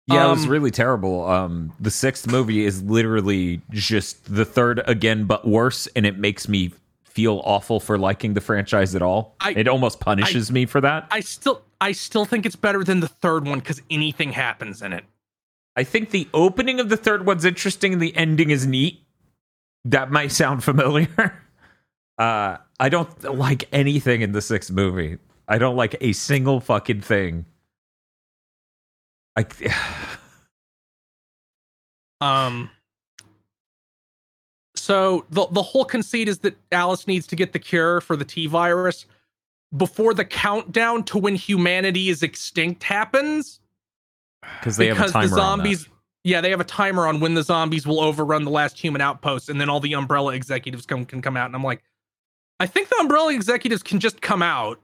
Yeah, 0.09 0.27
it 0.29 0.31
was 0.31 0.45
Um, 0.45 0.51
really 0.51 0.71
terrible. 0.71 1.25
Um, 1.27 1.73
the 1.81 1.91
sixth 1.91 2.31
movie 2.31 2.65
is 2.65 2.83
literally 2.83 3.61
just 3.71 4.33
the 4.33 4.45
third 4.45 4.81
again, 4.87 5.25
but 5.25 5.47
worse, 5.47 5.89
and 5.97 6.07
it 6.07 6.17
makes 6.19 6.49
me 6.49 6.73
feel 7.05 7.41
awful 7.45 7.81
for 7.81 7.99
liking 7.99 8.35
the 8.35 8.41
franchise 8.41 8.95
at 8.95 9.03
all. 9.03 9.35
I- 9.41 9.53
it 9.57 9.67
almost 9.67 9.99
punishes 10.01 10.53
me 10.53 10.67
for 10.67 10.81
that. 10.81 11.09
I 11.11 11.21
still 11.21 11.63
I 11.81 11.93
still 11.93 12.25
think 12.25 12.47
it's 12.47 12.57
better 12.57 12.85
than 12.85 13.01
the 13.01 13.09
third 13.09 13.47
one 13.47 13.59
because 13.59 13.83
anything 13.91 14.33
happens 14.33 14.81
in 14.81 14.93
it. 14.93 15.05
I 15.77 15.85
think 15.85 16.11
the 16.11 16.27
opening 16.33 16.81
of 16.81 16.89
the 16.89 16.97
third 16.97 17.27
one's 17.27 17.45
interesting 17.45 17.93
and 17.93 18.01
the 18.01 18.17
ending 18.17 18.51
is 18.51 18.67
neat. 18.67 19.03
That 19.85 20.11
might 20.11 20.33
sound 20.33 20.65
familiar. 20.65 21.09
uh, 22.19 22.57
I 22.81 22.89
don't 22.89 23.35
like 23.37 23.69
anything 23.73 24.23
in 24.23 24.33
the 24.33 24.41
sixth 24.41 24.71
movie. 24.71 25.19
I 25.49 25.59
don't 25.59 25.77
like 25.77 25.97
a 26.01 26.13
single 26.13 26.61
fucking 26.61 27.03
thing. 27.03 27.45
I 29.37 29.45
Um. 32.21 32.71
So 34.75 35.27
the 35.31 35.47
the 35.49 35.63
whole 35.63 35.85
conceit 35.85 36.29
is 36.29 36.39
that 36.41 36.57
Alice 36.73 37.07
needs 37.07 37.27
to 37.29 37.37
get 37.37 37.53
the 37.53 37.59
cure 37.59 38.01
for 38.01 38.17
the 38.17 38.25
T 38.25 38.47
virus 38.47 39.07
before 39.77 40.15
the 40.15 40.25
countdown 40.25 41.03
to 41.05 41.19
when 41.19 41.35
humanity 41.35 42.09
is 42.09 42.23
extinct 42.23 42.83
happens. 42.83 43.61
because 44.61 44.77
they 44.77 44.87
have 44.87 45.01
a 45.01 45.11
timer 45.11 45.29
the 45.29 45.35
zombies, 45.35 45.89
yeah, 46.25 46.41
they 46.41 46.51
have 46.51 46.61
a 46.61 46.65
timer 46.65 47.07
on 47.07 47.21
when 47.21 47.35
the 47.35 47.43
zombies 47.43 47.87
will 47.87 48.01
overrun 48.01 48.45
the 48.45 48.51
last 48.51 48.79
human 48.79 49.01
outpost, 49.01 49.49
and 49.49 49.61
then 49.61 49.69
all 49.69 49.81
the 49.81 49.95
Umbrella 49.95 50.35
executives 50.35 50.87
come 50.87 51.05
can 51.05 51.21
come 51.21 51.37
out. 51.37 51.47
And 51.47 51.55
I'm 51.55 51.65
like, 51.65 51.83
I 52.61 52.67
think 52.67 52.89
the 52.89 52.97
Umbrella 52.99 53.35
executives 53.35 53.83
can 53.83 54.01
just 54.01 54.21
come 54.21 54.43
out. 54.43 54.81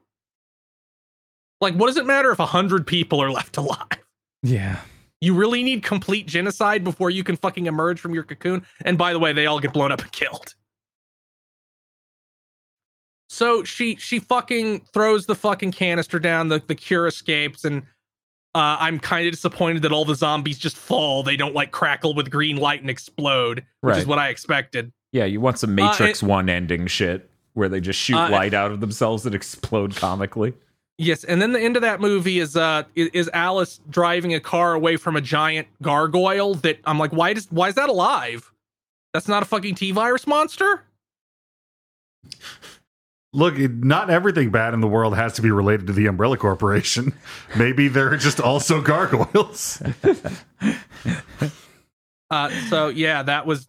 Like, 1.60 1.74
what 1.74 1.86
does 1.86 1.96
it 1.96 2.06
matter 2.06 2.30
if 2.32 2.40
a 2.40 2.46
hundred 2.46 2.86
people 2.86 3.22
are 3.22 3.30
left 3.30 3.56
alive? 3.56 4.01
Yeah. 4.42 4.80
You 5.20 5.34
really 5.34 5.62
need 5.62 5.82
complete 5.84 6.26
genocide 6.26 6.82
before 6.82 7.10
you 7.10 7.22
can 7.22 7.36
fucking 7.36 7.66
emerge 7.66 8.00
from 8.00 8.12
your 8.12 8.24
cocoon. 8.24 8.66
And 8.84 8.98
by 8.98 9.12
the 9.12 9.18
way, 9.20 9.32
they 9.32 9.46
all 9.46 9.60
get 9.60 9.72
blown 9.72 9.92
up 9.92 10.02
and 10.02 10.10
killed. 10.10 10.54
So 13.28 13.64
she 13.64 13.96
she 13.96 14.18
fucking 14.18 14.80
throws 14.92 15.26
the 15.26 15.34
fucking 15.34 15.72
canister 15.72 16.18
down. 16.18 16.48
The 16.48 16.62
the 16.66 16.74
cure 16.74 17.06
escapes, 17.06 17.64
and 17.64 17.82
uh, 18.54 18.76
I'm 18.78 18.98
kind 18.98 19.26
of 19.26 19.32
disappointed 19.32 19.82
that 19.82 19.92
all 19.92 20.04
the 20.04 20.14
zombies 20.14 20.58
just 20.58 20.76
fall. 20.76 21.22
They 21.22 21.36
don't 21.36 21.54
like 21.54 21.70
crackle 21.70 22.14
with 22.14 22.30
green 22.30 22.56
light 22.56 22.82
and 22.82 22.90
explode, 22.90 23.64
which 23.80 23.96
is 23.98 24.06
what 24.06 24.18
I 24.18 24.28
expected. 24.28 24.92
Yeah, 25.12 25.24
you 25.24 25.40
want 25.40 25.58
some 25.58 25.70
Uh, 25.70 25.86
Matrix 25.86 26.22
it- 26.22 26.26
One 26.26 26.50
ending 26.50 26.86
shit 26.88 27.30
where 27.54 27.68
they 27.68 27.80
just 27.80 27.98
shoot 27.98 28.16
Uh, 28.16 28.28
light 28.30 28.52
out 28.54 28.70
of 28.70 28.80
themselves 28.80 29.24
and 29.24 29.34
explode 29.34 29.94
comically. 29.96 30.52
Yes, 31.02 31.24
and 31.24 31.42
then 31.42 31.52
the 31.52 31.60
end 31.60 31.74
of 31.74 31.82
that 31.82 32.00
movie 32.00 32.38
is 32.38 32.56
uh 32.56 32.84
is, 32.94 33.28
Alice 33.34 33.80
driving 33.90 34.34
a 34.34 34.40
car 34.40 34.74
away 34.74 34.96
from 34.96 35.16
a 35.16 35.20
giant 35.20 35.66
gargoyle 35.82 36.54
that 36.56 36.78
I'm 36.84 36.96
like, 36.96 37.12
why 37.12 37.32
does 37.32 37.50
why 37.50 37.68
is 37.68 37.74
that 37.74 37.88
alive? 37.88 38.52
That's 39.12 39.26
not 39.26 39.42
a 39.42 39.46
fucking 39.46 39.74
T 39.74 39.90
virus 39.90 40.28
monster. 40.28 40.84
Look, 43.32 43.58
not 43.58 44.10
everything 44.10 44.50
bad 44.50 44.74
in 44.74 44.80
the 44.80 44.86
world 44.86 45.16
has 45.16 45.32
to 45.34 45.42
be 45.42 45.50
related 45.50 45.88
to 45.88 45.92
the 45.92 46.06
Umbrella 46.06 46.36
Corporation. 46.36 47.14
Maybe 47.56 47.88
they're 47.88 48.16
just 48.16 48.40
also 48.40 48.80
gargoyles. 48.80 49.82
Uh, 52.30 52.48
so 52.70 52.88
yeah, 52.88 53.22
that 53.22 53.44
was. 53.44 53.68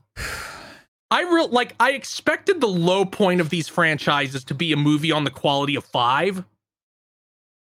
I 1.11 1.23
real 1.23 1.49
like. 1.49 1.76
I 1.81 1.91
expected 1.91 2.61
the 2.61 2.68
low 2.68 3.03
point 3.03 3.41
of 3.41 3.49
these 3.49 3.68
franchises 3.68 4.45
to 4.45 4.53
be 4.53 4.72
a 4.72 4.77
movie 4.77 5.11
on 5.11 5.26
the 5.26 5.31
quality 5.31 5.76
of 5.76 5.84
five, 5.84 6.45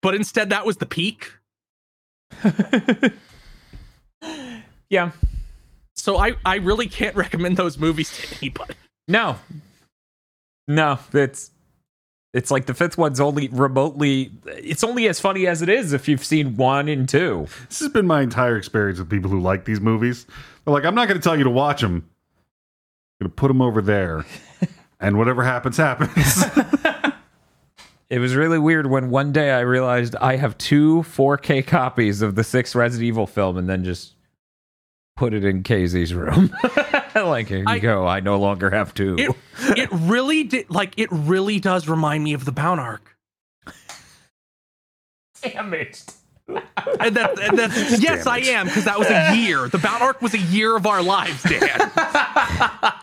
but 0.08 0.16
instead 0.16 0.52
that 0.52 0.66
was 0.66 0.78
the 0.78 0.86
peak. 0.86 1.34
Yeah. 4.90 5.12
So 5.96 6.18
I 6.18 6.36
I 6.46 6.56
really 6.56 6.88
can't 6.88 7.14
recommend 7.24 7.58
those 7.58 7.78
movies 7.78 8.16
to 8.18 8.38
anybody. 8.38 8.74
No. 9.08 9.36
No, 10.66 10.98
it's 11.14 11.52
it's 12.34 12.52
like 12.52 12.68
the 12.68 12.74
fifth 12.74 12.98
one's 12.98 13.20
only 13.20 13.50
remotely 13.50 14.32
it's 14.46 14.86
only 14.86 15.10
as 15.10 15.20
funny 15.20 15.46
as 15.46 15.62
it 15.62 15.68
is 15.68 15.92
if 15.92 16.08
you've 16.08 16.24
seen 16.24 16.56
one 16.56 16.88
and 16.88 17.10
two. 17.10 17.48
This 17.68 17.80
has 17.80 17.90
been 17.90 18.08
my 18.08 18.22
entire 18.22 18.56
experience 18.56 18.98
with 18.98 19.10
people 19.10 19.30
who 19.30 19.42
like 19.42 19.66
these 19.66 19.82
movies. 19.82 20.26
They're 20.64 20.74
like, 20.74 20.86
I'm 20.86 20.96
not 20.96 21.10
going 21.10 21.20
to 21.20 21.24
tell 21.24 21.38
you 21.38 21.44
to 21.44 21.50
watch 21.50 21.82
them. 21.82 22.10
I'm 23.20 23.26
going 23.26 23.32
to 23.32 23.36
put 23.36 23.50
them 23.50 23.62
over 23.62 23.82
there, 23.82 24.26
and 25.02 25.18
whatever 25.18 25.44
happens, 25.44 25.76
happens. 25.76 26.46
It 28.10 28.20
was 28.20 28.36
really 28.36 28.58
weird 28.60 28.88
when 28.90 29.10
one 29.10 29.32
day 29.34 29.52
I 29.52 29.60
realized 29.62 30.16
I 30.16 30.38
have 30.38 30.58
two 30.58 31.02
4K 31.04 31.68
copies 31.68 32.22
of 32.22 32.36
the 32.36 32.44
sixth 32.44 32.74
Resident 32.74 33.06
Evil 33.06 33.28
film 33.28 33.58
and 33.58 33.68
then 33.68 33.84
just 33.84 34.14
put 35.18 35.34
it 35.34 35.44
in 35.44 35.64
KZ's 35.64 36.14
room. 36.14 36.56
like, 37.16 37.48
here 37.50 37.58
you 37.60 37.66
I- 37.68 37.80
go. 37.80 38.08
I 38.08 38.22
no 38.22 38.40
longer 38.40 38.70
have 38.70 38.94
two. 38.94 39.16
It 39.18 39.36
it 39.78 39.90
really 39.92 40.44
did 40.44 40.70
like 40.70 40.94
it 40.98 41.10
really 41.12 41.60
does 41.60 41.88
remind 41.90 42.24
me 42.24 42.34
of 42.34 42.46
the 42.46 42.52
Bount 42.54 42.80
Arc. 42.80 43.18
Damaged. 45.42 46.14
And 46.48 47.16
that, 47.18 47.38
and 47.40 47.60
that's, 47.60 48.00
yes, 48.02 48.26
I 48.26 48.38
am 48.40 48.68
because 48.68 48.86
that 48.86 48.98
was 48.98 49.10
a 49.10 49.36
year. 49.36 49.68
The 49.68 49.78
Bount 49.80 50.02
Arc 50.02 50.22
was 50.22 50.34
a 50.34 50.40
year 50.40 50.78
of 50.78 50.86
our 50.88 51.04
lives, 51.04 51.44
Dan. 51.44 51.92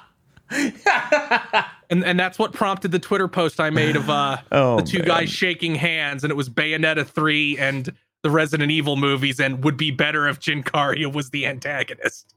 and 1.90 2.04
and 2.04 2.18
that's 2.20 2.38
what 2.38 2.52
prompted 2.52 2.92
the 2.92 2.98
Twitter 2.98 3.28
post 3.28 3.60
I 3.60 3.70
made 3.70 3.96
of 3.96 4.08
uh, 4.08 4.38
Oh, 4.52 4.76
the 4.76 4.82
two 4.82 4.98
man. 4.98 5.06
guys 5.06 5.30
shaking 5.30 5.74
hands, 5.74 6.22
and 6.24 6.30
it 6.30 6.34
was 6.36 6.48
Bayonetta 6.48 7.06
three 7.06 7.58
and 7.58 7.92
the 8.22 8.30
Resident 8.30 8.70
Evil 8.70 8.96
movies, 8.96 9.40
and 9.40 9.62
would 9.64 9.76
be 9.76 9.90
better 9.90 10.28
if 10.28 10.38
Jin 10.40 10.62
Kariya 10.62 11.12
was 11.12 11.30
the 11.30 11.46
antagonist. 11.46 12.34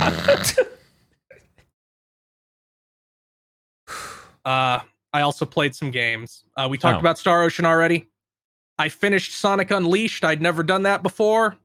uh, 4.44 4.80
I 5.12 5.20
also 5.22 5.44
played 5.44 5.74
some 5.74 5.90
games. 5.90 6.44
Uh, 6.56 6.68
we 6.70 6.78
talked 6.78 6.96
Oh. 6.96 7.00
about 7.00 7.18
Star 7.18 7.42
Ocean 7.42 7.64
already. 7.66 8.08
I 8.78 8.88
finished 8.88 9.34
Sonic 9.38 9.70
Unleashed. 9.70 10.24
I'd 10.24 10.40
never 10.40 10.62
done 10.62 10.84
that 10.84 11.02
before. 11.02 11.56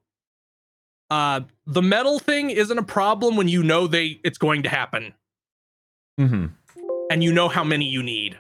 Uh, 1.10 1.42
the 1.66 1.82
medal 1.82 2.20
thing 2.20 2.50
isn't 2.50 2.78
a 2.78 2.84
problem 2.84 3.36
when 3.38 3.48
you 3.48 3.62
know 3.64 3.88
they 3.88 4.20
it's 4.24 4.38
going 4.40 4.64
to 4.64 4.70
happen 4.70 5.14
hmm 6.18 6.48
and 7.10 7.24
you 7.24 7.32
know 7.32 7.48
how 7.48 7.64
many 7.64 7.86
you 7.86 8.02
need. 8.02 8.38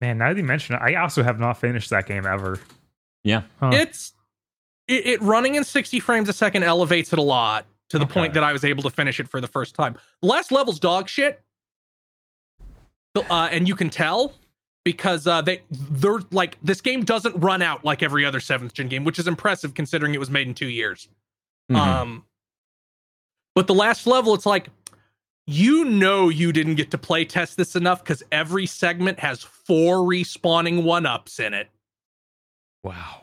Man, 0.00 0.18
now 0.18 0.30
that 0.30 0.36
you 0.36 0.44
mention 0.44 0.74
it, 0.74 0.80
I 0.82 0.94
also 0.96 1.22
have 1.22 1.38
not 1.38 1.58
finished 1.58 1.90
that 1.90 2.06
game 2.06 2.26
ever. 2.26 2.58
Yeah. 3.24 3.42
Huh. 3.60 3.70
It's 3.74 4.14
it, 4.88 5.06
it 5.06 5.22
running 5.22 5.54
in 5.54 5.64
60 5.64 6.00
frames 6.00 6.28
a 6.28 6.32
second 6.32 6.64
elevates 6.64 7.12
it 7.12 7.18
a 7.18 7.22
lot 7.22 7.66
to 7.90 7.98
the 7.98 8.06
point 8.06 8.34
that 8.34 8.42
I 8.42 8.52
was 8.52 8.64
able 8.64 8.82
to 8.84 8.90
finish 8.90 9.20
it 9.20 9.28
for 9.28 9.40
the 9.40 9.46
first 9.46 9.74
time. 9.74 9.96
The 10.22 10.28
last 10.28 10.50
level's 10.50 10.80
dog 10.80 11.08
shit. 11.08 11.40
Uh, 13.14 13.48
and 13.52 13.68
you 13.68 13.76
can 13.76 13.90
tell 13.90 14.32
because 14.84 15.26
uh, 15.26 15.42
they 15.42 15.60
they're 15.70 16.20
like 16.30 16.56
this 16.62 16.80
game 16.80 17.04
doesn't 17.04 17.36
run 17.36 17.60
out 17.60 17.84
like 17.84 18.02
every 18.02 18.24
other 18.24 18.40
seventh 18.40 18.72
gen 18.72 18.88
game, 18.88 19.04
which 19.04 19.18
is 19.18 19.28
impressive 19.28 19.74
considering 19.74 20.14
it 20.14 20.18
was 20.18 20.30
made 20.30 20.48
in 20.48 20.54
two 20.54 20.68
years. 20.68 21.08
Mhm. 21.70 21.76
Um, 21.76 22.24
but 23.54 23.66
the 23.66 23.74
last 23.74 24.06
level, 24.06 24.34
it's 24.34 24.46
like 24.46 24.68
you 25.46 25.84
know 25.84 26.28
you 26.28 26.52
didn't 26.52 26.76
get 26.76 26.90
to 26.92 26.98
play 26.98 27.24
test 27.24 27.56
this 27.56 27.74
enough 27.74 28.02
because 28.02 28.22
every 28.30 28.66
segment 28.66 29.18
has 29.18 29.42
four 29.42 29.98
respawning 29.98 30.82
one 30.84 31.06
ups 31.06 31.40
in 31.40 31.54
it. 31.54 31.68
wow. 32.82 33.22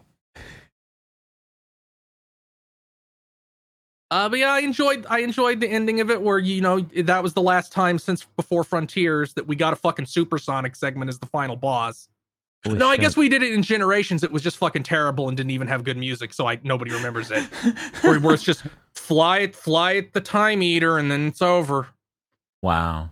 Uh, 4.11 4.27
but 4.27 4.39
yeah, 4.39 4.51
I 4.51 4.59
enjoyed 4.59 5.05
I 5.07 5.19
enjoyed 5.19 5.59
the 5.59 5.69
ending 5.69 6.01
of 6.01 6.09
it 6.09 6.21
where 6.21 6.39
you 6.39 6.61
know 6.61 6.79
that 6.79 7.21
was 7.21 7.33
the 7.33 7.43
last 7.43 7.71
time 7.71 7.99
since 7.99 8.25
before 8.35 8.63
Frontiers 8.63 9.33
that 9.35 9.45
we 9.45 9.55
got 9.55 9.71
a 9.71 9.75
fucking 9.75 10.07
supersonic 10.07 10.75
segment 10.75 11.09
as 11.09 11.19
the 11.19 11.27
final 11.27 11.55
boss. 11.55 12.09
Holy 12.65 12.77
no, 12.77 12.89
I 12.89 12.97
guess 12.97 13.15
we 13.15 13.29
did 13.29 13.43
it 13.43 13.53
in 13.53 13.61
Generations. 13.61 14.23
It 14.23 14.31
was 14.31 14.41
just 14.41 14.57
fucking 14.57 14.83
terrible 14.83 15.27
and 15.29 15.37
didn't 15.37 15.51
even 15.51 15.67
have 15.67 15.83
good 15.83 15.95
music, 15.95 16.33
so 16.33 16.47
I 16.47 16.59
nobody 16.63 16.91
remembers 16.91 17.29
it. 17.29 17.43
where, 18.01 18.19
where 18.19 18.33
it's 18.33 18.43
just 18.43 18.63
fly 18.95 19.39
it, 19.39 19.55
fly 19.55 19.93
it 19.93 20.13
the 20.13 20.21
time 20.21 20.63
eater, 20.63 20.97
and 20.97 21.11
then 21.11 21.27
it's 21.27 21.41
over. 21.41 21.87
Wow. 22.61 23.09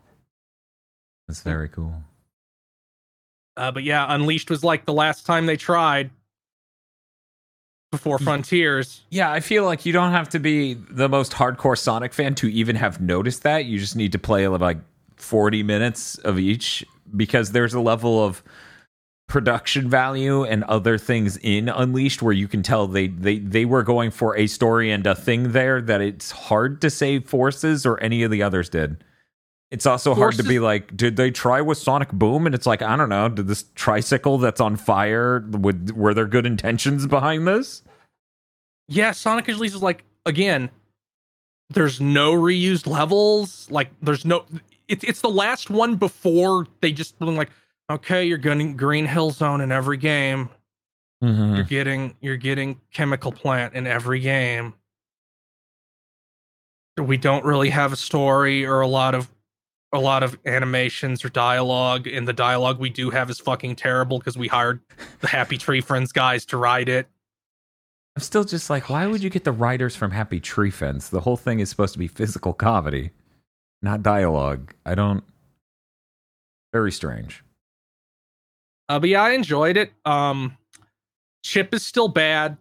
That's 1.27 1.41
very 1.41 1.69
cool. 1.69 1.93
Uh, 3.55 3.71
but 3.71 3.83
yeah, 3.83 4.05
Unleashed 4.07 4.49
was 4.49 4.63
like 4.63 4.85
the 4.85 4.93
last 4.93 5.25
time 5.25 5.45
they 5.45 5.57
tried 5.57 6.11
before 7.91 8.19
Frontiers. 8.19 9.01
Yeah, 9.09 9.31
I 9.31 9.39
feel 9.39 9.65
like 9.65 9.85
you 9.85 9.93
don't 9.93 10.11
have 10.11 10.29
to 10.29 10.39
be 10.39 10.75
the 10.75 11.09
most 11.09 11.33
hardcore 11.33 11.77
Sonic 11.77 12.13
fan 12.13 12.35
to 12.35 12.47
even 12.51 12.75
have 12.75 13.01
noticed 13.01 13.43
that. 13.43 13.65
You 13.65 13.79
just 13.79 13.95
need 13.95 14.11
to 14.11 14.19
play 14.19 14.47
like 14.47 14.77
40 15.15 15.63
minutes 15.63 16.17
of 16.19 16.37
each 16.37 16.85
because 17.15 17.51
there's 17.51 17.73
a 17.73 17.79
level 17.79 18.23
of 18.23 18.43
production 19.27 19.89
value 19.89 20.43
and 20.43 20.63
other 20.65 20.97
things 20.97 21.37
in 21.37 21.67
Unleashed 21.67 22.21
where 22.21 22.33
you 22.33 22.47
can 22.47 22.63
tell 22.63 22.87
they 22.87 23.07
they 23.07 23.39
they 23.39 23.65
were 23.65 23.83
going 23.83 24.09
for 24.11 24.37
a 24.37 24.47
story 24.47 24.89
and 24.89 25.05
a 25.05 25.15
thing 25.15 25.51
there 25.51 25.81
that 25.81 25.99
it's 25.99 26.31
hard 26.31 26.79
to 26.81 26.89
say 26.89 27.19
Forces 27.19 27.85
or 27.85 27.99
any 28.01 28.23
of 28.23 28.31
the 28.31 28.41
others 28.41 28.69
did. 28.69 29.03
It's 29.69 29.85
also 29.85 30.15
hard 30.15 30.35
to 30.35 30.44
be 30.44 30.60
like, 30.60 30.95
did 30.95 31.18
they 31.18 31.30
try 31.30 31.60
with 31.60 31.77
Sonic 31.77 32.10
Boom? 32.14 32.45
And 32.45 32.56
it's 32.56 32.65
like, 32.65 32.81
I 32.81 32.95
don't 32.95 33.10
know. 33.10 33.27
Did 33.27 33.48
this 33.48 33.65
tricycle 33.76 34.38
that's 34.38 34.61
on 34.61 34.77
fire? 34.77 35.45
Would 35.49 35.95
were 35.95 36.14
there 36.14 36.26
good 36.26 36.45
intentions 36.45 37.06
behind 37.06 37.48
this? 37.48 37.84
Yeah, 38.88 39.11
Sonic 39.11 39.48
Unleashed 39.49 39.76
is 39.76 39.84
like 39.84 40.06
again. 40.26 40.69
There's 41.69 41.99
no 41.99 42.31
reused 42.31 42.88
levels. 42.88 43.69
Like 43.69 43.89
there's 44.02 44.23
no. 44.23 44.45
It's 44.88 45.03
it's 45.03 45.19
the 45.19 45.30
last 45.30 45.69
one 45.69 45.98
before 45.98 46.65
they 46.80 46.94
just 46.94 47.19
been 47.19 47.35
like, 47.35 47.49
okay, 47.89 48.23
you're 48.23 48.38
getting 48.38 48.77
Green 48.77 49.06
Hill 49.06 49.31
Zone 49.31 49.60
in 49.60 49.73
every 49.73 49.98
game. 49.98 50.49
Mm-hmm. 51.22 51.56
You're 51.56 51.65
getting 51.65 52.15
you're 52.22 52.38
getting 52.38 52.80
Chemical 52.94 53.34
Plant 53.34 53.73
in 53.73 53.85
every 53.85 54.22
game. 54.22 54.76
We 56.98 57.18
don't 57.18 57.44
really 57.44 57.69
have 57.69 57.91
a 57.91 57.98
story 57.98 58.65
or 58.65 58.80
a 58.80 58.88
lot 58.88 59.14
of 59.14 59.30
a 59.93 59.99
lot 59.99 60.23
of 60.23 60.38
animations 60.45 61.23
or 61.23 61.30
dialogue, 61.30 62.07
and 62.07 62.27
the 62.27 62.34
dialogue 62.34 62.80
we 62.80 62.89
do 62.89 63.09
have 63.09 63.30
is 63.30 63.39
fucking 63.39 63.76
terrible 63.76 64.19
because 64.19 64.38
we 64.38 64.47
hired 64.47 64.81
the 65.22 65.27
Happy 65.27 65.57
Tree 65.57 65.81
Friends 65.81 66.11
guys 66.11 66.45
to 66.47 66.57
write 66.57 66.89
it. 66.89 67.07
I'm 68.15 68.22
still 68.22 68.43
just 68.43 68.69
like, 68.69 68.89
why 68.89 69.05
would 69.05 69.23
you 69.23 69.30
get 69.30 69.43
the 69.43 69.51
writers 69.51 69.95
from 69.95 70.11
Happy 70.11 70.39
Tree 70.39 70.72
Friends? 70.72 71.09
The 71.09 71.22
whole 71.22 71.38
thing 71.38 71.59
is 71.59 71.69
supposed 71.69 71.93
to 71.93 71.99
be 71.99 72.07
physical 72.07 72.51
comedy, 72.51 73.11
not 73.81 74.03
dialogue. 74.03 74.73
I 74.85 74.95
don't. 74.95 75.23
Very 76.73 76.91
strange. 76.91 77.43
Uh, 78.89 78.99
but 78.99 79.09
yeah, 79.09 79.23
I 79.23 79.31
enjoyed 79.31 79.77
it. 79.77 79.91
Um, 80.05 80.57
Chip 81.43 81.73
is 81.73 81.85
still 81.85 82.07
bad. 82.07 82.57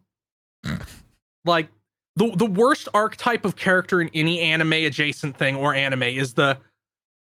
like 1.45 1.69
the 2.17 2.31
the 2.37 2.47
worst 2.47 2.89
archetype 2.95 3.45
of 3.45 3.57
character 3.57 4.01
in 4.01 4.11
any 4.15 4.41
anime 4.41 4.73
adjacent 4.73 5.37
thing 5.37 5.57
or 5.57 5.75
anime 5.75 6.05
is 6.05 6.35
the 6.35 6.59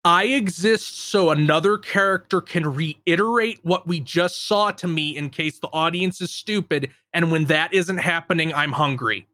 I 0.05 0.25
exist 0.25 0.99
so 1.11 1.31
another 1.31 1.77
character 1.77 2.41
can 2.41 2.73
reiterate 2.73 3.59
what 3.62 3.87
we 3.87 4.01
just 4.01 4.47
saw 4.47 4.70
to 4.73 4.89
me 4.89 5.16
in 5.16 5.31
case 5.31 5.59
the 5.59 5.69
audience 5.73 6.20
is 6.20 6.31
stupid, 6.31 6.91
and 7.12 7.31
when 7.31 7.47
that 7.47 7.75
isn't 7.75 7.99
happening, 7.99 8.55
I'm 8.55 8.73
hungry. 8.73 9.27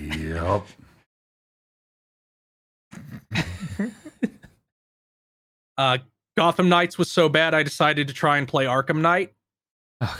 Yep. 0.00 0.66
Uh, 5.76 5.98
Gotham 6.36 6.68
Knights 6.68 6.98
was 6.98 7.10
so 7.10 7.28
bad, 7.28 7.52
I 7.52 7.64
decided 7.64 8.06
to 8.06 8.14
try 8.14 8.38
and 8.38 8.46
play 8.46 8.64
Arkham 8.64 9.00
Knight. 9.00 9.32
Okay. 10.00 10.12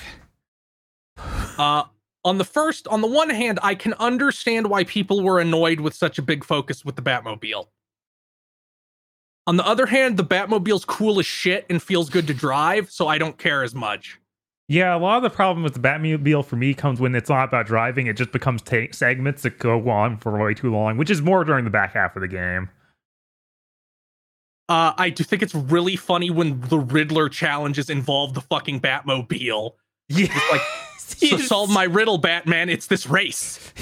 Uh, 1.57 1.85
on 2.25 2.39
the 2.39 2.45
first, 2.45 2.89
on 2.89 3.01
the 3.01 3.07
one 3.07 3.31
hand, 3.31 3.59
I 3.63 3.75
can 3.75 3.93
understand 3.95 4.69
why 4.69 4.85
people 4.85 5.23
were 5.23 5.41
annoyed 5.41 5.81
with 5.81 5.95
such 5.95 6.19
a 6.19 6.23
big 6.23 6.45
focus 6.45 6.85
with 6.85 6.97
the 6.97 7.03
Batmobile. 7.03 7.67
On 9.47 9.57
the 9.59 9.67
other 9.67 9.87
hand, 9.87 10.17
the 10.17 10.25
Batmobile's 10.25 10.87
cool 10.87 11.21
as 11.21 11.27
shit 11.27 11.67
and 11.69 11.83
feels 11.83 12.09
good 12.09 12.27
to 12.29 12.35
drive, 12.35 12.91
so 12.91 13.09
I 13.09 13.19
don't 13.19 13.37
care 13.37 13.63
as 13.63 13.75
much. 13.75 14.19
Yeah, 14.69 14.97
a 14.97 14.99
lot 14.99 15.19
of 15.19 15.23
the 15.23 15.29
problem 15.37 15.63
with 15.63 15.75
the 15.75 15.81
Batmobile 15.81 16.47
for 16.47 16.57
me 16.57 16.73
comes 16.73 16.99
when 16.99 17.15
it's 17.15 17.29
not 17.29 17.49
about 17.49 17.67
driving. 17.67 18.07
It 18.07 18.17
just 18.17 18.33
becomes 18.33 18.63
ta 18.63 18.87
segments 18.93 19.43
that 19.43 19.59
go 19.59 19.91
on 19.91 20.17
for 20.17 20.39
way 20.43 20.55
too 20.55 20.73
long, 20.73 20.97
which 20.97 21.11
is 21.11 21.21
more 21.21 21.45
during 21.45 21.65
the 21.65 21.71
back 21.71 21.93
half 21.93 22.17
of 22.17 22.23
the 22.23 22.29
game. 22.29 22.71
Uh, 24.71 24.95
I 24.97 25.11
do 25.11 25.23
think 25.23 25.43
it's 25.43 25.55
really 25.55 25.97
funny 25.97 26.31
when 26.31 26.63
the 26.63 26.79
Riddler 26.79 27.29
challenges 27.29 27.91
involve 27.91 28.33
the 28.33 28.41
fucking 28.41 28.81
Batmobile. 28.81 29.73
Yeah, 30.09 30.26
It's 30.31 31.22
like, 31.22 31.31
so 31.31 31.39
solve 31.39 31.70
my 31.70 31.85
riddle, 31.85 32.18
Batman. 32.18 32.68
It's 32.68 32.86
this 32.86 33.06
race. 33.06 33.72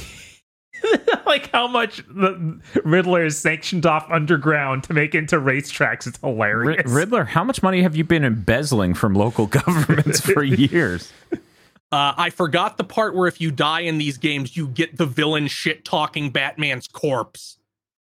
like 1.26 1.50
how 1.50 1.66
much 1.66 1.98
the 2.08 2.60
Riddler 2.84 3.24
is 3.24 3.38
sanctioned 3.38 3.86
off 3.86 4.06
underground 4.10 4.84
to 4.84 4.92
make 4.92 5.14
into 5.14 5.36
racetracks. 5.36 6.06
It's 6.06 6.18
hilarious. 6.18 6.90
Riddler, 6.90 7.24
how 7.24 7.44
much 7.44 7.62
money 7.62 7.82
have 7.82 7.96
you 7.96 8.04
been 8.04 8.24
embezzling 8.24 8.94
from 8.94 9.14
local 9.14 9.46
governments 9.48 10.20
for 10.20 10.42
years? 10.42 11.12
Uh, 11.92 12.14
I 12.16 12.30
forgot 12.30 12.78
the 12.78 12.84
part 12.84 13.14
where 13.14 13.28
if 13.28 13.40
you 13.40 13.50
die 13.50 13.80
in 13.80 13.98
these 13.98 14.16
games, 14.16 14.56
you 14.56 14.68
get 14.68 14.96
the 14.96 15.06
villain 15.06 15.46
shit 15.46 15.84
talking 15.84 16.30
Batman's 16.30 16.88
corpse 16.88 17.58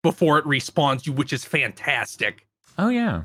before 0.03 0.37
it 0.37 0.45
respawns 0.45 1.07
you, 1.07 1.13
which 1.13 1.33
is 1.33 1.43
fantastic. 1.43 2.45
Oh 2.77 2.89
yeah. 2.89 3.23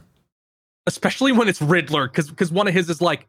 Especially 0.86 1.32
when 1.32 1.48
it's 1.48 1.60
Riddler, 1.60 2.08
because 2.08 2.30
because 2.30 2.50
one 2.50 2.66
of 2.66 2.72
his 2.72 2.88
is 2.88 3.02
like, 3.02 3.26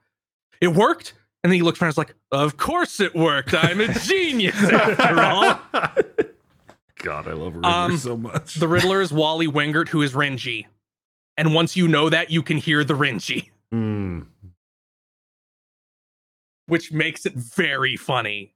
it 0.62 0.70
worked, 0.70 1.14
and 1.44 1.52
then 1.52 1.56
he 1.58 1.62
looks 1.62 1.82
around 1.82 1.88
and 1.90 1.94
is 1.94 1.98
like, 1.98 2.16
of 2.32 2.58
course 2.58 3.00
it 3.00 3.16
worked. 3.16 3.54
I'm 3.54 3.80
a 3.82 3.94
genius 3.94 4.56
after 4.62 5.20
all. 5.22 5.60
God, 7.02 7.28
I 7.28 7.34
love 7.34 7.56
Riddler 7.56 7.70
Um, 7.72 7.98
so 7.98 8.18
much. 8.18 8.56
The 8.56 8.68
Riddler 8.68 9.02
is 9.02 9.12
Wally 9.14 9.48
Wingert, 9.48 9.88
who 9.88 10.02
is 10.02 10.14
Renji. 10.14 10.66
And 11.38 11.54
once 11.54 11.78
you 11.78 11.88
know 11.88 12.10
that, 12.10 12.30
you 12.30 12.44
can 12.44 12.58
hear 12.58 12.84
the 12.84 12.94
Renji, 12.96 13.50
Hmm. 13.72 14.22
which 16.68 16.92
makes 16.92 17.26
it 17.26 17.34
very 17.34 17.96
funny. 17.96 18.54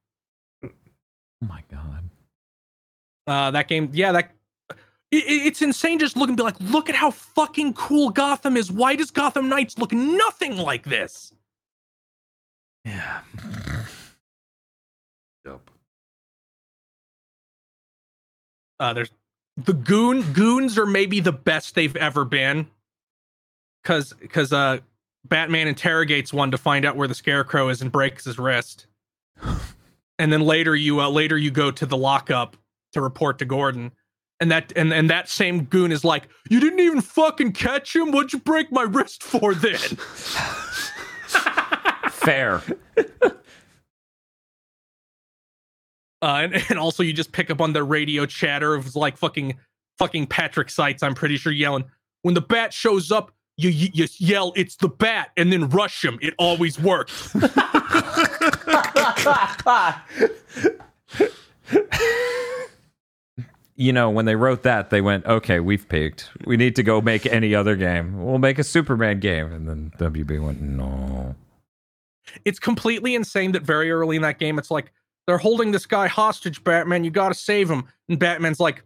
Oh 0.63 0.69
my 1.47 1.63
god. 1.71 2.09
Uh, 3.25 3.51
that 3.51 3.67
game, 3.67 3.89
yeah, 3.93 4.11
that 4.11 4.31
it, 5.11 5.23
it- 5.23 5.47
it's 5.47 5.61
insane. 5.61 5.99
Just 5.99 6.17
look 6.17 6.27
and 6.27 6.37
be 6.37 6.43
like, 6.43 6.59
look 6.59 6.89
at 6.89 6.95
how 6.95 7.11
fucking 7.11 7.73
cool 7.73 8.09
Gotham 8.09 8.57
is. 8.57 8.71
Why 8.71 8.95
does 8.95 9.11
Gotham 9.11 9.49
Knights 9.49 9.77
look 9.77 9.91
nothing 9.93 10.57
like 10.57 10.83
this? 10.83 11.32
Yeah. 12.85 13.21
Yep. 15.45 15.69
Uh, 18.79 18.93
there's 18.93 19.11
the 19.55 19.73
goon 19.73 20.33
goons 20.33 20.77
are 20.77 20.85
maybe 20.85 21.19
the 21.19 21.31
best 21.31 21.75
they've 21.75 21.95
ever 21.95 22.25
been, 22.25 22.67
because 23.81 24.13
because 24.13 24.51
uh, 24.51 24.79
Batman 25.25 25.67
interrogates 25.67 26.33
one 26.33 26.51
to 26.51 26.57
find 26.57 26.85
out 26.85 26.95
where 26.95 27.07
the 27.07 27.15
Scarecrow 27.15 27.69
is 27.69 27.81
and 27.81 27.91
breaks 27.91 28.25
his 28.25 28.37
wrist, 28.39 28.87
and 30.19 30.33
then 30.33 30.41
later 30.41 30.75
you 30.75 30.99
uh, 31.01 31.09
later 31.09 31.37
you 31.37 31.51
go 31.51 31.71
to 31.71 31.85
the 31.85 31.97
lockup 31.97 32.57
to 32.93 33.01
report 33.01 33.39
to 33.39 33.45
Gordon. 33.45 33.91
And 34.39 34.51
that 34.51 34.73
and, 34.75 34.91
and 34.91 35.09
that 35.09 35.29
same 35.29 35.63
goon 35.65 35.93
is 35.93 36.03
like, 36.03 36.27
you 36.49 36.59
didn't 36.59 36.79
even 36.79 36.99
fucking 36.99 37.53
catch 37.53 37.95
him. 37.95 38.11
What'd 38.11 38.33
you 38.33 38.39
break 38.39 38.71
my 38.71 38.81
wrist 38.81 39.23
for 39.23 39.53
then? 39.53 39.79
Fair. 42.23 42.61
Uh, 46.23 46.39
and, 46.43 46.63
and 46.69 46.79
also 46.79 47.03
you 47.03 47.11
just 47.11 47.33
pick 47.33 47.51
up 47.51 47.59
on 47.59 47.73
the 47.73 47.83
radio 47.83 48.25
chatter 48.25 48.75
of 48.75 48.95
like 48.95 49.17
fucking 49.17 49.57
fucking 49.97 50.25
Patrick 50.25 50.69
Seitz. 50.69 51.03
I'm 51.03 51.15
pretty 51.15 51.35
sure 51.35 51.51
yelling 51.51 51.83
when 52.21 52.33
the 52.33 52.41
bat 52.41 52.71
shows 52.71 53.11
up. 53.11 53.33
You, 53.57 53.69
you 53.69 53.89
you 53.93 54.07
yell 54.17 54.53
it's 54.55 54.77
the 54.77 54.87
bat 54.87 55.31
and 55.35 55.51
then 55.51 55.67
rush 55.67 56.03
him. 56.03 56.17
It 56.21 56.33
always 56.39 56.79
works. 56.79 57.35
you 63.75 63.91
know, 63.91 64.09
when 64.09 64.23
they 64.25 64.35
wrote 64.35 64.63
that, 64.63 64.89
they 64.89 65.01
went, 65.01 65.25
"Okay, 65.25 65.59
we've 65.59 65.87
peaked. 65.89 66.29
We 66.45 66.55
need 66.55 66.75
to 66.77 66.83
go 66.83 67.01
make 67.01 67.25
any 67.25 67.53
other 67.53 67.75
game. 67.75 68.23
We'll 68.23 68.39
make 68.39 68.57
a 68.57 68.63
Superman 68.63 69.19
game." 69.19 69.51
And 69.51 69.67
then 69.67 69.91
WB 69.99 70.41
went, 70.41 70.61
"No." 70.61 71.35
It's 72.45 72.59
completely 72.59 73.15
insane 73.15 73.51
that 73.53 73.63
very 73.63 73.91
early 73.91 74.15
in 74.15 74.21
that 74.21 74.39
game, 74.39 74.57
it's 74.57 74.71
like 74.71 74.91
they're 75.27 75.37
holding 75.37 75.71
this 75.71 75.85
guy 75.85 76.07
hostage. 76.07 76.63
Batman, 76.63 77.03
you 77.03 77.11
got 77.11 77.29
to 77.29 77.35
save 77.35 77.69
him. 77.69 77.85
And 78.09 78.19
Batman's 78.19 78.59
like, 78.59 78.83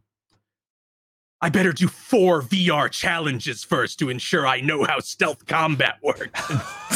I 1.42 1.50
better 1.50 1.72
do 1.72 1.88
four 1.88 2.42
VR 2.42 2.90
challenges 2.90 3.64
first 3.64 4.00
to 4.00 4.10
ensure 4.10 4.48
I 4.48 4.60
know 4.60 4.84
how 4.84 5.00
stealth 5.00 5.46
combat 5.46 5.98
works. 6.02 6.30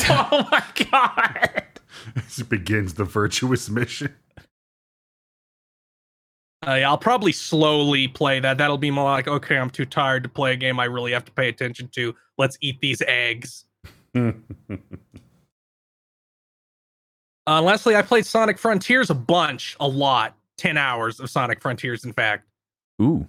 oh 0.10 0.48
my 0.52 0.64
god! 0.92 1.64
It 2.38 2.50
begins 2.50 2.96
the 2.96 3.04
virtuous 3.04 3.70
mission. 3.70 4.16
Uh, 6.68 6.76
yeah, 6.76 6.90
I'll 6.90 6.98
probably 6.98 7.32
slowly 7.32 8.08
play 8.08 8.40
that. 8.40 8.58
That'll 8.58 8.78
be 8.78 8.90
more 8.90 9.12
like, 9.12 9.28
okay, 9.28 9.58
I'm 9.58 9.70
too 9.70 9.86
tired 9.86 10.24
to 10.24 10.30
play 10.30 10.54
a 10.54 10.56
game 10.56 10.80
I 10.80 10.86
really 10.86 11.12
have 11.12 11.26
to 11.26 11.32
pay 11.32 11.50
attention 11.50 11.90
to. 11.90 12.16
Let's 12.38 12.58
eat 12.62 12.80
these 12.82 13.02
eggs. 13.08 13.66
Uh, 17.48 17.62
lastly, 17.62 17.96
I 17.96 18.02
played 18.02 18.26
Sonic 18.26 18.58
Frontiers 18.58 19.10
a 19.10 19.16
bunch, 19.16 19.76
a 19.80 19.88
lot, 19.88 20.36
10 20.58 20.78
hours 20.78 21.20
of 21.20 21.30
Sonic 21.30 21.62
Frontiers, 21.62 22.04
in 22.06 22.14
fact. 22.14 22.48
Ooh. 23.02 23.28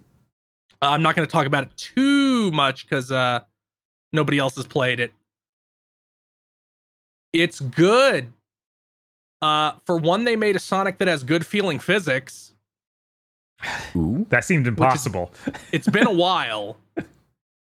Uh, 0.82 0.90
I'm 0.90 1.02
not 1.02 1.16
going 1.16 1.26
to 1.26 1.32
talk 1.32 1.46
about 1.46 1.64
it 1.64 1.76
too 1.76 2.50
much 2.52 2.86
because 2.88 3.10
uh, 3.10 3.40
Nobody 4.12 4.38
else 4.38 4.56
has 4.56 4.66
played 4.66 5.00
it. 5.00 5.12
It's 7.32 7.60
good. 7.60 8.30
Uh, 9.40 9.72
for 9.86 9.96
one, 9.96 10.24
they 10.24 10.36
made 10.36 10.54
a 10.54 10.58
Sonic 10.58 10.98
that 10.98 11.08
has 11.08 11.24
good 11.24 11.46
feeling 11.46 11.78
physics. 11.78 12.52
Ooh. 13.96 14.26
That 14.28 14.44
seemed 14.44 14.66
impossible. 14.66 15.32
It's 15.72 15.88
been 15.88 16.06
a 16.06 16.12
while. 16.26 16.76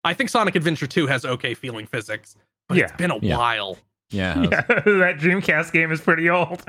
I 0.02 0.12
think 0.12 0.28
Sonic 0.28 0.56
Adventure 0.56 0.86
2 0.88 1.06
has 1.06 1.24
okay 1.24 1.54
feeling 1.54 1.86
physics, 1.86 2.36
but 2.68 2.78
it's 2.78 2.92
been 2.92 3.12
a 3.12 3.18
Yeah. 3.18 3.38
while. 3.38 3.78
Yeah. 4.14 4.34
Yeah, 4.50 4.60
that 4.62 5.18
Dreamcast 5.18 5.72
game 5.72 5.90
is 5.92 6.00
pretty 6.00 6.30
old. 6.30 6.62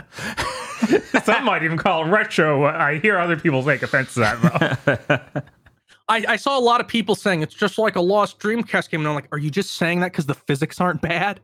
Some 1.24 1.46
might 1.46 1.64
even 1.64 1.78
call 1.78 2.06
it 2.06 2.10
retro. 2.10 2.66
I 2.66 3.00
hear 3.00 3.18
other 3.18 3.38
people 3.38 3.64
take 3.64 3.82
offense 3.84 4.14
to 4.16 4.20
that, 4.22 4.78
though. 4.86 5.42
I, 6.10 6.24
I 6.28 6.36
saw 6.36 6.58
a 6.58 6.62
lot 6.62 6.82
of 6.82 6.88
people 6.88 7.16
saying 7.16 7.42
it's 7.42 7.54
just 7.56 7.78
like 7.80 7.96
a 7.96 8.02
lost 8.02 8.40
Dreamcast 8.40 8.90
game, 8.90 9.00
and 9.02 9.08
I'm 9.08 9.16
like, 9.16 9.28
are 9.32 9.38
you 9.40 9.50
just 9.50 9.72
saying 9.78 10.02
that 10.02 10.12
because 10.12 10.26
the 10.28 10.34
physics 10.36 10.80
aren't 10.82 11.02
bad? 11.02 11.40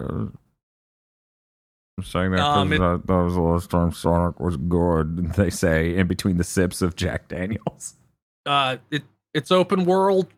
I'm 0.00 0.32
saying 2.02 2.30
that 2.32 2.40
Um, 2.40 2.68
'cause 2.68 2.76
it- 2.76 2.80
that, 2.80 3.06
that 3.06 3.22
was 3.24 3.34
the 3.34 3.40
last 3.40 3.70
time 3.70 3.92
Sonic 3.92 4.40
was 4.40 4.56
good. 4.56 5.32
They 5.34 5.50
say 5.50 5.96
in 5.96 6.06
between 6.06 6.36
the 6.38 6.44
sips 6.44 6.82
of 6.82 6.96
Jack 6.96 7.28
Daniels. 7.28 7.94
Uh, 8.46 8.76
it 8.90 9.02
it's 9.34 9.50
open 9.50 9.84
world. 9.84 10.28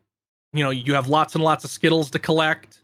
You 0.52 0.62
know, 0.64 0.70
you 0.70 0.94
have 0.94 1.08
lots 1.08 1.34
and 1.34 1.42
lots 1.42 1.64
of 1.64 1.70
Skittles 1.70 2.10
to 2.12 2.18
collect. 2.18 2.78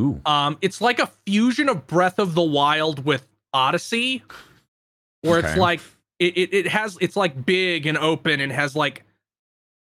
Ooh. 0.00 0.20
Um, 0.26 0.58
it's 0.60 0.80
like 0.80 0.98
a 0.98 1.08
fusion 1.26 1.68
of 1.68 1.86
Breath 1.86 2.18
of 2.18 2.34
the 2.34 2.42
Wild 2.42 3.04
with 3.04 3.26
Odyssey, 3.52 4.22
where 5.22 5.38
it's 5.38 5.56
like 5.56 5.80
it, 6.18 6.36
it 6.36 6.54
it 6.54 6.66
has 6.68 6.98
it's 7.00 7.16
like 7.16 7.46
big 7.46 7.86
and 7.86 7.96
open 7.96 8.40
and 8.40 8.52
has 8.52 8.76
like 8.76 9.04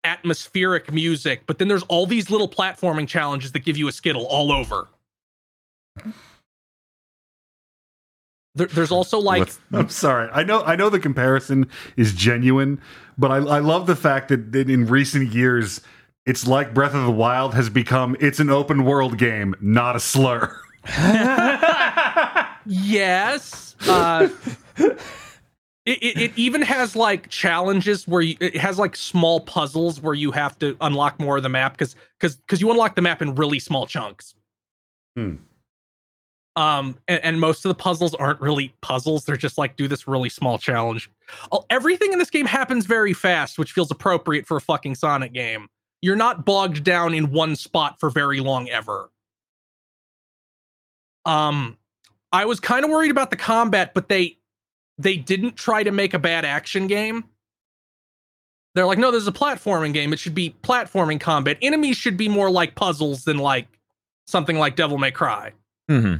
atmospheric 0.04 0.92
music, 0.92 1.42
but 1.46 1.58
then 1.58 1.68
there's 1.68 1.84
all 1.84 2.06
these 2.06 2.28
little 2.28 2.48
platforming 2.48 3.06
challenges 3.08 3.52
that 3.52 3.60
give 3.60 3.76
you 3.76 3.88
a 3.88 3.92
Skittle 3.92 4.26
all 4.26 4.52
over. 4.52 4.88
There, 8.54 8.66
there's 8.66 8.90
also 8.90 9.18
like 9.18 9.40
What's- 9.40 9.60
I'm 9.72 9.88
sorry. 9.88 10.28
I 10.32 10.42
know 10.44 10.62
I 10.62 10.76
know 10.76 10.90
the 10.90 11.00
comparison 11.00 11.68
is 11.96 12.12
genuine, 12.12 12.80
but 13.16 13.30
I, 13.30 13.36
I 13.36 13.58
love 13.60 13.86
the 13.86 13.96
fact 13.96 14.28
that, 14.28 14.52
that 14.52 14.68
in 14.68 14.86
recent 14.86 15.32
years 15.32 15.80
it's 16.26 16.46
like 16.46 16.74
Breath 16.74 16.94
of 16.94 17.04
the 17.04 17.10
Wild 17.10 17.54
has 17.54 17.68
become 17.68 18.16
it's 18.20 18.40
an 18.40 18.50
open 18.50 18.84
world 18.84 19.18
game, 19.18 19.54
not 19.60 19.96
a 19.96 20.00
slur. 20.00 20.58
Yes. 22.66 23.74
Uh, 23.88 24.28
it, 24.76 24.98
it, 25.84 26.18
it 26.18 26.32
even 26.36 26.62
has 26.62 26.94
like 26.94 27.28
challenges 27.28 28.06
where 28.06 28.22
you, 28.22 28.36
it 28.40 28.56
has 28.56 28.78
like 28.78 28.94
small 28.96 29.40
puzzles 29.40 30.00
where 30.00 30.14
you 30.14 30.30
have 30.30 30.58
to 30.60 30.76
unlock 30.80 31.18
more 31.18 31.38
of 31.38 31.42
the 31.42 31.48
map 31.48 31.72
because 31.72 31.96
because 32.18 32.36
because 32.36 32.60
you 32.60 32.70
unlock 32.70 32.94
the 32.94 33.02
map 33.02 33.22
in 33.22 33.34
really 33.34 33.58
small 33.58 33.86
chunks. 33.86 34.34
Hmm. 35.16 35.36
Um, 36.54 36.98
and, 37.08 37.24
and 37.24 37.40
most 37.40 37.64
of 37.64 37.70
the 37.70 37.74
puzzles 37.74 38.14
aren't 38.14 38.40
really 38.40 38.74
puzzles; 38.82 39.24
they're 39.24 39.36
just 39.36 39.58
like 39.58 39.76
do 39.76 39.88
this 39.88 40.06
really 40.06 40.28
small 40.28 40.58
challenge. 40.58 41.10
Oh, 41.50 41.64
everything 41.70 42.12
in 42.12 42.18
this 42.18 42.30
game 42.30 42.46
happens 42.46 42.86
very 42.86 43.14
fast, 43.14 43.58
which 43.58 43.72
feels 43.72 43.90
appropriate 43.90 44.46
for 44.46 44.58
a 44.58 44.60
fucking 44.60 44.94
Sonic 44.94 45.32
game. 45.32 45.68
You're 46.02 46.16
not 46.16 46.44
bogged 46.44 46.82
down 46.84 47.14
in 47.14 47.30
one 47.30 47.56
spot 47.56 47.98
for 48.00 48.10
very 48.10 48.40
long 48.40 48.68
ever. 48.68 49.08
Um, 51.24 51.78
I 52.32 52.44
was 52.44 52.58
kind 52.60 52.84
of 52.84 52.90
worried 52.90 53.12
about 53.12 53.30
the 53.30 53.36
combat, 53.36 53.94
but 53.94 54.08
they 54.08 54.38
they 54.98 55.16
didn't 55.16 55.56
try 55.56 55.82
to 55.82 55.92
make 55.92 56.12
a 56.12 56.18
bad 56.18 56.44
action 56.44 56.88
game. 56.88 57.24
They're 58.74 58.86
like, 58.86 58.98
no, 58.98 59.10
this 59.10 59.22
is 59.22 59.28
a 59.28 59.32
platforming 59.32 59.92
game. 59.92 60.12
It 60.12 60.18
should 60.18 60.34
be 60.34 60.56
platforming 60.62 61.20
combat. 61.20 61.58
Enemies 61.60 61.96
should 61.96 62.16
be 62.16 62.28
more 62.28 62.50
like 62.50 62.74
puzzles 62.74 63.24
than 63.24 63.38
like 63.38 63.68
something 64.26 64.58
like 64.58 64.76
Devil 64.76 64.98
May 64.98 65.10
Cry. 65.10 65.52
hmm 65.88 66.14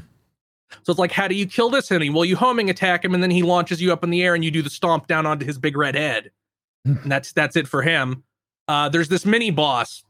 So 0.82 0.90
it's 0.90 0.98
like, 0.98 1.12
how 1.12 1.28
do 1.28 1.34
you 1.34 1.46
kill 1.46 1.70
this 1.70 1.90
enemy? 1.90 2.10
Well, 2.10 2.24
you 2.24 2.36
homing 2.36 2.68
attack 2.70 3.04
him, 3.04 3.14
and 3.14 3.22
then 3.22 3.30
he 3.30 3.42
launches 3.42 3.80
you 3.80 3.92
up 3.92 4.04
in 4.04 4.10
the 4.10 4.22
air, 4.22 4.34
and 4.34 4.44
you 4.44 4.50
do 4.50 4.62
the 4.62 4.70
stomp 4.70 5.06
down 5.06 5.26
onto 5.26 5.46
his 5.46 5.59
big 5.59 5.76
red 5.76 5.94
head. 5.94 6.30
and 6.84 7.10
that's 7.10 7.32
that's 7.32 7.56
it 7.56 7.66
for 7.66 7.82
him. 7.82 8.22
Uh, 8.68 8.89
there's 8.89 9.09
this 9.09 9.26
mini 9.26 9.51
boss. 9.51 10.05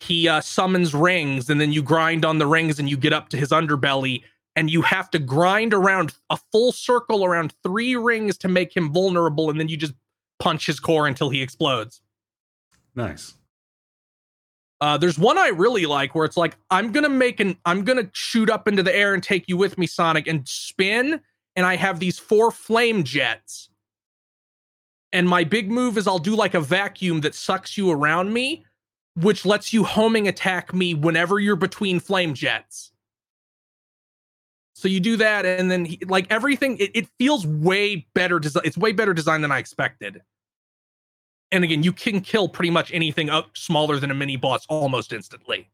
He 0.00 0.28
uh, 0.28 0.40
summons 0.40 0.94
rings, 0.94 1.48
and 1.48 1.60
then 1.60 1.72
you 1.72 1.82
grind 1.82 2.24
on 2.24 2.38
the 2.38 2.46
rings, 2.46 2.78
and 2.78 2.90
you 2.90 2.96
get 2.96 3.12
up 3.12 3.28
to 3.30 3.36
his 3.36 3.50
underbelly, 3.50 4.22
and 4.56 4.70
you 4.70 4.82
have 4.82 5.10
to 5.10 5.18
grind 5.18 5.72
around 5.72 6.14
a 6.30 6.36
full 6.50 6.72
circle 6.72 7.24
around 7.24 7.54
three 7.62 7.96
rings 7.96 8.36
to 8.38 8.48
make 8.48 8.76
him 8.76 8.92
vulnerable, 8.92 9.48
and 9.48 9.60
then 9.60 9.68
you 9.68 9.76
just 9.76 9.94
punch 10.38 10.66
his 10.66 10.80
core 10.80 11.06
until 11.06 11.30
he 11.30 11.40
explodes. 11.40 12.00
Nice. 12.94 13.34
Uh, 14.80 14.98
there's 14.98 15.16
one 15.16 15.38
I 15.38 15.48
really 15.48 15.86
like 15.86 16.16
where 16.16 16.24
it's 16.24 16.36
like 16.36 16.56
I'm 16.68 16.90
gonna 16.90 17.08
make 17.08 17.38
an 17.38 17.56
I'm 17.64 17.84
gonna 17.84 18.10
shoot 18.12 18.50
up 18.50 18.66
into 18.66 18.82
the 18.82 18.94
air 18.94 19.14
and 19.14 19.22
take 19.22 19.48
you 19.48 19.56
with 19.56 19.78
me, 19.78 19.86
Sonic, 19.86 20.26
and 20.26 20.46
spin, 20.48 21.20
and 21.54 21.64
I 21.64 21.76
have 21.76 22.00
these 22.00 22.18
four 22.18 22.50
flame 22.50 23.04
jets. 23.04 23.70
And 25.12 25.28
my 25.28 25.44
big 25.44 25.70
move 25.70 25.98
is 25.98 26.06
I'll 26.06 26.18
do 26.18 26.34
like 26.34 26.54
a 26.54 26.60
vacuum 26.60 27.20
that 27.20 27.34
sucks 27.34 27.76
you 27.76 27.90
around 27.90 28.32
me, 28.32 28.64
which 29.16 29.44
lets 29.44 29.72
you 29.72 29.84
homing 29.84 30.26
attack 30.26 30.72
me 30.72 30.94
whenever 30.94 31.38
you're 31.38 31.56
between 31.56 32.00
flame 32.00 32.32
jets. 32.34 32.92
So 34.74 34.88
you 34.88 35.00
do 35.00 35.16
that, 35.18 35.44
and 35.44 35.70
then 35.70 35.84
he, 35.84 36.00
like 36.06 36.26
everything, 36.30 36.78
it, 36.78 36.90
it 36.94 37.08
feels 37.18 37.46
way 37.46 38.06
better. 38.14 38.40
Desi- 38.40 38.64
it's 38.64 38.76
way 38.76 38.92
better 38.92 39.14
designed 39.14 39.44
than 39.44 39.52
I 39.52 39.58
expected. 39.58 40.22
And 41.52 41.62
again, 41.62 41.82
you 41.82 41.92
can 41.92 42.22
kill 42.22 42.48
pretty 42.48 42.70
much 42.70 42.90
anything 42.92 43.28
up 43.28 43.56
smaller 43.56 43.98
than 44.00 44.10
a 44.10 44.14
mini 44.14 44.36
boss 44.36 44.64
almost 44.68 45.12
instantly. 45.12 45.68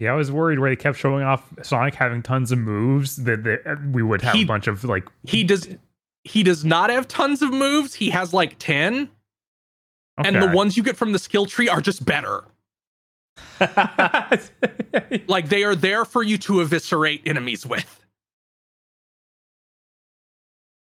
Yeah, 0.00 0.12
I 0.12 0.16
was 0.16 0.32
worried 0.32 0.58
where 0.58 0.70
they 0.70 0.76
kept 0.76 0.96
showing 0.96 1.22
off 1.22 1.52
Sonic 1.62 1.94
having 1.94 2.22
tons 2.22 2.50
of 2.50 2.58
moves 2.58 3.16
that, 3.24 3.44
that 3.44 3.66
uh, 3.66 3.76
we 3.92 4.02
would 4.02 4.22
have 4.22 4.34
He- 4.34 4.42
a 4.42 4.46
bunch 4.46 4.66
of 4.66 4.82
like. 4.84 5.06
He 5.24 5.44
does 5.44 5.68
he 6.24 6.42
does 6.42 6.64
not 6.64 6.90
have 6.90 7.08
tons 7.08 7.42
of 7.42 7.52
moves. 7.52 7.94
He 7.94 8.10
has 8.10 8.32
like 8.32 8.58
10, 8.58 9.08
and 10.18 10.42
the 10.42 10.48
ones 10.48 10.76
you 10.76 10.82
get 10.82 10.96
from 10.96 11.12
the 11.12 11.18
skill 11.18 11.46
tree 11.46 11.68
are 11.68 11.80
just 11.80 12.04
better. 12.04 12.44
Like 15.26 15.48
they 15.48 15.62
are 15.64 15.74
there 15.76 16.04
for 16.04 16.22
you 16.22 16.38
to 16.38 16.60
eviscerate 16.60 17.22
enemies 17.26 17.64
with. 17.64 18.04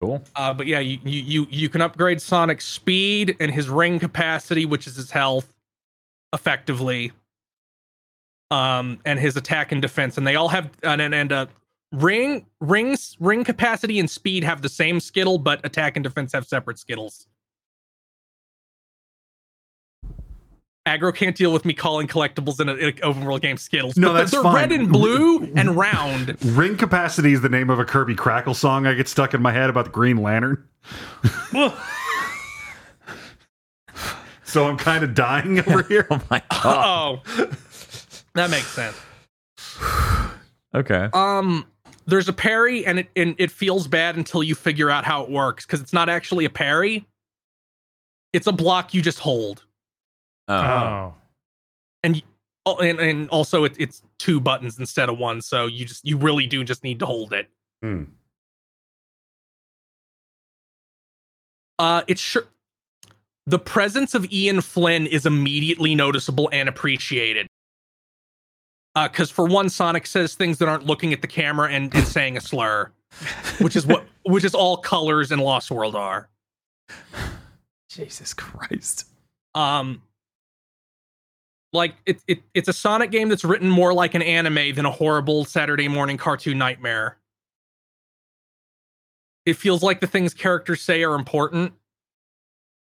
Cool. 0.02 0.24
Uh, 0.36 0.54
but 0.54 0.66
yeah, 0.66 0.80
you, 0.80 0.98
you 1.04 1.22
you 1.22 1.48
you 1.50 1.70
can 1.70 1.82
upgrade 1.82 2.22
Sonic's 2.22 2.66
speed 2.66 3.36
and 3.40 3.52
his 3.52 3.70
ring 3.70 4.00
capacity, 4.00 4.66
which 4.66 4.88
is 4.88 4.96
his 4.96 5.12
health, 5.12 5.54
effectively. 6.34 7.12
Um, 8.50 9.00
and 9.06 9.20
his 9.20 9.38
attack 9.38 9.72
and 9.72 9.82
defense, 9.82 10.18
and 10.18 10.26
they 10.26 10.36
all 10.36 10.48
have 10.50 10.72
and 10.82 11.02
and, 11.02 11.14
and 11.14 11.32
uh, 11.32 11.46
ring 11.92 12.46
rings 12.60 13.16
ring 13.20 13.44
capacity 13.44 14.00
and 14.00 14.10
speed 14.10 14.44
have 14.44 14.62
the 14.62 14.70
same 14.70 15.00
skittle, 15.00 15.38
but 15.38 15.60
attack 15.66 15.98
and 15.98 16.04
defense 16.04 16.32
have 16.34 16.46
separate 16.48 16.80
skittles. 16.80 17.28
Aggro 20.88 21.14
can't 21.14 21.36
deal 21.36 21.54
with 21.54 21.64
me 21.64 21.74
calling 21.76 22.08
collectibles 22.08 22.60
in 22.60 22.68
an 22.68 22.94
open 23.04 23.24
world 23.24 23.42
game 23.42 23.56
skittles. 23.58 23.98
No, 23.98 24.08
but 24.08 24.14
they're- 24.14 24.22
that's 24.22 24.32
they're 24.32 24.42
fine. 24.44 24.56
red 24.56 24.72
and 24.72 24.92
blue 24.92 25.44
and 25.56 25.78
round. 25.78 26.36
Ring 26.44 26.76
capacity 26.76 27.34
is 27.34 27.42
the 27.42 27.50
name 27.50 27.70
of 27.70 27.78
a 27.78 27.86
Kirby 27.86 28.16
Krackle 28.16 28.56
song 28.56 28.88
I 28.88 28.96
get 28.96 29.08
stuck 29.08 29.36
in 29.36 29.44
my 29.44 29.52
head 29.52 29.70
about 29.70 29.86
the 29.86 29.92
Green 29.92 30.18
Lantern. 30.18 30.68
so 34.44 34.68
I'm 34.68 34.78
kind 34.78 35.04
of 35.04 35.14
dying 35.14 35.60
over 35.60 35.84
here. 35.88 36.08
Oh 36.10 36.20
my 36.32 36.42
god. 36.50 37.22
Oh, 37.28 37.48
that 38.34 38.50
makes 38.50 38.68
sense. 38.68 38.98
Okay. 40.74 41.10
Um, 41.14 41.68
there's 42.08 42.28
a 42.28 42.34
parry, 42.34 42.86
and 42.86 43.00
it 43.00 43.10
and 43.16 43.36
it 43.38 43.52
feels 43.52 43.88
bad 43.88 44.16
until 44.18 44.44
you 44.44 44.56
figure 44.56 44.90
out 44.90 45.06
how 45.06 45.24
it 45.24 45.30
works 45.30 45.66
because 45.66 45.82
it's 45.82 45.94
not 45.94 46.10
actually 46.10 46.46
a 46.46 46.50
parry. 46.50 47.06
It's 48.34 48.48
a 48.48 48.52
block 48.52 48.94
you 48.94 49.02
just 49.02 49.20
hold, 49.20 49.64
Oh. 50.48 50.56
oh, 50.56 51.14
and 52.04 52.22
oh, 52.66 52.78
and, 52.78 53.00
and 53.00 53.30
also 53.30 53.64
it, 53.66 53.76
it's 53.78 54.02
two 54.20 54.40
buttons 54.40 54.80
instead 54.80 55.10
of 55.10 55.18
one, 55.18 55.42
so 55.42 55.66
you 55.68 55.86
just 55.86 56.06
you 56.06 56.18
really 56.18 56.48
do 56.48 56.64
just 56.64 56.84
need 56.84 57.00
to 57.00 57.06
hold 57.06 57.34
it. 57.34 57.50
Hmm. 57.82 58.04
Uh, 61.80 62.04
it's 62.08 62.22
sure 62.22 62.44
the 63.48 63.60
presence 63.60 64.14
of 64.14 64.32
Ian 64.32 64.62
Flynn 64.62 65.08
is 65.08 65.26
immediately 65.26 65.96
noticeable 65.96 66.50
and 66.54 66.70
appreciated. 66.70 67.48
Uh, 68.96 69.08
because 69.08 69.32
for 69.32 69.46
one, 69.46 69.70
Sonic 69.70 70.06
says 70.06 70.36
things 70.36 70.58
that 70.58 70.68
aren't 70.68 70.86
looking 70.86 71.14
at 71.14 71.22
the 71.22 71.28
camera 71.28 71.70
and, 71.72 71.94
and 71.96 72.06
saying 72.06 72.36
a 72.38 72.42
slur, 72.42 72.92
which 73.60 73.76
is 73.76 73.86
what 73.86 74.06
which 74.26 74.44
is 74.44 74.54
all 74.54 74.78
colors 74.78 75.32
in 75.32 75.40
Lost 75.40 75.72
World 75.72 75.96
are. 75.96 76.30
Jesus 77.90 78.34
Christ. 78.34 79.06
Um, 79.56 80.02
like 81.74 81.96
it, 82.06 82.22
it 82.28 82.44
it's 82.54 82.68
a 82.68 82.74
Sonic 82.74 83.12
game 83.12 83.30
that's 83.30 83.46
written 83.46 83.70
more 83.70 83.94
like 83.94 84.14
an 84.14 84.22
anime 84.22 84.76
than 84.76 84.86
a 84.86 84.92
horrible 84.92 85.46
Saturday 85.46 85.88
morning 85.88 86.18
cartoon 86.18 86.58
nightmare. 86.58 87.18
It 89.46 89.54
feels 89.54 89.82
like 89.82 90.02
the 90.02 90.08
things 90.08 90.34
characters 90.34 90.82
say 90.82 91.04
are 91.04 91.16
important. 91.16 91.74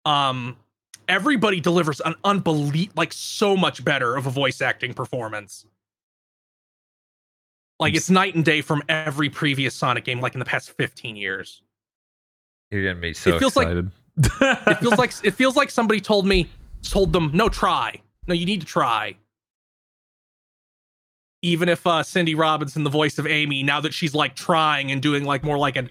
Um, 0.05 0.57
everybody 1.09 1.61
delivers 1.61 2.01
an 2.01 2.15
unbelievable, 2.25 2.93
like 2.97 3.13
so 3.13 3.57
much 3.57 3.85
better 3.85 4.17
of 4.17 4.27
a 4.27 4.31
voice 4.31 4.61
acting 4.61 4.95
performance. 4.95 5.65
Like 7.83 7.95
it's 7.95 8.09
night 8.11 8.35
and 8.35 8.45
day 8.45 8.61
from 8.63 8.83
every 8.89 9.29
previous 9.29 9.75
Sonic 9.75 10.05
game, 10.05 10.21
like 10.21 10.35
in 10.35 10.39
the 10.39 10.45
past 10.45 10.71
15 10.77 11.17
years. 11.17 11.63
You're 12.71 12.85
gonna 12.85 13.01
be 13.01 13.13
so 13.13 13.35
It 13.37 13.39
feels 13.39 13.57
like- 13.57 13.67
excited. 13.67 13.91
It 14.67 14.79
feels 14.79 14.99
like 14.99 15.13
it 15.25 15.31
feels 15.35 15.57
like 15.57 15.71
somebody 15.71 16.01
told 16.01 16.27
me, 16.27 16.49
told 16.83 17.13
them, 17.13 17.31
no, 17.35 17.49
try. 17.49 18.01
No, 18.27 18.35
you 18.35 18.47
need 18.47 18.61
to 18.61 18.67
try. 18.67 19.17
Even 21.43 21.69
if 21.69 21.85
uh, 21.87 22.03
Cindy 22.03 22.35
Robinson, 22.35 22.85
the 22.85 22.91
voice 22.91 23.19
of 23.19 23.27
Amy, 23.27 23.63
now 23.63 23.81
that 23.81 23.93
she's 23.93 24.15
like 24.15 24.37
trying 24.37 24.93
and 24.93 25.03
doing 25.03 25.25
like 25.25 25.43
more 25.43 25.59
like 25.59 25.77
a 25.77 25.89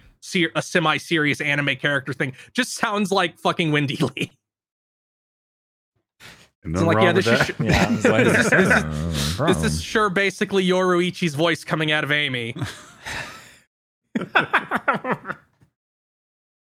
a 0.56 0.62
semi-serious 0.62 1.42
anime 1.42 1.76
character 1.76 2.14
thing, 2.14 2.34
just 2.54 2.76
sounds 2.76 3.12
like 3.12 3.38
fucking 3.40 3.72
Wendy 3.72 3.98
Lee. 4.16 4.32
No 6.64 6.80
So 6.82 6.86
like, 6.86 6.98
yeah, 6.98 7.12
with 7.14 7.26
this 7.26 7.48
that. 7.48 7.50
is 7.50 8.04
Yeah, 8.06 8.12
like, 8.12 8.26
This 8.26 8.38
is- 8.46 8.50
this 8.50 8.68
is- 8.68 9.40
"Uh, 9.40 9.46
this 9.48 9.64
is 9.64 9.82
sure 9.82 10.10
basically 10.10 10.64
Yoruichi's 10.64 11.34
voice 11.36 11.64
coming 11.64 11.92
out 11.92 12.04
of 12.04 12.12
Amy. 12.12 12.56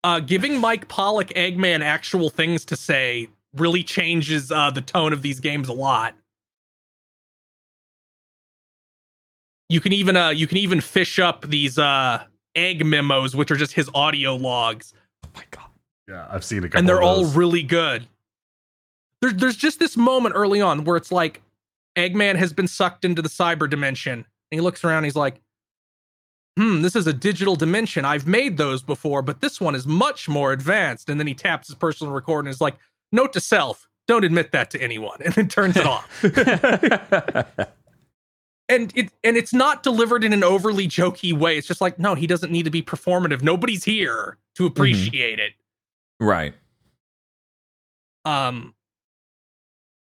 uh, 0.05 0.21
giving 0.21 0.59
Mike 0.59 0.89
Pollock 0.89 1.29
Eggman 1.29 1.81
actual 1.83 2.31
things 2.31 2.65
to 2.67 2.77
say 2.77 3.29
really 3.55 3.83
changes 3.83 4.51
uh, 4.51 4.71
the 4.71 4.81
tone 4.81 5.13
of 5.13 5.23
these 5.23 5.41
games 5.41 5.69
a 5.69 5.73
lot. 5.73 6.15
You 9.69 9.81
can 9.81 9.93
even 9.93 10.17
uh, 10.17 10.31
you 10.31 10.47
can 10.47 10.57
even 10.59 10.81
fish 10.81 11.19
up 11.19 11.43
these 11.49 11.79
uh, 11.79 12.25
egg 12.57 12.85
memos, 12.85 13.37
which 13.37 13.51
are 13.51 13.57
just 13.57 13.73
his 13.73 13.89
audio 13.95 14.35
logs, 14.35 14.95
oh 15.25 15.29
my 15.37 15.45
god. 15.51 15.67
Yeah, 16.09 16.27
I've 16.31 16.45
seen 16.45 16.65
a 16.65 16.69
couple 16.69 16.79
and 16.81 16.89
they're 16.89 17.03
of 17.03 17.05
all 17.05 17.25
really 17.27 17.63
good. 17.63 18.07
There, 19.21 19.33
there's 19.33 19.57
just 19.57 19.79
this 19.79 19.97
moment 19.97 20.35
early 20.37 20.61
on 20.61 20.85
where 20.85 20.97
it's 20.97 21.13
like 21.13 21.43
Eggman 21.97 22.37
has 22.37 22.53
been 22.53 22.69
sucked 22.69 23.05
into 23.05 23.23
the 23.23 23.29
cyber 23.29 23.69
dimension, 23.69 24.13
and 24.13 24.25
he 24.51 24.61
looks 24.61 24.85
around. 24.85 25.05
He's 25.05 25.17
like, 25.17 25.41
"Hmm, 26.59 26.83
this 26.83 26.97
is 26.97 27.07
a 27.07 27.13
digital 27.13 27.57
dimension. 27.57 28.05
I've 28.05 28.27
made 28.27 28.57
those 28.57 28.83
before, 28.83 29.23
but 29.23 29.41
this 29.41 29.61
one 29.61 29.75
is 29.75 29.87
much 29.87 30.29
more 30.29 30.53
advanced." 30.53 31.09
And 31.09 31.21
then 31.21 31.27
he 31.27 31.35
taps 31.35 31.69
his 31.69 31.77
personal 31.77 32.13
record 32.13 32.41
and 32.41 32.49
is 32.49 32.61
like, 32.61 32.77
"Note 33.13 33.33
to 33.35 33.41
self: 33.41 33.89
Don't 34.07 34.25
admit 34.25 34.53
that 34.53 34.71
to 34.71 34.81
anyone," 34.81 35.21
and 35.25 35.35
then 35.35 35.49
turns 35.49 35.77
it 35.77 35.87
off. 35.87 36.25
and 38.71 38.93
it 38.97 39.11
and 39.25 39.37
it's 39.37 39.53
not 39.53 39.83
delivered 39.83 40.25
in 40.25 40.33
an 40.33 40.45
overly 40.45 40.87
jokey 40.87 41.37
way. 41.37 41.59
It's 41.59 41.67
just 41.67 41.81
like, 41.81 41.99
no, 41.99 42.15
he 42.15 42.27
doesn't 42.27 42.53
need 42.53 42.63
to 42.65 42.71
be 42.71 42.83
performative. 42.83 43.43
Nobody's 43.43 43.85
here 43.85 44.39
to 44.55 44.65
appreciate 44.65 45.39
it. 45.41 45.53
right. 46.21 46.55
um 48.25 48.75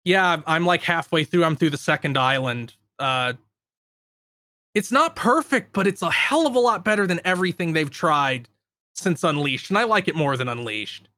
yeah 0.04 0.40
I'm- 0.46 0.66
like 0.66 0.82
halfway 0.82 1.24
through 1.24 1.44
i'm 1.44 1.56
through 1.56 1.70
the 1.70 1.76
second 1.78 2.16
island. 2.18 2.74
Uh 2.98 3.34
it's 4.74 4.90
not 4.92 5.14
perfect 5.16 5.72
but 5.72 5.86
it's 5.86 6.02
a 6.02 6.10
hell 6.10 6.46
of 6.46 6.54
a 6.54 6.60
lot 6.60 6.84
better 6.84 7.06
than 7.06 7.20
everything 7.24 7.72
they've 7.72 7.90
tried 7.90 8.48
since 8.94 9.24
unleashed 9.24 9.70
and 9.70 9.78
i 9.78 9.84
like 9.84 10.08
it 10.08 10.14
more 10.16 10.36
than 10.36 10.48
unleashed. 10.48 11.08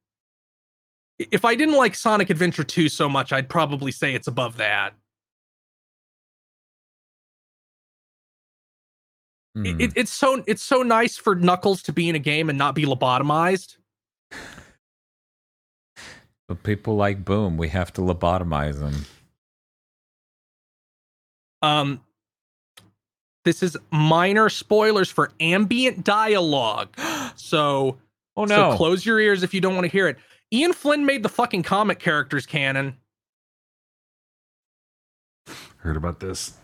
If 1.18 1.44
i 1.44 1.54
didn't 1.54 1.76
like 1.76 1.94
sonic 1.94 2.30
adventure 2.30 2.64
2 2.64 2.88
so 2.88 3.08
much 3.08 3.32
i'd 3.32 3.48
probably 3.48 3.92
say 3.92 4.14
it's 4.14 4.28
above 4.28 4.56
that. 4.58 4.90
It- 4.90 4.96
Mm. 9.58 9.80
it, 9.80 9.92
it's 9.96 10.12
so 10.12 10.44
it's 10.46 10.62
so 10.62 10.82
nice 10.82 11.16
for 11.16 11.34
knuckles 11.34 11.82
to 11.84 11.92
be 11.92 12.08
in 12.10 12.14
a 12.14 12.18
game 12.18 12.50
and 12.50 12.58
not 12.58 12.74
be 12.74 12.84
lobotomized 12.84 13.76
but 16.48 16.62
people 16.62 16.96
like 16.96 17.24
Boom. 17.24 17.56
We 17.56 17.68
have 17.68 17.92
to 17.94 18.00
lobotomize 18.00 18.78
them. 18.78 19.04
Um, 21.62 22.00
this 23.44 23.62
is 23.62 23.76
minor 23.90 24.48
spoilers 24.48 25.10
for 25.10 25.32
ambient 25.40 26.04
dialogue. 26.04 26.88
So, 27.38 27.98
Oh 28.34 28.44
no. 28.46 28.72
so 28.72 28.76
close 28.78 29.04
your 29.04 29.20
ears 29.20 29.42
if 29.42 29.52
you 29.52 29.60
don't 29.60 29.74
want 29.74 29.84
to 29.84 29.90
hear 29.90 30.08
it. 30.08 30.16
Ian 30.52 30.72
Flynn 30.72 31.04
made 31.04 31.22
the 31.22 31.28
fucking 31.28 31.62
comic 31.64 31.98
characters 31.98 32.46
canon, 32.46 32.96
Heard 35.78 35.96
about 35.98 36.18
this. 36.18 36.54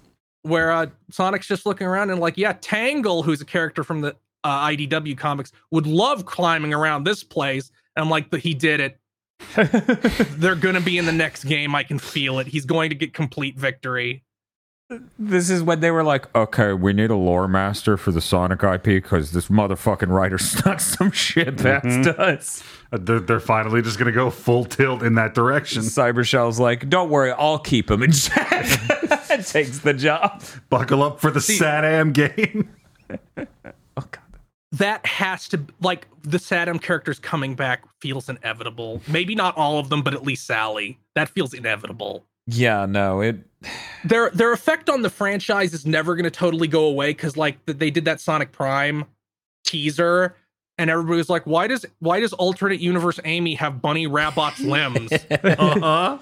where 0.43 0.73
uh, 0.73 0.87
Sonic's 1.11 1.47
just 1.47 1.67
looking 1.67 1.87
around 1.87 2.09
and 2.11 2.21
like, 2.21 2.39
yeah, 2.39 2.55
Tangle, 2.61 3.23
who's 3.23 3.41
a 3.43 3.45
character 3.45 3.85
from 3.85 4.01
the 4.01 4.17
uh, 4.45 4.67
IDW 4.69 5.17
comics, 5.19 5.53
would 5.71 5.87
love 5.87 6.25
climbing 6.25 6.73
around 6.73 7.05
this 7.05 7.23
place. 7.23 7.71
And 7.95 8.03
I'm 8.03 8.11
like, 8.11 8.31
but 8.31 8.41
he 8.41 8.55
did 8.55 8.81
it. 8.81 8.99
They're 10.37 10.55
gonna 10.55 10.81
be 10.81 10.99
in 10.99 11.07
the 11.07 11.13
next 11.13 11.45
game. 11.45 11.75
I 11.75 11.83
can 11.83 11.99
feel 11.99 12.39
it. 12.39 12.47
He's 12.49 12.65
going 12.67 12.91
to 12.91 12.97
get 12.97 13.13
complete 13.15 13.57
victory. 13.59 14.23
This 15.19 15.49
is 15.49 15.63
when 15.63 15.81
they 15.81 15.91
were 15.91 16.05
like, 16.05 16.35
okay, 16.37 16.75
we 16.75 16.93
need 16.93 17.09
a 17.11 17.15
lore 17.17 17.49
master 17.49 17.97
for 17.97 18.13
the 18.13 18.21
Sonic 18.21 18.63
IP 18.63 18.83
because 18.85 19.33
this 19.33 19.49
motherfucking 19.49 20.09
writer 20.09 20.37
snuck 20.37 20.81
some 20.81 21.11
shit 21.11 21.57
past 21.57 21.87
Mhm. 21.87 22.19
us. 22.19 22.63
Uh, 22.93 22.99
They're, 23.01 23.21
they're 23.21 23.41
finally 23.41 23.81
just 23.81 23.99
going 23.99 24.07
to 24.07 24.13
go 24.13 24.29
full 24.29 24.67
tilt 24.67 25.03
in 25.03 25.15
that 25.15 25.33
direction. 25.35 25.81
Cybershell's 25.81 26.61
like, 26.61 26.91
don't 26.91 27.09
worry, 27.09 27.33
I'll 27.33 27.59
keep 27.59 27.91
him. 27.91 28.03
And 28.03 28.13
Jack 28.13 28.67
takes 29.47 29.79
the 29.79 29.95
job. 29.97 30.43
Buckle 30.69 31.03
up 31.03 31.21
for 31.21 31.31
the 31.31 31.41
SATAM 31.41 32.13
game. 32.13 32.69
That 34.73 35.05
has 35.05 35.49
to 35.49 35.61
like 35.81 36.07
the 36.23 36.39
SatAM 36.39 36.81
characters 36.81 37.19
coming 37.19 37.55
back 37.55 37.85
feels 38.01 38.29
inevitable. 38.29 39.03
Maybe 39.07 39.35
not 39.35 39.57
all 39.57 39.79
of 39.79 39.91
them, 39.91 40.03
but 40.03 40.15
at 40.15 40.23
least 40.23 40.47
Sally. 40.47 40.99
That 41.15 41.29
feels 41.29 41.53
inevitable. 41.53 42.25
Yeah, 42.47 42.87
no, 42.87 43.21
it. 43.21 43.37
Their 44.05 44.31
their 44.31 44.53
effect 44.53 44.91
on 44.91 45.03
the 45.03 45.11
franchise 45.11 45.73
is 45.73 45.87
never 45.87 46.17
going 46.17 46.25
to 46.25 46.31
totally 46.31 46.67
go 46.67 46.87
away 46.87 47.11
because 47.11 47.37
like 47.37 47.65
they 47.67 47.89
did 47.89 48.05
that 48.07 48.21
Sonic 48.21 48.51
Prime 48.51 49.05
teaser, 49.65 50.35
and 50.77 50.91
everybody 50.91 51.19
was 51.19 51.31
like, 51.31 51.47
"Why 51.47 51.69
does 51.69 51.87
why 52.01 52.19
does 52.19 52.33
alternate 52.33 52.81
universe 52.81 53.21
Amy 53.25 53.55
have 53.55 53.81
Bunnie 53.81 54.09
Rabbot's 54.09 54.59
limbs?" 54.61 55.13
uh 55.13 55.79
huh. 55.79 56.19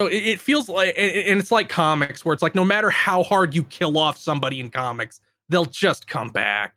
So 0.00 0.06
it, 0.06 0.22
it 0.24 0.40
feels 0.40 0.68
like, 0.68 0.94
and 0.96 1.40
it's 1.40 1.50
like 1.50 1.68
comics 1.68 2.24
where 2.24 2.32
it's 2.32 2.42
like 2.44 2.54
no 2.54 2.64
matter 2.64 2.90
how 2.90 3.24
hard 3.24 3.56
you 3.56 3.64
kill 3.64 3.98
off 3.98 4.16
somebody 4.16 4.60
in 4.60 4.70
comics, 4.70 5.20
they'll 5.48 5.64
just 5.64 6.06
come 6.06 6.30
back. 6.30 6.76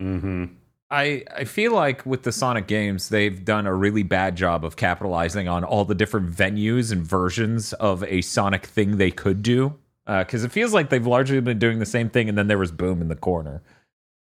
Mm-hmm. 0.00 0.44
I, 0.90 1.24
I 1.36 1.44
feel 1.44 1.72
like 1.72 2.06
with 2.06 2.22
the 2.22 2.32
Sonic 2.32 2.66
games, 2.66 3.10
they've 3.10 3.44
done 3.44 3.66
a 3.66 3.74
really 3.74 4.02
bad 4.02 4.36
job 4.36 4.64
of 4.64 4.76
capitalizing 4.76 5.46
on 5.46 5.62
all 5.62 5.84
the 5.84 5.94
different 5.94 6.30
venues 6.30 6.92
and 6.92 7.02
versions 7.06 7.74
of 7.74 8.02
a 8.04 8.22
Sonic 8.22 8.64
thing 8.64 8.96
they 8.96 9.10
could 9.10 9.42
do. 9.42 9.74
Because 10.06 10.42
it 10.42 10.50
feels 10.50 10.72
like 10.72 10.88
they've 10.88 11.06
largely 11.06 11.38
been 11.42 11.58
doing 11.58 11.80
the 11.80 11.84
same 11.84 12.08
thing, 12.08 12.30
and 12.30 12.38
then 12.38 12.46
there 12.46 12.56
was 12.56 12.72
Boom 12.72 13.02
in 13.02 13.08
the 13.08 13.14
corner. 13.14 13.60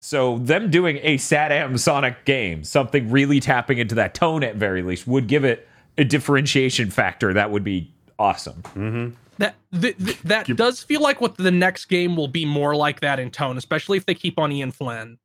So 0.03 0.37
them 0.37 0.71
doing 0.71 0.99
a 1.03 1.17
SatAM 1.17 1.79
Sonic 1.79 2.27
game, 2.27 2.63
something 2.63 3.11
really 3.11 3.41
tapping 3.41 3.79
into 3.79 3.95
that 3.95 4.13
tone 4.13 4.43
at 4.45 4.57
very 4.57 4.83
least, 4.83 5.07
would 5.07 5.29
give 5.29 5.45
it 5.45 5.67
a 5.97 6.05
differentiation 6.05 6.91
factor 6.91 7.33
that 7.33 7.51
would 7.51 7.65
be 7.65 7.91
awesome. 8.19 8.63
Mm-hmm. 8.63 9.11
That 9.39 9.55
th- 9.73 9.97
th- 9.99 10.23
that 10.23 10.57
does 10.57 10.83
feel 10.83 11.01
like 11.01 11.21
what 11.21 11.37
the 11.37 11.51
next 11.51 11.87
game 11.87 12.17
will 12.17 12.29
be 12.29 12.45
more 12.45 12.77
like 12.77 13.01
that 13.01 13.19
in 13.19 13.31
tone, 13.31 13.57
especially 13.57 13.97
if 13.99 14.07
they 14.07 14.15
keep 14.15 14.39
on 14.39 14.53
Ian 14.53 14.71
Flynn. 14.73 15.19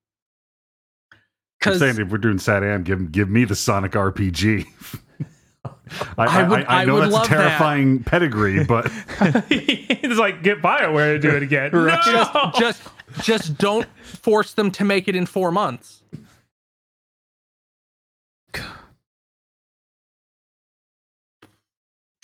Because 1.59 1.80
saying 1.80 1.99
if 1.99 2.09
we're 2.09 2.18
doing 2.19 2.38
SATAM, 2.38 2.84
give 2.84 3.11
give 3.11 3.30
me 3.30 3.43
the 3.45 3.55
Sonic 3.55 3.91
RPG. 3.93 4.65
I, 5.65 6.26
I, 6.26 6.26
I 6.26 6.47
would- 6.47 6.65
I, 6.65 6.81
I 6.81 6.85
know 6.85 6.97
I 6.97 6.99
would 7.05 7.14
that's 7.14 7.26
a 7.26 7.30
terrifying 7.30 8.03
pedigree, 8.03 8.64
but 8.64 8.85
it's 9.49 10.19
like 10.19 10.43
get 10.43 10.61
Bioware 10.61 11.15
to 11.15 11.19
do 11.19 11.30
it 11.35 11.43
again. 11.43 11.72
just 11.72 12.34
No! 12.34 12.51
just 12.57 12.81
just 13.22 13.57
don't 13.57 13.85
force 14.03 14.53
them 14.53 14.69
to 14.72 14.84
make 14.84 15.07
it 15.07 15.15
in 15.15 15.26
four 15.26 15.51
months. 15.51 15.97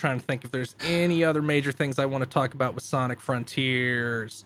Trying 0.04 0.20
to 0.20 0.26
think 0.26 0.44
if 0.44 0.52
there's 0.52 0.76
any 0.82 1.24
other 1.24 1.42
major 1.42 1.72
things 1.72 1.98
I 1.98 2.06
want 2.08 2.26
to 2.26 2.30
talk 2.30 2.54
about 2.54 2.76
with 2.76 2.84
Sonic 2.84 3.22
Frontiers. 3.22 4.44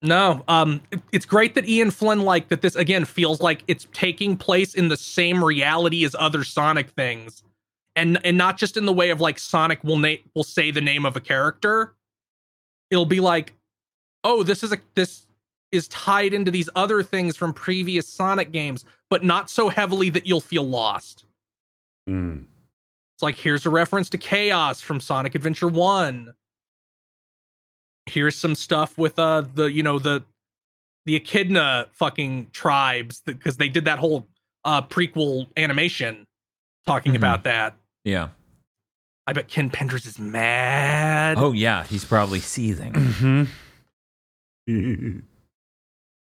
No, 0.00 0.44
um, 0.46 0.80
it- 0.92 1.02
it's 1.10 1.26
great 1.26 1.56
that 1.56 1.68
Ian 1.68 1.90
Flynn 1.90 2.20
like 2.20 2.50
that. 2.50 2.62
This 2.62 2.76
again 2.76 3.04
feels 3.04 3.40
like 3.40 3.64
it's 3.66 3.88
taking 3.92 4.36
place 4.36 4.76
in 4.76 4.86
the 4.86 4.96
same 4.96 5.42
reality 5.42 6.04
as 6.04 6.14
other 6.16 6.44
Sonic 6.44 6.90
things, 6.90 7.42
and 7.96 8.24
and 8.24 8.38
not 8.38 8.56
just 8.56 8.76
in 8.76 8.86
the 8.86 8.92
way 8.92 9.10
of 9.10 9.20
like 9.20 9.40
Sonic 9.40 9.82
will 9.82 9.98
na- 9.98 10.22
will 10.36 10.44
say 10.44 10.70
the 10.70 10.80
name 10.80 11.04
of 11.04 11.16
a 11.16 11.20
character. 11.20 11.96
It'll 12.92 13.06
be 13.06 13.18
like, 13.18 13.54
oh, 14.24 14.44
this 14.44 14.62
is 14.62 14.72
a 14.72 14.78
this 14.94 15.26
is 15.74 15.88
tied 15.88 16.32
into 16.32 16.50
these 16.50 16.68
other 16.76 17.02
things 17.02 17.36
from 17.36 17.52
previous 17.52 18.08
Sonic 18.08 18.52
games, 18.52 18.84
but 19.10 19.24
not 19.24 19.50
so 19.50 19.68
heavily 19.68 20.08
that 20.10 20.26
you'll 20.26 20.40
feel 20.40 20.62
lost. 20.62 21.24
Mm. 22.08 22.44
It's 23.16 23.22
like 23.22 23.36
here's 23.36 23.66
a 23.66 23.70
reference 23.70 24.08
to 24.10 24.18
Chaos 24.18 24.80
from 24.80 25.00
Sonic 25.00 25.34
Adventure 25.34 25.68
1. 25.68 26.32
Here's 28.06 28.36
some 28.36 28.54
stuff 28.54 28.96
with 28.98 29.18
uh 29.18 29.44
the 29.54 29.70
you 29.72 29.82
know 29.82 29.98
the 29.98 30.22
the 31.06 31.16
Echidna 31.16 31.88
fucking 31.92 32.48
tribes 32.52 33.22
because 33.24 33.56
they 33.56 33.68
did 33.68 33.84
that 33.86 33.98
whole 33.98 34.26
uh, 34.64 34.80
prequel 34.80 35.46
animation 35.58 36.26
talking 36.86 37.12
Mhm. 37.12 37.16
about 37.16 37.44
that. 37.44 37.76
Yeah. 38.04 38.28
I 39.26 39.32
bet 39.34 39.48
Ken 39.48 39.70
Penders 39.70 40.06
is 40.06 40.18
mad. 40.18 41.36
Oh 41.38 41.52
yeah, 41.52 41.84
he's 41.84 42.04
probably 42.04 42.40
seething. 42.40 42.92
Mm-hmm. 44.68 45.18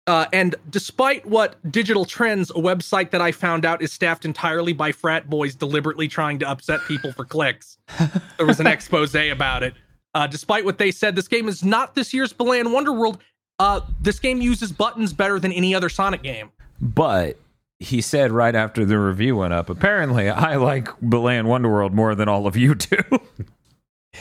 Uh, 0.06 0.26
and 0.32 0.56
despite 0.70 1.24
what 1.24 1.56
Digital 1.70 2.04
Trends, 2.04 2.50
a 2.50 2.54
website 2.54 3.10
that 3.10 3.20
I 3.20 3.30
found 3.30 3.64
out 3.64 3.82
is 3.82 3.92
staffed 3.92 4.24
entirely 4.24 4.72
by 4.72 4.90
frat 4.90 5.30
boys 5.30 5.54
deliberately 5.54 6.08
trying 6.08 6.40
to 6.40 6.48
upset 6.48 6.80
people 6.88 7.12
for 7.12 7.24
clicks, 7.24 7.78
there 8.36 8.46
was 8.46 8.58
an 8.58 8.66
expose 8.66 9.14
about 9.14 9.62
it. 9.62 9.74
Uh, 10.14 10.26
despite 10.26 10.64
what 10.64 10.78
they 10.78 10.90
said, 10.90 11.14
this 11.14 11.28
game 11.28 11.48
is 11.48 11.64
not 11.64 11.94
this 11.94 12.12
year's 12.12 12.32
Balan 12.32 12.66
Wonderworld. 12.68 13.18
Uh, 13.58 13.80
this 14.00 14.18
game 14.18 14.40
uses 14.40 14.72
buttons 14.72 15.12
better 15.12 15.38
than 15.38 15.52
any 15.52 15.74
other 15.74 15.88
Sonic 15.88 16.22
game. 16.22 16.50
But 16.80 17.38
he 17.78 18.00
said 18.00 18.32
right 18.32 18.54
after 18.54 18.84
the 18.84 18.98
review 18.98 19.36
went 19.36 19.52
up, 19.52 19.70
apparently 19.70 20.28
I 20.28 20.56
like 20.56 20.88
Balan 21.00 21.46
Wonderworld 21.46 21.92
more 21.92 22.14
than 22.14 22.28
all 22.28 22.46
of 22.46 22.56
you 22.56 22.74
do. 22.74 22.98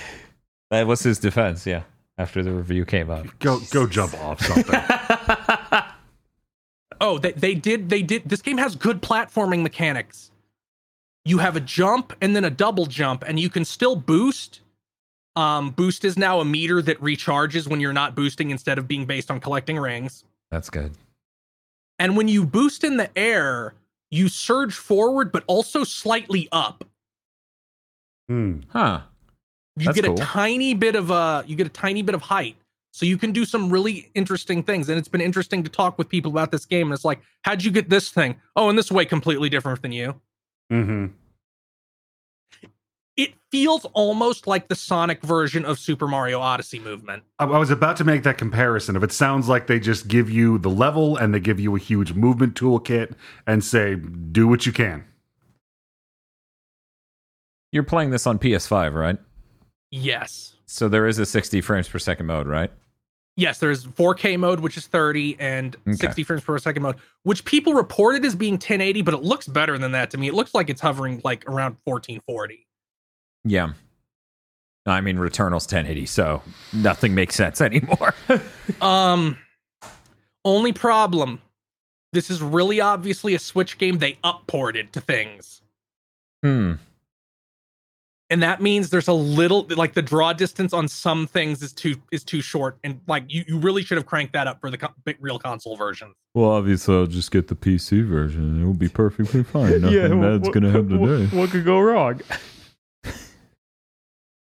that 0.69 0.87
was 0.87 1.01
his 1.01 1.19
defense, 1.19 1.65
yeah. 1.65 1.83
After 2.17 2.43
the 2.43 2.51
review 2.51 2.85
came 2.85 3.09
up. 3.09 3.25
go 3.39 3.59
go 3.71 3.87
jump 3.87 4.13
off 4.21 4.41
something. 4.41 4.79
Oh, 7.01 7.17
they, 7.17 7.31
they 7.31 7.55
did. 7.55 7.89
They 7.89 8.03
did. 8.03 8.29
This 8.29 8.41
game 8.41 8.59
has 8.59 8.75
good 8.75 9.01
platforming 9.01 9.63
mechanics. 9.63 10.31
You 11.25 11.39
have 11.39 11.55
a 11.55 11.59
jump 11.59 12.13
and 12.21 12.35
then 12.35 12.45
a 12.45 12.49
double 12.49 12.85
jump, 12.85 13.23
and 13.27 13.39
you 13.39 13.49
can 13.49 13.65
still 13.65 13.95
boost. 13.95 14.61
Um, 15.35 15.71
boost 15.71 16.05
is 16.05 16.17
now 16.17 16.39
a 16.39 16.45
meter 16.45 16.81
that 16.81 16.99
recharges 17.01 17.67
when 17.67 17.79
you're 17.79 17.93
not 17.93 18.15
boosting 18.15 18.51
instead 18.51 18.77
of 18.77 18.87
being 18.87 19.05
based 19.05 19.31
on 19.31 19.39
collecting 19.39 19.77
rings. 19.77 20.23
That's 20.51 20.69
good. 20.69 20.93
And 21.99 22.15
when 22.15 22.27
you 22.27 22.45
boost 22.45 22.83
in 22.83 22.97
the 22.97 23.09
air, 23.17 23.73
you 24.09 24.27
surge 24.27 24.75
forward, 24.75 25.31
but 25.31 25.43
also 25.47 25.83
slightly 25.83 26.49
up. 26.51 26.83
Hmm. 28.29 28.59
Huh. 28.69 29.01
You 29.77 29.85
That's 29.85 29.95
get 29.95 30.05
cool. 30.05 30.15
a 30.15 30.17
tiny 30.17 30.73
bit 30.73 30.95
of 30.95 31.11
uh 31.11 31.43
you 31.47 31.55
get 31.55 31.65
a 31.65 31.71
tiny 31.71 32.01
bit 32.01 32.13
of 32.13 32.21
height. 32.21 32.55
So 32.91 33.05
you 33.05 33.17
can 33.17 33.31
do 33.31 33.45
some 33.45 33.69
really 33.69 34.11
interesting 34.15 34.63
things. 34.63 34.89
And 34.89 34.97
it's 34.99 35.07
been 35.07 35.21
interesting 35.21 35.63
to 35.63 35.69
talk 35.69 35.97
with 35.97 36.09
people 36.09 36.29
about 36.31 36.51
this 36.51 36.65
game. 36.65 36.87
And 36.87 36.93
it's 36.93 37.05
like, 37.05 37.21
how'd 37.43 37.63
you 37.63 37.71
get 37.71 37.89
this 37.89 38.09
thing? 38.09 38.35
Oh, 38.55 38.69
in 38.69 38.75
this 38.75 38.91
way, 38.91 39.05
completely 39.05 39.49
different 39.49 39.81
than 39.81 39.91
you. 39.91 40.19
hmm 40.69 41.07
It 43.15 43.33
feels 43.51 43.85
almost 43.93 44.47
like 44.47 44.67
the 44.67 44.75
Sonic 44.75 45.21
version 45.21 45.63
of 45.63 45.79
Super 45.79 46.07
Mario 46.07 46.39
Odyssey 46.39 46.79
movement. 46.79 47.23
I, 47.39 47.45
I 47.45 47.59
was 47.59 47.69
about 47.69 47.95
to 47.97 48.03
make 48.03 48.23
that 48.23 48.37
comparison. 48.37 48.95
If 48.95 49.03
it 49.03 49.11
sounds 49.11 49.47
like 49.47 49.67
they 49.67 49.79
just 49.79 50.07
give 50.07 50.29
you 50.29 50.57
the 50.57 50.69
level 50.69 51.15
and 51.15 51.33
they 51.33 51.39
give 51.39 51.59
you 51.59 51.75
a 51.75 51.79
huge 51.79 52.13
movement 52.13 52.55
toolkit 52.55 53.13
and 53.47 53.63
say, 53.63 53.95
do 53.95 54.47
what 54.47 54.65
you 54.65 54.71
can. 54.73 55.05
You're 57.71 57.83
playing 57.83 58.09
this 58.09 58.27
on 58.27 58.37
PS5, 58.37 58.93
right? 58.93 59.17
Yes. 59.91 60.55
So 60.65 60.89
there 60.89 61.07
is 61.07 61.19
a 61.19 61.25
60 61.25 61.61
frames 61.61 61.87
per 61.87 61.99
second 61.99 62.25
mode, 62.25 62.47
right? 62.47 62.71
Yes, 63.37 63.59
there's 63.59 63.85
4K 63.85 64.37
mode, 64.37 64.59
which 64.59 64.75
is 64.77 64.87
30, 64.87 65.37
and 65.39 65.75
Okay. 65.87 65.95
60 65.95 66.23
frames 66.23 66.43
per 66.43 66.57
second 66.59 66.83
mode, 66.83 66.97
which 67.23 67.45
people 67.45 67.73
reported 67.73 68.25
as 68.25 68.35
being 68.35 68.53
1080, 68.55 69.01
but 69.03 69.13
it 69.13 69.23
looks 69.23 69.47
better 69.47 69.77
than 69.77 69.93
that 69.93 70.11
to 70.11 70.17
me. 70.17 70.27
It 70.27 70.33
looks 70.33 70.53
like 70.53 70.69
it's 70.69 70.81
hovering 70.81 71.21
like 71.23 71.45
around 71.47 71.77
1440. 71.85 72.67
Yeah. 73.45 73.69
I 74.85 74.99
mean, 75.01 75.17
Returnal's 75.17 75.63
1080, 75.65 76.05
so 76.07 76.41
nothing 76.73 77.15
makes 77.15 77.35
sense 77.35 77.61
anymore. 77.61 78.13
Um, 78.81 79.37
only 80.43 80.73
problem. 80.73 81.39
This 82.13 82.29
is 82.29 82.41
really 82.41 82.81
obviously 82.81 83.35
a 83.35 83.39
Switch 83.39 83.77
game 83.77 83.99
they 83.99 84.17
upported 84.23 84.91
to 84.93 85.01
things. 85.01 85.61
hmm. 86.43 86.73
And 88.31 88.41
that 88.41 88.61
means 88.61 88.89
there's 88.89 89.09
a 89.09 89.13
little 89.13 89.67
like 89.71 89.93
the 89.93 90.01
draw 90.01 90.31
distance 90.31 90.71
on 90.71 90.87
some 90.87 91.27
things 91.27 91.61
is 91.61 91.73
too 91.73 91.97
is 92.13 92.23
too 92.23 92.41
short, 92.41 92.77
and 92.83 93.01
like 93.05 93.25
you, 93.27 93.43
you 93.45 93.57
really 93.59 93.83
should 93.83 93.97
have 93.97 94.05
cranked 94.05 94.31
that 94.33 94.47
up 94.47 94.61
for 94.61 94.71
the 94.71 94.77
co- 94.77 94.93
big 95.03 95.17
real 95.19 95.37
console 95.37 95.75
version. 95.75 96.13
Well, 96.33 96.49
obviously, 96.49 96.95
I'll 96.95 97.07
just 97.07 97.29
get 97.29 97.49
the 97.49 97.55
PC 97.55 98.07
version 98.07 98.41
and 98.41 98.63
it 98.63 98.65
will 98.65 98.73
be 98.73 98.87
perfectly 98.87 99.43
fine. 99.55 99.81
Nothing 99.81 100.21
bad's 100.21 100.43
what- 100.47 100.53
going 100.53 100.63
to 100.63 100.71
happen 100.71 100.99
what- 100.99 101.07
today. 101.09 101.37
What 101.37 101.49
could 101.49 101.65
go 101.65 101.79
wrong? 101.79 102.21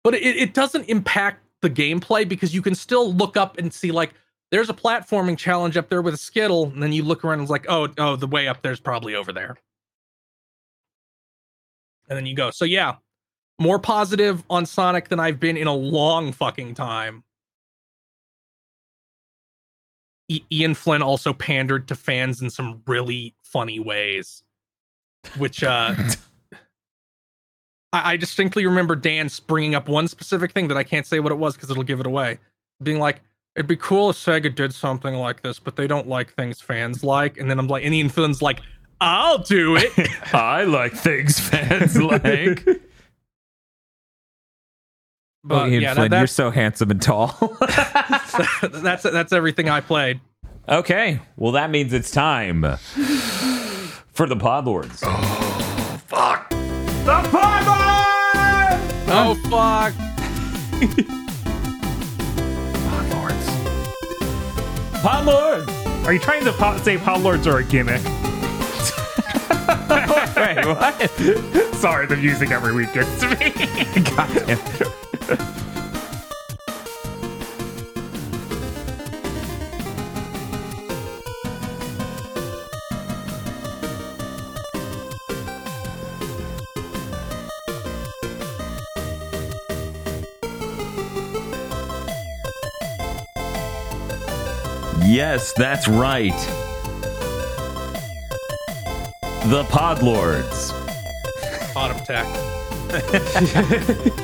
But 0.03 0.15
it, 0.15 0.35
it 0.35 0.53
doesn't 0.53 0.89
impact 0.89 1.39
the 1.61 1.69
gameplay 1.69 2.27
because 2.27 2.53
you 2.53 2.61
can 2.61 2.75
still 2.75 3.13
look 3.13 3.37
up 3.37 3.57
and 3.57 3.73
see 3.73 3.91
like 3.91 4.13
there's 4.51 4.69
a 4.69 4.73
platforming 4.73 5.37
challenge 5.37 5.77
up 5.77 5.87
there 5.89 6.01
with 6.01 6.13
a 6.13 6.17
skittle, 6.17 6.65
and 6.65 6.83
then 6.83 6.91
you 6.91 7.03
look 7.03 7.23
around 7.23 7.35
and 7.35 7.43
it's 7.43 7.49
like, 7.49 7.65
oh, 7.69 7.87
oh, 7.97 8.17
the 8.17 8.27
way 8.27 8.47
up 8.49 8.61
there's 8.61 8.81
probably 8.81 9.15
over 9.15 9.31
there. 9.31 9.55
And 12.09 12.17
then 12.17 12.25
you 12.25 12.35
go. 12.35 12.51
So 12.51 12.65
yeah, 12.65 12.95
more 13.59 13.79
positive 13.79 14.43
on 14.49 14.65
Sonic 14.65 15.09
than 15.09 15.19
I've 15.19 15.39
been 15.39 15.57
in 15.57 15.67
a 15.67 15.73
long 15.73 16.31
fucking 16.31 16.73
time. 16.75 17.23
I- 20.31 20.43
Ian 20.51 20.73
Flynn 20.73 21.01
also 21.01 21.33
pandered 21.33 21.87
to 21.89 21.95
fans 21.95 22.41
in 22.41 22.49
some 22.49 22.81
really 22.87 23.35
funny 23.43 23.79
ways, 23.79 24.43
which 25.37 25.63
uh 25.63 25.93
I, 27.93 28.13
I 28.13 28.17
distinctly 28.17 28.65
remember 28.65 28.95
Dan 28.95 29.29
bringing 29.47 29.75
up 29.75 29.87
one 29.87 30.07
specific 30.07 30.51
thing 30.51 30.67
that 30.69 30.77
I 30.77 30.83
can't 30.83 31.05
say 31.05 31.19
what 31.19 31.31
it 31.31 31.37
was 31.37 31.55
because 31.55 31.69
it'll 31.69 31.83
give 31.83 31.99
it 31.99 32.07
away. 32.07 32.39
Being 32.81 32.99
like, 32.99 33.21
it'd 33.55 33.67
be 33.67 33.77
cool 33.77 34.09
if 34.09 34.15
Sega 34.17 34.53
did 34.53 34.73
something 34.73 35.13
like 35.13 35.41
this, 35.41 35.59
but 35.59 35.75
they 35.75 35.87
don't 35.87 36.07
like 36.07 36.33
things 36.33 36.59
fans 36.59 37.03
like. 37.03 37.37
And 37.37 37.49
then 37.49 37.59
I'm 37.59 37.67
like, 37.67 37.85
and 37.85 37.93
Ian 37.93 38.09
Flynn's 38.09 38.41
like, 38.41 38.61
I'll 38.99 39.37
do 39.37 39.75
it. 39.77 39.91
I 40.33 40.63
like 40.63 40.93
things 40.93 41.39
fans 41.39 42.01
like. 42.01 42.65
But 45.45 45.63
oh, 45.63 45.67
Ian 45.67 45.81
yeah, 45.81 45.93
Flynn, 45.93 46.11
that, 46.11 46.19
you're 46.19 46.27
so 46.27 46.51
handsome 46.51 46.89
and 46.89 47.01
tall. 47.01 47.57
that's 48.61 49.03
that's 49.03 49.33
everything 49.33 49.67
I 49.69 49.81
played. 49.81 50.21
okay, 50.69 51.19
well, 51.35 51.51
that 51.51 51.69
means 51.69 51.91
it's 51.91 52.11
time 52.11 52.61
for 54.13 54.25
the 54.25 54.37
Podlords. 54.37 55.03
Oh 55.03 55.99
fuck. 56.07 56.49
The 56.49 57.19
Podlord! 57.27 58.79
Oh 59.09 59.35
fuck! 59.49 59.93
Podlords! 62.87 63.47
Podlords. 65.01 66.05
Are 66.05 66.13
you 66.13 66.19
trying 66.19 66.45
to 66.45 66.53
po- 66.53 66.77
say 66.77 66.97
Power 66.97 67.19
Lords 67.19 67.47
are 67.47 67.57
a 67.57 67.63
gimmick? 67.65 68.01
Wait, 70.35 70.65
what? 70.65 71.11
Sorry, 71.75 72.07
the 72.07 72.17
music 72.17 72.51
every 72.51 72.73
week 72.73 72.93
gets 72.93 73.19
to 73.19 73.27
me. 73.29 73.51
God 74.15 74.29
damn. 74.47 74.59
Yes, 95.05 95.53
that's 95.53 95.87
right. 95.87 96.31
The 99.45 99.63
Podlords. 99.69 100.71
Bottom 101.73 101.97
tech. 102.05 102.25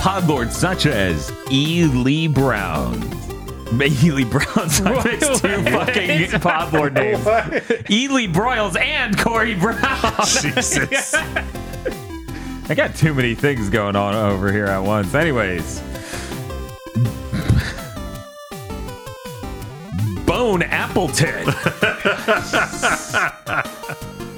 Podlords 0.00 0.52
such 0.52 0.86
as 0.86 1.30
E. 1.50 1.84
Lee 1.84 2.26
Brown. 2.26 2.98
E. 3.72 4.24
Brown's 4.24 4.80
I 4.80 5.04
mixed 5.04 5.42
two 5.42 5.62
fucking 5.62 6.30
Podlord 6.40 6.94
names. 6.94 7.24
E. 7.88 8.08
Lee 8.08 8.26
Broyles 8.26 8.76
and 8.80 9.16
Corey 9.16 9.54
Brown. 9.54 9.78
Jesus. 10.26 11.14
I 11.14 12.74
got 12.74 12.96
too 12.96 13.14
many 13.14 13.36
things 13.36 13.68
going 13.70 13.94
on 13.94 14.14
over 14.16 14.50
here 14.50 14.66
at 14.66 14.80
once. 14.80 15.14
Anyways. 15.14 15.80
Bone 20.26 20.62
Appleton. 20.62 21.46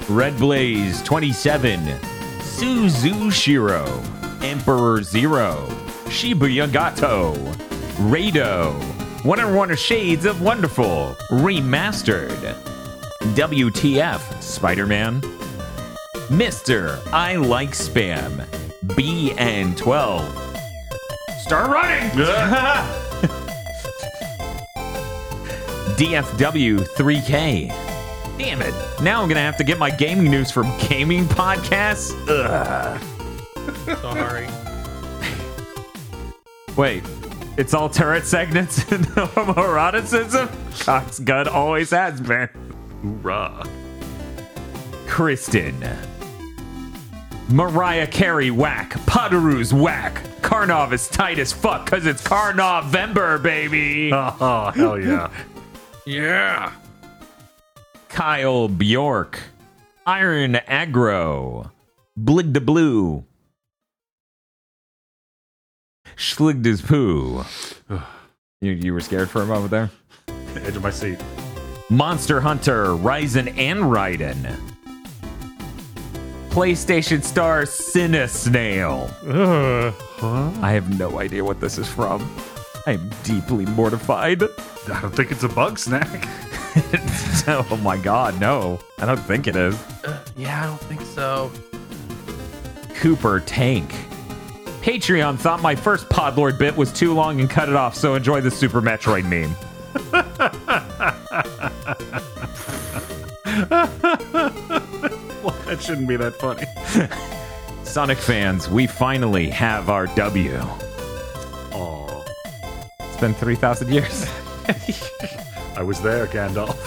Red 0.15 0.37
Blaze 0.37 1.01
27. 1.01 1.79
Suzu 2.41 3.31
Shiro. 3.31 4.03
Emperor 4.43 5.01
Zero. 5.01 5.67
Shibuya 6.05 6.71
Gato. 6.71 7.33
Rado. 7.95 8.73
One 9.23 9.39
and 9.39 9.55
One 9.55 9.73
Shades 9.75 10.25
of 10.25 10.41
Wonderful. 10.41 11.15
Remastered. 11.31 12.53
WTF 13.35 14.41
Spider 14.43 14.85
Man. 14.85 15.21
Mr. 16.29 16.99
I 17.13 17.37
Like 17.37 17.71
Spam. 17.71 18.45
BN12. 18.85 20.27
Start 21.39 21.69
running! 21.71 22.09
DFW 25.95 26.79
3K. 26.79 27.69
Damn 28.37 28.61
it. 28.61 28.73
Now 29.01 29.21
I'm 29.21 29.27
going 29.27 29.35
to 29.35 29.41
have 29.41 29.57
to 29.57 29.63
get 29.63 29.77
my 29.77 29.89
gaming 29.89 30.29
news 30.29 30.51
from 30.51 30.65
gaming 30.89 31.25
podcasts. 31.25 32.11
Ugh. 32.27 33.01
Sorry. 34.01 34.47
Wait, 36.75 37.03
it's 37.57 37.73
all 37.73 37.89
turret 37.89 38.25
segments 38.25 38.79
and 38.91 39.05
homoeroticism? 39.05 40.49
Ah, 40.51 40.83
Cox 40.83 41.19
Gun 41.19 41.47
always 41.47 41.91
has 41.91 42.19
been. 42.19 42.49
Hoorah. 43.01 43.67
Kristen. 45.07 45.75
Mariah 47.49 48.07
Carey 48.07 48.49
whack. 48.49 48.93
Potteroo's 49.05 49.73
whack. 49.73 50.23
Karnov 50.41 50.91
is 50.93 51.07
tight 51.07 51.37
as 51.39 51.53
fuck 51.53 51.85
because 51.85 52.05
it's 52.07 52.23
Karnovember, 52.23 53.41
baby. 53.41 54.11
Oh, 54.13 54.71
hell 54.73 54.99
yeah. 54.99 55.29
Yeah. 56.05 56.71
Kyle 58.09 58.67
Bjork. 58.67 59.39
Iron 60.05 60.53
Aggro. 60.67 61.69
Blig 62.17 62.51
de 62.53 62.59
Blue. 62.61 63.23
Schligda's 66.23 66.81
Poo. 66.81 67.43
You, 68.61 68.71
you 68.71 68.93
were 68.93 69.01
scared 69.01 69.29
for 69.29 69.41
a 69.41 69.45
moment 69.45 69.71
there? 69.71 69.89
Edge 70.55 70.77
of 70.77 70.81
my 70.81 70.89
seat. 70.89 71.19
Monster 71.89 72.39
Hunter, 72.39 72.85
Ryzen 72.85 73.57
and 73.57 73.81
Raiden. 73.81 74.57
PlayStation 76.49 77.21
star 77.21 77.63
Cinesnail. 77.63 79.11
Ugh. 79.27 79.93
Uh-huh. 79.93 80.51
I 80.61 80.71
have 80.71 80.97
no 80.97 81.19
idea 81.19 81.43
what 81.43 81.59
this 81.59 81.77
is 81.77 81.89
from. 81.89 82.21
I 82.87 82.93
am 82.93 83.11
deeply 83.23 83.65
mortified. 83.65 84.43
I 84.43 85.01
don't 85.01 85.13
think 85.13 85.29
it's 85.29 85.43
a 85.43 85.49
bug 85.49 85.77
snack. 85.77 86.07
oh 87.49 87.79
my 87.83 87.97
god, 87.97 88.39
no. 88.39 88.79
I 88.97 89.05
don't 89.05 89.17
think 89.17 89.47
it 89.47 89.57
is. 89.57 89.77
Yeah, 90.37 90.63
I 90.63 90.67
don't 90.67 90.81
think 90.83 91.01
so. 91.01 91.51
Cooper 92.95 93.41
Tank. 93.41 93.93
Patreon 94.83 95.39
thought 95.39 95.61
my 95.61 95.75
first 95.75 96.09
Podlord 96.09 96.59
bit 96.59 96.75
was 96.75 96.91
too 96.91 97.13
long 97.13 97.39
and 97.39 97.49
cut 97.49 97.69
it 97.69 97.75
off, 97.75 97.95
so 97.95 98.15
enjoy 98.15 98.41
the 98.41 98.51
Super 98.51 98.81
Metroid 98.81 99.23
meme. 99.23 99.55
Well, 105.43 105.55
that 105.65 105.81
shouldn't 105.81 106.07
be 106.07 106.17
that 106.17 106.35
funny. 106.35 106.65
Sonic 107.83 108.17
fans, 108.17 108.69
we 108.69 108.85
finally 108.87 109.49
have 109.49 109.89
our 109.89 110.07
W. 110.07 110.59
Oh, 111.71 112.25
It's 112.99 113.17
been 113.21 113.33
3,000 113.33 113.91
years. 113.91 114.25
I 115.77 115.83
was 115.83 116.01
there, 116.01 116.27
Gandalf. 116.27 116.77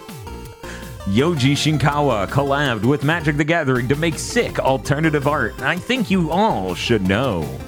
Yoji 1.10 1.54
Shinkawa 1.54 2.28
collabed 2.28 2.84
with 2.84 3.02
Magic 3.02 3.36
the 3.36 3.42
Gathering 3.42 3.88
to 3.88 3.96
make 3.96 4.16
sick 4.16 4.60
alternative 4.60 5.26
art. 5.26 5.60
I 5.60 5.76
think 5.76 6.08
you 6.08 6.30
all 6.30 6.72
should 6.76 7.02
know. 7.02 7.58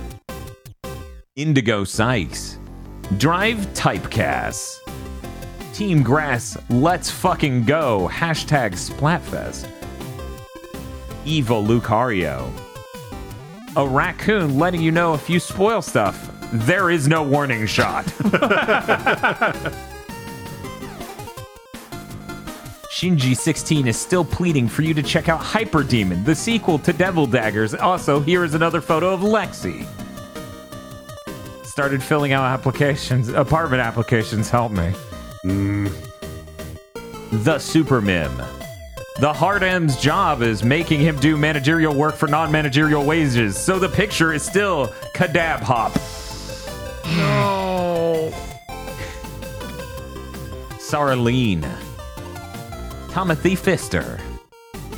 Indigo 1.35 1.83
Sykes. 1.83 2.61
Drive 3.17 3.59
Typecast. 3.75 4.77
Team 5.75 6.05
Grass, 6.05 6.57
let's 6.71 7.11
fucking 7.11 7.65
go. 7.65 8.09
Hashtag 8.13 8.75
Splatfest. 8.75 9.69
Evo 11.25 11.67
Lucario. 11.67 12.49
A 13.75 13.85
raccoon 13.85 14.57
letting 14.57 14.83
you 14.83 14.93
know 14.93 15.15
if 15.15 15.29
you 15.29 15.41
spoil 15.41 15.83
stuff, 15.83 16.31
there 16.53 16.91
is 16.91 17.09
no 17.09 17.25
warning 17.25 17.67
shot. 17.67 18.07
Shinji16 23.03 23.89
is 23.89 23.97
still 23.97 24.25
pleading 24.25 24.69
for 24.69 24.83
you 24.83 24.95
to 24.95 25.03
check 25.03 25.29
out 25.29 25.41
Hyper 25.41 25.83
Demon, 25.83 26.23
the 26.23 26.37
sequel 26.37 26.79
to 26.79 26.93
Devil 26.93 27.27
Daggers. 27.27 27.75
Also, 27.75 28.21
here 28.21 28.45
is 28.45 28.55
another 28.55 28.81
photo 28.81 29.13
of 29.13 29.23
Lexi. 29.23 29.85
Started 31.65 32.01
filling 32.01 32.33
out 32.33 32.45
applications, 32.45 33.29
apartment 33.29 33.83
applications. 33.83 34.49
Help 34.49 34.71
me. 34.71 34.93
The 37.33 37.59
Super 37.59 38.01
Mim. 38.01 38.41
The 39.19 39.33
Hard 39.33 39.65
M's 39.65 40.01
job 40.01 40.41
is 40.41 40.63
making 40.63 41.01
him 41.01 41.17
do 41.19 41.37
managerial 41.37 41.97
work 41.97 42.15
for 42.15 42.29
non 42.29 42.53
managerial 42.53 43.05
wages, 43.05 43.59
so 43.59 43.81
the 43.81 43.89
picture 43.89 44.33
is 44.33 44.45
still 44.45 44.87
Kadab 45.13 45.59
Hop. 45.59 45.93
No. 47.17 48.33
Saraline. 50.79 51.69
Timothy 53.13 53.55
Fister. 53.55 54.19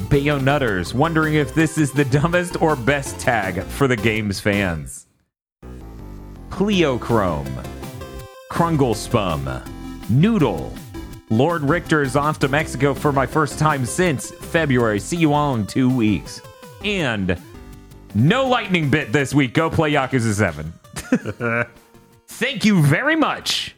Bayonutters, 0.08 0.94
wondering 0.94 1.34
if 1.34 1.52
this 1.52 1.76
is 1.76 1.90
the 1.90 2.04
dumbest 2.04 2.62
or 2.62 2.76
best 2.76 3.18
tag 3.18 3.60
for 3.64 3.88
the 3.88 3.96
game's 3.96 4.38
fans. 4.38 5.08
Cleochrome. 6.48 7.66
Krungle 8.52 8.94
Spum. 8.94 9.60
Noodle. 10.08 10.72
Lord 11.28 11.62
Richter 11.62 12.02
is 12.02 12.14
off 12.14 12.38
to 12.38 12.46
Mexico 12.48 12.94
for 12.94 13.10
my 13.10 13.26
first 13.26 13.58
time 13.58 13.84
since 13.84 14.30
February. 14.30 15.00
See 15.00 15.16
you 15.16 15.32
all 15.32 15.56
in 15.56 15.66
two 15.66 15.90
weeks. 15.90 16.40
And 16.84 17.36
no 18.14 18.46
lightning 18.46 18.90
bit 18.90 19.12
this 19.12 19.34
week. 19.34 19.54
Go 19.54 19.68
play 19.68 19.90
Yakuza 19.90 20.34
7. 20.34 21.66
Thank 22.28 22.64
you 22.64 22.80
very 22.80 23.16
much 23.16 23.74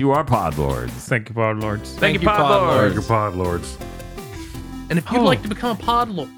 to 0.00 0.10
our 0.12 0.24
podlords. 0.24 0.90
Thank 0.90 1.28
you, 1.28 1.34
Pod 1.34 1.58
Lords. 1.58 1.90
Thank, 1.90 2.00
Thank 2.00 2.14
you, 2.22 2.28
you, 2.28 2.34
podlords. 2.34 2.92
Your 2.94 3.02
pod 3.02 3.34
lords. 3.36 3.78
And 4.88 4.98
if 4.98 5.10
you'd 5.12 5.20
Oh. 5.20 5.24
like 5.24 5.42
to 5.42 5.48
become 5.48 5.76
a 5.78 5.80
podlord, 5.82 6.28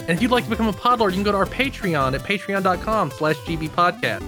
and 0.00 0.10
if 0.10 0.20
you'd 0.22 0.30
like 0.30 0.44
to 0.44 0.50
become 0.50 0.68
a 0.68 0.72
podlord, 0.72 1.10
you 1.10 1.14
can 1.16 1.22
go 1.22 1.32
to 1.32 1.38
our 1.38 1.46
Patreon 1.46 2.14
at 2.14 2.22
patreon.com 2.22 3.10
slash 3.12 3.36
gbpodcast. 3.38 4.22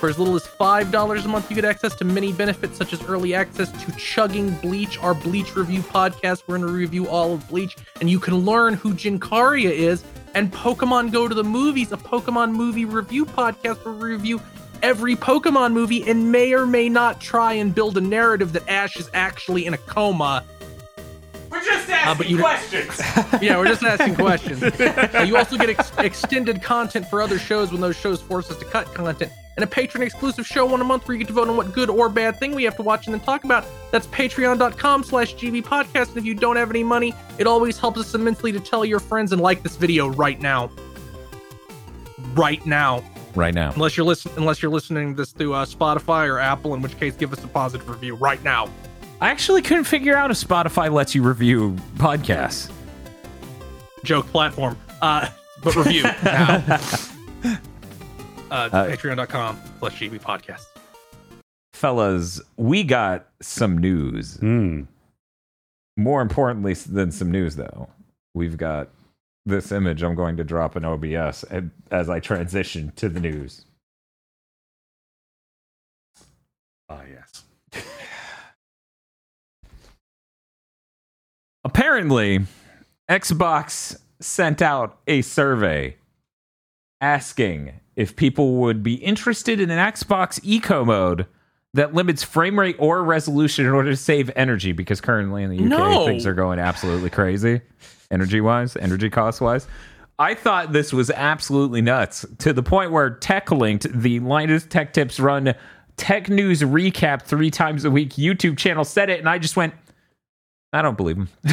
For 0.00 0.08
as 0.08 0.16
little 0.18 0.36
as 0.36 0.46
$5 0.46 1.24
a 1.24 1.28
month, 1.28 1.50
you 1.50 1.56
get 1.56 1.64
access 1.64 1.94
to 1.96 2.04
many 2.04 2.32
benefits 2.32 2.76
such 2.78 2.92
as 2.92 3.02
early 3.04 3.34
access 3.34 3.70
to 3.84 3.92
Chugging 3.92 4.50
Bleach, 4.56 4.96
our 5.02 5.12
Bleach 5.14 5.56
review 5.56 5.80
podcast. 5.80 6.42
We're 6.46 6.58
going 6.58 6.68
to 6.68 6.72
review 6.76 7.08
all 7.08 7.34
of 7.34 7.48
Bleach, 7.48 7.76
and 8.00 8.08
you 8.08 8.20
can 8.20 8.34
learn 8.44 8.74
who 8.74 8.94
Jin 8.94 9.18
Kariya 9.18 9.70
is, 9.70 10.04
and 10.34 10.52
Pokemon 10.52 11.10
Go 11.10 11.26
to 11.26 11.34
the 11.34 11.42
Movies, 11.42 11.90
a 11.90 11.96
Pokemon 11.96 12.52
movie 12.52 12.84
review 12.84 13.24
podcast 13.26 13.84
where 13.84 13.94
we 13.94 14.10
review 14.12 14.40
every 14.82 15.16
Pokemon 15.16 15.72
movie 15.72 16.08
and 16.08 16.30
may 16.32 16.52
or 16.52 16.66
may 16.66 16.88
not 16.88 17.20
try 17.20 17.54
and 17.54 17.74
build 17.74 17.96
a 17.98 18.00
narrative 18.00 18.52
that 18.52 18.68
Ash 18.68 18.96
is 18.96 19.10
actually 19.14 19.66
in 19.66 19.74
a 19.74 19.78
coma 19.78 20.44
We're 21.50 21.62
just 21.64 21.88
Uh, 21.90 22.14
but 22.14 22.28
you- 22.28 22.38
questions. 22.38 23.00
yeah, 23.42 23.56
we're 23.58 23.66
just 23.66 23.82
asking 23.82 24.14
questions. 24.16 24.62
Uh, 24.62 25.24
you 25.26 25.36
also 25.36 25.56
get 25.56 25.70
ex- 25.70 25.92
extended 25.98 26.62
content 26.62 27.06
for 27.08 27.20
other 27.22 27.38
shows 27.38 27.72
when 27.72 27.80
those 27.80 27.96
shows 27.96 28.20
force 28.20 28.50
us 28.50 28.56
to 28.58 28.64
cut 28.64 28.86
content, 28.94 29.32
and 29.56 29.64
a 29.64 29.66
patron 29.66 30.02
exclusive 30.02 30.46
show 30.46 30.64
one 30.66 30.80
a 30.80 30.84
month 30.84 31.06
where 31.08 31.14
you 31.14 31.18
get 31.18 31.26
to 31.28 31.32
vote 31.34 31.48
on 31.48 31.56
what 31.56 31.72
good 31.72 31.90
or 31.90 32.08
bad 32.08 32.38
thing 32.38 32.54
we 32.54 32.62
have 32.64 32.76
to 32.76 32.82
watch 32.82 33.06
and 33.06 33.14
then 33.14 33.20
talk 33.20 33.44
about. 33.44 33.64
That's 33.90 34.06
patreon.com 34.08 35.02
slash 35.04 35.34
GB 35.34 35.64
podcast. 35.64 36.08
And 36.10 36.18
if 36.18 36.24
you 36.24 36.34
don't 36.34 36.56
have 36.56 36.70
any 36.70 36.84
money, 36.84 37.12
it 37.38 37.46
always 37.46 37.78
helps 37.78 37.98
us 37.98 38.14
immensely 38.14 38.52
to 38.52 38.60
tell 38.60 38.84
your 38.84 39.00
friends 39.00 39.32
and 39.32 39.40
like 39.42 39.62
this 39.62 39.76
video 39.76 40.08
right 40.08 40.40
now. 40.40 40.70
Right 42.34 42.64
now. 42.66 43.02
Right 43.34 43.54
now. 43.54 43.72
Unless 43.72 43.96
you're 43.96 44.06
listening 44.06 44.34
unless 44.36 44.62
you're 44.62 44.70
listening 44.70 45.14
to 45.14 45.22
this 45.22 45.32
through 45.32 45.54
uh, 45.54 45.64
Spotify 45.66 46.28
or 46.28 46.38
Apple, 46.38 46.74
in 46.74 46.82
which 46.82 46.98
case 46.98 47.14
give 47.14 47.32
us 47.32 47.42
a 47.44 47.48
positive 47.48 47.88
review 47.88 48.14
right 48.16 48.42
now. 48.42 48.68
I 49.20 49.30
actually 49.30 49.62
couldn't 49.62 49.84
figure 49.84 50.16
out 50.16 50.30
if 50.30 50.36
Spotify 50.36 50.92
lets 50.92 51.14
you 51.14 51.22
review 51.22 51.76
podcasts. 51.96 52.70
joke 54.04 54.26
platform. 54.28 54.78
Uh, 55.02 55.28
but 55.62 55.74
review 55.74 56.02
now. 56.24 56.62
Uh, 58.50 58.70
Patreon.com 58.70 59.58
slash 59.80 60.00
GB 60.00 60.20
podcast. 60.20 60.62
Fellas, 61.74 62.40
we 62.56 62.82
got 62.82 63.26
some 63.42 63.76
news. 63.78 64.36
Hmm. 64.36 64.82
More 65.96 66.22
importantly 66.22 66.74
than 66.74 67.10
some 67.10 67.30
news, 67.30 67.56
though, 67.56 67.88
we've 68.34 68.56
got 68.56 68.88
this 69.48 69.72
image 69.72 70.02
I'm 70.02 70.14
going 70.14 70.36
to 70.36 70.44
drop 70.44 70.76
in 70.76 70.84
OBS 70.84 71.44
as 71.90 72.08
I 72.08 72.20
transition 72.20 72.92
to 72.96 73.08
the 73.08 73.20
news. 73.20 73.64
Ah, 76.88 77.02
yes. 77.10 77.42
Apparently, 81.64 82.40
Xbox 83.10 83.98
sent 84.20 84.62
out 84.62 84.98
a 85.06 85.22
survey 85.22 85.96
asking 87.00 87.72
if 87.96 88.16
people 88.16 88.56
would 88.56 88.82
be 88.82 88.94
interested 88.94 89.60
in 89.60 89.70
an 89.70 89.78
Xbox 89.92 90.40
Eco 90.42 90.84
mode 90.84 91.26
that 91.74 91.94
limits 91.94 92.22
frame 92.22 92.58
rate 92.58 92.76
or 92.78 93.04
resolution 93.04 93.66
in 93.66 93.72
order 93.72 93.90
to 93.90 93.96
save 93.96 94.30
energy 94.34 94.72
because 94.72 95.00
currently 95.00 95.42
in 95.42 95.50
the 95.50 95.56
UK 95.58 95.68
No. 95.68 96.06
things 96.06 96.26
are 96.26 96.34
going 96.34 96.58
absolutely 96.58 97.10
crazy 97.10 97.60
energy 98.10 98.40
wise, 98.40 98.76
energy 98.76 99.10
cost 99.10 99.40
wise. 99.40 99.66
I 100.18 100.34
thought 100.34 100.72
this 100.72 100.92
was 100.92 101.10
absolutely 101.10 101.80
nuts 101.80 102.26
to 102.38 102.52
the 102.52 102.62
point 102.62 102.90
where 102.90 103.10
TechLinked, 103.10 104.02
the 104.02 104.18
Linus 104.20 104.64
Tech 104.64 104.92
Tips 104.92 105.20
run 105.20 105.54
tech 105.96 106.28
news 106.28 106.62
recap 106.62 107.22
three 107.22 107.50
times 107.50 107.84
a 107.84 107.90
week 107.90 108.10
YouTube 108.10 108.56
channel 108.56 108.84
said 108.84 109.10
it, 109.10 109.20
and 109.20 109.28
I 109.28 109.38
just 109.38 109.56
went, 109.56 109.74
I 110.72 110.82
don't 110.82 110.96
believe 110.96 111.16
him. 111.16 111.28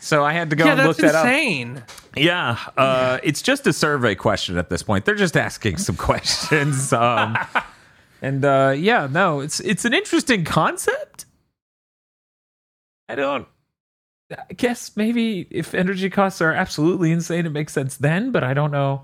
so 0.00 0.24
I 0.24 0.32
had 0.32 0.50
to 0.50 0.56
go 0.56 0.64
yeah, 0.64 0.72
and 0.72 0.82
look 0.82 0.96
that 0.98 1.14
up. 1.14 1.26
insane. 1.26 1.82
Yeah, 2.16 2.58
uh, 2.76 3.18
it's 3.22 3.42
just 3.42 3.66
a 3.66 3.72
survey 3.72 4.14
question 4.14 4.58
at 4.58 4.68
this 4.68 4.82
point. 4.82 5.04
They're 5.04 5.14
just 5.14 5.36
asking 5.36 5.78
some 5.78 5.96
questions. 5.98 6.92
Um, 6.92 7.36
and 8.20 8.44
uh, 8.44 8.74
yeah, 8.76 9.08
no, 9.10 9.40
it's 9.40 9.60
it's 9.60 9.84
an 9.84 9.94
interesting 9.94 10.44
concept. 10.44 11.26
I 13.08 13.14
don't. 13.14 13.46
I 14.50 14.52
guess 14.54 14.96
maybe 14.96 15.46
if 15.50 15.74
energy 15.74 16.10
costs 16.10 16.40
are 16.40 16.52
absolutely 16.52 17.10
insane, 17.12 17.46
it 17.46 17.50
makes 17.50 17.72
sense 17.72 17.96
then. 17.96 18.30
But 18.32 18.44
I 18.44 18.54
don't 18.54 18.70
know 18.70 19.02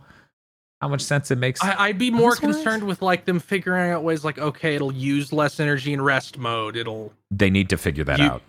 how 0.81 0.89
much 0.89 1.03
sense 1.03 1.31
it 1.31 1.37
makes. 1.37 1.63
I, 1.63 1.75
I'd 1.89 1.99
be 1.99 2.11
more 2.11 2.35
concerned 2.37 2.85
with 2.85 3.03
like 3.03 3.25
them 3.27 3.39
figuring 3.39 3.91
out 3.93 4.03
ways 4.03 4.25
like, 4.25 4.39
okay, 4.39 4.75
it'll 4.75 4.93
use 4.93 5.33
less 5.33 5.61
energy 5.61 5.93
in 5.93 6.01
rest 6.01 6.39
mode. 6.39 6.77
It'll 6.77 7.13
they 7.31 7.51
need 7.51 7.69
to 7.71 7.77
figure 7.77 8.05
that 8.05 8.19
You- 8.19 8.25
out. 8.27 8.43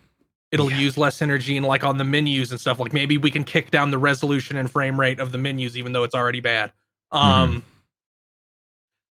it'll 0.52 0.72
use 0.72 0.98
less 0.98 1.22
energy 1.22 1.58
in 1.58 1.64
like 1.64 1.84
on 1.84 1.98
the 1.98 2.03
menus 2.06 2.52
and 2.52 2.60
stuff. 2.60 2.80
Like 2.80 2.94
maybe 2.94 3.18
we 3.18 3.32
can 3.32 3.44
kick 3.44 3.70
down 3.72 3.91
the 3.91 3.98
resolution 3.98 4.56
and 4.58 4.72
frame 4.72 4.99
rate 4.99 5.20
of 5.20 5.32
the 5.32 5.38
menus, 5.38 5.78
even 5.78 5.91
though 5.94 6.03
it's 6.03 6.16
already 6.16 6.40
bad. 6.40 6.72
Um 7.12 7.64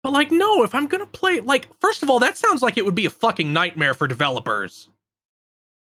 but 0.04 0.12
like 0.12 0.30
no, 0.30 0.62
if 0.62 0.74
I'm 0.74 0.86
gonna 0.86 1.06
play 1.06 1.40
like 1.40 1.68
first 1.80 2.02
of 2.04 2.10
all, 2.10 2.20
that 2.20 2.38
sounds 2.38 2.62
like 2.62 2.78
it 2.78 2.84
would 2.84 2.94
be 2.94 3.06
a 3.06 3.10
fucking 3.10 3.52
nightmare 3.52 3.94
for 3.94 4.06
developers. 4.06 4.88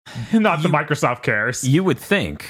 Not 0.33 0.63
the 0.63 0.69
Microsoft 0.69 1.23
cares. 1.23 1.67
You 1.67 1.83
would 1.83 1.99
think, 1.99 2.45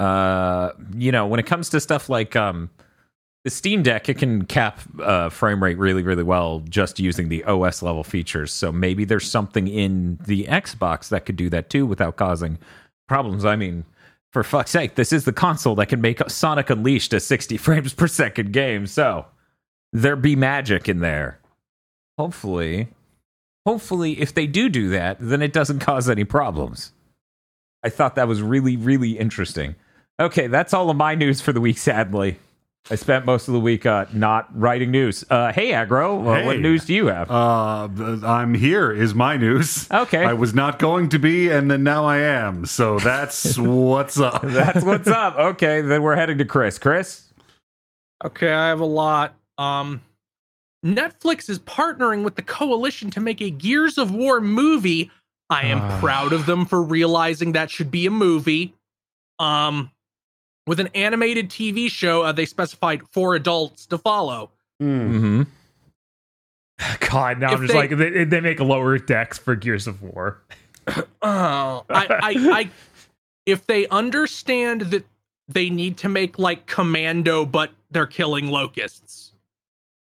uh, 0.00 0.70
you 0.96 1.12
know, 1.12 1.26
when 1.26 1.40
it 1.40 1.46
comes 1.46 1.68
to 1.70 1.80
stuff 1.80 2.08
like 2.08 2.34
um, 2.36 2.70
the 3.44 3.50
Steam 3.50 3.82
Deck, 3.82 4.08
it 4.08 4.18
can 4.18 4.46
cap 4.46 4.80
uh, 5.00 5.28
frame 5.28 5.62
rate 5.62 5.78
really, 5.78 6.02
really 6.02 6.22
well 6.22 6.60
just 6.68 6.98
using 6.98 7.28
the 7.28 7.44
OS 7.44 7.82
level 7.82 8.04
features. 8.04 8.52
So 8.52 8.72
maybe 8.72 9.04
there's 9.04 9.30
something 9.30 9.68
in 9.68 10.18
the 10.26 10.44
Xbox 10.44 11.08
that 11.10 11.26
could 11.26 11.36
do 11.36 11.50
that 11.50 11.70
too 11.70 11.86
without 11.86 12.16
causing 12.16 12.58
problems. 13.06 13.44
I 13.44 13.56
mean, 13.56 13.84
for 14.32 14.42
fuck's 14.42 14.70
sake, 14.70 14.94
this 14.94 15.12
is 15.12 15.24
the 15.24 15.32
console 15.32 15.74
that 15.76 15.86
can 15.86 16.00
make 16.00 16.20
Sonic 16.28 16.70
Unleashed 16.70 17.12
a 17.12 17.20
60 17.20 17.56
frames 17.58 17.94
per 17.94 18.08
second 18.08 18.52
game. 18.52 18.86
So 18.86 19.26
there 19.92 20.16
be 20.16 20.36
magic 20.36 20.88
in 20.88 21.00
there. 21.00 21.38
Hopefully, 22.18 22.88
hopefully, 23.66 24.20
if 24.20 24.34
they 24.34 24.46
do 24.46 24.68
do 24.68 24.88
that, 24.90 25.16
then 25.20 25.42
it 25.42 25.52
doesn't 25.52 25.80
cause 25.80 26.08
any 26.08 26.24
problems. 26.24 26.92
I 27.82 27.90
thought 27.90 28.14
that 28.16 28.28
was 28.28 28.40
really, 28.42 28.76
really 28.76 29.18
interesting. 29.18 29.74
Okay, 30.18 30.46
that's 30.46 30.72
all 30.72 30.90
of 30.90 30.96
my 30.96 31.14
news 31.14 31.40
for 31.40 31.52
the 31.52 31.60
week, 31.60 31.78
sadly. 31.78 32.38
I 32.90 32.96
spent 32.96 33.24
most 33.24 33.48
of 33.48 33.54
the 33.54 33.60
week 33.60 33.86
uh, 33.86 34.04
not 34.12 34.48
writing 34.58 34.90
news. 34.90 35.24
Uh, 35.30 35.52
hey, 35.52 35.72
Agro, 35.72 36.20
uh, 36.20 36.44
what 36.44 36.60
news 36.60 36.84
do 36.84 36.94
you 36.94 37.06
have? 37.06 37.30
Uh, 37.30 37.88
I'm 38.26 38.52
here 38.52 38.92
is 38.92 39.14
my 39.14 39.38
news. 39.38 39.90
Okay. 39.90 40.22
I 40.22 40.34
was 40.34 40.52
not 40.54 40.78
going 40.78 41.08
to 41.10 41.18
be, 41.18 41.48
and 41.48 41.70
then 41.70 41.82
now 41.82 42.04
I 42.04 42.18
am. 42.18 42.66
So 42.66 42.98
that's 42.98 43.56
what's 43.58 44.20
up. 44.20 44.42
that's 44.42 44.84
what's 44.84 45.08
up. 45.08 45.36
Okay, 45.54 45.80
then 45.80 46.02
we're 46.02 46.16
heading 46.16 46.36
to 46.38 46.44
Chris. 46.44 46.78
Chris? 46.78 47.22
Okay, 48.22 48.52
I 48.52 48.68
have 48.68 48.80
a 48.80 48.86
lot. 48.86 49.34
Um 49.56 50.02
Netflix 50.84 51.48
is 51.48 51.58
partnering 51.60 52.24
with 52.24 52.34
the 52.36 52.42
coalition 52.42 53.10
to 53.10 53.20
make 53.20 53.40
a 53.40 53.50
Gears 53.50 53.96
of 53.98 54.10
War 54.14 54.40
movie. 54.40 55.10
I 55.50 55.62
am 55.66 55.80
Ah. 55.80 56.00
proud 56.00 56.32
of 56.32 56.46
them 56.46 56.66
for 56.66 56.82
realizing 56.82 57.52
that 57.52 57.70
should 57.70 57.90
be 57.90 58.06
a 58.06 58.10
movie. 58.10 58.74
Um 59.38 59.90
with 60.66 60.80
an 60.80 60.88
animated 60.94 61.50
TV 61.50 61.90
show, 61.90 62.22
uh, 62.22 62.32
they 62.32 62.46
specified 62.46 63.02
for 63.12 63.34
adults 63.34 63.84
to 63.86 63.98
follow. 63.98 64.50
Mm-hmm. 64.82 65.42
God, 67.10 67.38
now 67.40 67.48
If 67.52 67.54
I'm 67.54 67.60
just 67.66 67.72
they- 67.72 67.78
like 67.78 67.90
they, 67.96 68.24
they 68.24 68.40
make 68.40 68.60
lower 68.60 68.98
decks 68.98 69.38
for 69.38 69.54
Gears 69.56 69.86
of 69.86 70.02
War. 70.02 70.38
Oh, 71.22 71.84
I, 71.88 72.06
I, 72.10 72.34
I, 72.60 72.70
if 73.46 73.66
they 73.66 73.86
understand 73.88 74.82
that 74.82 75.06
they 75.48 75.70
need 75.70 75.96
to 75.98 76.10
make 76.10 76.38
like 76.38 76.66
Commando, 76.66 77.46
but 77.46 77.70
they're 77.90 78.06
killing 78.06 78.48
locusts. 78.48 79.32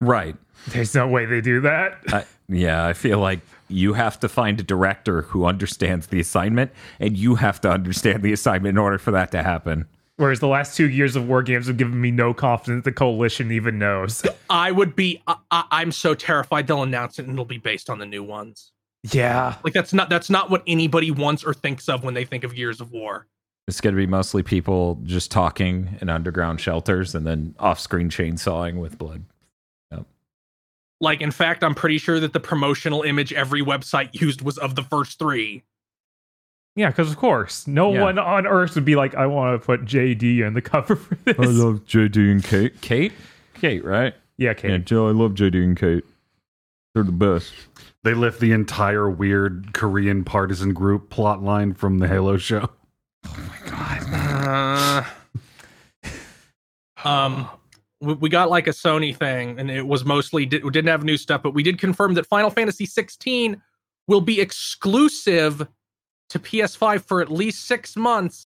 Right. 0.02 0.36
There's 0.68 0.96
no 0.96 1.08
way 1.08 1.26
they 1.26 1.42
do 1.42 1.62
that. 1.62 2.00
I 2.08 2.26
yeah, 2.50 2.86
I 2.86 2.94
feel 2.94 3.20
like 3.20 3.40
you 3.70 3.94
have 3.94 4.20
to 4.20 4.30
find 4.30 4.60
a 4.60 4.64
director 4.64 5.24
who 5.24 5.46
understands 5.46 6.08
the 6.08 6.20
assignment, 6.20 6.72
and 7.00 7.18
you 7.18 7.36
have 7.36 7.60
to 7.62 7.72
understand 7.72 8.22
the 8.22 8.34
assignment 8.34 8.76
in 8.76 8.78
order 8.78 8.98
for 8.98 9.12
that 9.12 9.32
to 9.32 9.44
happen. 9.44 9.88
Whereas 10.18 10.40
the 10.40 10.48
last 10.48 10.78
two 10.78 10.90
Gears 10.90 11.16
of 11.16 11.28
War 11.28 11.42
games 11.42 11.68
have 11.68 11.78
given 11.78 12.00
me 12.00 12.12
no 12.12 12.34
confidence 12.34 12.86
the 12.86 12.92
coalition 12.92 13.52
even 13.52 13.80
knows. 13.80 14.24
I 14.50 14.72
would 14.72 14.96
be. 14.96 15.22
I, 15.26 15.38
I, 15.50 15.64
I'm 15.72 15.92
so 15.92 16.14
terrified 16.14 16.68
they'll 16.68 16.84
announce 16.84 17.18
it 17.18 17.24
and 17.24 17.34
it'll 17.34 17.46
be 17.46 17.58
based 17.58 17.90
on 17.90 17.98
the 17.98 18.06
new 18.06 18.24
ones. 18.24 18.72
yeah. 19.12 19.56
Like 19.64 19.74
that's 19.74 19.92
not 19.92 20.10
that's 20.10 20.30
not 20.30 20.50
what 20.52 20.62
anybody 20.68 21.10
wants 21.10 21.44
or 21.44 21.54
thinks 21.54 21.90
of 21.90 22.04
when 22.04 22.14
they 22.14 22.26
think 22.26 22.44
of 22.44 22.54
Gears 22.54 22.80
of 22.80 22.92
War. 22.92 23.28
It's 23.68 23.82
going 23.82 23.96
to 23.96 23.98
be 23.98 24.06
mostly 24.06 24.44
people 24.44 25.00
just 25.04 25.32
talking 25.32 25.98
in 26.02 26.10
underground 26.10 26.60
shelters 26.62 27.16
and 27.16 27.26
then 27.26 27.56
off-screen 27.60 28.10
chainsawing 28.10 28.80
with 28.80 28.98
blood. 28.98 29.24
Like 31.04 31.20
in 31.22 31.32
fact, 31.32 31.64
I'm 31.64 31.76
pretty 31.76 31.98
sure 31.98 32.20
that 32.22 32.32
the 32.32 32.40
promotional 32.40 33.02
image 33.04 33.34
every 33.34 33.62
website 33.62 34.20
used 34.20 34.42
was 34.42 34.58
of 34.58 34.76
the 34.76 34.84
first 34.84 35.20
three. 35.20 35.64
Yeah, 36.78 36.88
because 36.90 37.12
of 37.12 37.18
course, 37.18 37.68
no 37.68 37.94
Yeah. 37.94 38.02
one 38.04 38.18
on 38.18 38.48
Earth 38.48 38.74
would 38.76 38.86
be 38.86 38.96
like, 38.96 39.14
I 39.14 39.28
want 39.28 39.60
to 39.62 39.64
put 39.66 39.84
JD 39.86 40.40
in 40.48 40.54
the 40.54 40.62
cover 40.74 40.96
for 40.96 41.16
this. 41.16 41.38
I 41.38 41.44
love 41.46 41.86
JD 41.86 42.32
and 42.32 42.42
Kait. 42.44 42.80
Kait? 42.80 43.12
Kait, 43.56 43.84
right? 43.84 44.16
yeah, 44.38 44.50
Yeah, 44.50 44.54
Kait. 44.78 44.86
Joe, 44.86 45.08
I 45.08 45.12
love 45.12 45.34
JD 45.34 45.62
and 45.64 45.78
Kait. 45.78 46.04
They're 46.96 47.04
the 47.04 47.12
best. 47.12 47.54
They 48.04 48.14
lift 48.14 48.40
the 48.40 48.52
entire 48.54 49.10
weird 49.10 49.74
Korean 49.74 50.24
partisan 50.24 50.74
group 50.74 51.10
plot 51.10 51.44
line 51.44 51.74
from 51.74 52.00
the 52.00 52.08
Halo 52.08 52.38
show. 52.38 52.70
Oh 53.28 53.50
my 53.50 53.70
god. 53.70 55.06
Uh, 57.04 57.08
um, 57.10 57.50
we, 58.04 58.14
we 58.16 58.30
got 58.30 58.50
like 58.50 58.68
a 58.68 58.72
Sony 58.72 59.16
thing, 59.16 59.60
and 59.60 59.72
it 59.72 59.86
was 59.88 60.06
mostly 60.06 60.46
did, 60.46 60.64
we 60.64 60.70
didn't 60.72 60.90
have 60.90 61.04
new 61.04 61.18
stuff, 61.18 61.42
but 61.44 61.54
we 61.54 61.64
did 61.64 61.80
confirm 61.80 62.14
that 62.16 62.26
Final 62.28 62.50
Fantasy 62.50 62.86
16 62.86 63.62
will 64.08 64.22
be 64.22 64.40
exclusive 64.42 65.68
to 66.30 66.40
PS5 66.40 67.04
for 67.06 67.22
at 67.22 67.32
least 67.32 67.66
six 67.66 67.96
months. 67.96 68.46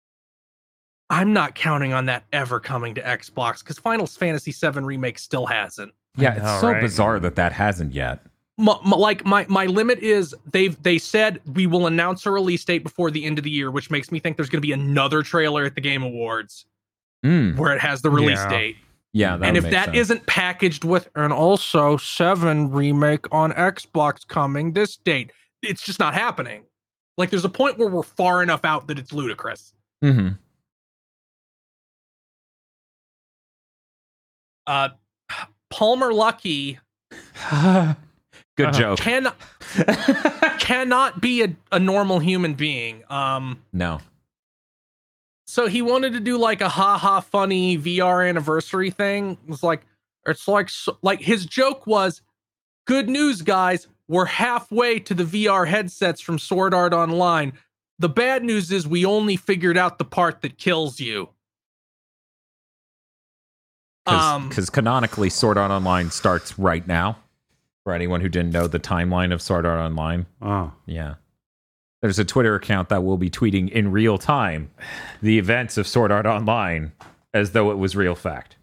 I'm 1.10 1.34
not 1.34 1.54
counting 1.56 1.94
on 1.94 2.06
that 2.08 2.24
ever 2.34 2.60
coming 2.60 2.96
to 2.96 3.02
Xbox 3.02 3.60
because 3.60 3.78
Final 3.78 4.08
Fantasy 4.08 4.52
7 4.52 4.86
remake 4.86 5.20
still 5.20 5.46
hasn't. 5.46 5.94
Yeah, 6.18 6.34
know, 6.36 6.38
it's 6.54 6.62
so 6.62 6.72
right? 6.72 6.82
bizarre 6.82 7.20
that 7.20 7.36
that 7.36 7.52
hasn't 7.54 7.94
yet. 7.94 8.26
my, 8.58 8.78
my- 8.86 8.98
like 8.98 9.26
my 9.26 9.46
my 9.50 9.66
limit 9.66 10.00
is 10.00 10.34
they've 10.52 10.82
they 10.84 10.98
said 10.98 11.42
we 11.54 11.66
will 11.68 11.88
announce 11.88 12.26
a 12.26 12.32
release 12.32 12.64
date 12.64 12.84
before 12.84 13.12
the 13.12 13.26
end 13.26 13.38
of 13.38 13.44
the 13.44 13.50
year, 13.50 13.70
which 13.72 13.90
makes 13.92 14.12
me 14.12 14.20
think 14.20 14.38
there's 14.38 14.50
going 14.50 14.62
to 14.62 14.66
be 14.68 14.72
another 14.74 15.22
trailer 15.24 15.66
at 15.66 15.76
the 15.76 15.82
Game 15.82 16.04
Awards 16.04 16.66
Mm, 17.26 17.58
where 17.58 17.74
it 17.74 17.80
has 17.82 18.02
the 18.02 18.10
release 18.10 18.38
Yeah. 18.38 18.50
date. 18.50 18.76
Yeah, 19.15 19.38
and 19.41 19.56
if 19.56 19.69
that 19.69 19.95
not 19.95 20.26
packaged 20.26 20.84
with 20.84 21.07
and 21.15 21.31
also 21.31 21.98
seven 21.98 22.72
remake 22.72 23.26
on 23.31 23.52
Xbox 23.52 24.27
coming 24.27 24.73
this 24.73 24.98
date, 24.98 25.31
it's 25.61 25.84
just 25.84 25.99
not 25.99 26.14
happening. 26.15 26.64
Like 27.18 27.30
there's 27.30 27.45
a 27.45 27.49
point 27.49 27.77
where 27.77 27.88
we're 27.90 28.02
far 28.02 28.41
enough 28.41 28.65
out 28.65 28.88
that 28.88 28.98
it's 28.98 29.14
ludicrous. 29.14 29.72
Mm-hmm. 30.03 30.30
Uh, 34.65 34.90
Palmer 35.69 36.11
Luckey 36.11 36.80
good 37.11 38.68
Uh-huh. 38.68 38.72
joke. 38.72 38.99
can 38.99 39.31
cannot 40.60 41.22
be 41.22 41.44
a, 41.44 41.56
a 41.72 41.80
normal 41.80 42.19
human 42.19 42.53
being. 42.53 43.03
Um, 43.10 43.61
no. 43.73 43.99
So 45.54 45.68
he 45.68 45.84
wanted 45.84 46.14
to 46.14 46.20
do 46.20 46.36
like 46.40 46.62
a 46.62 46.68
ha 46.70 46.98
ha 46.98 47.20
funny 47.20 47.78
VR 47.78 48.28
anniversary 48.28 48.90
thing. 48.90 49.38
It 49.46 49.50
was 49.52 49.62
like 49.62 49.82
it's 50.26 50.48
like 50.48 50.70
like 51.04 51.22
his 51.22 51.46
joke 51.46 51.86
was, 51.86 52.24
"Good 52.88 53.08
news, 53.08 53.44
guys, 53.44 53.88
we're 54.08 54.26
halfway 54.26 54.98
to 55.02 55.14
the 55.14 55.24
VR 55.26 55.68
headsets 55.68 56.22
from 56.22 56.40
Sword 56.40 56.74
Art 56.74 56.92
Online. 56.92 57.54
The 58.00 58.10
bad 58.10 58.44
news 58.44 58.72
is 58.72 58.88
we 58.88 59.06
only 59.06 59.36
figured 59.36 59.78
out 59.78 60.00
the 60.00 60.06
part 60.06 60.42
that 60.42 60.58
kills 60.58 61.00
you." 61.00 61.30
Um, 64.08 64.50
Because 64.50 64.72
canonically, 64.72 65.30
Sword 65.30 65.60
Art 65.60 65.70
Online 65.70 66.10
starts 66.10 66.58
right 66.58 66.86
now. 66.88 67.20
For 67.84 67.94
anyone 67.94 68.22
who 68.22 68.30
didn't 68.30 68.54
know 68.54 68.66
the 68.66 68.80
timeline 68.80 69.32
of 69.32 69.42
Sword 69.42 69.66
Art 69.68 69.80
Online, 69.80 70.26
Oh. 70.42 70.72
yeah. 70.88 71.16
There's 72.04 72.20
a 72.20 72.26
Twitter 72.26 72.54
account 72.54 72.90
that 72.90 73.04
will 73.04 73.18
be 73.18 73.30
tweeting 73.32 73.72
in 73.72 73.92
real 73.92 74.18
time 74.20 74.70
the 75.24 75.40
events 75.40 75.78
of 75.78 75.88
Sword 75.88 76.12
Art 76.12 76.26
Online 76.28 76.92
as 77.34 77.52
though 77.54 77.72
it 77.72 77.78
was 77.80 77.96
real 77.96 78.14
fact. 78.14 78.58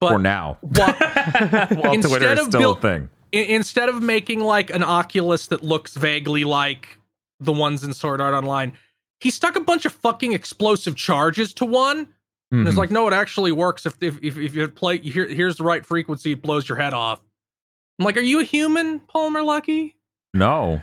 but 0.00 0.10
For 0.10 0.18
now. 0.20 0.58
wha- 0.62 0.92
While 1.70 1.92
Instead 1.94 2.08
Twitter 2.10 2.32
is 2.34 2.40
of 2.40 2.46
still 2.48 2.60
build- 2.60 2.78
a 2.78 2.80
thing. 2.82 3.08
instead 3.32 3.88
of 3.88 4.02
making 4.02 4.40
like 4.40 4.70
an 4.70 4.84
Oculus 4.84 5.48
that 5.48 5.64
looks 5.64 5.94
vaguely 5.96 6.44
like 6.44 6.98
the 7.40 7.52
ones 7.52 7.82
in 7.82 7.92
Sword 7.94 8.20
Art 8.20 8.34
Online, 8.34 8.72
he 9.20 9.30
stuck 9.30 9.56
a 9.56 9.60
bunch 9.60 9.84
of 9.86 9.92
fucking 9.94 10.32
explosive 10.32 10.94
charges 10.94 11.52
to 11.54 11.64
one. 11.64 12.06
And 12.50 12.68
it's 12.68 12.74
Mhm. 12.74 12.78
like, 12.80 12.90
no, 12.90 13.08
it 13.08 13.14
actually 13.14 13.50
works 13.52 13.86
if 13.86 13.94
if 14.02 14.22
if, 14.22 14.36
if 14.36 14.54
you 14.54 14.68
play 14.68 14.98
here. 14.98 15.26
Here's 15.26 15.56
the 15.56 15.64
right 15.64 15.86
frequency, 15.86 16.32
it 16.32 16.42
blows 16.42 16.68
your 16.68 16.76
head 16.76 16.92
off. 16.92 17.20
I'm 17.98 18.04
like, 18.04 18.18
are 18.18 18.20
you 18.20 18.40
a 18.40 18.44
human, 18.44 19.00
Palmer 19.00 19.40
Luckey? 19.40 19.94
No. 20.34 20.82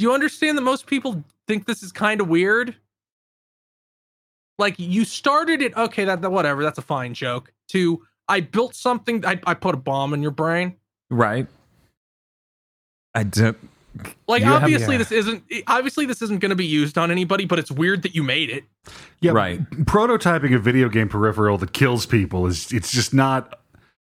Do 0.00 0.04
you 0.04 0.14
understand 0.14 0.56
that 0.56 0.62
most 0.62 0.86
people 0.86 1.22
think 1.46 1.66
this 1.66 1.82
is 1.82 1.92
kind 1.92 2.22
of 2.22 2.28
weird? 2.28 2.74
Like 4.58 4.76
you 4.78 5.04
started 5.04 5.60
it, 5.60 5.76
okay, 5.76 6.06
that, 6.06 6.22
that 6.22 6.30
whatever, 6.30 6.62
that's 6.62 6.78
a 6.78 6.82
fine 6.82 7.12
joke. 7.12 7.52
To 7.72 8.02
I 8.26 8.40
built 8.40 8.74
something, 8.74 9.26
I, 9.26 9.38
I 9.46 9.52
put 9.52 9.74
a 9.74 9.76
bomb 9.76 10.14
in 10.14 10.22
your 10.22 10.30
brain. 10.30 10.76
Right. 11.10 11.46
I 13.14 13.24
don't. 13.24 13.58
Like 14.26 14.40
You 14.40 14.46
have- 14.46 14.62
obviously 14.62 14.94
yeah. 14.94 14.98
this 15.00 15.12
isn't 15.12 15.44
obviously 15.66 16.06
this 16.06 16.22
isn't 16.22 16.40
going 16.40 16.48
to 16.48 16.56
be 16.56 16.64
used 16.64 16.96
on 16.96 17.10
anybody, 17.10 17.44
but 17.44 17.58
it's 17.58 17.70
weird 17.70 18.00
that 18.04 18.14
you 18.14 18.22
made 18.22 18.48
it. 18.48 18.64
Yeah, 19.20 19.32
Right. 19.32 19.60
Prototyping 19.84 20.54
a 20.54 20.58
video 20.58 20.88
game 20.88 21.10
peripheral 21.10 21.58
that 21.58 21.74
kills 21.74 22.06
people 22.06 22.46
is 22.46 22.72
it's 22.72 22.90
just 22.90 23.12
not 23.12 23.60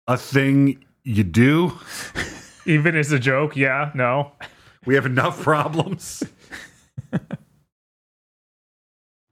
a 0.07 0.15
thing 0.15 0.85
you 1.03 1.23
do. 1.23 1.73
Even 2.67 2.95
as 2.95 3.11
a 3.11 3.17
joke, 3.17 3.55
yeah, 3.57 3.89
no. 3.95 4.33
We 4.85 4.95
have 4.95 5.05
enough 5.05 5.41
problems. 5.43 6.23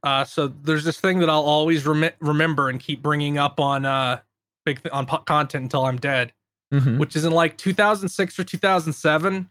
Uh, 0.03 0.23
so 0.23 0.47
there's 0.47 0.83
this 0.85 0.99
thing 0.99 1.19
that 1.19 1.29
I'll 1.29 1.41
always 1.43 1.85
remi- 1.85 2.11
remember 2.21 2.69
and 2.69 2.79
keep 2.79 3.01
bringing 3.01 3.37
up 3.37 3.59
on 3.59 3.85
uh 3.85 4.19
big 4.65 4.81
th- 4.81 4.93
on 4.93 5.05
po- 5.05 5.17
content 5.19 5.63
until 5.63 5.85
I'm 5.85 5.97
dead, 5.97 6.31
Mhm. 6.73 6.97
which 6.99 7.15
is 7.17 7.25
in 7.25 7.33
like 7.33 7.57
2006 7.57 8.39
or 8.39 8.43
2007. 8.45 9.49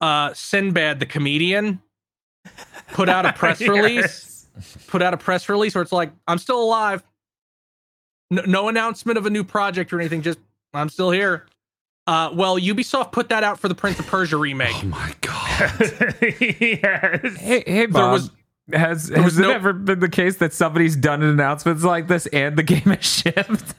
Uh, 0.00 0.32
Sinbad 0.34 1.00
the 1.00 1.06
comedian 1.06 1.82
put 2.92 3.08
out 3.08 3.26
a 3.26 3.32
press 3.36 3.60
release. 3.60 4.46
Put 4.86 5.02
out 5.02 5.14
a 5.14 5.16
press 5.16 5.48
release 5.48 5.74
where 5.74 5.82
it's 5.82 5.92
like 5.92 6.12
I'm 6.28 6.38
still 6.38 6.62
alive. 6.62 7.02
No, 8.30 8.42
no 8.42 8.68
announcement 8.68 9.18
of 9.18 9.26
a 9.26 9.30
new 9.30 9.42
project 9.42 9.92
or 9.92 9.98
anything. 9.98 10.22
Just 10.22 10.38
I'm 10.74 10.90
still 10.90 11.10
here. 11.10 11.46
Uh, 12.08 12.30
well, 12.32 12.58
Ubisoft 12.58 13.12
put 13.12 13.28
that 13.28 13.44
out 13.44 13.60
for 13.60 13.68
the 13.68 13.74
Prince 13.74 13.98
of 13.98 14.06
Persia 14.06 14.36
remake. 14.38 14.74
Oh 14.82 14.86
my 14.86 15.14
god. 15.20 15.72
yes. 16.40 17.36
Hey, 17.36 17.62
hey, 17.66 17.86
There 17.86 18.08
was- 18.08 18.30
has 18.72 19.10
was 19.10 19.18
has 19.22 19.38
it 19.38 19.42
no- 19.42 19.50
ever 19.52 19.72
been 19.72 20.00
the 20.00 20.08
case 20.08 20.36
that 20.38 20.52
somebody's 20.52 20.96
done 20.96 21.22
announcements 21.22 21.84
like 21.84 22.06
this 22.08 22.26
and 22.28 22.56
the 22.56 22.62
game 22.74 22.80
has 22.82 23.04
shipped? 23.04 23.74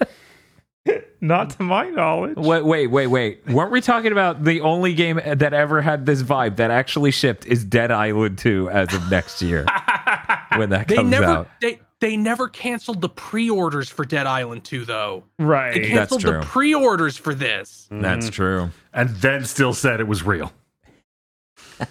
Not 1.21 1.51
to 1.51 1.63
my 1.63 1.89
knowledge. 1.89 2.37
wait, 2.37 2.63
wait, 2.65 2.87
wait, 2.87 3.07
wait. 3.07 3.45
Weren't 3.47 3.71
we 3.71 3.81
talking 3.81 4.11
about 4.11 4.43
the 4.43 4.61
only 4.61 4.93
game 4.93 5.19
that 5.25 5.53
ever 5.53 5.81
had 5.81 6.05
this 6.05 6.23
vibe 6.23 6.55
that 6.55 6.71
actually 6.71 7.11
shipped 7.11 7.45
is 7.45 7.63
Dead 7.65 7.91
Island 7.91 8.37
2 8.37 8.69
as 8.69 8.93
of 8.93 9.11
next 9.11 9.41
year 9.41 9.65
when 10.55 10.69
that 10.69 10.87
They 10.87 10.95
comes 10.95 11.09
never 11.11 11.25
out? 11.25 11.49
they 11.61 11.79
they 11.99 12.15
never 12.17 12.47
canceled 12.47 13.01
the 13.01 13.09
pre-orders 13.09 13.89
for 13.89 14.05
Dead 14.05 14.25
Island 14.27 14.63
2 14.63 14.85
though. 14.85 15.23
They 15.37 15.45
Right. 15.45 15.73
That's 15.75 15.87
canceled 15.87 16.21
the 16.21 16.41
pre-orders 16.41 17.17
for 17.17 17.33
this. 17.33 17.87
Mm-hmm. 17.91 18.01
That's 18.01 18.29
true. 18.29 18.69
and 18.93 19.09
then 19.09 19.45
still 19.45 19.73
said 19.73 19.99
it 19.99 20.07
was 20.07 20.23
real. 20.23 20.51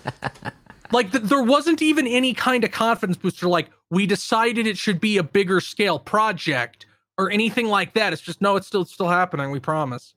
Like 0.90 1.12
th- 1.12 1.24
there 1.24 1.42
wasn't 1.42 1.82
even 1.82 2.06
any 2.06 2.32
kind 2.32 2.64
of 2.64 2.70
confidence 2.70 3.18
booster 3.18 3.46
like 3.46 3.68
we 3.90 4.06
decided 4.06 4.66
it 4.66 4.78
should 4.78 5.00
be 5.00 5.18
a 5.18 5.22
bigger 5.22 5.60
scale 5.60 5.98
project 5.98 6.86
or 7.18 7.30
anything 7.30 7.66
like 7.66 7.92
that. 7.94 8.12
It's 8.12 8.22
just 8.22 8.40
no, 8.40 8.56
it's 8.56 8.66
still 8.66 8.82
it's 8.82 8.92
still 8.94 9.08
happening, 9.08 9.50
we 9.50 9.60
promise. 9.60 10.14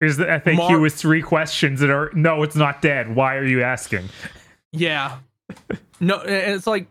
Here's 0.00 0.16
the 0.16 0.26
FAQ 0.26 0.56
Mar- 0.56 0.78
with 0.78 0.94
three 0.94 1.22
questions 1.22 1.80
that 1.80 1.90
are 1.90 2.12
no, 2.14 2.44
it's 2.44 2.54
not 2.54 2.80
dead. 2.82 3.14
Why 3.16 3.34
are 3.34 3.44
you 3.44 3.62
asking? 3.62 4.08
Yeah. 4.70 5.18
No, 5.98 6.20
and 6.20 6.54
it's 6.54 6.68
like 6.68 6.86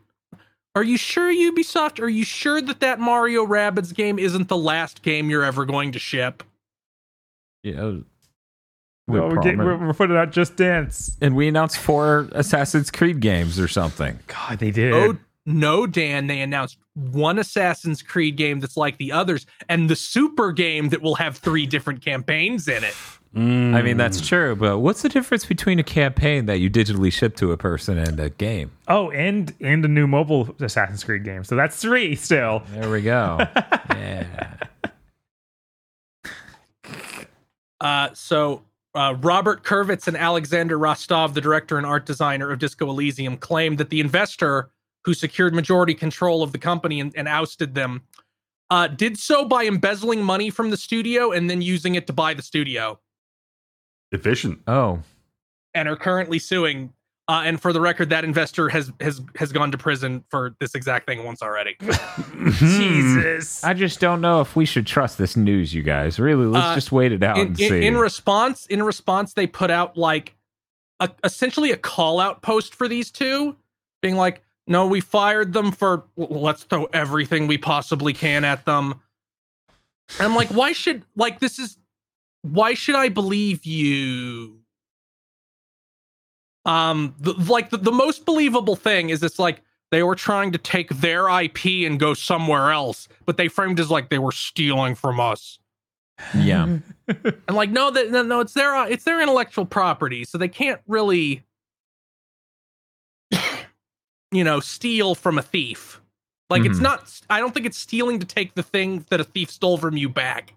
are 0.77 0.83
you 0.83 0.95
sure 0.95 1.33
Ubisoft? 1.33 1.99
Are 1.99 2.07
you 2.07 2.23
sure 2.23 2.61
that 2.61 2.81
that 2.81 2.99
Mario 2.99 3.43
Rabbids 3.47 3.95
game 3.95 4.19
isn't 4.19 4.47
the 4.47 4.57
last 4.57 5.01
game 5.01 5.27
you're 5.27 5.43
ever 5.43 5.65
going 5.65 5.91
to 5.93 5.99
ship? 5.99 6.43
Yeah. 7.63 7.95
Well, 9.07 9.29
we're, 9.29 9.41
getting, 9.41 9.57
we're, 9.57 9.87
we're 9.87 9.93
putting 9.93 10.15
out 10.15 10.31
Just 10.31 10.55
Dance. 10.55 11.17
and 11.19 11.35
we 11.35 11.47
announced 11.47 11.79
four 11.79 12.29
Assassin's 12.33 12.91
Creed 12.91 13.21
games 13.21 13.59
or 13.59 13.67
something. 13.67 14.19
God, 14.27 14.59
they 14.59 14.69
did. 14.69 14.93
Oh 14.93 15.17
no, 15.47 15.87
Dan! 15.87 16.27
They 16.27 16.41
announced 16.41 16.77
one 16.93 17.39
Assassin's 17.39 18.03
Creed 18.03 18.35
game 18.35 18.59
that's 18.59 18.77
like 18.77 18.97
the 18.97 19.11
others, 19.11 19.47
and 19.67 19.89
the 19.89 19.95
super 19.95 20.51
game 20.51 20.89
that 20.89 21.01
will 21.01 21.15
have 21.15 21.37
three 21.37 21.65
different 21.65 22.03
campaigns 22.03 22.67
in 22.67 22.83
it. 22.83 22.93
I 23.35 23.81
mean, 23.81 23.97
that's 23.97 24.25
true, 24.25 24.55
but 24.55 24.79
what's 24.79 25.01
the 25.01 25.09
difference 25.09 25.45
between 25.45 25.79
a 25.79 25.83
campaign 25.83 26.45
that 26.47 26.59
you 26.59 26.69
digitally 26.69 27.11
ship 27.11 27.35
to 27.37 27.51
a 27.51 27.57
person 27.57 27.97
and 27.97 28.19
a 28.19 28.29
game? 28.29 28.71
Oh, 28.87 29.11
and 29.11 29.53
and 29.61 29.83
a 29.85 29.87
new 29.87 30.07
mobile 30.07 30.55
Assassin's 30.59 31.03
Creed 31.03 31.23
game. 31.23 31.43
So 31.43 31.55
that's 31.55 31.77
three 31.77 32.15
still. 32.15 32.63
There 32.71 32.89
we 32.89 33.01
go. 33.01 33.37
yeah. 33.89 34.57
Uh, 37.79 38.09
so 38.13 38.63
uh, 38.95 39.15
Robert 39.19 39.63
Kurvitz 39.63 40.07
and 40.07 40.17
Aleksander 40.17 40.79
Rostov, 40.79 41.33
the 41.33 41.41
director 41.41 41.77
and 41.77 41.85
art 41.85 42.05
designer 42.05 42.51
of 42.51 42.59
Disco 42.59 42.89
Elysium, 42.89 43.37
claimed 43.37 43.77
that 43.77 43.89
the 43.89 43.99
investor 43.99 44.71
who 45.05 45.13
secured 45.13 45.53
majority 45.53 45.93
control 45.93 46.43
of 46.43 46.51
the 46.51 46.57
company 46.57 46.99
and, 46.99 47.13
and 47.15 47.27
ousted 47.27 47.75
them 47.75 48.01
uh, 48.69 48.87
did 48.87 49.17
so 49.17 49.45
by 49.45 49.65
embezzling 49.65 50.23
money 50.23 50.49
from 50.49 50.69
the 50.69 50.77
studio 50.77 51.31
and 51.31 51.49
then 51.49 51.61
using 51.61 51.95
it 51.95 52.07
to 52.07 52.13
buy 52.13 52.33
the 52.33 52.41
studio, 52.41 52.99
Efficient. 54.11 54.59
Oh, 54.67 54.99
and 55.73 55.87
are 55.87 55.95
currently 55.95 56.39
suing. 56.39 56.93
Uh, 57.29 57.41
and 57.43 57.61
for 57.61 57.73
the 57.73 57.81
record, 57.81 58.09
that 58.09 58.23
investor 58.23 58.69
has 58.69 58.91
has 59.01 59.21
has 59.35 59.51
gone 59.51 59.69
to 59.71 59.77
prison 59.77 60.23
for 60.29 60.55
this 60.61 60.73
exact 60.75 61.05
thing 61.07 61.25
once 61.25 61.41
already. 61.41 61.75
Jesus. 62.53 63.63
I 63.63 63.73
just 63.73 63.99
don't 63.99 64.21
know 64.21 64.39
if 64.41 64.55
we 64.55 64.65
should 64.65 64.87
trust 64.87 65.17
this 65.17 65.35
news, 65.35 65.73
you 65.73 65.83
guys. 65.83 66.19
Really, 66.19 66.45
let's 66.45 66.65
Uh, 66.65 66.75
just 66.75 66.91
wait 66.91 67.11
it 67.11 67.23
out 67.23 67.37
in, 67.37 67.47
and 67.47 67.59
in, 67.59 67.69
see. 67.69 67.85
in 67.85 67.97
response 67.97 68.65
in 68.67 68.81
response 68.83 69.33
they 69.33 69.45
put 69.47 69.69
out 69.69 69.97
like 69.97 70.35
a, 70.99 71.09
essentially 71.23 71.71
a 71.71 71.77
call 71.77 72.19
out 72.19 72.41
post 72.41 72.73
for 72.73 72.87
these 72.87 73.11
two 73.11 73.55
being 74.01 74.15
like 74.15 74.41
no 74.65 74.87
we 74.87 75.01
fired 75.01 75.51
them 75.53 75.71
for 75.71 76.05
well, 76.15 76.41
let's 76.41 76.63
throw 76.63 76.85
everything 76.93 77.45
we 77.47 77.57
possibly 77.57 78.13
can 78.13 78.43
at 78.43 78.65
them 78.65 78.93
and 80.17 80.27
i'm 80.27 80.35
like 80.35 80.47
why 80.49 80.71
should 80.71 81.03
like 81.15 81.39
this 81.39 81.59
is 81.59 81.77
why 82.41 82.73
should 82.73 82.95
i 82.95 83.09
believe 83.09 83.65
you 83.65 84.59
um 86.65 87.15
the, 87.19 87.33
like 87.33 87.69
the, 87.69 87.77
the 87.77 87.91
most 87.91 88.25
believable 88.25 88.75
thing 88.75 89.09
is 89.09 89.23
it's 89.23 89.39
like 89.39 89.61
they 89.91 90.03
were 90.03 90.15
trying 90.15 90.51
to 90.51 90.57
take 90.57 90.89
their 90.97 91.27
ip 91.41 91.65
and 91.65 91.99
go 91.99 92.13
somewhere 92.13 92.71
else 92.71 93.07
but 93.25 93.37
they 93.37 93.47
framed 93.47 93.79
it 93.79 93.83
as 93.83 93.91
like 93.91 94.09
they 94.09 94.19
were 94.19 94.31
stealing 94.31 94.95
from 94.95 95.19
us 95.19 95.59
yeah. 96.35 96.79
and 97.07 97.55
like, 97.55 97.69
no, 97.69 97.91
that 97.91 98.09
no, 98.09 98.23
no, 98.23 98.39
it's 98.39 98.53
their 98.53 98.75
uh, 98.75 98.87
it's 98.87 99.03
their 99.03 99.21
intellectual 99.21 99.65
property, 99.67 100.25
so 100.25 100.39
they 100.39 100.47
can't 100.47 100.81
really, 100.87 101.43
you 104.31 104.43
know, 104.43 104.59
steal 104.59 105.13
from 105.13 105.37
a 105.37 105.43
thief. 105.43 106.01
Like, 106.49 106.65
it's 106.65 106.79
Mhm. 106.79 106.83
not. 106.83 107.21
I 107.29 107.39
don't 107.39 107.53
think 107.53 107.65
it's 107.65 107.77
stealing 107.77 108.17
to 108.19 108.25
take 108.25 108.55
the 108.55 108.63
thing 108.63 109.05
that 109.09 109.19
a 109.19 109.23
thief 109.23 109.51
stole 109.51 109.77
from 109.77 109.95
you 109.95 110.09
back. 110.09 110.53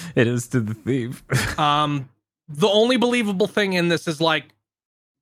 It 0.16 0.26
is 0.26 0.48
to 0.48 0.60
the 0.60 0.74
thief. 0.74 1.24
Um, 1.58 2.08
the 2.48 2.68
only 2.68 2.96
believable 2.96 3.46
thing 3.46 3.72
in 3.72 3.88
this 3.88 4.06
is 4.06 4.20
like 4.20 4.54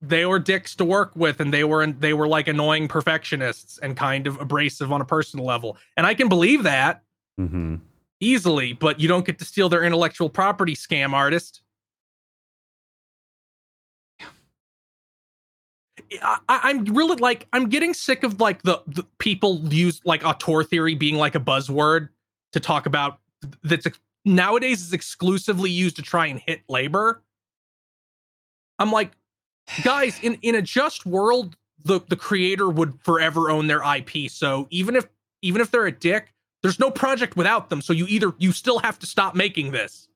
they 0.01 0.25
were 0.25 0.37
dicks 0.39 0.75
to 0.75 0.85
work 0.85 1.11
with, 1.15 1.39
and 1.39 1.53
they 1.53 1.63
were 1.63 1.85
they 1.87 2.13
were 2.13 2.27
like 2.27 2.47
annoying 2.47 2.87
perfectionists 2.87 3.79
and 3.79 3.97
kind 3.97 4.27
of 4.27 4.39
abrasive 4.39 4.91
on 4.91 5.01
a 5.01 5.05
personal 5.05 5.45
level, 5.45 5.77
and 5.97 6.05
I 6.05 6.13
can 6.13 6.29
believe 6.29 6.63
that 6.63 7.01
Mm-hmm. 7.39 7.75
easily. 8.21 8.73
But 8.73 8.99
you 8.99 9.07
don't 9.07 9.25
get 9.25 9.39
to 9.39 9.45
steal 9.45 9.67
their 9.69 9.83
intellectual 9.83 10.29
property, 10.29 10.75
scam 10.75 11.13
artist. 11.13 11.61
I, 16.21 16.39
I'm 16.47 16.85
really 16.85 17.17
like 17.17 17.47
I'm 17.53 17.69
getting 17.69 17.93
sick 17.93 18.23
of 18.23 18.39
like 18.39 18.61
the, 18.63 18.81
the 18.87 19.03
people 19.17 19.61
use 19.73 20.01
like 20.05 20.23
auteur 20.25 20.63
theory 20.63 20.95
being 20.95 21.15
like 21.15 21.35
a 21.35 21.39
buzzword 21.39 22.09
to 22.51 22.59
talk 22.59 22.85
about 22.85 23.19
that's 23.63 23.87
nowadays 24.25 24.81
is 24.81 24.93
exclusively 24.93 25.69
used 25.69 25.95
to 25.97 26.01
try 26.01 26.25
and 26.27 26.39
hit 26.39 26.61
labor. 26.67 27.23
I'm 28.79 28.91
like, 28.91 29.11
guys, 29.83 30.19
in 30.21 30.35
in 30.41 30.55
a 30.55 30.61
just 30.61 31.05
world, 31.05 31.55
the 31.83 32.01
the 32.09 32.15
creator 32.17 32.69
would 32.69 32.99
forever 33.01 33.49
own 33.49 33.67
their 33.67 33.81
IP. 33.83 34.29
So 34.29 34.67
even 34.71 34.95
if 34.95 35.07
even 35.41 35.61
if 35.61 35.71
they're 35.71 35.85
a 35.85 35.91
dick, 35.91 36.33
there's 36.61 36.79
no 36.79 36.91
project 36.91 37.37
without 37.37 37.69
them. 37.69 37.81
So 37.81 37.93
you 37.93 38.05
either 38.07 38.33
you 38.37 38.51
still 38.51 38.79
have 38.79 38.99
to 38.99 39.05
stop 39.05 39.35
making 39.35 39.71
this. 39.71 40.07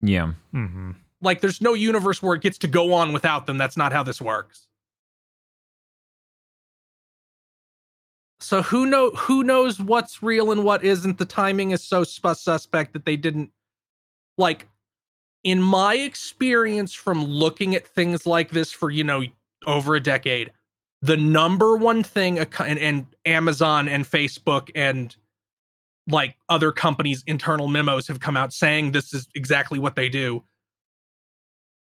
yeah. 0.00 0.32
Mm-hmm. 0.54 0.92
Like 1.22 1.42
there's 1.42 1.60
no 1.60 1.74
universe 1.74 2.22
where 2.22 2.34
it 2.34 2.42
gets 2.42 2.56
to 2.58 2.68
go 2.68 2.94
on 2.94 3.12
without 3.12 3.46
them. 3.46 3.58
That's 3.58 3.76
not 3.76 3.92
how 3.92 4.02
this 4.02 4.20
works. 4.22 4.68
So 8.40 8.62
who 8.62 8.86
know 8.86 9.10
who 9.10 9.42
knows 9.42 9.80
what's 9.80 10.22
real 10.22 10.50
and 10.50 10.64
what 10.64 10.84
isn't? 10.84 11.18
The 11.18 11.26
timing 11.26 11.72
is 11.72 11.82
so 11.82 12.04
suspect 12.04 12.92
that 12.92 13.04
they 13.04 13.16
didn't 13.16 13.50
like 14.38 14.66
in 15.44 15.60
my 15.60 15.94
experience 15.94 16.92
from 16.92 17.24
looking 17.24 17.74
at 17.74 17.86
things 17.86 18.26
like 18.26 18.50
this 18.50 18.72
for 18.72 18.90
you 18.90 19.04
know 19.04 19.22
over 19.66 19.94
a 19.94 20.00
decade 20.00 20.50
the 21.02 21.16
number 21.16 21.76
one 21.76 22.02
thing 22.02 22.38
and, 22.38 22.78
and 22.78 23.06
amazon 23.26 23.88
and 23.88 24.04
facebook 24.04 24.70
and 24.74 25.16
like 26.08 26.36
other 26.48 26.72
companies 26.72 27.22
internal 27.26 27.68
memos 27.68 28.06
have 28.08 28.20
come 28.20 28.36
out 28.36 28.52
saying 28.52 28.92
this 28.92 29.12
is 29.12 29.28
exactly 29.34 29.78
what 29.78 29.96
they 29.96 30.08
do 30.08 30.42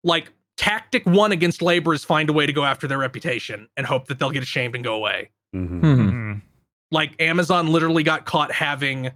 like 0.04 0.32
tactic 0.56 1.04
one 1.06 1.32
against 1.32 1.62
labor 1.62 1.94
is 1.94 2.04
find 2.04 2.28
a 2.28 2.32
way 2.32 2.46
to 2.46 2.52
go 2.52 2.64
after 2.64 2.86
their 2.86 2.98
reputation 2.98 3.68
and 3.76 3.86
hope 3.86 4.08
that 4.08 4.18
they'll 4.18 4.30
get 4.30 4.42
ashamed 4.42 4.74
and 4.74 4.84
go 4.84 4.94
away. 4.94 5.30
Mhm. 5.54 5.80
Hmm. 5.80 6.00
Mhm. 6.10 6.42
Like 6.90 7.20
Amazon 7.20 7.68
literally 7.68 8.02
got 8.02 8.24
caught 8.26 8.52
having 8.52 9.10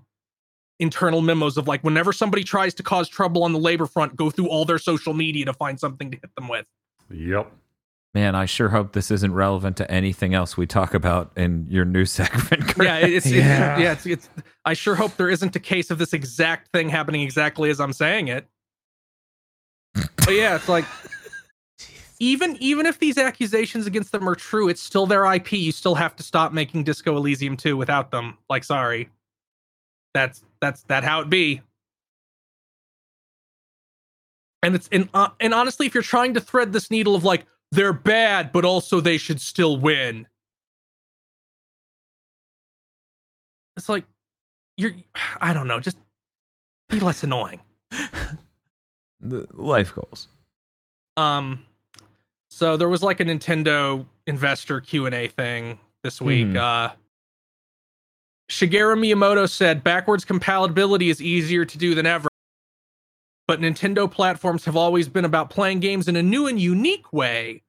internal 0.79 1.23
memos 1.23 1.57
of 1.57 1.67
like 1.67 1.83
whenever 1.83 2.13
somebody 2.13 2.45
tries 2.45 2.75
to 2.75 2.83
cause 2.83 3.09
trouble 3.09 3.45
on 3.45 3.53
the 3.53 3.59
labor 3.59 3.87
front, 3.87 4.15
go 4.17 4.31
through 4.31 4.49
all 4.49 4.65
their 4.65 4.79
social 4.79 5.15
media 5.15 5.45
to 5.47 5.53
find 5.55 5.79
something 5.81 6.11
to 6.11 6.19
hit 6.21 6.31
them 6.37 6.49
with. 6.49 6.67
Yep. 7.11 7.51
Man, 8.15 8.35
I 8.35 8.47
sure 8.47 8.71
hope 8.71 8.93
this 8.93 9.11
isn't 9.11 9.35
relevant 9.35 9.77
to 9.77 9.91
anything 9.91 10.33
else 10.35 10.57
we 10.57 10.67
talk 10.67 10.95
about 10.95 11.33
in 11.37 11.67
your 11.69 11.85
new 11.85 12.05
segment. 12.07 12.75
Chris. 12.75 12.87
Yeah, 12.87 12.97
it's, 12.99 13.27
it's 13.27 13.35
Yeah. 13.35 13.79
yeah, 13.79 13.93
it's, 13.93 14.07
it's 14.07 14.29
I 14.65 14.73
sure 14.75 14.95
hope 14.95 15.17
there 15.17 15.29
isn't 15.29 15.55
a 15.55 15.61
case 15.61 15.91
of 15.91 15.99
this 15.99 16.13
exact 16.15 16.73
thing 16.73 16.89
happening 16.89 17.21
exactly 17.23 17.69
as 17.71 17.79
I'm 17.81 17.93
saying 17.93 18.29
it. 18.29 18.47
But 19.95 20.31
yeah, 20.35 20.57
it's 20.57 20.69
like 20.69 20.85
even 22.19 22.57
even 22.61 22.87
if 22.87 22.99
these 22.99 23.19
accusations 23.19 23.87
against 23.87 24.13
them 24.13 24.29
are 24.29 24.35
true, 24.35 24.69
it's 24.69 24.83
still 24.83 25.07
their 25.07 25.33
IP. 25.33 25.53
You 25.53 25.73
still 25.73 25.95
have 25.95 26.17
to 26.17 26.23
stop 26.23 26.53
making 26.53 26.85
Disco 26.85 27.17
Elysium 27.17 27.57
2 27.57 27.77
without 27.77 28.11
them. 28.11 28.39
Like, 28.49 28.65
sorry. 28.65 29.09
That's 30.15 30.43
that's 30.61 30.83
that 30.85 31.05
how 31.05 31.21
it 31.21 31.31
be. 31.31 31.61
And 34.63 34.75
it's 34.75 34.89
and 34.91 35.09
uh, 35.15 35.29
and 35.41 35.53
honestly, 35.53 35.87
if 35.87 35.95
you're 35.95 36.03
trying 36.03 36.35
to 36.35 36.41
thread 36.41 36.73
this 36.73 36.91
needle 36.91 37.15
of 37.15 37.25
like 37.25 37.45
they're 37.71 37.93
bad, 37.93 38.53
but 38.53 38.65
also 38.65 39.01
they 39.01 39.19
should 39.19 39.41
still 39.41 39.77
win, 39.79 40.27
it's 43.77 43.89
like 43.89 44.05
you're 44.77 44.93
I 45.41 45.53
don't 45.53 45.69
know, 45.69 45.81
just 45.81 45.99
be 46.89 47.01
less 47.01 47.23
annoying. 47.23 47.61
The 49.21 49.47
life 49.55 49.95
goals. 49.95 50.29
Um, 51.17 51.65
so 52.57 52.75
there 52.79 52.89
was 52.89 53.03
like 53.03 53.21
a 53.21 53.25
Nintendo 53.25 54.07
investor 54.27 54.81
Q 54.81 55.05
and 55.05 55.15
A 55.15 55.29
thing 55.29 55.79
this 56.03 56.23
week. 56.23 56.47
Mhm. 56.47 56.57
Uh, 56.57 56.95
Shigeru 58.51 58.97
Miyamoto 58.97 59.47
said 59.51 59.85
backwards 59.85 60.25
compatibility 60.25 61.11
is 61.11 61.21
easier 61.21 61.67
to 61.67 61.77
do 61.77 61.95
than 61.95 62.07
ever, 62.07 62.29
but 63.47 63.61
Nintendo 63.61 64.11
platforms 64.11 64.65
have 64.65 64.75
always 64.75 65.07
been 65.07 65.27
about 65.27 65.51
playing 65.51 65.81
games 65.81 66.09
in 66.09 66.17
a 66.17 66.23
new 66.23 66.47
and 66.47 66.59
unique 66.59 67.13
way. 67.13 67.63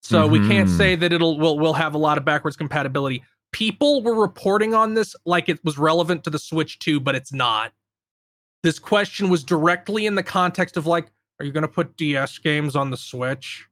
So 0.00 0.26
we 0.26 0.38
can't 0.48 0.68
Mhm. 0.70 0.76
say 0.78 0.96
that 0.96 1.12
it'll 1.12 1.38
will 1.38 1.58
will 1.58 1.74
have 1.74 1.94
a 1.94 1.98
lot 1.98 2.16
of 2.16 2.24
backwards 2.24 2.56
compatibility. 2.56 3.22
People 3.52 4.02
were 4.02 4.14
reporting 4.14 4.72
on 4.72 4.94
this 4.94 5.14
like 5.26 5.50
it 5.50 5.62
was 5.62 5.76
relevant 5.76 6.24
to 6.24 6.30
the 6.30 6.38
Switch 6.38 6.78
2, 6.78 7.00
but 7.00 7.14
it's 7.14 7.34
not. 7.34 7.72
This 8.62 8.78
question 8.78 9.28
was 9.28 9.44
directly 9.44 10.06
in 10.06 10.14
the 10.14 10.22
context 10.22 10.78
of 10.78 10.86
like, 10.86 11.08
are 11.38 11.44
you 11.44 11.52
going 11.52 11.62
to 11.62 11.68
put 11.68 11.98
DS 11.98 12.38
games 12.38 12.74
on 12.74 12.90
the 12.90 12.96
Switch? 12.96 13.66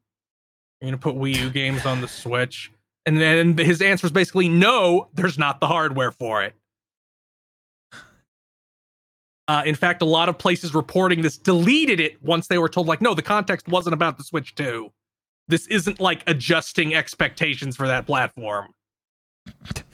Are 0.80 0.86
you 0.86 0.92
going 0.92 0.98
to 0.98 1.02
put 1.02 1.16
Wii 1.16 1.36
U 1.44 1.50
games 1.50 1.84
on 1.84 2.00
the 2.00 2.08
Switch? 2.08 2.72
And 3.06 3.20
then 3.20 3.56
his 3.56 3.82
answer 3.82 4.06
is 4.06 4.12
basically, 4.12 4.48
no, 4.48 5.08
there's 5.14 5.38
not 5.38 5.60
the 5.60 5.66
hardware 5.66 6.10
for 6.10 6.42
it. 6.42 6.54
Uh, 9.48 9.62
in 9.66 9.74
fact, 9.74 10.00
a 10.00 10.04
lot 10.04 10.28
of 10.28 10.38
places 10.38 10.74
reporting 10.74 11.22
this 11.22 11.36
deleted 11.36 11.98
it 11.98 12.22
once 12.22 12.46
they 12.46 12.58
were 12.58 12.68
told, 12.68 12.86
like, 12.86 13.00
no, 13.00 13.14
the 13.14 13.22
context 13.22 13.68
wasn't 13.68 13.92
about 13.92 14.16
the 14.16 14.22
Switch 14.22 14.54
2. 14.54 14.92
This 15.48 15.66
isn't 15.66 15.98
like 15.98 16.22
adjusting 16.28 16.94
expectations 16.94 17.76
for 17.76 17.86
that 17.86 18.06
platform. 18.06 18.68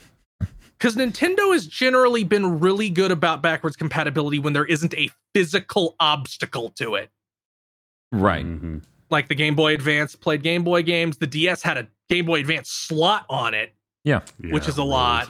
Because 0.77 0.95
Nintendo 0.95 1.53
has 1.53 1.65
generally 1.65 2.23
been 2.23 2.59
really 2.59 2.91
good 2.91 3.09
about 3.09 3.41
backwards 3.41 3.75
compatibility 3.75 4.37
when 4.37 4.53
there 4.53 4.63
isn't 4.63 4.93
a 4.93 5.09
physical 5.33 5.95
obstacle 5.99 6.69
to 6.77 6.93
it 6.93 7.09
Right. 8.11 8.45
Mhm. 8.45 8.83
Like 9.09 9.27
the 9.27 9.35
Game 9.35 9.55
Boy 9.55 9.73
Advance 9.73 10.15
played 10.15 10.43
Game 10.43 10.63
Boy 10.63 10.83
games. 10.83 11.17
The 11.17 11.27
DS 11.27 11.61
had 11.61 11.77
a 11.77 11.87
Game 12.09 12.25
Boy 12.25 12.39
Advance 12.41 12.69
slot 12.69 13.25
on 13.29 13.53
it, 13.53 13.73
Yeah. 14.03 14.21
which 14.39 14.67
is 14.67 14.77
a 14.77 14.83
lot. 14.83 15.29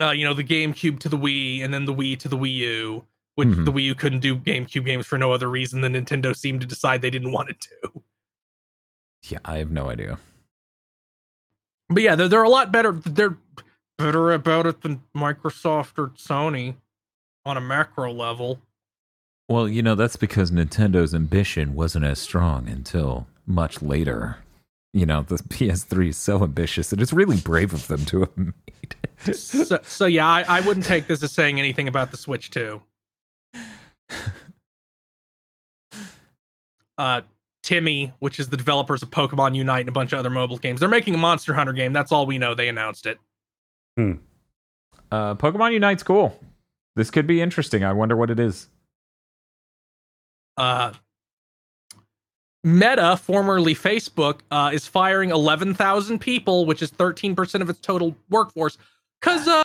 Uh, 0.00 0.10
you 0.12 0.24
know, 0.24 0.32
the 0.34 0.44
GameCube 0.44 0.98
to 1.00 1.08
the 1.10 1.18
Wii, 1.18 1.62
and 1.62 1.72
then 1.74 1.84
the 1.84 1.92
Wii 1.94 2.18
to 2.20 2.28
the 2.28 2.36
Wii 2.38 2.54
U, 2.54 3.04
which 3.34 3.48
Mhm. 3.48 3.64
the 3.66 3.72
Wii 3.72 3.82
U 3.84 3.94
couldn't 3.94 4.20
do 4.20 4.36
GameCube 4.36 4.86
games 4.86 5.06
for 5.06 5.18
no 5.18 5.32
other 5.32 5.48
reason 5.50 5.82
than 5.82 5.92
Nintendo 5.92 6.34
seemed 6.34 6.62
to 6.62 6.66
decide 6.66 7.02
they 7.02 7.10
didn't 7.10 7.32
want 7.32 7.50
it 7.50 7.60
to. 7.60 8.02
Yeah, 9.24 9.38
I 9.44 9.58
have 9.58 9.70
no 9.70 9.90
idea. 9.90 10.18
But 11.90 12.02
yeah, 12.02 12.14
they're, 12.14 12.28
they're 12.28 12.42
a 12.42 12.48
lot 12.48 12.72
better. 12.72 12.92
They're 12.92 13.36
better 13.98 14.32
about 14.32 14.64
it 14.66 14.80
than 14.80 15.02
Microsoft 15.14 15.98
or 15.98 16.08
Sony 16.10 16.76
on 17.44 17.56
a 17.56 17.60
macro 17.60 18.12
level. 18.12 18.62
Well, 19.50 19.68
you 19.68 19.82
know, 19.82 19.96
that's 19.96 20.14
because 20.14 20.52
Nintendo's 20.52 21.12
ambition 21.12 21.74
wasn't 21.74 22.04
as 22.04 22.20
strong 22.20 22.68
until 22.68 23.26
much 23.46 23.82
later. 23.82 24.38
You 24.92 25.06
know, 25.06 25.22
the 25.22 25.34
PS3 25.48 26.10
is 26.10 26.16
so 26.16 26.44
ambitious 26.44 26.90
that 26.90 27.02
it's 27.02 27.12
really 27.12 27.36
brave 27.36 27.74
of 27.74 27.88
them 27.88 28.04
to 28.06 28.20
have 28.20 28.36
made 28.36 28.94
it. 29.26 29.34
so, 29.34 29.80
so 29.82 30.06
yeah, 30.06 30.28
I, 30.28 30.44
I 30.46 30.60
wouldn't 30.60 30.86
take 30.86 31.08
this 31.08 31.20
as 31.24 31.32
saying 31.32 31.58
anything 31.58 31.88
about 31.88 32.12
the 32.12 32.16
Switch 32.16 32.50
2. 32.50 32.80
Uh, 36.98 37.22
TiMi, 37.64 38.12
which 38.18 38.38
is 38.38 38.50
the 38.50 38.58
developers 38.58 39.02
of 39.02 39.08
Pokemon 39.08 39.54
Unite 39.54 39.80
and 39.80 39.88
a 39.88 39.92
bunch 39.92 40.12
of 40.12 40.18
other 40.18 40.28
mobile 40.28 40.58
games, 40.58 40.80
they're 40.80 40.88
making 40.88 41.14
a 41.14 41.18
Monster 41.18 41.54
Hunter 41.54 41.72
game. 41.72 41.94
That's 41.94 42.12
all 42.12 42.26
we 42.26 42.36
know. 42.36 42.54
They 42.54 42.68
announced 42.68 43.06
it. 43.06 43.16
Uh, 45.10 45.34
Pokemon 45.34 45.72
Unite's 45.72 46.02
cool. 46.02 46.38
This 46.96 47.10
could 47.10 47.26
be 47.26 47.40
interesting. 47.40 47.84
I 47.84 47.94
wonder 47.94 48.16
what 48.16 48.28
it 48.28 48.38
is. 48.38 48.68
Uh, 50.56 50.92
Meta, 52.62 53.16
formerly 53.16 53.74
Facebook, 53.74 54.40
uh, 54.50 54.70
is 54.72 54.86
firing 54.86 55.30
11,000 55.30 56.18
people, 56.18 56.66
which 56.66 56.82
is 56.82 56.90
13% 56.90 57.62
of 57.62 57.70
its 57.70 57.80
total 57.80 58.14
workforce, 58.28 58.76
because 59.20 59.48
uh, 59.48 59.64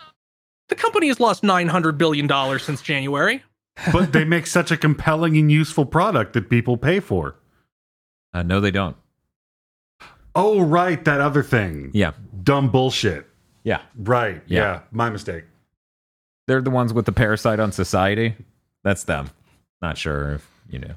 the 0.69 0.75
company 0.75 1.07
has 1.07 1.19
lost 1.19 1.43
$900 1.43 1.97
billion 1.97 2.59
since 2.59 2.81
January. 2.81 3.43
but 3.91 4.13
they 4.13 4.23
make 4.23 4.47
such 4.47 4.71
a 4.71 4.77
compelling 4.77 5.35
and 5.37 5.51
useful 5.51 5.85
product 5.85 6.33
that 6.33 6.49
people 6.49 6.77
pay 6.77 7.01
for. 7.01 7.35
Uh, 8.33 8.43
no, 8.43 8.61
they 8.61 8.71
don't. 8.71 8.95
Oh, 10.33 10.61
right, 10.61 11.03
that 11.05 11.21
other 11.21 11.43
thing. 11.43 11.91
Yeah. 11.93 12.11
Dumb 12.43 12.69
bullshit. 12.69 13.27
Yeah. 13.63 13.81
Right. 13.97 14.43
Yeah. 14.47 14.61
Yeah. 14.61 14.79
My 14.91 15.09
mistake. 15.09 15.45
They're 16.47 16.61
the 16.61 16.69
ones 16.69 16.93
with 16.93 17.05
the 17.05 17.11
parasite 17.11 17.59
on 17.59 17.71
society. 17.71 18.35
That's 18.83 19.03
them. 19.03 19.31
Not 19.81 19.97
sure 19.97 20.33
if, 20.33 20.49
you 20.69 20.79
know. 20.79 20.95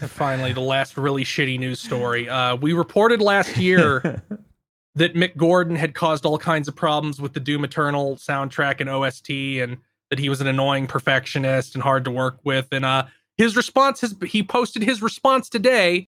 And 0.00 0.10
finally, 0.10 0.52
the 0.52 0.60
last 0.60 0.96
really 0.96 1.24
shitty 1.24 1.58
news 1.58 1.80
story. 1.80 2.28
Uh, 2.28 2.56
we 2.56 2.72
reported 2.72 3.20
last 3.20 3.56
year 3.56 4.22
that 4.94 5.14
Mick 5.14 5.36
Gordon 5.36 5.76
had 5.76 5.94
caused 5.94 6.24
all 6.24 6.38
kinds 6.38 6.68
of 6.68 6.76
problems 6.76 7.20
with 7.20 7.32
the 7.32 7.40
Doom 7.40 7.64
Eternal 7.64 8.16
soundtrack 8.16 8.80
and 8.80 8.88
OST, 8.88 9.30
and 9.30 9.78
that 10.10 10.18
he 10.18 10.28
was 10.28 10.40
an 10.40 10.46
annoying 10.46 10.86
perfectionist 10.86 11.74
and 11.74 11.82
hard 11.82 12.04
to 12.04 12.10
work 12.10 12.38
with. 12.44 12.68
And 12.72 12.84
uh, 12.84 13.06
his 13.38 13.56
response 13.56 14.00
has 14.02 14.14
he 14.26 14.42
posted 14.42 14.82
his 14.82 15.02
response 15.02 15.48
today, 15.48 16.08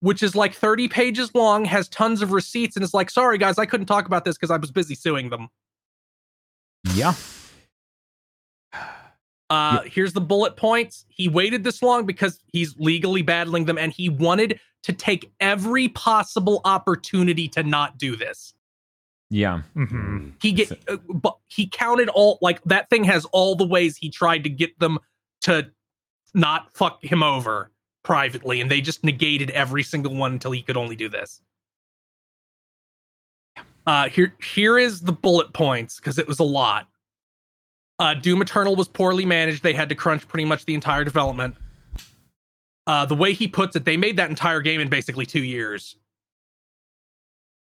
which 0.00 0.22
is 0.22 0.34
like 0.34 0.54
30 0.54 0.88
pages 0.88 1.34
long, 1.34 1.64
has 1.64 1.88
tons 1.88 2.22
of 2.22 2.32
receipts, 2.32 2.76
and 2.76 2.82
is 2.82 2.94
like, 2.94 3.10
"Sorry 3.10 3.38
guys, 3.38 3.58
I 3.58 3.66
couldn't 3.66 3.86
talk 3.86 4.06
about 4.06 4.24
this 4.24 4.36
because 4.36 4.50
I 4.50 4.56
was 4.56 4.70
busy 4.70 4.94
suing 4.94 5.30
them." 5.30 5.48
Yeah. 6.94 7.14
Uh, 9.48 9.82
here's 9.82 10.12
the 10.12 10.20
bullet 10.20 10.56
points. 10.56 11.04
He 11.08 11.28
waited 11.28 11.62
this 11.62 11.82
long 11.82 12.04
because 12.04 12.40
he's 12.52 12.74
legally 12.78 13.22
battling 13.22 13.64
them 13.64 13.78
and 13.78 13.92
he 13.92 14.08
wanted 14.08 14.58
to 14.82 14.92
take 14.92 15.32
every 15.40 15.88
possible 15.88 16.60
opportunity 16.64 17.48
to 17.48 17.62
not 17.62 17.98
do 17.98 18.16
this. 18.16 18.54
Yeah. 19.30 19.62
hmm 19.74 20.30
He 20.40 20.52
get 20.52 20.70
uh, 20.88 20.96
but 21.08 21.36
he 21.48 21.66
counted 21.66 22.08
all 22.08 22.38
like 22.40 22.62
that 22.64 22.88
thing 22.90 23.02
has 23.04 23.24
all 23.26 23.56
the 23.56 23.66
ways 23.66 23.96
he 23.96 24.10
tried 24.10 24.44
to 24.44 24.50
get 24.50 24.78
them 24.78 24.98
to 25.42 25.70
not 26.34 26.68
fuck 26.76 27.04
him 27.04 27.22
over 27.22 27.72
privately 28.04 28.60
and 28.60 28.70
they 28.70 28.80
just 28.80 29.02
negated 29.02 29.50
every 29.50 29.82
single 29.82 30.14
one 30.14 30.32
until 30.32 30.52
he 30.52 30.62
could 30.62 30.76
only 30.76 30.94
do 30.94 31.08
this. 31.08 31.40
Uh 33.84 34.08
here 34.08 34.34
here 34.40 34.78
is 34.78 35.00
the 35.00 35.12
bullet 35.12 35.52
points 35.52 35.96
because 35.96 36.18
it 36.18 36.28
was 36.28 36.38
a 36.38 36.44
lot. 36.44 36.86
Uh, 37.98 38.14
Doom 38.14 38.42
Eternal 38.42 38.76
was 38.76 38.88
poorly 38.88 39.24
managed. 39.24 39.62
They 39.62 39.72
had 39.72 39.88
to 39.88 39.94
crunch 39.94 40.26
pretty 40.28 40.44
much 40.44 40.64
the 40.66 40.74
entire 40.74 41.04
development. 41.04 41.56
Uh, 42.86 43.06
the 43.06 43.14
way 43.14 43.32
he 43.32 43.48
puts 43.48 43.74
it, 43.74 43.84
they 43.84 43.96
made 43.96 44.16
that 44.18 44.30
entire 44.30 44.60
game 44.60 44.80
in 44.80 44.88
basically 44.88 45.26
two 45.26 45.42
years, 45.42 45.96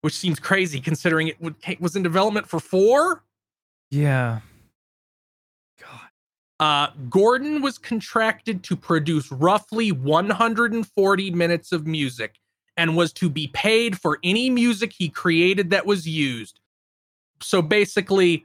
which 0.01 0.15
seems 0.15 0.39
crazy 0.39 0.81
considering 0.81 1.29
it 1.29 1.41
would, 1.41 1.57
was 1.79 1.97
in 1.97 2.03
development 2.03 2.49
for 2.49 2.61
four. 2.61 3.25
Yeah. 3.91 4.41
Uh, 6.61 6.89
Gordon 7.09 7.63
was 7.63 7.79
contracted 7.79 8.63
to 8.65 8.77
produce 8.77 9.33
roughly 9.33 9.93
140 9.93 11.31
minutes 11.31 11.73
of 11.73 11.87
music 11.87 12.35
and 12.77 12.97
was 12.97 13.15
to 13.15 13.31
be 13.31 13.49
paid 13.49 13.99
for 13.99 14.19
any 14.23 14.51
music 14.51 14.93
he 14.93 15.09
created 15.09 15.71
that 15.71 15.87
was 15.87 16.07
used. 16.07 16.61
So 17.41 17.63
basically, 17.63 18.45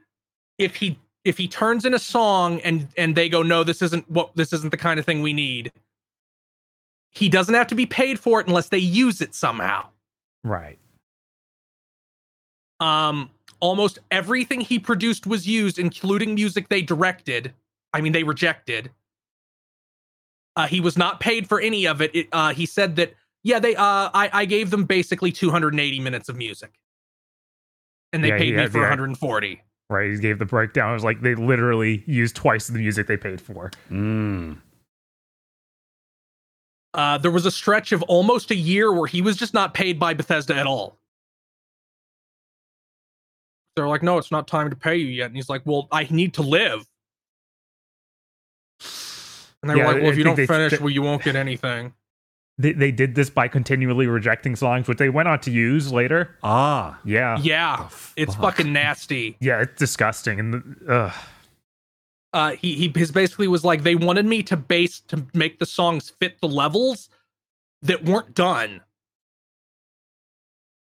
if 0.58 0.78
he 0.78 0.98
if 1.26 1.38
he 1.38 1.48
turns 1.48 1.84
in 1.86 1.94
a 1.94 2.00
song 2.00 2.62
and 2.62 2.88
and 2.98 3.16
they 3.16 3.28
go 3.28 3.42
no 3.44 3.64
this 3.64 3.82
isn't 3.82 4.10
what 4.10 4.34
this 4.36 4.54
isn't 4.54 4.70
the 4.72 4.78
kind 4.78 5.00
of 5.00 5.06
thing 5.06 5.22
we 5.22 5.34
need 5.34 5.72
he 7.10 7.30
doesn't 7.30 7.56
have 7.56 7.68
to 7.68 7.76
be 7.76 7.86
paid 7.86 8.20
for 8.20 8.40
it 8.42 8.48
unless 8.48 8.68
they 8.68 8.78
use 8.78 9.22
it 9.22 9.34
somehow. 9.34 9.88
Right. 10.44 10.78
Um, 12.82 13.30
almost 13.62 14.00
everything 14.12 14.60
he 14.60 14.80
produced 14.80 15.26
was 15.26 15.48
used, 15.48 15.80
including 15.80 16.36
music 16.36 16.68
they 16.68 16.82
directed. 16.82 17.54
I 17.94 18.02
mean, 18.02 18.12
they 18.12 18.24
rejected. 18.24 18.92
Uh, 20.58 20.68
he 20.68 20.82
was 20.82 20.98
not 20.98 21.22
paid 21.22 21.48
for 21.48 21.62
any 21.62 21.88
of 21.88 22.02
it. 22.02 22.14
it 22.14 22.28
uh, 22.34 22.54
he 22.54 22.66
said 22.66 22.98
that, 22.98 23.14
yeah, 23.44 23.60
they. 23.60 23.78
Uh, 23.78 24.10
I, 24.14 24.30
I 24.34 24.46
gave 24.46 24.70
them 24.70 24.84
basically 24.84 25.32
280 25.32 26.00
minutes 26.02 26.28
of 26.28 26.36
music, 26.36 26.74
and 28.12 28.22
they 28.22 28.28
Yeah, 28.30 28.38
paid 28.38 28.56
me 28.58 28.66
for 28.66 28.72
the- 28.74 28.80
140. 28.80 29.62
Right. 29.90 30.12
He 30.12 30.18
gave 30.18 30.40
the 30.40 30.46
breakdown. 30.46 30.92
It 30.92 30.94
was 30.94 31.04
like 31.04 31.22
they 31.22 31.36
literally 31.36 32.04
used 32.08 32.36
twice 32.36 32.68
the 32.68 32.80
music 32.80 33.08
they 33.08 33.18
paid 33.18 33.40
for. 33.40 33.72
Mm. 33.92 34.58
Uh, 36.94 37.18
there 37.18 37.30
was 37.32 37.46
a 37.46 37.52
stretch 37.52 37.92
of 37.92 38.02
almost 38.04 38.52
a 38.52 38.56
year 38.56 38.92
where 38.92 39.06
he 39.08 39.22
was 39.22 39.36
just 39.36 39.54
not 39.54 39.74
paid 39.74 40.00
by 40.00 40.14
Bethesda 40.14 40.56
at 40.56 40.66
all. 40.66 40.98
They're 43.76 43.88
like, 43.88 44.02
no, 44.02 44.18
it's 44.18 44.32
not 44.32 44.48
time 44.48 44.70
to 44.70 44.76
pay 44.76 44.96
you 44.96 45.08
yet. 45.08 45.28
And 45.28 45.36
he's 45.36 45.50
like, 45.50 45.62
well, 45.66 45.88
I 45.92 46.08
need 46.10 46.34
to 46.36 46.42
live. 46.42 46.86
And 49.62 49.70
they 49.72 49.78
Yeah, 49.78 49.88
like, 49.88 49.96
well, 49.98 50.06
I 50.06 50.10
if 50.10 50.18
you 50.18 50.24
don't 50.24 50.36
finish, 50.48 50.72
they- 50.72 50.78
well, 50.78 50.90
you 50.90 51.02
won't 51.02 51.24
get 51.24 51.36
anything. 51.36 51.94
They, 52.58 52.72
they 52.72 52.92
did 52.92 53.16
this 53.16 53.30
by 53.30 53.50
continually 53.50 54.08
rejecting 54.08 54.56
songs, 54.56 54.88
which 54.88 54.98
they 54.98 55.10
went 55.10 55.28
on 55.28 55.40
to 55.42 55.52
use 55.52 55.92
later. 55.92 56.38
Ah. 56.42 57.00
Yeah. 57.04 57.38
Yeah, 57.42 57.90
it's 58.16 58.34
fuck? 58.36 58.56
fucking 58.56 58.72
nasty. 58.72 59.36
Yeah, 59.42 59.62
it's 59.62 59.78
disgusting. 59.78 60.40
And 60.40 60.76
uh, 60.88 61.12
Uh, 62.32 62.52
he 62.52 62.76
he 62.76 62.92
his 62.96 63.12
basically 63.12 63.48
was 63.48 63.64
like, 63.64 63.84
they 63.84 63.96
wanted 63.96 64.26
me 64.26 64.44
to 64.44 64.58
base 64.58 65.02
to 65.08 65.26
make 65.34 65.60
the 65.60 65.66
songs 65.66 66.14
fit 66.20 66.40
the 66.42 66.48
levels 66.48 67.10
that 67.82 68.04
weren't 68.06 68.34
done. 68.36 68.82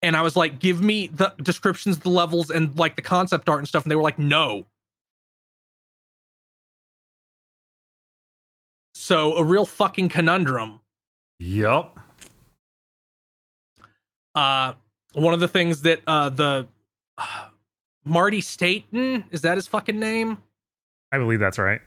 And 0.01 0.15
I 0.15 0.21
was 0.21 0.37
like, 0.37 0.59
give 0.59 0.81
me 0.81 1.07
the 1.07 1.33
descriptions 1.43 1.97
of 1.97 2.03
the 2.03 2.09
levels 2.09 2.49
and 2.49 2.77
like 2.79 2.95
the 2.95 3.01
concept 3.01 3.49
art 3.49 3.59
and 3.59 3.67
stuff. 3.67 3.83
And 3.83 3.91
they 3.91 3.97
were 3.97 4.01
like, 4.01 4.17
no. 4.17 4.65
So 8.93 9.35
a 9.35 9.43
real 9.43 9.65
fucking 9.65 10.07
conundrum. 10.09 10.79
Yup. 11.39 11.99
Uh, 14.35 14.73
one 15.13 15.33
of 15.33 15.39
the 15.39 15.47
things 15.47 15.81
that 15.83 16.01
uh, 16.05 16.29
the 16.29 16.67
uh, 17.17 17.45
Marty 18.05 18.41
Staten 18.41 19.23
is 19.31 19.41
that 19.41 19.57
his 19.57 19.67
fucking 19.67 19.99
name? 19.99 20.37
I 21.11 21.17
believe 21.17 21.39
that's 21.39 21.57
right. 21.57 21.81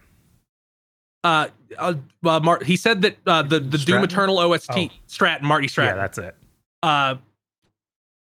Uh, 1.24 1.48
uh, 1.78 1.94
uh 2.24 2.40
Mar- 2.40 2.64
he 2.64 2.76
said 2.76 3.02
that 3.02 3.16
uh, 3.26 3.42
the 3.42 3.60
the 3.60 3.78
Doom 3.78 4.02
Eternal 4.02 4.38
OST 4.38 4.70
Oh. 4.72 4.88
Stratton 5.06 5.46
Marty 5.46 5.68
Stratton. 5.68 5.96
Yeah, 5.96 6.02
that's 6.02 6.18
it. 6.18 6.36
uh 6.82 7.14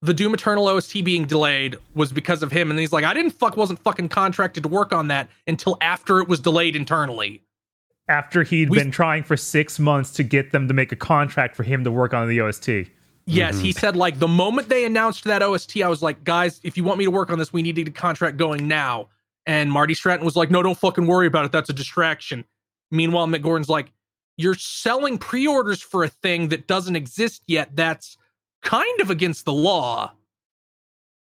the 0.03 0.15
Doom 0.15 0.35
Eternal 0.35 0.69
OST 0.69 1.05
being 1.05 1.25
delayed 1.27 1.77
was 1.95 2.13
because 2.13 2.43
of 2.43 2.53
him, 2.53 2.71
and 2.71 2.79
he's 2.79 2.93
like, 2.93 3.05
I 3.05 3.13
didn't 3.13 3.33
fuck 3.33 3.57
wasn't 3.57 3.83
fucking 3.83 4.09
contracted 4.11 4.63
to 4.63 4.69
work 4.69 4.93
on 4.93 5.09
that 5.09 5.29
until 5.47 5.79
after 5.81 6.21
it 6.21 6.29
was 6.29 6.39
delayed 6.41 6.77
internally. 6.77 7.43
After 8.09 8.45
he 8.45 8.61
had 8.61 8.71
We- 8.71 8.79
been 8.79 8.91
trying 8.91 9.25
for 9.25 9.37
six 9.37 9.79
months 9.79 10.13
to 10.13 10.23
get 10.23 10.53
them 10.53 10.69
to 10.69 10.75
make 10.75 10.93
a 10.93 10.97
contract 10.97 11.57
for 11.57 11.65
him 11.65 11.85
to 11.85 11.91
work 11.91 12.15
on 12.15 12.29
the 12.29 12.41
OST. 12.41 12.89
Yes, 13.29 13.57
mm-hmm. 13.57 13.65
he 13.65 13.73
said 13.73 13.97
like 13.97 14.21
the 14.21 14.29
moment 14.29 14.69
they 14.69 14.85
announced 14.85 15.25
that 15.25 15.43
OST, 15.43 15.83
I 15.83 15.89
was 15.89 16.01
like, 16.01 16.23
guys, 16.23 16.61
if 16.63 16.77
you 16.77 16.85
want 16.85 16.99
me 16.99 17.05
to 17.05 17.11
work 17.11 17.31
on 17.31 17.39
this, 17.39 17.53
we 17.53 17.61
need 17.61 17.75
to 17.75 17.83
get 17.83 17.91
a 17.91 17.93
contract 17.93 18.37
going 18.37 18.69
now. 18.69 19.09
And 19.47 19.71
Marty 19.71 19.95
Stratton 19.95 20.25
was 20.25 20.37
like, 20.37 20.51
no, 20.51 20.63
don't 20.63 20.79
fucking 20.79 21.07
worry 21.07 21.27
about 21.27 21.45
it. 21.45 21.53
That's 21.53 21.69
a 21.69 21.73
distraction. 21.73 22.45
Meanwhile, 22.93 23.27
Mick 23.27 23.43
Gordon's 23.43 23.69
like, 23.69 23.93
you're 24.37 24.55
selling 24.55 25.19
pre-orders 25.19 25.83
for 25.83 26.05
a 26.05 26.09
thing 26.09 26.49
that 26.49 26.67
doesn't 26.67 26.95
exist 26.95 27.43
yet. 27.47 27.75
That's 27.75 28.17
kind 28.63 29.01
of 29.01 29.11
against 29.11 29.45
the 29.45 29.53
law. 29.53 30.13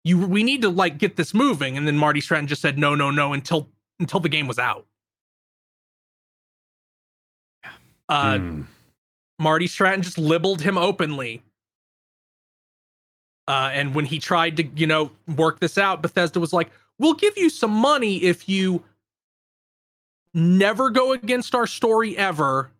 You 0.04 0.18
we 0.18 0.42
need 0.42 0.62
to 0.62 0.68
like 0.68 0.98
get 0.98 1.16
this 1.16 1.32
moving. 1.32 1.76
And 1.76 1.86
then 1.86 1.96
Marty 1.96 2.20
Stratton 2.20 2.46
just 2.46 2.62
said 2.62 2.78
no, 2.78 2.94
no, 2.94 3.10
no 3.10 3.32
until 3.32 3.70
until 4.00 4.20
the 4.20 4.28
game 4.28 4.46
was 4.46 4.58
out. 4.58 4.86
Uh 8.08 8.34
Mm. 8.38 8.66
Marty 9.38 9.66
Stratton 9.66 10.02
just 10.02 10.16
libeled 10.18 10.62
him 10.62 10.78
openly. 10.78 11.42
Uh, 13.48 13.70
and 13.72 13.94
when 13.94 14.06
he 14.06 14.18
tried 14.18 14.56
to, 14.56 14.64
you 14.74 14.86
know, 14.86 15.10
work 15.36 15.60
this 15.60 15.76
out, 15.78 16.02
Bethesda 16.02 16.40
was 16.40 16.52
like, 16.52 16.70
"We'll 16.98 17.14
give 17.14 17.36
you 17.36 17.50
some 17.50 17.70
money 17.70 18.22
if 18.22 18.48
you 18.48 18.82
never 20.34 20.90
go 20.90 21.12
against 21.12 21.54
our 21.54 21.66
story 21.66 22.16
ever. 22.16 22.70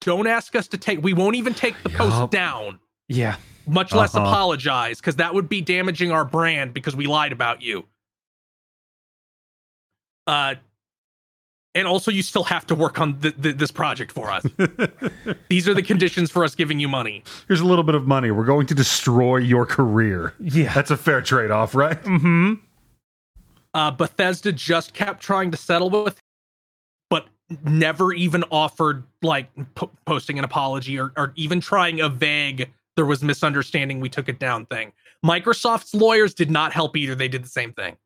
Don't 0.00 0.26
ask 0.26 0.56
us 0.56 0.66
to 0.68 0.78
take. 0.78 1.02
We 1.02 1.12
won't 1.12 1.36
even 1.36 1.54
take 1.54 1.80
the 1.82 1.90
post 1.90 2.30
down, 2.32 2.78
Yeah. 3.08 3.36
much 3.66 3.92
less 3.92 4.14
Uh-huh. 4.14 4.26
apologize, 4.26 4.98
because 4.98 5.16
that 5.16 5.34
would 5.34 5.48
be 5.48 5.60
damaging 5.60 6.10
our 6.10 6.24
brand 6.24 6.72
because 6.74 6.96
we 6.96 7.06
lied 7.06 7.32
about 7.32 7.62
you." 7.62 7.86
Uh, 10.26 10.56
and 11.78 11.86
also, 11.86 12.10
you 12.10 12.22
still 12.22 12.42
have 12.42 12.66
to 12.66 12.74
work 12.74 13.00
on 13.00 13.20
th- 13.20 13.40
th- 13.40 13.56
this 13.56 13.70
project 13.70 14.10
for 14.10 14.32
us. 14.32 14.44
These 15.48 15.68
are 15.68 15.74
the 15.74 15.82
conditions 15.82 16.28
for 16.28 16.42
us 16.42 16.56
giving 16.56 16.80
you 16.80 16.88
money. 16.88 17.22
Here's 17.46 17.60
a 17.60 17.64
little 17.64 17.84
bit 17.84 17.94
of 17.94 18.04
money. 18.04 18.32
We're 18.32 18.44
going 18.46 18.66
to 18.66 18.74
destroy 18.74 19.36
your 19.36 19.64
career. 19.64 20.34
Yeah. 20.40 20.74
That's 20.74 20.90
a 20.90 20.96
fair 20.96 21.22
trade 21.22 21.52
off, 21.52 21.76
right? 21.76 22.02
Mm-hmm. 22.02 22.54
uh, 23.74 23.92
Bethesda 23.92 24.50
just 24.50 24.92
kept 24.92 25.22
trying 25.22 25.52
to 25.52 25.56
settle 25.56 25.88
with, 25.88 26.20
but 27.10 27.26
never 27.62 28.12
even 28.12 28.42
offered 28.50 29.04
like 29.22 29.48
po- 29.76 29.92
posting 30.04 30.36
an 30.36 30.44
apology 30.44 30.98
or, 30.98 31.12
or 31.16 31.32
even 31.36 31.60
trying 31.60 32.00
a 32.00 32.08
vague 32.08 32.70
"there 32.96 33.06
was 33.06 33.22
misunderstanding, 33.22 34.00
we 34.00 34.08
took 34.08 34.28
it 34.28 34.40
down" 34.40 34.66
thing. 34.66 34.92
Microsoft's 35.24 35.94
lawyers 35.94 36.34
did 36.34 36.50
not 36.50 36.72
help 36.72 36.96
either; 36.96 37.14
they 37.14 37.28
did 37.28 37.44
the 37.44 37.48
same 37.48 37.72
thing. 37.72 37.96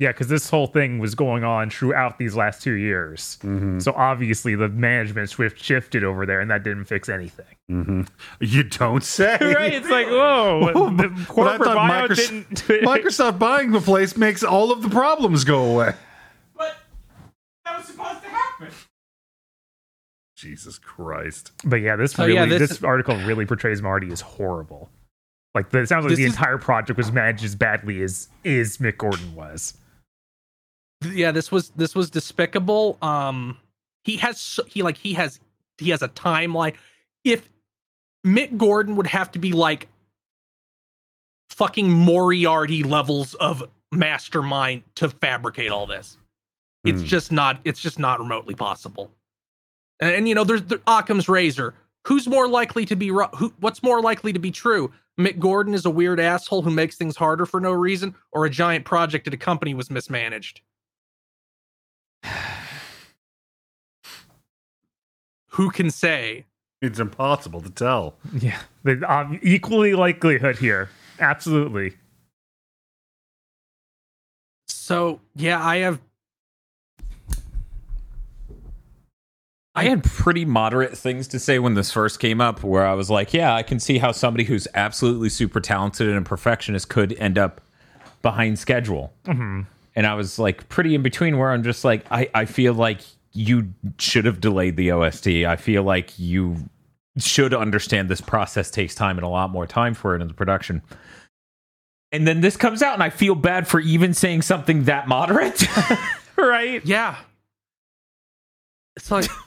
Yeah, 0.00 0.08
because 0.12 0.28
this 0.28 0.48
whole 0.48 0.66
thing 0.66 0.98
was 0.98 1.14
going 1.14 1.44
on 1.44 1.68
throughout 1.68 2.16
these 2.18 2.34
last 2.34 2.62
two 2.62 2.72
years. 2.72 3.36
Mm-hmm. 3.42 3.80
So 3.80 3.92
obviously 3.92 4.54
the 4.54 4.70
management 4.70 5.28
swift 5.28 5.62
shifted 5.62 6.02
over 6.04 6.24
there, 6.24 6.40
and 6.40 6.50
that 6.50 6.62
didn't 6.64 6.86
fix 6.86 7.10
anything. 7.10 7.44
Mm-hmm. 7.70 8.02
You 8.40 8.62
don't 8.62 9.04
say. 9.04 9.36
right? 9.40 9.74
It's 9.74 9.90
like, 9.90 10.06
whoa, 10.06 10.72
Whoa, 10.74 10.90
the 10.96 11.08
but 11.08 11.18
I 11.20 11.24
corporate 11.26 11.62
thought 11.64 11.76
buyout 11.90 12.08
Micros- 12.08 12.66
didn't. 12.66 12.84
Microsoft 12.86 13.38
buying 13.38 13.72
the 13.72 13.80
place 13.82 14.16
makes 14.16 14.42
all 14.42 14.72
of 14.72 14.80
the 14.80 14.88
problems 14.88 15.44
go 15.44 15.64
away. 15.64 15.92
But 16.56 16.78
that 17.66 17.76
was 17.76 17.86
supposed 17.88 18.22
to 18.22 18.28
happen. 18.30 18.68
Jesus 20.34 20.78
Christ. 20.78 21.52
But 21.64 21.76
yeah, 21.82 21.96
this 21.96 22.12
So, 22.12 22.24
really, 22.24 22.36
yeah, 22.38 22.46
this, 22.46 22.70
this- 22.70 22.82
article 22.82 23.16
really 23.26 23.44
portrays 23.44 23.82
Marty 23.82 24.10
as 24.10 24.22
horrible. 24.22 24.88
Like 25.54 25.68
the, 25.70 25.80
it 25.80 25.88
sounds 25.88 26.04
like 26.04 26.10
This 26.10 26.18
the 26.18 26.24
is- 26.24 26.32
entire 26.32 26.56
project 26.58 26.96
was 26.96 27.12
managed 27.12 27.44
as 27.44 27.54
badly 27.54 28.02
as 28.02 28.28
is 28.44 28.78
Mick 28.78 28.96
Gordon 28.96 29.34
was. 29.34 29.74
Yeah, 31.04 31.32
this 31.32 31.50
was 31.50 31.70
this 31.70 31.94
was 31.94 32.10
despicable. 32.10 32.98
Um, 33.00 33.56
he 34.04 34.16
has 34.18 34.60
he 34.66 34.82
like 34.82 34.96
he 34.96 35.14
has 35.14 35.40
he 35.78 35.90
has 35.90 36.02
a 36.02 36.08
timeline. 36.08 36.74
If 37.24 37.48
Mick 38.26 38.56
Gordon 38.58 38.96
would 38.96 39.06
have 39.06 39.30
to 39.32 39.38
be 39.38 39.52
like 39.52 39.88
fucking 41.48 41.90
Moriarty 41.90 42.82
levels 42.82 43.34
of 43.34 43.62
mastermind 43.92 44.82
to 44.96 45.08
fabricate 45.08 45.70
all 45.70 45.86
this. 45.86 46.16
It's 46.84 47.00
Hmm. 47.00 47.06
just 47.06 47.32
not. 47.32 47.60
It's 47.64 47.80
just 47.80 47.98
not 47.98 48.20
remotely 48.20 48.54
possible. 48.54 49.10
And, 50.00 50.14
and, 50.14 50.28
you 50.28 50.34
know, 50.34 50.44
there's 50.44 50.62
the 50.62 50.80
Occam's 50.86 51.28
razor. 51.28 51.74
Who's 52.06 52.26
more 52.26 52.48
likely 52.48 52.86
to 52.86 52.96
be 52.96 53.08
who? 53.08 53.52
What's 53.60 53.82
more 53.82 54.00
likely 54.00 54.32
to 54.32 54.38
be 54.38 54.50
true? 54.50 54.90
Mick 55.18 55.38
Gordon 55.38 55.74
is 55.74 55.84
a 55.84 55.90
weird 55.90 56.18
asshole 56.20 56.62
who 56.62 56.70
makes 56.70 56.96
things 56.96 57.16
harder 57.16 57.44
for 57.44 57.60
no 57.60 57.72
reason, 57.72 58.14
or 58.32 58.46
a 58.46 58.50
giant 58.50 58.86
project 58.86 59.26
at 59.26 59.34
a 59.34 59.36
company 59.36 59.74
was 59.74 59.90
mismanaged. 59.90 60.62
Who 65.52 65.70
can 65.70 65.90
say? 65.90 66.46
It's 66.80 66.98
impossible 66.98 67.60
to 67.60 67.70
tell. 67.70 68.14
Yeah, 68.38 68.58
the 68.84 69.02
um, 69.12 69.38
equally 69.42 69.94
likelihood 69.94 70.58
here. 70.58 70.88
Absolutely. 71.18 71.92
So 74.68 75.20
yeah, 75.36 75.62
I 75.62 75.78
have. 75.78 76.00
I 79.74 79.84
had 79.84 80.02
pretty 80.02 80.44
moderate 80.44 80.96
things 80.98 81.28
to 81.28 81.38
say 81.38 81.58
when 81.58 81.74
this 81.74 81.92
first 81.92 82.18
came 82.18 82.40
up, 82.40 82.64
where 82.64 82.84
I 82.84 82.94
was 82.94 83.08
like, 83.08 83.32
yeah, 83.32 83.54
I 83.54 83.62
can 83.62 83.78
see 83.78 83.98
how 83.98 84.10
somebody 84.12 84.44
who's 84.44 84.66
absolutely 84.74 85.28
super 85.28 85.60
talented 85.60 86.08
and 86.08 86.18
a 86.18 86.22
perfectionist 86.22 86.88
could 86.88 87.12
end 87.14 87.38
up 87.38 87.60
behind 88.20 88.58
schedule. 88.58 89.12
Mhm. 89.26 89.66
And 89.96 90.06
I 90.06 90.14
was 90.14 90.38
like, 90.38 90.68
pretty 90.68 90.94
in 90.94 91.02
between, 91.02 91.38
where 91.38 91.50
I'm 91.50 91.62
just 91.62 91.84
like, 91.84 92.04
I, 92.10 92.28
I 92.34 92.44
feel 92.44 92.74
like 92.74 93.00
you 93.32 93.72
should 93.98 94.24
have 94.24 94.40
delayed 94.40 94.76
the 94.76 94.92
OST. 94.92 95.28
I 95.28 95.56
feel 95.56 95.82
like 95.82 96.18
you 96.18 96.56
should 97.18 97.54
understand 97.54 98.08
this 98.08 98.20
process 98.20 98.70
takes 98.70 98.94
time 98.94 99.18
and 99.18 99.24
a 99.24 99.28
lot 99.28 99.50
more 99.50 99.66
time 99.66 99.94
for 99.94 100.14
it 100.14 100.22
in 100.22 100.28
the 100.28 100.34
production. 100.34 100.82
And 102.12 102.26
then 102.26 102.40
this 102.40 102.56
comes 102.56 102.82
out, 102.82 102.94
and 102.94 103.02
I 103.02 103.10
feel 103.10 103.34
bad 103.34 103.68
for 103.68 103.78
even 103.80 104.14
saying 104.14 104.42
something 104.42 104.84
that 104.84 105.06
moderate. 105.06 105.64
right? 106.36 106.84
Yeah. 106.84 107.16
It's 108.96 109.10
like 109.10 109.30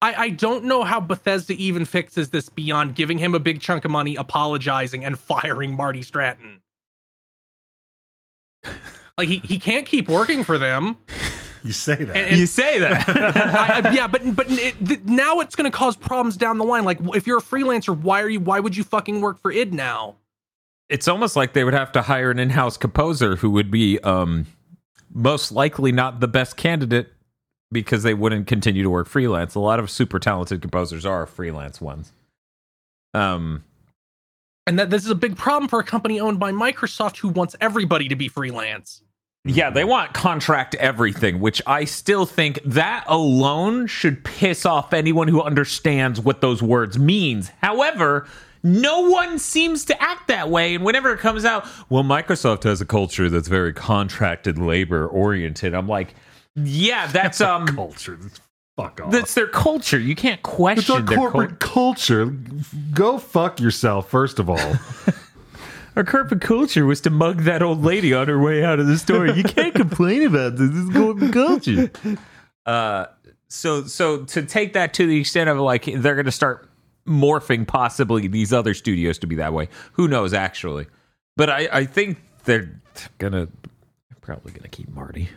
I, 0.00 0.14
I 0.14 0.30
don't 0.30 0.64
know 0.64 0.84
how 0.84 1.00
Bethesda 1.00 1.54
even 1.54 1.84
fixes 1.84 2.30
this 2.30 2.48
beyond 2.48 2.94
giving 2.94 3.18
him 3.18 3.34
a 3.34 3.40
big 3.40 3.60
chunk 3.60 3.84
of 3.84 3.90
money, 3.90 4.14
apologizing, 4.16 5.04
and 5.04 5.18
firing 5.18 5.74
Marty 5.74 6.02
Stratton. 6.02 6.60
Like 9.18 9.28
he, 9.28 9.38
he 9.38 9.58
can't 9.58 9.84
keep 9.84 10.08
working 10.08 10.44
for 10.44 10.56
them. 10.58 10.96
You 11.64 11.72
say 11.72 11.96
that. 11.96 12.16
And- 12.16 12.26
and- 12.30 12.36
You 12.38 12.46
say 12.46 12.78
that. 12.78 13.08
I, 13.84 13.88
I- 13.88 13.92
yeah, 13.92 14.06
but 14.06 14.34
but 14.36 14.46
it, 14.50 14.74
th- 14.86 15.00
now 15.04 15.40
it's 15.40 15.56
going 15.56 15.70
to 15.70 15.76
cause 15.76 15.96
problems 15.96 16.36
down 16.36 16.56
the 16.58 16.64
line. 16.64 16.84
Like 16.84 16.98
if 17.14 17.26
you're 17.26 17.38
a 17.38 17.42
freelancer, 17.42 17.98
why 17.98 18.22
are 18.22 18.28
you? 18.28 18.38
Why 18.40 18.60
would 18.60 18.76
you 18.76 18.84
fucking 18.84 19.20
work 19.20 19.38
for 19.40 19.50
id 19.52 19.74
now? 19.74 20.16
it's 20.90 21.06
almost 21.06 21.36
like 21.36 21.52
they 21.52 21.64
would 21.64 21.74
have 21.74 21.92
to 21.92 22.00
hire 22.00 22.30
an 22.30 22.38
in-house 22.38 22.78
composer 22.78 23.36
who 23.36 23.50
would 23.50 23.70
be 23.70 23.98
um 23.98 24.46
most 25.12 25.52
likely 25.52 25.92
not 25.92 26.20
the 26.20 26.26
best 26.28 26.56
candidate 26.56 27.12
because 27.70 28.02
they 28.04 28.14
wouldn't 28.14 28.46
continue 28.46 28.82
to 28.82 28.88
work 28.88 29.06
freelance. 29.06 29.54
A 29.54 29.60
lot 29.60 29.78
of 29.80 29.90
super 29.90 30.18
talented 30.18 30.62
composers 30.62 31.04
are 31.04 31.26
freelance 31.26 31.78
ones. 31.78 32.12
Um 33.12 33.64
And 34.66 34.78
that 34.78 34.88
this 34.88 35.04
is 35.04 35.10
a 35.10 35.14
big 35.14 35.36
problem 35.36 35.68
for 35.68 35.78
a 35.78 35.84
company 35.84 36.20
owned 36.20 36.38
by 36.38 36.52
Microsoft 36.52 37.18
who 37.18 37.28
wants 37.28 37.54
everybody 37.60 38.08
to 38.08 38.16
be 38.16 38.28
freelance. 38.28 39.02
Yeah, 39.48 39.70
they 39.70 39.84
want 39.84 40.12
contract 40.14 40.74
everything, 40.76 41.40
which 41.40 41.62
I 41.66 41.84
still 41.84 42.26
think 42.26 42.60
that 42.64 43.04
alone 43.06 43.86
should 43.86 44.24
piss 44.24 44.66
off 44.66 44.92
anyone 44.92 45.28
who 45.28 45.42
understands 45.42 46.20
what 46.20 46.40
those 46.40 46.62
words 46.62 46.98
means. 46.98 47.50
However, 47.62 48.26
no 48.62 49.08
one 49.08 49.38
seems 49.38 49.84
to 49.86 50.02
act 50.02 50.28
that 50.28 50.50
way. 50.50 50.74
And 50.74 50.84
whenever 50.84 51.12
it 51.12 51.18
comes 51.18 51.44
out, 51.44 51.66
well, 51.88 52.02
Microsoft 52.04 52.64
has 52.64 52.80
a 52.80 52.86
culture 52.86 53.30
that's 53.30 53.48
very 53.48 53.72
contracted 53.72 54.58
labor 54.58 55.06
oriented. 55.06 55.74
I'm 55.74 55.88
like, 55.88 56.14
yeah, 56.54 57.06
that's 57.12 57.40
um 57.40 57.66
culture. 57.66 58.18
Fuck 58.76 59.00
off. 59.00 59.10
that's 59.10 59.34
their 59.34 59.48
culture. 59.48 59.98
You 59.98 60.14
can't 60.14 60.40
it's 60.40 60.48
question 60.48 60.96
our 60.96 61.02
their 61.02 61.18
corporate 61.18 61.58
culture. 61.58 62.26
Go 62.94 63.18
fuck 63.18 63.60
yourself, 63.60 64.08
first 64.08 64.38
of 64.38 64.48
all. 64.48 64.74
Our 65.98 66.04
corporate 66.04 66.42
culture 66.42 66.86
was 66.86 67.00
to 67.00 67.10
mug 67.10 67.38
that 67.42 67.60
old 67.60 67.82
lady 67.82 68.14
on 68.14 68.28
her 68.28 68.40
way 68.40 68.62
out 68.62 68.78
of 68.78 68.86
the 68.86 68.96
store. 68.96 69.26
You 69.26 69.42
can't 69.42 69.74
complain 69.74 70.22
about 70.22 70.54
this. 70.54 70.70
This 70.70 70.84
is 70.84 70.90
corporate 70.90 71.32
culture. 71.32 71.90
Uh, 72.64 73.06
so 73.48 73.82
so 73.82 74.24
to 74.26 74.44
take 74.44 74.74
that 74.74 74.94
to 74.94 75.08
the 75.08 75.18
extent 75.18 75.50
of 75.50 75.58
like 75.58 75.86
they're 75.86 76.14
going 76.14 76.26
to 76.26 76.30
start 76.30 76.70
morphing 77.04 77.66
possibly 77.66 78.28
these 78.28 78.52
other 78.52 78.74
studios 78.74 79.18
to 79.18 79.26
be 79.26 79.34
that 79.34 79.52
way. 79.52 79.68
Who 79.94 80.06
knows 80.06 80.32
actually? 80.32 80.86
But 81.36 81.50
I 81.50 81.68
I 81.72 81.84
think 81.84 82.18
they're 82.44 82.80
gonna 83.18 83.46
they're 83.46 84.20
probably 84.20 84.52
gonna 84.52 84.68
keep 84.68 84.88
Marty. 84.90 85.30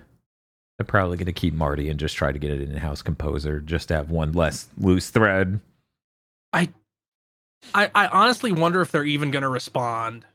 They're 0.77 0.85
probably 0.85 1.17
gonna 1.17 1.33
keep 1.33 1.55
Marty 1.55 1.89
and 1.89 1.99
just 1.99 2.15
try 2.15 2.31
to 2.31 2.37
get 2.37 2.51
an 2.51 2.61
in-house 2.61 3.01
composer 3.01 3.61
just 3.61 3.87
to 3.87 3.95
have 3.95 4.11
one 4.11 4.31
less 4.33 4.67
loose 4.77 5.09
thread. 5.09 5.59
I 6.53 6.69
I 7.73 8.07
honestly 8.07 8.51
wonder 8.51 8.81
if 8.81 8.91
they're 8.91 9.03
even 9.03 9.31
going 9.31 9.43
to 9.43 9.49
respond. 9.49 10.25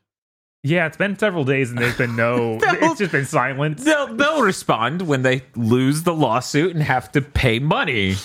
Yeah, 0.67 0.87
it's 0.87 0.97
been 0.97 1.17
several 1.17 1.45
days 1.45 1.71
and 1.71 1.79
there's 1.79 1.97
been 1.97 2.17
no. 2.17 2.59
it's 2.63 2.99
just 2.99 3.13
been 3.13 3.25
silent. 3.25 3.79
They'll 3.79 4.13
they'll 4.15 4.43
respond 4.43 5.03
when 5.03 5.23
they 5.23 5.43
lose 5.55 6.03
the 6.03 6.13
lawsuit 6.13 6.75
and 6.75 6.83
have 6.83 7.13
to 7.13 7.23
pay 7.23 7.61
money. 7.61 8.17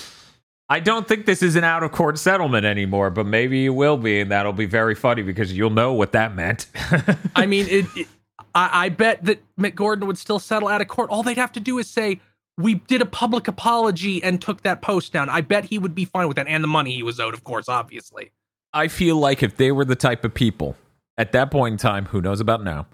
I 0.67 0.79
don't 0.79 1.07
think 1.07 1.27
this 1.27 1.43
is 1.43 1.55
an 1.55 1.63
out 1.63 1.83
of 1.83 1.91
court 1.91 2.17
settlement 2.17 2.65
anymore, 2.65 3.11
but 3.11 3.27
maybe 3.27 3.65
it 3.65 3.69
will 3.69 3.97
be, 3.97 4.21
and 4.21 4.31
that'll 4.31 4.53
be 4.53 4.65
very 4.65 4.95
funny 4.95 5.21
because 5.21 5.53
you'll 5.53 5.69
know 5.69 5.93
what 5.93 6.13
that 6.13 6.33
meant. 6.33 6.65
I 7.35 7.45
mean, 7.45 7.67
it, 7.69 7.85
it- 7.95 8.07
I, 8.55 8.85
I 8.85 8.89
bet 8.89 9.23
that 9.25 9.41
Mick 9.57 9.75
Gordon 9.75 10.07
would 10.07 10.17
still 10.17 10.39
settle 10.39 10.67
out 10.67 10.81
of 10.81 10.87
court. 10.87 11.09
All 11.09 11.21
they'd 11.23 11.37
have 11.37 11.51
to 11.53 11.59
do 11.59 11.77
is 11.77 11.87
say, 11.89 12.19
"We 12.57 12.75
did 12.75 13.01
a 13.01 13.05
public 13.05 13.47
apology 13.47 14.21
and 14.23 14.41
took 14.41 14.63
that 14.63 14.81
post 14.81 15.13
down." 15.13 15.29
I 15.29 15.41
bet 15.41 15.65
he 15.65 15.77
would 15.77 15.93
be 15.93 16.05
fine 16.05 16.27
with 16.27 16.37
that, 16.37 16.47
and 16.47 16.63
the 16.63 16.67
money 16.67 16.91
he 16.93 17.03
was 17.03 17.19
owed, 17.19 17.33
of 17.35 17.43
course, 17.43 17.69
obviously. 17.69 18.31
I 18.73 18.87
feel 18.87 19.17
like 19.17 19.43
if 19.43 19.57
they 19.57 19.71
were 19.71 19.85
the 19.85 19.95
type 19.95 20.25
of 20.25 20.33
people 20.33 20.75
at 21.21 21.33
that 21.33 21.51
point 21.51 21.73
in 21.73 21.77
time, 21.77 22.05
who 22.07 22.19
knows 22.19 22.39
about 22.39 22.63
now, 22.63 22.87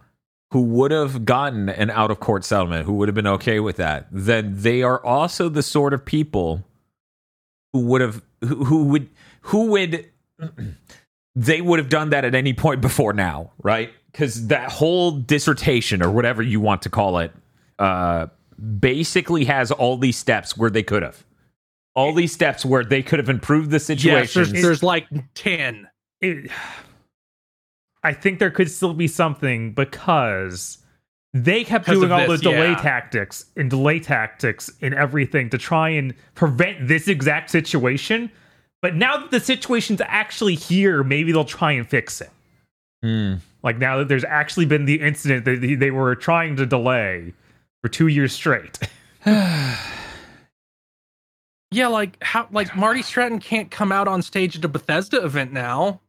who 0.51 0.61
would 0.61 0.91
have 0.91 1.23
gotten 1.23 1.69
an 1.69 1.89
out 1.89 2.11
of 2.11 2.19
court 2.19 2.43
settlement, 2.43 2.85
who 2.85 2.93
would 2.95 3.07
have 3.07 3.15
been 3.15 3.25
okay 3.27 3.61
with 3.61 3.77
that, 3.77 4.05
then 4.11 4.53
they 4.53 4.83
are 4.83 5.01
also 5.05 5.47
the 5.47 5.63
sort 5.63 5.93
of 5.93 6.03
people 6.03 6.65
who 7.71 7.79
would 7.85 8.01
have 8.01 8.21
who, 8.41 8.65
who 8.65 8.83
would 8.83 9.09
who 9.41 9.67
would 9.67 10.11
they 11.35 11.61
would 11.61 11.79
have 11.79 11.87
done 11.87 12.09
that 12.09 12.25
at 12.25 12.35
any 12.35 12.51
point 12.53 12.81
before 12.81 13.13
now, 13.13 13.51
right? 13.63 13.91
Because 14.11 14.47
that 14.47 14.69
whole 14.71 15.11
dissertation 15.11 16.03
or 16.03 16.11
whatever 16.11 16.41
you 16.43 16.59
want 16.59 16.81
to 16.81 16.89
call 16.89 17.19
it, 17.19 17.31
uh, 17.79 18.27
basically 18.79 19.45
has 19.45 19.71
all 19.71 19.95
these 19.95 20.17
steps 20.17 20.57
where 20.57 20.69
they 20.69 20.83
could 20.83 21.03
have. 21.03 21.23
All 21.95 22.13
these 22.13 22.33
steps 22.33 22.65
where 22.65 22.83
they 22.83 23.01
could 23.01 23.19
have 23.19 23.29
improved 23.29 23.69
the 23.71 23.75
Yes, 23.75 23.85
situation. 23.85 24.43
there's, 24.43 24.61
there's 24.63 24.83
like 24.83 25.07
ten. 25.33 25.87
It, 26.19 26.51
I 28.07 28.13
think 28.13 28.39
there 28.39 28.51
could 28.51 28.71
still 28.71 28.93
be 28.93 29.09
something 29.09 29.73
because 29.73 30.77
they 31.33 31.65
kept 31.65 31.87
doing 31.87 32.09
all 32.09 32.25
this, 32.25 32.39
the 32.39 32.51
delay 32.51 32.69
yeah. 32.69 32.81
tactics 32.81 33.45
and 33.57 33.69
delay 33.69 33.99
tactics 33.99 34.71
and 34.81 34.93
everything 34.93 35.49
to 35.49 35.57
try 35.57 35.89
and 35.89 36.13
prevent 36.33 36.87
this 36.87 37.09
exact 37.09 37.49
situation. 37.49 38.31
But 38.81 38.95
now 38.95 39.17
that 39.17 39.31
the 39.31 39.41
situation's 39.41 39.99
actually 40.05 40.55
here, 40.55 41.03
maybe 41.03 41.33
they'll 41.33 41.43
try 41.43 41.73
and 41.73 41.85
fix 41.85 42.21
it. 42.21 42.29
Hmm. 43.03 43.35
Like 43.61 43.77
now 43.77 43.97
that 43.97 44.07
there's 44.07 44.23
actually 44.23 44.67
been 44.67 44.85
the 44.85 45.01
incident 45.01 45.43
that 45.43 45.59
they- 45.59 45.75
they 45.75 45.91
were 45.91 46.15
trying 46.15 46.55
to 46.55 46.65
delay 46.65 47.33
for 47.81 47.89
two 47.89 48.07
years 48.07 48.31
straight. 48.31 48.79
Yeah, 51.69 51.87
like 51.87 52.23
how 52.23 52.47
like 52.51 52.77
Marty 52.77 53.01
Stratton 53.01 53.39
can't 53.39 53.69
come 53.69 53.91
out 53.91 54.07
on 54.07 54.21
stage 54.21 54.57
at 54.57 54.63
a 54.63 54.69
Bethesda 54.69 55.21
event 55.23 55.51
now. 55.51 55.99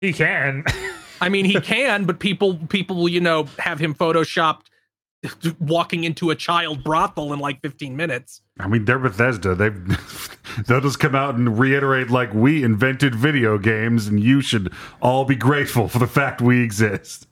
he 0.00 0.12
can. 0.12 0.64
I 1.22 1.28
mean, 1.28 1.44
he 1.44 1.60
can, 1.60 2.04
but 2.04 2.18
people 2.18 2.56
people 2.68 2.96
will 2.96 3.08
you 3.08 3.20
know 3.20 3.44
have 3.58 3.78
him 3.78 3.94
photoshopped 3.94 4.62
walking 5.60 6.02
into 6.02 6.30
a 6.30 6.34
child 6.34 6.82
brothel 6.82 7.32
in 7.32 7.38
like 7.38 7.60
15 7.62 7.94
minutes. 7.96 8.42
I 8.58 8.66
mean, 8.66 8.84
they're 8.86 8.98
Bethesda. 8.98 9.54
They've 9.54 10.36
they'll 10.66 10.80
just 10.80 10.98
come 10.98 11.14
out 11.14 11.36
and 11.36 11.56
reiterate 11.56 12.10
like 12.10 12.34
we 12.34 12.64
invented 12.64 13.14
video 13.14 13.56
games, 13.56 14.08
and 14.08 14.18
you 14.18 14.40
should 14.40 14.72
all 15.00 15.24
be 15.24 15.36
grateful 15.36 15.86
for 15.86 16.00
the 16.00 16.08
fact 16.08 16.40
we 16.40 16.60
exist. 16.60 17.28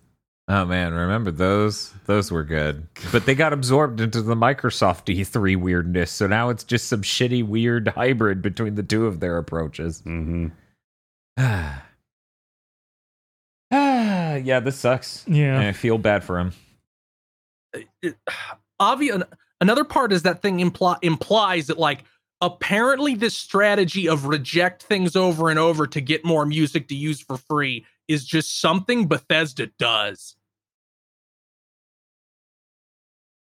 Oh 0.47 0.65
man, 0.65 0.95
remember 0.95 1.33
those? 1.33 1.93
Those 2.07 2.31
were 2.31 2.45
good. 2.45 2.87
But 3.11 3.27
they 3.27 3.35
got 3.35 3.53
absorbed 3.53 4.01
into 4.01 4.23
the 4.23 4.37
Microsoft 4.37 5.13
E3 5.13 5.57
weirdness, 5.57 6.13
so 6.13 6.29
now 6.29 6.49
it's 6.49 6.63
just 6.63 6.87
some 6.87 7.03
shitty 7.03 7.45
weird 7.45 7.89
hybrid 7.89 8.41
between 8.41 8.77
the 8.77 8.85
two 8.85 9.07
of 9.07 9.19
their 9.19 9.37
approaches. 9.37 10.01
Mm-hmm. 10.03 10.47
ah, 13.71 14.35
yeah, 14.35 14.61
this 14.61 14.77
sucks. 14.77 15.25
Yeah. 15.27 15.57
And 15.57 15.65
I 15.65 15.73
feel 15.73 15.99
bad 15.99 16.25
for 16.25 16.39
him. 16.39 16.53
Obvious. 18.81 19.23
Another 19.61 19.85
part 19.85 20.13
is 20.13 20.23
that 20.23 20.41
thing 20.43 20.59
impli- 20.59 20.99
implies 21.03 21.67
that 21.67 21.79
like 21.79 22.05
apparently 22.41 23.15
this 23.15 23.37
strategy 23.37 24.09
of 24.09 24.27
reject 24.27 24.83
things 24.83 25.15
over 25.15 25.51
and 25.51 25.59
over 25.59 25.87
to 25.87 26.01
get 26.01 26.25
more 26.25 26.47
music 26.47 26.89
to 26.89 26.95
use 26.95 27.21
for 27.21 27.37
free 27.37 27.85
is 28.09 28.25
just 28.25 28.61
something 28.61 29.07
Bethesda 29.07 29.67
does. 29.79 30.37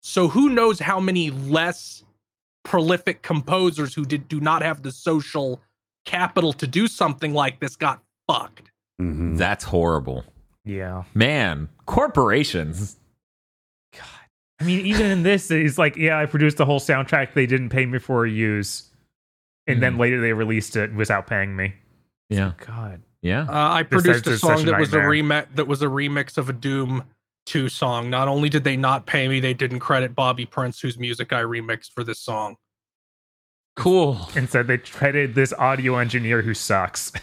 So 0.01 0.27
who 0.27 0.49
knows 0.49 0.79
how 0.79 0.99
many 0.99 1.31
less 1.31 2.03
prolific 2.63 3.21
composers 3.21 3.93
who 3.93 4.05
did 4.05 4.27
do 4.27 4.39
not 4.39 4.61
have 4.61 4.81
the 4.81 4.91
social 4.91 5.61
capital 6.05 6.53
to 6.53 6.67
do 6.67 6.87
something 6.87 7.33
like 7.33 7.59
this 7.59 7.75
got 7.75 8.01
fucked. 8.27 8.64
Mm-hmm. 9.01 9.35
That's 9.35 9.63
horrible. 9.65 10.23
yeah. 10.63 11.03
Man, 11.13 11.69
corporations. 11.85 12.97
God. 13.93 14.03
I 14.59 14.63
mean, 14.63 14.85
even 14.85 15.07
in 15.07 15.23
this, 15.23 15.51
it's 15.51 15.77
like, 15.77 15.95
yeah, 15.97 16.17
I 16.17 16.25
produced 16.25 16.57
the 16.57 16.65
whole 16.65 16.79
soundtrack 16.79 17.33
they 17.33 17.45
didn't 17.45 17.69
pay 17.69 17.85
me 17.85 17.99
for 17.99 18.25
a 18.25 18.29
use. 18.29 18.89
And 19.67 19.81
then 19.81 19.97
later 19.97 20.21
they 20.21 20.31
released 20.31 20.75
it 20.75 20.93
without 20.93 21.25
paying 21.27 21.55
me. 21.55 21.73
Yeah. 22.29 22.51
God. 22.65 23.01
Yeah. 23.21 23.41
Uh, 23.49 23.51
I 23.51 23.83
This 23.83 24.03
produced 24.03 24.27
a 24.27 24.37
song 24.37 24.61
a 24.61 24.65
that 24.71 24.79
was 24.79 24.93
a 24.93 24.97
nightmare. 24.97 25.11
remix 25.23 25.55
that 25.55 25.67
was 25.67 25.81
a 25.81 25.87
remix 25.87 26.37
of 26.37 26.49
a 26.49 26.53
Doom 26.53 27.03
2 27.47 27.67
song. 27.69 28.09
Not 28.11 28.27
only 28.27 28.47
did 28.47 28.63
they 28.63 28.77
not 28.77 29.07
pay 29.07 29.27
me, 29.27 29.39
they 29.39 29.55
didn't 29.55 29.79
credit 29.79 30.13
Bobby 30.15 30.45
Prince, 30.45 30.79
whose 30.79 30.97
music 30.99 31.33
I 31.33 31.41
remixed 31.41 31.91
for 31.93 32.03
this 32.03 32.19
song. 32.19 32.55
Cool. 33.75 34.29
Instead, 34.35 34.67
they 34.67 34.77
credited 34.77 35.35
this 35.35 35.51
audio 35.53 35.97
engineer 35.97 36.41
who 36.43 36.53
sucks. 36.53 37.11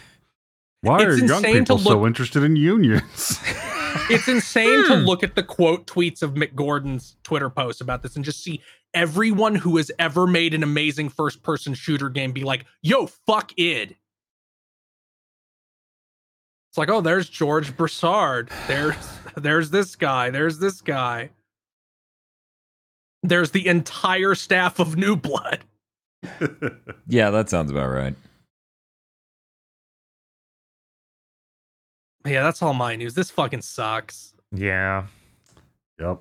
Why 0.82 1.02
It's 1.02 1.04
are 1.22 1.26
young 1.26 1.36
insane 1.38 1.64
to 1.64 1.76
people 1.76 1.78
so 1.78 2.06
interested 2.06 2.42
in 2.42 2.56
unions? 2.56 3.40
It's 4.09 4.26
insane 4.26 4.84
Hmm. 4.84 4.88
to 4.92 4.94
look 4.96 5.22
at 5.22 5.34
the 5.34 5.42
quote 5.42 5.86
tweets 5.86 6.22
of 6.22 6.32
Mick 6.32 6.54
Gordon's 6.54 7.16
Twitter 7.24 7.50
posts 7.50 7.82
about 7.82 8.02
this 8.02 8.16
and 8.16 8.24
just 8.24 8.42
see 8.42 8.62
everyone 8.94 9.54
who 9.54 9.76
has 9.76 9.90
ever 9.98 10.26
made 10.26 10.54
an 10.54 10.62
amazing 10.62 11.10
first 11.10 11.42
person 11.42 11.74
shooter 11.74 12.09
game 12.09 12.32
be 12.32 12.42
like, 12.42 12.64
yo, 12.82 13.06
fuck 13.06 13.52
id. 13.59 13.94
It's 16.70 16.78
like, 16.78 16.88
oh, 16.88 17.02
there's 17.02 17.28
George 17.28 17.76
Broussard. 17.76 18.48
There's 18.66 18.96
there's 19.36 19.68
this 19.70 19.94
guy. 19.94 20.30
There's 20.30 20.59
this 20.59 20.80
guy. 20.80 21.28
There's 23.22 23.50
the 23.50 23.66
entire 23.68 24.34
staff 24.34 24.78
of 24.78 24.96
New 24.96 25.16
Blood. 25.16 25.60
Yeah, 27.06 27.30
that 27.30 27.50
sounds 27.50 27.70
about 27.70 27.88
right. 27.90 28.14
Yeah, 32.24 32.42
that's 32.42 32.62
all 32.62 32.74
my 32.74 32.96
news. 32.96 33.14
This 33.14 33.30
fucking 33.30 33.62
sucks. 33.62 34.34
Yeah. 34.52 35.06
Yep. 35.98 36.20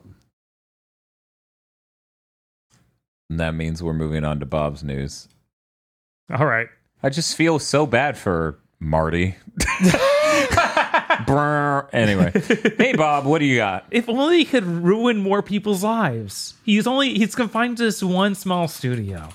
And 3.30 3.40
that 3.40 3.54
means 3.54 3.82
we're 3.82 3.94
moving 3.94 4.24
on 4.24 4.40
to 4.40 4.46
Bob's 4.46 4.84
news. 4.84 5.28
All 6.34 6.46
right. 6.46 6.68
I 7.04 7.10
just 7.10 7.36
feel 7.36 7.60
so 7.60 7.86
bad 7.86 8.18
for 8.18 8.60
Marty. 8.80 9.36
Anyway, 11.94 12.32
hey 12.78 12.94
Bob, 12.94 13.26
what 13.26 13.40
do 13.40 13.46
you 13.46 13.58
got? 13.58 13.86
If 13.92 14.10
only 14.10 14.40
he 14.40 14.46
could 14.46 14.66
ruin 14.66 15.18
more 15.18 15.42
people's 15.42 15.84
lives. 15.84 16.56
He's 16.64 16.88
only 16.88 17.14
he's 17.14 17.36
confined 17.36 17.78
to 17.78 17.84
this 17.84 18.04
one 18.04 18.36
small 18.36 18.68
studio. 18.68 19.30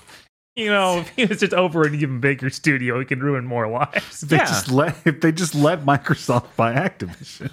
You 0.57 0.71
know, 0.71 0.97
if 1.01 1.09
he 1.09 1.25
was 1.25 1.39
just 1.39 1.53
over 1.53 1.83
an 1.85 1.93
even 1.93 2.19
bigger 2.19 2.49
studio, 2.49 2.97
he 2.97 3.05
could 3.05 3.21
ruin 3.21 3.45
more 3.45 3.67
lives. 3.67 4.23
If 4.23 4.29
they 4.29 4.37
just 4.39 4.71
let 4.71 4.95
if 5.05 5.21
they 5.21 5.31
just 5.31 5.53
let 5.53 5.85
Microsoft 5.85 6.47
buy 6.55 6.73
Activision, 6.73 7.51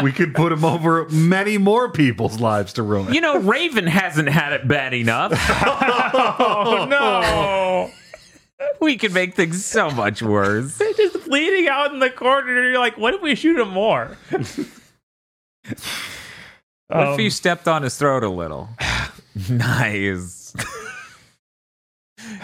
we 0.02 0.10
could 0.10 0.34
put 0.34 0.50
him 0.50 0.64
over 0.64 1.08
many 1.08 1.56
more 1.56 1.88
people's 1.88 2.40
lives 2.40 2.72
to 2.72 2.82
ruin. 2.82 3.14
You 3.14 3.20
know, 3.20 3.38
Raven 3.38 3.86
hasn't 3.86 4.28
had 4.28 4.52
it 4.54 4.66
bad 4.66 4.92
enough. 4.92 5.32
Oh 6.18 6.86
no! 6.90 7.90
We 8.80 8.96
could 8.96 9.12
make 9.14 9.34
things 9.34 9.64
so 9.64 9.90
much 9.90 10.20
worse. 10.22 10.78
They're 10.78 10.92
just 10.94 11.26
bleeding 11.26 11.68
out 11.68 11.92
in 11.92 12.00
the 12.00 12.10
corner. 12.10 12.56
And 12.56 12.70
you're 12.72 12.78
like, 12.78 12.96
what 12.98 13.14
if 13.14 13.22
we 13.22 13.34
shoot 13.34 13.58
him 13.58 13.68
more? 13.68 14.16
What 14.30 14.48
Um, 16.90 17.14
if 17.14 17.20
you 17.20 17.30
stepped 17.30 17.68
on 17.68 17.82
his 17.82 17.96
throat 17.96 18.24
a 18.24 18.28
little? 18.28 18.70
nice. 19.50 20.54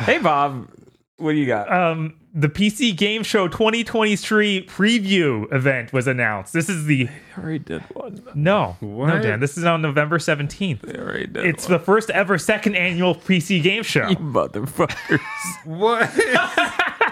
Hey 0.04 0.18
Bob, 0.18 0.68
what 1.16 1.32
do 1.32 1.38
you 1.38 1.46
got? 1.46 1.70
um, 1.72 2.14
the 2.34 2.48
PC 2.48 2.96
Game 2.96 3.22
Show 3.22 3.46
2023 3.46 4.66
preview 4.66 5.52
event 5.52 5.92
was 5.92 6.06
announced. 6.06 6.52
This 6.54 6.68
is 6.70 6.86
the 6.86 7.08
I 7.36 7.40
already 7.40 7.58
did 7.58 7.82
one. 7.94 8.22
no, 8.34 8.76
no, 8.80 9.20
Dan. 9.20 9.40
This 9.40 9.58
is 9.58 9.64
on 9.64 9.82
November 9.82 10.18
17th. 10.18 10.88
I 10.96 10.98
already 11.00 11.26
did 11.26 11.44
It's 11.44 11.64
one. 11.68 11.72
the 11.78 11.84
first 11.84 12.08
ever 12.10 12.38
second 12.38 12.74
annual 12.76 13.14
PC 13.14 13.62
Game 13.62 13.82
Show. 13.82 14.08
you 14.08 14.16
motherfuckers. 14.16 15.20
what? 15.64 16.10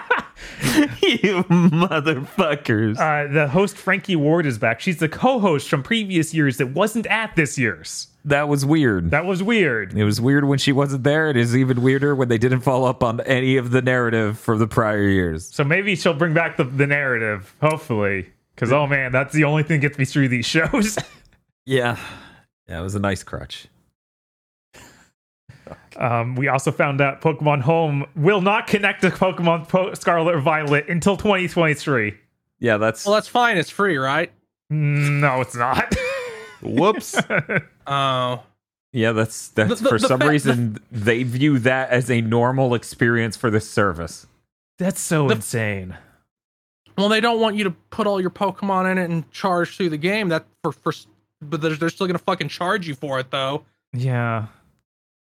you 1.01 1.43
motherfuckers. 1.45 2.97
Uh, 2.97 3.31
the 3.31 3.47
host 3.47 3.77
Frankie 3.77 4.15
Ward 4.15 4.45
is 4.45 4.57
back. 4.57 4.79
She's 4.79 4.97
the 4.97 5.09
co-host 5.09 5.69
from 5.69 5.83
previous 5.83 6.33
years 6.33 6.57
that 6.57 6.67
wasn't 6.67 7.07
at 7.07 7.35
this 7.35 7.57
year's. 7.57 8.07
that 8.25 8.47
was 8.47 8.65
weird. 8.65 9.11
That 9.11 9.25
was 9.25 9.41
weird. 9.41 9.97
It 9.97 10.03
was 10.03 10.21
weird 10.21 10.45
when 10.45 10.59
she 10.59 10.71
wasn't 10.71 11.03
there. 11.03 11.29
It 11.29 11.37
is 11.37 11.55
even 11.57 11.81
weirder 11.81 12.13
when 12.15 12.27
they 12.29 12.37
didn't 12.37 12.61
follow 12.61 12.87
up 12.89 13.03
on 13.03 13.21
any 13.21 13.57
of 13.57 13.71
the 13.71 13.81
narrative 13.81 14.37
from 14.37 14.59
the 14.59 14.67
prior 14.67 15.07
years. 15.07 15.47
So 15.53 15.63
maybe 15.63 15.95
she'll 15.95 16.13
bring 16.13 16.33
back 16.33 16.57
the, 16.57 16.63
the 16.65 16.85
narrative, 16.87 17.55
hopefully. 17.61 18.29
Because 18.53 18.71
oh 18.71 18.85
man, 18.85 19.11
that's 19.11 19.33
the 19.33 19.45
only 19.45 19.63
thing 19.63 19.79
that 19.79 19.87
gets 19.87 19.97
me 19.97 20.05
through 20.05 20.27
these 20.27 20.45
shows. 20.45 20.97
Yeah. 21.65 21.97
Yeah, 22.67 22.79
it 22.79 22.83
was 22.83 22.95
a 22.95 22.99
nice 22.99 23.21
crutch. 23.23 23.67
Um, 25.97 26.35
we 26.35 26.47
also 26.47 26.71
found 26.71 27.01
out 27.01 27.21
Pokemon 27.21 27.61
Home 27.61 28.05
will 28.15 28.41
not 28.41 28.67
connect 28.67 29.01
to 29.01 29.09
Pokemon 29.09 29.67
po- 29.67 29.93
Scarlet 29.93 30.35
or 30.35 30.39
Violet 30.41 30.87
until 30.89 31.17
2023. 31.17 32.17
Yeah, 32.59 32.77
that's 32.77 33.05
Well, 33.05 33.15
that's 33.15 33.27
fine. 33.27 33.57
It's 33.57 33.69
free, 33.69 33.97
right? 33.97 34.31
No, 34.69 35.41
it's 35.41 35.55
not. 35.55 35.93
Whoops. 36.61 37.19
Oh, 37.87 38.43
yeah, 38.93 39.11
that's 39.11 39.49
that's 39.49 39.69
The- 39.69 39.75
the- 39.83 39.89
for 39.89 39.99
the 39.99 40.07
some 40.07 40.19
fa- 40.21 40.29
reason 40.29 40.77
they 40.91 41.23
view 41.23 41.59
that 41.59 41.89
as 41.89 42.09
a 42.09 42.21
normal 42.21 42.73
experience 42.75 43.35
for 43.35 43.49
this 43.49 43.69
service. 43.69 44.27
That's 44.77 44.99
so 45.01 45.27
The- 45.27 45.35
insane. 45.35 45.97
well, 46.97 47.09
they 47.09 47.19
don't 47.19 47.39
want 47.39 47.55
you 47.55 47.63
to 47.65 47.71
put 47.89 48.07
all 48.07 48.21
your 48.21 48.29
Pokemon 48.29 48.91
in 48.91 48.97
it 48.97 49.09
and 49.09 49.29
charge 49.31 49.75
through 49.77 49.89
the 49.89 49.97
game. 49.97 50.29
That 50.29 50.45
for 50.63 50.71
for, 50.71 50.93
but 51.41 51.61
they're, 51.61 51.75
they're 51.75 51.89
still 51.89 52.07
gonna 52.07 52.19
fucking 52.19 52.49
charge 52.49 52.87
you 52.87 52.95
for 52.95 53.19
it 53.19 53.31
though. 53.31 53.65
Yeah. 53.93 54.47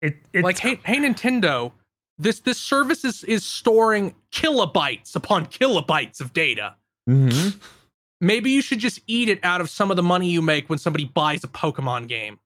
It 0.03 0.17
it's 0.33 0.45
like, 0.45 0.59
hey, 0.59 0.79
hey, 0.85 0.97
Nintendo, 0.99 1.73
this 2.19 2.41
this 2.41 2.59
service 2.59 3.05
is 3.05 3.25
is 3.25 3.45
storing 3.45 4.15
kilobytes 4.33 5.17
upon 5.17 5.47
kilobytes 5.47 6.21
of 6.21 6.33
data. 6.33 6.75
Mm-hmm. 7.09 7.59
Maybe 8.21 8.51
you 8.51 8.63
should 8.63 8.79
just 8.79 9.01
eat 9.09 9.29
it 9.29 9.41
out 9.43 9.61
of 9.61 9.69
some 9.69 9.91
of 9.91 9.97
the 9.97 10.03
money 10.03 10.31
you 10.31 10.43
make 10.43 10.69
when 10.69 10.79
somebody 10.79 11.07
buys 11.07 11.43
a 11.43 11.49
Pokemon 11.49 12.07
game. 12.07 12.39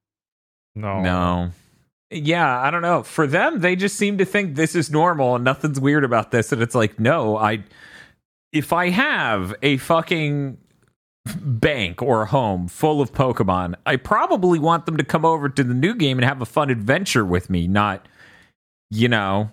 no. 0.74 1.02
No. 1.02 1.50
Yeah, 2.08 2.60
I 2.60 2.70
don't 2.70 2.82
know. 2.82 3.02
For 3.02 3.26
them, 3.26 3.58
they 3.58 3.74
just 3.74 3.96
seem 3.96 4.16
to 4.18 4.24
think 4.24 4.54
this 4.54 4.76
is 4.76 4.92
normal 4.92 5.34
and 5.34 5.44
nothing's 5.44 5.80
weird 5.80 6.04
about 6.04 6.30
this. 6.30 6.52
And 6.52 6.62
it's 6.62 6.74
like, 6.74 7.00
no, 7.00 7.36
I 7.36 7.64
if 8.52 8.72
I 8.72 8.90
have 8.90 9.54
a 9.62 9.76
fucking 9.78 10.56
bank 11.44 12.02
or 12.02 12.26
home 12.26 12.68
full 12.68 13.00
of 13.00 13.12
Pokemon, 13.12 13.74
I 13.84 13.96
probably 13.96 14.58
want 14.58 14.86
them 14.86 14.96
to 14.96 15.04
come 15.04 15.24
over 15.24 15.48
to 15.48 15.64
the 15.64 15.74
new 15.74 15.94
game 15.94 16.18
and 16.18 16.24
have 16.24 16.40
a 16.40 16.46
fun 16.46 16.70
adventure 16.70 17.24
with 17.24 17.50
me, 17.50 17.66
not, 17.66 18.06
you 18.90 19.08
know, 19.08 19.50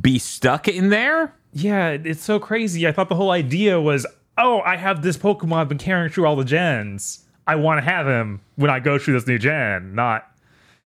be 0.00 0.18
stuck 0.18 0.68
in 0.68 0.90
there. 0.90 1.34
Yeah, 1.52 1.90
it's 1.90 2.22
so 2.22 2.38
crazy. 2.38 2.86
I 2.86 2.92
thought 2.92 3.08
the 3.08 3.14
whole 3.14 3.30
idea 3.30 3.80
was, 3.80 4.06
oh, 4.36 4.60
I 4.60 4.76
have 4.76 5.02
this 5.02 5.16
Pokemon 5.16 5.56
I've 5.56 5.68
been 5.68 5.78
carrying 5.78 6.10
through 6.10 6.26
all 6.26 6.36
the 6.36 6.44
gens. 6.44 7.24
I 7.46 7.56
want 7.56 7.78
to 7.78 7.84
have 7.84 8.06
him 8.06 8.40
when 8.56 8.70
I 8.70 8.80
go 8.80 8.98
through 8.98 9.14
this 9.14 9.26
new 9.26 9.38
gen. 9.38 9.94
Not, 9.94 10.28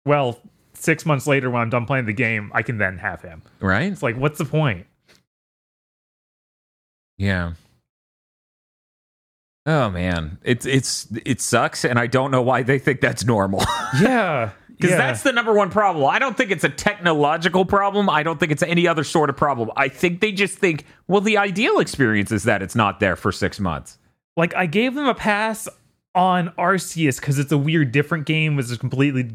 well, 0.04 0.38
six 0.74 1.04
months 1.04 1.26
later 1.26 1.50
when 1.50 1.60
I'm 1.60 1.70
done 1.70 1.86
playing 1.86 2.06
the 2.06 2.12
game, 2.12 2.50
I 2.54 2.62
can 2.62 2.78
then 2.78 2.98
have 2.98 3.22
him. 3.22 3.42
Right? 3.60 3.90
It's 3.92 4.02
like, 4.02 4.16
what's 4.16 4.38
the 4.38 4.44
point? 4.44 4.86
Yeah. 7.18 7.54
Oh 9.66 9.90
man, 9.90 10.38
it's 10.44 10.64
it's 10.64 11.08
it 11.24 11.40
sucks, 11.40 11.84
and 11.84 11.98
I 11.98 12.06
don't 12.06 12.30
know 12.30 12.42
why 12.42 12.62
they 12.62 12.78
think 12.78 13.00
that's 13.00 13.24
normal. 13.24 13.64
Yeah, 14.00 14.50
Because 14.68 14.90
yeah. 14.90 14.96
that's 14.98 15.22
the 15.22 15.32
number 15.32 15.52
one 15.54 15.70
problem. 15.70 16.04
I 16.06 16.18
don't 16.18 16.36
think 16.36 16.50
it's 16.50 16.64
a 16.64 16.68
technological 16.68 17.64
problem. 17.64 18.08
I 18.10 18.22
don't 18.22 18.38
think 18.38 18.52
it's 18.52 18.62
any 18.62 18.86
other 18.86 19.04
sort 19.04 19.30
of 19.30 19.36
problem. 19.36 19.70
I 19.76 19.88
think 19.88 20.20
they 20.20 20.32
just 20.32 20.58
think, 20.58 20.84
well, 21.08 21.20
the 21.20 21.36
ideal 21.38 21.78
experience 21.80 22.30
is 22.30 22.44
that 22.44 22.62
it's 22.62 22.74
not 22.76 23.00
there 23.00 23.16
for 23.16 23.32
six 23.32 23.58
months. 23.58 23.98
like 24.36 24.54
I 24.54 24.66
gave 24.66 24.94
them 24.94 25.06
a 25.06 25.14
pass 25.14 25.68
on 26.14 26.48
Arceus 26.58 27.18
because 27.20 27.38
it's 27.38 27.52
a 27.52 27.58
weird, 27.58 27.90
different 27.92 28.26
game. 28.26 28.54
Was 28.56 28.76
completely 28.78 29.30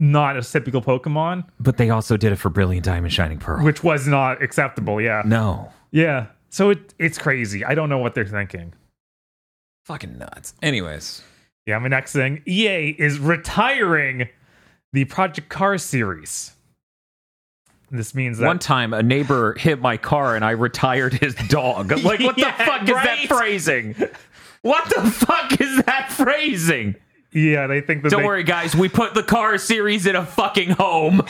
not 0.00 0.36
a 0.36 0.42
typical 0.42 0.82
Pokemon, 0.82 1.44
But 1.60 1.76
they 1.78 1.90
also 1.90 2.16
did 2.16 2.32
it 2.32 2.36
for 2.36 2.48
Brilliant 2.50 2.84
Diamond 2.84 3.12
Shining 3.12 3.38
Pearl. 3.38 3.64
which 3.64 3.82
was 3.82 4.06
not 4.06 4.42
acceptable. 4.42 5.00
Yeah, 5.00 5.22
no. 5.24 5.70
yeah. 5.90 6.26
So 6.50 6.70
it 6.70 6.94
it's 6.98 7.18
crazy. 7.18 7.64
I 7.64 7.74
don't 7.74 7.88
know 7.88 7.98
what 7.98 8.14
they're 8.14 8.24
thinking. 8.26 8.72
Fucking 9.86 10.18
nuts. 10.18 10.52
Anyways. 10.62 11.22
Yeah, 11.64 11.78
my 11.78 11.86
next 11.86 12.12
thing 12.12 12.42
EA 12.44 12.90
is 12.98 13.20
retiring 13.20 14.28
the 14.92 15.04
Project 15.04 15.48
Car 15.48 15.78
series. 15.78 16.52
This 17.92 18.12
means 18.12 18.38
that 18.38 18.46
One 18.46 18.58
time 18.58 18.92
a 18.92 19.02
neighbor 19.02 19.54
hit 19.54 19.80
my 19.80 19.96
car 19.96 20.34
and 20.34 20.44
I 20.44 20.50
retired 20.50 21.14
his 21.14 21.36
dog. 21.48 21.92
Like, 22.02 22.18
what 22.20 22.36
Yeah, 22.36 22.56
the 22.56 22.64
fuck 22.64 22.82
is 22.82 22.88
that 22.88 23.26
phrasing? 23.28 23.94
What 24.62 24.88
the 24.90 25.08
fuck 25.08 25.60
is 25.60 25.82
that 25.84 26.10
phrasing? 26.10 26.96
Yeah, 27.36 27.66
they 27.66 27.80
think 27.80 28.02
that 28.02 28.10
Don't 28.10 28.22
they, 28.22 28.26
worry, 28.26 28.44
guys. 28.44 28.74
We 28.74 28.88
put 28.88 29.14
the 29.14 29.22
car 29.22 29.58
series 29.58 30.06
in 30.06 30.16
a 30.16 30.24
fucking 30.24 30.70
home. 30.70 31.18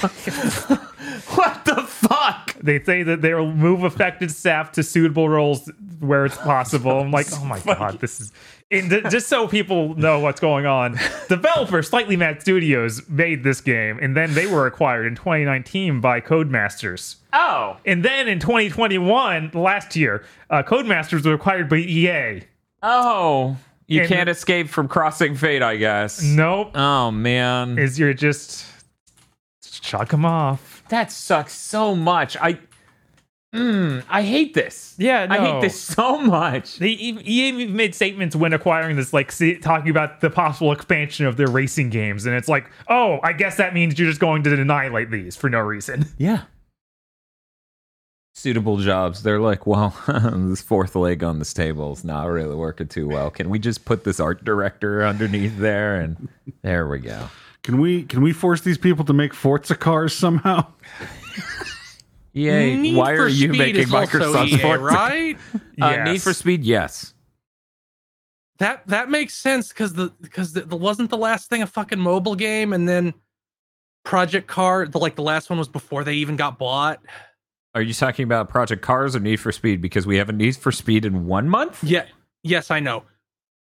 what 1.34 1.64
the 1.64 1.84
fuck? 1.86 2.54
they 2.62 2.82
say 2.82 3.02
that 3.02 3.22
they'll 3.22 3.50
move 3.50 3.82
affected 3.82 4.30
staff 4.30 4.72
to 4.72 4.82
suitable 4.82 5.28
roles 5.28 5.70
where 6.00 6.26
it's 6.26 6.36
possible. 6.36 7.00
I'm 7.00 7.10
like, 7.10 7.26
oh 7.32 7.44
my 7.44 7.60
god, 7.60 8.00
this 8.00 8.20
is 8.20 8.32
and 8.70 8.90
th- 8.90 9.04
just 9.10 9.28
so 9.28 9.46
people 9.46 9.94
know 9.96 10.18
what's 10.18 10.40
going 10.40 10.66
on. 10.66 10.98
Developer 11.28 11.82
Slightly 11.82 12.16
Mad 12.16 12.40
Studios 12.40 13.08
made 13.08 13.44
this 13.44 13.60
game, 13.60 13.98
and 14.00 14.16
then 14.16 14.34
they 14.34 14.46
were 14.46 14.66
acquired 14.66 15.06
in 15.06 15.14
2019 15.14 16.00
by 16.00 16.20
Codemasters. 16.20 17.16
Oh. 17.32 17.76
And 17.84 18.04
then 18.04 18.28
in 18.28 18.40
2021, 18.40 19.52
last 19.54 19.94
year, 19.94 20.24
uh, 20.50 20.62
Codemasters 20.64 21.24
were 21.24 21.34
acquired 21.34 21.68
by 21.68 21.76
EA. 21.76 22.42
Oh. 22.82 23.56
You 23.88 24.00
And- 24.00 24.08
can't 24.08 24.28
escape 24.28 24.68
from 24.68 24.88
crossing 24.88 25.36
fate, 25.36 25.62
I 25.62 25.76
guess. 25.76 26.22
Nope. 26.22 26.72
Oh, 26.74 27.10
man. 27.10 27.78
is 27.78 27.98
you're 27.98 28.14
just 28.14 28.66
chuck 29.80 30.08
them 30.08 30.24
off. 30.24 30.82
that 30.88 31.10
sucks 31.12 31.52
so 31.52 31.94
much. 31.94 32.36
I. 32.40 32.58
Mm, 33.54 34.02
I 34.10 34.22
hate 34.22 34.52
this. 34.54 34.94
Yeah, 34.98 35.26
I 35.30 35.38
hate 35.38 35.60
this 35.62 35.80
so 35.80 36.18
much. 36.18 36.76
They 36.78 36.88
e- 36.90 37.18
EA 37.24 37.48
even 37.48 37.74
made 37.76 37.94
statements 37.94 38.36
when 38.36 38.52
acquiring 38.52 38.96
this, 38.96 39.12
like 39.14 39.32
see, 39.32 39.56
talking 39.56 39.88
about 39.88 40.20
the 40.20 40.28
possible 40.28 40.72
expansion 40.72 41.24
of 41.24 41.36
their 41.38 41.46
racing 41.46 41.88
games, 41.88 42.26
and 42.26 42.34
it's 42.34 42.48
like, 42.48 42.68
oh, 42.88 43.18
I 43.22 43.32
guess 43.32 43.56
that 43.56 43.72
means 43.72 43.98
you're 43.98 44.08
just 44.08 44.20
going 44.20 44.42
to 44.42 44.52
annihilate 44.60 45.10
these 45.10 45.36
for 45.36 45.48
no 45.48 45.60
reason. 45.60 46.06
Yeah. 46.18 46.42
Suitable 48.36 48.76
jobs. 48.76 49.22
They're 49.22 49.40
like, 49.40 49.66
well, 49.66 49.96
this 50.34 50.60
fourth 50.60 50.94
leg 50.94 51.24
on 51.24 51.38
this 51.38 51.54
table 51.54 51.94
is 51.94 52.04
not 52.04 52.26
really 52.26 52.54
working 52.54 52.86
too 52.86 53.08
well. 53.08 53.30
Can 53.30 53.48
we 53.48 53.58
just 53.58 53.86
put 53.86 54.04
this 54.04 54.20
art 54.20 54.44
director 54.44 55.02
underneath 55.06 55.56
there? 55.56 55.98
And 55.98 56.28
there 56.60 56.86
we 56.86 56.98
go. 56.98 57.30
Can 57.62 57.80
we 57.80 58.02
can 58.02 58.20
we 58.20 58.34
force 58.34 58.60
these 58.60 58.76
people 58.76 59.06
to 59.06 59.14
make 59.14 59.32
Forza 59.32 59.74
cars 59.74 60.14
somehow? 60.14 60.66
Yay. 62.34 62.76
Need 62.76 62.96
Why 62.96 63.12
are 63.12 63.26
you 63.26 63.54
making 63.54 63.84
is 63.84 63.94
also 63.94 64.18
Microsoft 64.18 64.48
EA, 64.48 64.58
Forza? 64.58 64.84
right? 64.84 65.38
Uh, 65.80 65.90
Yes. 65.96 66.08
Need 66.08 66.22
for 66.22 66.32
Speed, 66.34 66.62
yes. 66.64 67.14
that 68.58 68.86
that 68.86 69.08
makes 69.08 69.32
sense 69.32 69.68
because 69.68 69.94
the 69.94 70.12
because 70.20 70.52
the, 70.52 70.60
the 70.60 70.76
wasn't 70.76 71.08
the 71.08 71.16
last 71.16 71.48
thing 71.48 71.62
a 71.62 71.66
fucking 71.66 71.98
mobile 71.98 72.34
game, 72.34 72.74
and 72.74 72.86
then 72.86 73.14
Project 74.04 74.46
Car, 74.46 74.86
the 74.86 74.98
like 74.98 75.16
the 75.16 75.22
last 75.22 75.48
one 75.48 75.58
was 75.58 75.68
before 75.68 76.04
they 76.04 76.14
even 76.14 76.36
got 76.36 76.58
bought. 76.58 77.00
Are 77.76 77.82
you 77.82 77.92
talking 77.92 78.24
about 78.24 78.48
Project 78.48 78.80
Cars 78.80 79.14
or 79.14 79.20
Need 79.20 79.36
for 79.36 79.52
Speed? 79.52 79.82
Because 79.82 80.06
we 80.06 80.16
have 80.16 80.30
a 80.30 80.32
Need 80.32 80.56
for 80.56 80.72
Speed 80.72 81.04
in 81.04 81.26
one 81.26 81.46
month. 81.46 81.84
Yeah, 81.84 82.06
yes, 82.42 82.70
I 82.70 82.80
know. 82.80 83.02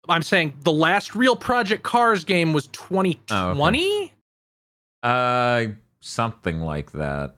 I'm 0.08 0.22
saying 0.22 0.54
the 0.62 0.72
last 0.72 1.14
real 1.14 1.36
Project 1.36 1.82
Cars 1.82 2.24
game 2.24 2.54
was 2.54 2.68
2020. 2.68 4.14
Uh, 5.02 5.66
something 6.00 6.60
like 6.62 6.92
that. 6.92 7.36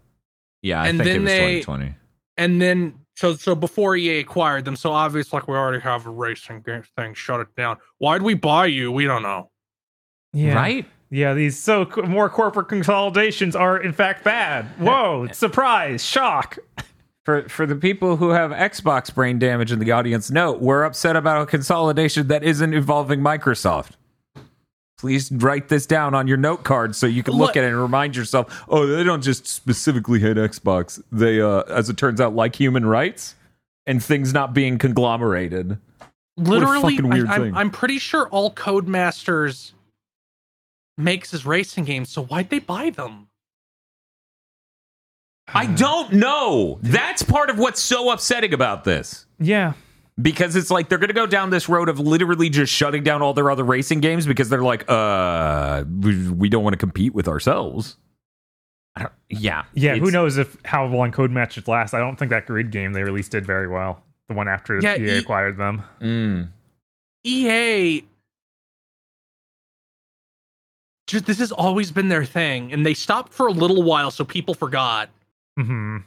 Yeah, 0.62 0.80
I 0.80 0.86
And 0.88 0.98
think 0.98 1.08
it 1.10 1.12
then 1.14 1.22
was 1.22 1.30
they- 1.32 1.60
2020. 1.62 1.94
and 2.36 2.62
then 2.62 2.94
so 3.16 3.34
so 3.34 3.56
before 3.56 3.96
EA 3.96 4.20
acquired 4.20 4.64
them, 4.64 4.76
so 4.76 4.92
obvious 4.92 5.32
like 5.32 5.48
we 5.48 5.56
already 5.56 5.80
have 5.82 6.06
a 6.06 6.10
racing 6.10 6.60
game 6.62 6.84
thing. 6.96 7.14
Shut 7.14 7.40
it 7.40 7.48
down. 7.56 7.78
Why'd 7.98 8.22
we 8.22 8.34
buy 8.34 8.66
you? 8.66 8.92
We 8.92 9.06
don't 9.06 9.22
know. 9.24 9.50
Yeah. 10.32 10.54
Right? 10.54 10.86
Yeah, 11.10 11.34
these 11.34 11.58
so 11.58 11.86
co- 11.86 12.02
more 12.02 12.28
corporate 12.30 12.68
consolidations 12.68 13.56
are 13.56 13.76
in 13.76 13.92
fact 13.92 14.22
bad. 14.22 14.66
Whoa! 14.78 15.28
Surprise! 15.32 16.04
Shock! 16.04 16.58
For 17.24 17.48
for 17.48 17.66
the 17.66 17.74
people 17.74 18.16
who 18.16 18.30
have 18.30 18.52
Xbox 18.52 19.12
brain 19.12 19.38
damage 19.38 19.72
in 19.72 19.80
the 19.80 19.90
audience, 19.90 20.30
no, 20.30 20.52
we're 20.52 20.84
upset 20.84 21.16
about 21.16 21.42
a 21.42 21.46
consolidation 21.46 22.28
that 22.28 22.44
isn't 22.44 22.72
involving 22.72 23.20
Microsoft. 23.20 23.92
Please 24.98 25.32
write 25.32 25.68
this 25.68 25.86
down 25.86 26.14
on 26.14 26.28
your 26.28 26.36
note 26.36 26.62
card 26.62 26.94
so 26.94 27.06
you 27.06 27.22
can 27.22 27.34
look 27.34 27.48
Look- 27.48 27.56
at 27.56 27.64
it 27.64 27.68
and 27.68 27.80
remind 27.80 28.14
yourself, 28.14 28.64
oh, 28.68 28.86
they 28.86 29.02
don't 29.02 29.22
just 29.22 29.46
specifically 29.46 30.20
hate 30.20 30.36
Xbox. 30.36 31.02
They 31.10 31.40
uh 31.40 31.62
as 31.62 31.88
it 31.90 31.96
turns 31.96 32.20
out 32.20 32.34
like 32.34 32.54
human 32.54 32.86
rights 32.86 33.34
and 33.86 34.02
things 34.02 34.32
not 34.32 34.54
being 34.54 34.78
conglomerated. 34.78 35.78
Literally, 36.36 36.96
fucking 36.96 37.10
weird 37.10 37.28
I, 37.28 37.34
am 37.36 37.42
thing. 37.42 37.54
I'm 37.56 37.70
pretty 37.70 37.98
sure 37.98 38.28
all 38.28 38.54
Codemasters 38.54 39.72
makes 41.00 41.30
his 41.30 41.44
racing 41.46 41.84
games. 41.84 42.10
So 42.10 42.24
why'd 42.24 42.50
they 42.50 42.58
buy 42.58 42.90
them? 42.90 43.28
I 45.52 45.66
don't 45.66 46.12
know. 46.12 46.78
That's 46.82 47.22
part 47.22 47.50
of 47.50 47.58
what's 47.58 47.80
so 47.82 48.10
upsetting 48.10 48.54
about 48.54 48.84
this. 48.84 49.26
Yeah, 49.40 49.72
because 50.20 50.54
it's 50.54 50.70
like 50.70 50.88
they're 50.88 50.98
going 50.98 51.08
to 51.08 51.14
go 51.14 51.26
down 51.26 51.50
this 51.50 51.68
road 51.68 51.88
of 51.88 51.98
literally 51.98 52.50
just 52.50 52.72
shutting 52.72 53.02
down 53.02 53.22
all 53.22 53.32
their 53.34 53.50
other 53.50 53.64
racing 53.64 54.00
games 54.00 54.26
because 54.26 54.48
they're 54.48 54.62
like, 54.62 54.84
uh, 54.88 55.84
we, 56.00 56.28
we 56.28 56.48
don't 56.48 56.62
want 56.62 56.74
to 56.74 56.78
compete 56.78 57.14
with 57.14 57.26
ourselves. 57.26 57.96
I 58.96 59.02
don't, 59.02 59.12
yeah, 59.28 59.64
yeah. 59.74 59.96
Who 59.96 60.10
knows 60.10 60.36
if 60.36 60.56
how 60.64 60.84
long 60.86 61.10
code 61.12 61.30
Codemasters 61.30 61.66
last? 61.68 61.94
I 61.94 61.98
don't 61.98 62.16
think 62.16 62.30
that 62.30 62.46
grid 62.46 62.70
game 62.70 62.92
they 62.92 63.02
released 63.02 63.32
did 63.32 63.46
very 63.46 63.66
well. 63.68 64.02
The 64.28 64.34
one 64.34 64.46
after 64.48 64.78
Yeah, 64.80 64.96
EA 64.96 65.16
E- 65.16 65.18
acquired 65.18 65.56
them. 65.56 65.82
Mm. 66.00 66.48
EA 67.24 68.04
just 71.10 71.26
this 71.26 71.38
has 71.38 71.52
always 71.52 71.90
been 71.90 72.08
their 72.08 72.24
thing, 72.24 72.72
and 72.72 72.84
they 72.86 72.94
stopped 72.94 73.32
for 73.32 73.46
a 73.46 73.52
little 73.52 73.82
while, 73.82 74.10
so 74.10 74.24
people 74.24 74.54
forgot. 74.54 75.08
Hmm. 75.58 75.98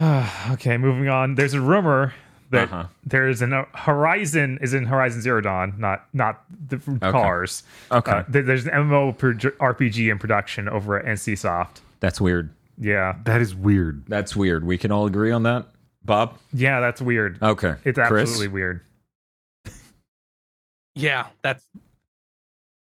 okay, 0.52 0.76
moving 0.78 1.08
on. 1.08 1.34
There's 1.34 1.54
a 1.54 1.60
rumor 1.60 2.14
that 2.50 2.64
Uh-huh. 2.72 2.86
there's 3.04 3.40
an 3.42 3.52
uh, 3.52 3.64
Horizon 3.74 4.58
is 4.60 4.74
in 4.74 4.84
Horizon 4.86 5.20
Zero 5.22 5.40
Dawn, 5.40 5.74
not 5.78 6.04
not 6.12 6.44
the 6.68 6.78
cars. 7.00 7.62
Okay, 7.90 8.10
Uh, 8.12 8.24
there- 8.28 8.42
there's 8.42 8.66
an 8.66 8.72
MMO 8.72 9.12
RPG 9.58 10.10
in 10.10 10.18
production 10.18 10.68
over 10.68 10.98
at 10.98 11.04
NCSoft. 11.06 11.80
that's 12.00 12.20
weird. 12.20 12.50
Yeah, 12.78 13.16
That 13.24 13.40
is 13.40 13.54
weird. 13.54 14.04
That's 14.08 14.34
weird. 14.34 14.64
We 14.64 14.76
can 14.78 14.90
all 14.90 15.06
agree 15.06 15.30
on 15.30 15.44
that, 15.44 15.66
Bob. 16.04 16.38
yeah, 16.52 16.80
that's 16.80 17.00
weird. 17.00 17.40
Okay, 17.42 17.74
It's 17.84 17.96
Chris? 17.98 18.22
absolutely 18.30 18.48
weird. 18.48 18.80
Yeah, 20.94 21.26
that's 21.42 21.64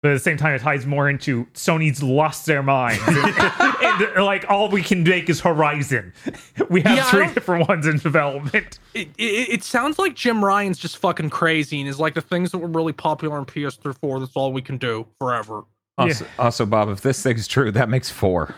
But 0.04 0.12
at 0.12 0.14
the 0.16 0.20
same 0.20 0.38
time, 0.38 0.54
it 0.54 0.60
ties 0.62 0.86
more 0.86 1.10
into 1.10 1.46
Sony's 1.54 2.04
lost 2.04 2.46
their 2.46 2.62
minds. 2.62 3.02
and, 3.08 4.02
and, 4.04 4.24
like 4.26 4.46
all 4.48 4.70
we 4.70 4.84
can 4.84 5.04
make 5.04 5.28
is 5.30 5.42
Horizon. 5.42 6.14
We 6.70 6.82
have 6.82 6.98
Yeah, 6.98 7.10
three 7.10 7.34
different 7.34 7.68
ones 7.68 7.88
in 7.88 7.98
development. 7.98 8.78
it, 8.94 9.10
it, 9.18 9.24
it 9.50 9.64
sounds 9.64 9.98
like 9.98 10.14
Jim 10.16 10.44
Ryan's 10.46 10.78
just 10.78 10.98
fucking 10.98 11.30
crazy 11.32 11.80
and 11.80 11.90
is 11.90 12.00
like 12.00 12.14
the 12.14 12.22
things 12.22 12.52
that 12.52 12.60
were 12.60 12.68
really 12.68 12.94
popular 12.94 13.38
on 13.38 13.46
PS3 13.46 13.98
4, 14.00 14.20
that's 14.20 14.34
all 14.36 14.52
we 14.54 14.62
can 14.62 14.78
do 14.78 15.08
forever. 15.20 15.64
Also, 15.98 16.26
also, 16.38 16.66
Bob, 16.68 16.90
if 16.90 17.02
this 17.02 17.24
thing's 17.24 17.48
true, 17.48 17.72
that 17.72 17.90
makes 17.90 18.10
four. 18.12 18.54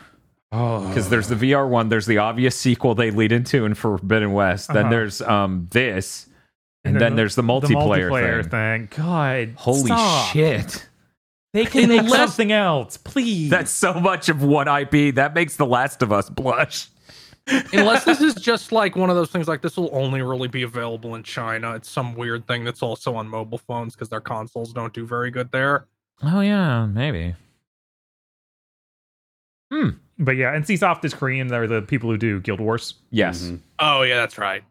Oh, 0.51 0.85
Because 0.87 1.09
there's 1.09 1.27
the 1.29 1.35
VR 1.35 1.69
one, 1.69 1.87
there's 1.89 2.05
the 2.07 2.17
obvious 2.17 2.55
sequel 2.57 2.95
they 2.95 3.11
lead 3.11 3.31
into 3.31 3.65
in 3.65 3.75
Forbidden 3.75 4.33
West. 4.33 4.67
Then 4.73 4.77
Uh-huh. 4.85 4.89
there's 4.89 5.21
um 5.21 5.67
this, 5.71 6.27
and, 6.83 6.99
then, 6.99 7.15
there's 7.15 7.35
the 7.35 7.43
multiplayer, 7.43 8.49
thing. 8.49 8.89
God, 8.97 9.53
Holy 9.55 9.85
stop. 9.85 10.33
shit! 10.33 10.88
They 11.53 11.65
can 11.65 11.89
make 11.89 12.01
Unless- 12.01 12.17
something 12.29 12.51
else, 12.51 12.97
please. 12.97 13.49
That's 13.49 13.71
so 13.71 13.93
much 13.93 14.29
of 14.29 14.43
one 14.43 14.67
IP. 14.67 15.15
That 15.15 15.33
makes 15.33 15.55
The 15.55 15.65
Last 15.65 16.01
of 16.01 16.11
Us 16.11 16.29
blush. 16.29 16.87
Unless 17.73 18.03
this 18.05 18.21
is 18.21 18.35
just 18.41 18.71
like 18.71 18.95
one 18.95 19.09
of 19.09 19.15
those 19.15 19.31
things 19.31 19.47
like 19.47 19.61
this 19.63 19.75
will 19.75 19.89
only 19.91 20.21
really 20.21 20.47
be 20.47 20.61
available 20.61 21.15
in 21.15 21.23
China. 21.23 21.73
It's 21.73 21.89
some 21.89 22.13
weird 22.13 22.45
thing 22.45 22.63
that's 22.63 22.83
also 22.83 23.15
on 23.15 23.27
mobile 23.27 23.57
phones 23.57 23.95
because 23.95 24.09
their 24.09 24.21
consoles 24.21 24.71
don't 24.71 24.93
do 24.93 25.03
very 25.07 25.31
good 25.31 25.51
there. 25.51 25.85
Oh 26.21 26.41
yeah, 26.41 26.85
maybe. 26.85 27.33
Hmm. 29.71 29.89
But 30.19 30.35
yeah, 30.35 30.53
and 30.53 30.63
NCSoft 30.65 31.03
is 31.05 31.13
Korean. 31.13 31.47
They're 31.47 31.65
the 31.67 31.81
people 31.81 32.09
who 32.11 32.17
do 32.17 32.39
Guild 32.41 32.59
Wars. 32.59 32.95
Yes, 33.09 33.41
Mhm. 33.43 33.59
Oh 33.79 34.01
yeah, 34.03 34.17
that's 34.17 34.37
right. 34.37 34.63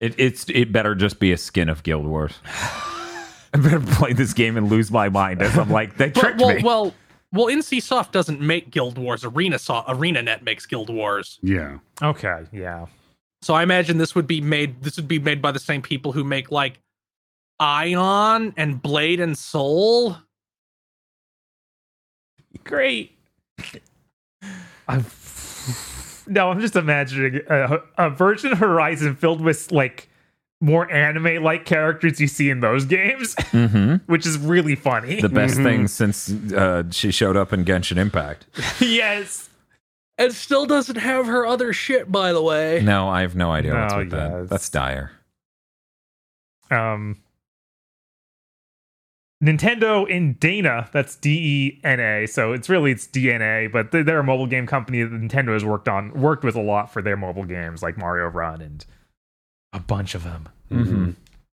it, 0.00 0.14
it's 0.18 0.44
it 0.50 0.72
better 0.72 0.94
just 0.94 1.20
be 1.20 1.32
a 1.32 1.38
skin 1.38 1.68
of 1.70 1.82
Guild 1.84 2.06
Wars. 2.06 2.34
I 3.54 3.58
better 3.58 3.80
play 3.80 4.12
this 4.12 4.32
game 4.34 4.56
and 4.56 4.68
lose 4.68 4.90
my 4.90 5.08
mind 5.08 5.40
as 5.40 5.56
I'm 5.56 5.70
like 5.70 5.96
they 5.96 6.08
But, 6.10 6.20
tricked 6.20 6.40
well, 6.40 6.54
me. 6.54 6.62
well, 6.62 6.94
well, 7.32 7.46
NCSoft 7.46 8.10
doesn't 8.12 8.40
make 8.40 8.70
Guild 8.70 8.98
Wars. 8.98 9.24
Arena 9.24 9.58
so- 9.58 9.82
ArenaNet 9.88 10.42
makes 10.42 10.66
Guild 10.66 10.90
Wars. 10.90 11.38
Yeah. 11.42 11.78
Okay, 12.02 12.44
yeah. 12.52 12.86
So 13.42 13.54
I 13.54 13.62
imagine 13.62 13.98
this 13.98 14.14
would 14.14 14.26
be 14.26 14.40
made. 14.40 14.82
This 14.82 14.96
would 14.96 15.08
be 15.08 15.18
made 15.18 15.40
by 15.42 15.52
the 15.52 15.58
same 15.58 15.82
people 15.82 16.12
who 16.12 16.24
make 16.24 16.50
like 16.50 16.78
Aion 17.60 18.54
and 18.56 18.80
Blade 18.80 19.20
and 19.20 19.36
Soul. 19.36 20.16
Great. 22.64 23.16
I'm, 24.88 25.04
no, 26.26 26.50
I'm 26.50 26.60
just 26.60 26.76
imagining 26.76 27.40
a, 27.48 27.78
a 27.98 28.10
version 28.10 28.52
of 28.52 28.58
Horizon 28.58 29.16
filled 29.16 29.40
with 29.40 29.70
like 29.72 30.08
more 30.60 30.90
anime-like 30.90 31.64
characters 31.66 32.20
you 32.20 32.26
see 32.26 32.48
in 32.50 32.60
those 32.60 32.84
games, 32.84 33.34
hmm 33.50 33.96
which 34.06 34.24
is 34.26 34.38
really 34.38 34.74
funny. 34.74 35.20
The 35.20 35.28
best 35.28 35.58
Mhm. 35.58 35.62
thing 35.64 35.88
since 35.88 36.30
uh, 36.52 36.84
she 36.90 37.10
showed 37.10 37.36
up 37.36 37.52
in 37.52 37.64
Genshin 37.64 37.96
Impact. 37.98 38.46
yes. 38.80 39.50
And 40.16 40.32
still 40.32 40.64
doesn't 40.64 40.96
have 40.96 41.26
her 41.26 41.44
other 41.44 41.72
shit, 41.72 42.10
by 42.10 42.32
the 42.32 42.40
way. 42.42 42.80
No, 42.82 43.08
I 43.08 43.22
have 43.22 43.34
no 43.34 43.50
idea 43.50 43.74
what's 43.74 43.94
with 43.96 44.12
yeah, 44.12 44.28
that. 44.28 44.48
That's 44.48 44.70
dire. 44.70 45.10
Um, 46.70 47.18
Nintendo 49.42 50.08
in 50.08 50.36
DeNA, 50.36 50.90
that's 50.92 51.16
D 51.16 51.30
E 51.76 51.80
N 51.84 52.00
A. 52.00 52.26
So 52.26 52.52
it's 52.52 52.68
really 52.68 52.92
it's 52.92 53.06
DNA, 53.06 53.70
but 53.70 53.90
they're, 53.90 54.02
they're 54.04 54.20
a 54.20 54.24
mobile 54.24 54.46
game 54.46 54.66
company 54.66 55.02
that 55.02 55.12
Nintendo 55.12 55.52
has 55.52 55.64
worked 55.64 55.88
on, 55.88 56.12
worked 56.18 56.44
with 56.44 56.54
a 56.54 56.62
lot 56.62 56.92
for 56.92 57.02
their 57.02 57.16
mobile 57.16 57.44
games 57.44 57.82
like 57.82 57.98
Mario 57.98 58.26
Run 58.28 58.62
and 58.62 58.86
a 59.74 59.78
bunch 59.80 60.14
of 60.14 60.24
them. 60.24 60.48
Mm-hmm. 60.70 61.10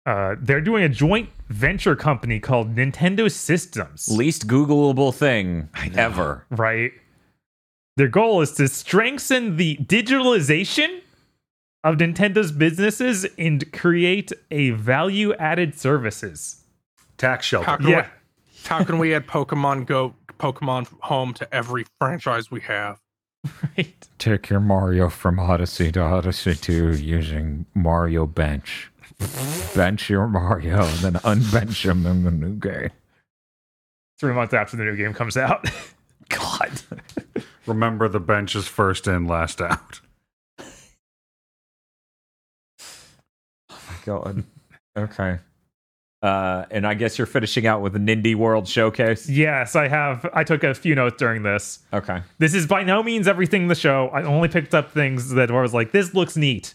Uh, 0.07 0.35
they're 0.39 0.61
doing 0.61 0.83
a 0.83 0.89
joint 0.89 1.29
venture 1.49 1.95
company 1.95 2.39
called 2.39 2.75
Nintendo 2.75 3.31
Systems. 3.31 4.07
Least 4.09 4.47
Googleable 4.47 5.13
thing 5.13 5.69
ever. 5.95 6.45
right? 6.49 6.91
Their 7.97 8.07
goal 8.07 8.41
is 8.41 8.51
to 8.53 8.67
strengthen 8.67 9.57
the 9.57 9.77
digitalization 9.77 11.01
of 11.83 11.95
Nintendo's 11.97 12.51
businesses 12.51 13.25
and 13.37 13.71
create 13.71 14.31
a 14.51 14.71
value-added 14.71 15.77
services. 15.79 16.63
Tax 17.17 17.45
shelter. 17.45 17.65
How 17.67 17.77
can, 17.77 17.87
Yeah. 17.87 18.01
we, 18.01 18.67
how 18.67 18.83
can 18.83 18.97
we 18.99 19.13
add 19.13 19.27
Pokemon 19.27 19.85
Go, 19.85 20.13
Pokemon 20.39 20.87
Home 21.01 21.33
to 21.35 21.53
every 21.53 21.85
franchise 21.99 22.51
we 22.51 22.61
have? 22.61 22.99
Right. 23.77 24.07
Take 24.17 24.49
your 24.49 24.59
Mario 24.59 25.09
from 25.09 25.39
Odyssey 25.39 25.91
to 25.91 26.01
Odyssey 26.01 26.55
2 26.55 26.93
using 26.93 27.65
Mario 27.73 28.25
Bench. 28.25 28.91
Bench 29.75 30.09
your 30.09 30.27
Mario 30.27 30.85
and 30.85 30.97
then 30.99 31.13
unbench 31.13 31.85
him 31.85 32.05
in 32.05 32.23
the 32.23 32.31
new 32.31 32.55
game. 32.55 32.91
Three 34.19 34.33
months 34.33 34.53
after 34.53 34.77
the 34.77 34.83
new 34.83 34.95
game 34.95 35.13
comes 35.13 35.37
out. 35.37 35.69
God. 36.29 36.81
Remember 37.65 38.07
the 38.07 38.19
bench 38.19 38.55
is 38.55 38.67
first 38.67 39.07
in, 39.07 39.27
last 39.27 39.61
out. 39.61 39.99
Oh 43.69 43.81
my 43.89 43.95
God. 44.05 44.43
Okay. 44.97 45.39
Uh, 46.25 46.65
and 46.71 46.87
I 46.87 46.95
guess 46.95 47.19
you're 47.19 47.27
finishing 47.27 47.67
out 47.67 47.81
with 47.81 47.93
the 47.93 47.99
Nindy 47.99 48.33
World 48.33 48.67
Showcase. 48.67 49.29
yes, 49.29 49.75
I 49.75 49.87
have. 49.87 50.27
I 50.33 50.43
took 50.43 50.63
a 50.63 50.73
few 50.73 50.95
notes 50.95 51.17
during 51.19 51.43
this. 51.43 51.79
Okay. 51.93 52.23
This 52.39 52.55
is 52.55 52.65
by 52.65 52.83
no 52.83 53.03
means 53.03 53.27
everything 53.27 53.63
in 53.63 53.67
the 53.67 53.75
show. 53.75 54.07
I 54.11 54.23
only 54.23 54.47
picked 54.47 54.73
up 54.73 54.91
things 54.91 55.29
that 55.31 55.51
I 55.51 55.61
was 55.61 55.71
like, 55.71 55.91
this 55.91 56.15
looks 56.15 56.35
neat. 56.35 56.73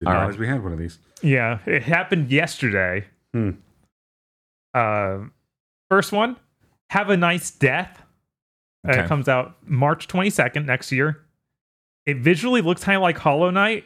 Didn't 0.00 0.14
All 0.14 0.28
right. 0.28 0.38
we 0.38 0.46
had 0.46 0.62
one 0.62 0.72
of 0.72 0.78
these. 0.78 0.98
Yeah, 1.20 1.58
it 1.66 1.82
happened 1.82 2.30
yesterday. 2.30 3.06
Hmm. 3.34 3.50
Uh, 4.72 5.18
first 5.90 6.12
one, 6.12 6.36
Have 6.90 7.10
a 7.10 7.16
Nice 7.16 7.50
Death. 7.50 8.02
Uh, 8.88 8.92
it 8.92 9.08
comes 9.08 9.28
out 9.28 9.56
March 9.66 10.06
22nd 10.06 10.64
next 10.64 10.92
year. 10.92 11.22
It 12.06 12.18
visually 12.18 12.60
looks 12.60 12.84
kind 12.84 12.94
of 12.94 13.02
like 13.02 13.18
Hollow 13.18 13.50
Knight, 13.50 13.84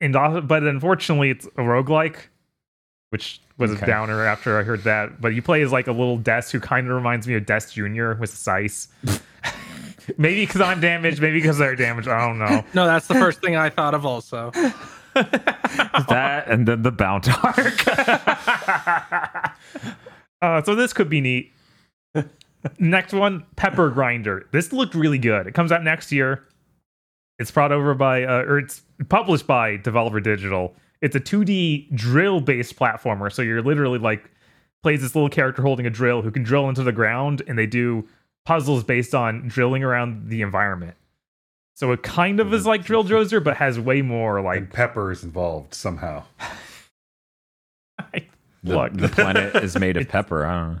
and 0.00 0.12
but 0.12 0.64
unfortunately, 0.64 1.30
it's 1.30 1.46
a 1.46 1.60
roguelike, 1.62 2.16
which 3.14 3.40
was 3.58 3.70
Okay. 3.70 3.84
a 3.84 3.86
downer 3.86 4.24
after 4.26 4.58
I 4.58 4.64
heard 4.64 4.82
that. 4.82 5.20
But 5.20 5.34
you 5.34 5.40
play 5.40 5.62
as 5.62 5.70
like 5.70 5.86
a 5.86 5.92
little 5.92 6.16
Des 6.18 6.42
who 6.50 6.58
kind 6.58 6.88
of 6.88 6.92
reminds 6.96 7.28
me 7.28 7.34
of 7.34 7.46
Death 7.46 7.72
Jr. 7.72 8.14
with 8.14 8.30
Sice. 8.30 8.88
maybe 10.18 10.44
because 10.44 10.60
I'm 10.60 10.80
damaged, 10.80 11.22
maybe 11.22 11.38
because 11.38 11.56
they're 11.56 11.76
damaged. 11.76 12.08
I 12.08 12.26
don't 12.26 12.40
know. 12.40 12.64
No, 12.74 12.86
that's 12.86 13.06
the 13.06 13.14
first 13.14 13.40
thing 13.40 13.54
I 13.54 13.70
thought 13.70 13.94
of 13.94 14.04
also. 14.04 14.50
that 15.14 16.44
and 16.48 16.66
then 16.66 16.82
the 16.82 16.90
Bount 16.90 17.28
Arc. 17.44 17.84
Uh, 20.42 20.60
so 20.62 20.74
this 20.74 20.92
could 20.92 21.08
be 21.08 21.22
neat. 21.22 21.52
next 22.78 23.14
one, 23.14 23.46
Pepper 23.56 23.88
Grinder. 23.88 24.46
This 24.52 24.74
looked 24.74 24.94
really 24.94 25.16
good. 25.16 25.46
It 25.46 25.54
comes 25.54 25.72
out 25.72 25.82
next 25.82 26.12
year. 26.12 26.44
It's 27.38 27.50
brought 27.50 27.72
over 27.72 27.94
by, 27.94 28.24
uh, 28.24 28.42
or 28.42 28.58
it's 28.58 28.82
published 29.08 29.46
by 29.46 29.78
Devolver 29.78 30.22
Digital. 30.22 30.74
It's 31.04 31.14
a 31.14 31.20
2D 31.20 31.94
drill-based 31.94 32.76
platformer. 32.76 33.30
So 33.30 33.42
you're 33.42 33.62
literally 33.62 33.98
like 33.98 34.30
plays 34.82 35.02
this 35.02 35.14
little 35.14 35.28
character 35.28 35.60
holding 35.60 35.86
a 35.86 35.90
drill 35.90 36.22
who 36.22 36.30
can 36.30 36.42
drill 36.42 36.68
into 36.68 36.82
the 36.82 36.92
ground, 36.92 37.42
and 37.46 37.58
they 37.58 37.66
do 37.66 38.08
puzzles 38.46 38.84
based 38.84 39.14
on 39.14 39.46
drilling 39.46 39.84
around 39.84 40.30
the 40.30 40.40
environment. 40.40 40.96
So 41.74 41.92
it 41.92 42.02
kind 42.02 42.40
of 42.40 42.54
is 42.54 42.64
like 42.66 42.84
Drill 42.84 43.04
mm-hmm. 43.04 43.36
Dozer, 43.36 43.42
but 43.42 43.56
has 43.56 43.78
way 43.78 44.00
more 44.00 44.38
And 44.38 44.46
like 44.46 44.72
Pepper 44.72 45.10
is 45.10 45.24
involved 45.24 45.74
somehow. 45.74 46.22
the, 48.14 48.22
Look. 48.62 48.94
the 48.94 49.08
planet 49.08 49.56
is 49.56 49.78
made 49.78 49.98
of 49.98 50.08
pepper. 50.08 50.46
I 50.46 50.54
don't 50.54 50.74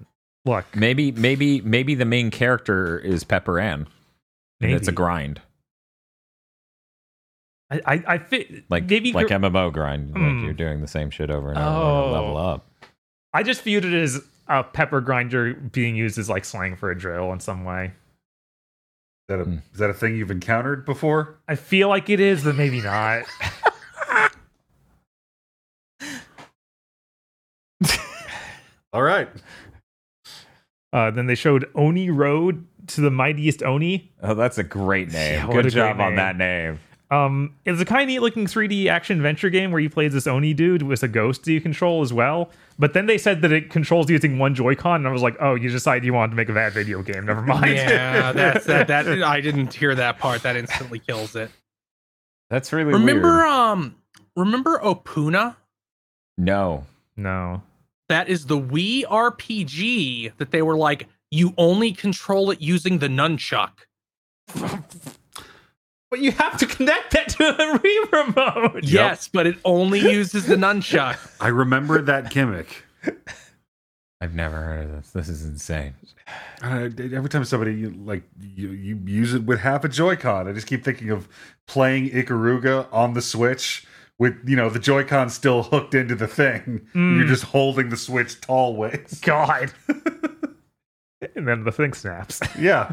know. 0.00 0.06
look. 0.46 0.64
Maybe, 0.74 1.12
maybe, 1.12 1.60
maybe 1.60 1.94
the 1.94 2.06
main 2.06 2.30
character 2.30 2.98
is 2.98 3.24
Pepper 3.24 3.60
Ann, 3.60 3.88
and 4.60 4.70
it's 4.72 4.88
a 4.88 4.92
grind, 4.92 5.42
I 7.70 7.80
I, 7.86 8.04
I 8.06 8.18
fit 8.18 8.64
like 8.70 8.88
maybe 8.88 9.12
like 9.12 9.28
MMO 9.28 9.72
grind. 9.72 10.10
Hmm. 10.10 10.36
Like 10.38 10.44
you're 10.44 10.52
doing 10.54 10.80
the 10.80 10.88
same 10.88 11.10
shit 11.10 11.30
over 11.30 11.50
and 11.50 11.58
over 11.58 11.68
Oh. 11.68 12.06
to 12.06 12.12
level 12.12 12.36
up. 12.36 12.66
I 13.32 13.42
just 13.42 13.62
viewed 13.62 13.84
it 13.84 13.94
as 13.94 14.20
a 14.48 14.64
pepper 14.64 15.00
grinder 15.00 15.54
being 15.54 15.94
used 15.96 16.18
as 16.18 16.28
like 16.28 16.44
slang 16.44 16.74
for 16.76 16.90
a 16.90 16.98
drill 16.98 17.32
in 17.32 17.38
some 17.40 17.64
way. 17.64 17.86
Is 17.86 17.92
that 19.28 19.40
a 19.40 19.44
Hmm. 19.44 19.58
is 19.72 19.78
that 19.78 19.90
a 19.90 19.94
thing 19.94 20.16
you've 20.16 20.30
encountered 20.32 20.84
before? 20.84 21.38
I 21.46 21.54
feel 21.54 21.88
like 21.88 22.10
it 22.10 22.18
is, 22.20 22.42
but 22.44 22.56
maybe 22.56 22.80
not. 22.80 23.24
All 28.92 29.02
right. 29.02 29.28
Uh, 30.92 31.10
then 31.12 31.26
they 31.26 31.36
showed 31.36 31.70
Oni 31.76 32.10
Road 32.10 32.66
to 32.88 33.00
the 33.00 33.10
Mightiest 33.10 33.62
Oni. 33.62 34.10
Oh, 34.22 34.34
that's 34.34 34.58
a 34.58 34.64
great 34.64 35.12
name. 35.12 35.34
Yeah, 35.34 35.46
Good 35.46 35.58
a 35.58 35.62
great 35.62 35.72
job 35.74 36.00
on 36.00 36.16
that 36.16 36.36
name. 36.36 36.80
Um, 37.10 37.56
it's 37.64 37.80
a 37.80 37.84
kind 37.84 38.02
of 38.02 38.06
neat 38.08 38.20
looking 38.20 38.46
3D 38.46 38.86
action 38.86 39.16
adventure 39.16 39.50
game 39.50 39.72
where 39.72 39.80
you 39.80 39.90
play 39.90 40.06
as 40.06 40.12
this 40.12 40.28
Oni 40.28 40.54
dude 40.54 40.82
with 40.82 41.02
a 41.02 41.08
ghost 41.08 41.42
that 41.44 41.52
you 41.52 41.60
control 41.60 42.02
as 42.02 42.12
well. 42.12 42.50
But 42.78 42.92
then 42.94 43.06
they 43.06 43.18
said 43.18 43.42
that 43.42 43.50
it 43.50 43.68
controls 43.68 44.08
using 44.08 44.38
one 44.38 44.54
Joy-Con, 44.54 45.00
and 45.00 45.08
I 45.08 45.10
was 45.10 45.20
like, 45.22 45.36
oh, 45.40 45.54
you 45.56 45.70
decided 45.70 46.04
you 46.04 46.14
wanted 46.14 46.30
to 46.30 46.36
make 46.36 46.48
a 46.48 46.54
bad 46.54 46.72
video 46.72 47.02
game. 47.02 47.26
Never 47.26 47.42
mind. 47.42 47.74
Yeah, 47.74 48.30
that's 48.34 48.64
that. 48.66 48.86
That 48.86 49.06
I 49.24 49.40
didn't 49.40 49.74
hear 49.74 49.94
that 49.96 50.18
part. 50.18 50.44
That 50.44 50.56
instantly 50.56 51.00
kills 51.00 51.34
it. 51.34 51.50
That's 52.48 52.72
really 52.72 52.92
Remember, 52.92 53.36
weird. 53.38 53.46
um, 53.46 53.96
remember 54.36 54.78
Opoona? 54.78 55.56
No. 56.38 56.86
no. 57.16 57.62
That 58.08 58.28
is 58.28 58.46
the 58.46 58.58
Wii 58.58 59.04
RPG 59.04 60.36
that 60.38 60.50
they 60.50 60.62
were 60.62 60.76
like, 60.76 61.06
you 61.30 61.54
only 61.58 61.92
control 61.92 62.50
it 62.50 62.60
using 62.60 62.98
the 62.98 63.08
nunchuck. 63.08 63.70
But 66.10 66.20
you 66.20 66.32
have 66.32 66.58
to 66.58 66.66
connect 66.66 67.12
that 67.12 67.28
to 67.30 67.38
the 67.38 67.78
Wii 68.12 68.12
remote. 68.36 68.84
Yes, 68.84 69.28
but 69.28 69.46
it 69.46 69.56
only 69.64 70.00
uses 70.00 70.46
the 70.46 70.56
nunchuck. 70.56 71.18
I 71.40 71.48
remember 71.48 72.02
that 72.02 72.30
gimmick. 72.30 72.84
I've 74.20 74.34
never 74.34 74.56
heard 74.56 74.86
of 74.86 74.96
this. 74.96 75.10
This 75.12 75.28
is 75.28 75.44
insane. 75.44 75.94
Uh, 76.62 76.90
every 76.98 77.28
time 77.28 77.44
somebody 77.44 77.74
you, 77.74 77.90
like 77.90 78.22
you, 78.40 78.70
you 78.70 79.00
use 79.06 79.34
it 79.34 79.44
with 79.44 79.60
half 79.60 79.84
a 79.84 79.88
Joy-Con, 79.88 80.46
I 80.46 80.52
just 80.52 80.66
keep 80.66 80.84
thinking 80.84 81.10
of 81.10 81.28
playing 81.66 82.10
Ikaruga 82.10 82.86
on 82.92 83.14
the 83.14 83.22
Switch 83.22 83.86
with 84.18 84.36
you 84.46 84.56
know 84.56 84.68
the 84.68 84.78
Joy-Con 84.78 85.30
still 85.30 85.62
hooked 85.62 85.94
into 85.94 86.14
the 86.14 86.26
thing. 86.26 86.86
You're 86.92 87.24
just 87.26 87.44
holding 87.44 87.88
the 87.88 87.96
Switch 87.96 88.40
tall 88.40 88.76
ways. 88.76 89.20
God. 89.24 89.72
and 91.34 91.48
then 91.48 91.64
the 91.64 91.72
thing 91.72 91.94
snaps. 91.94 92.40
Yeah, 92.58 92.90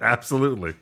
absolutely. 0.00 0.74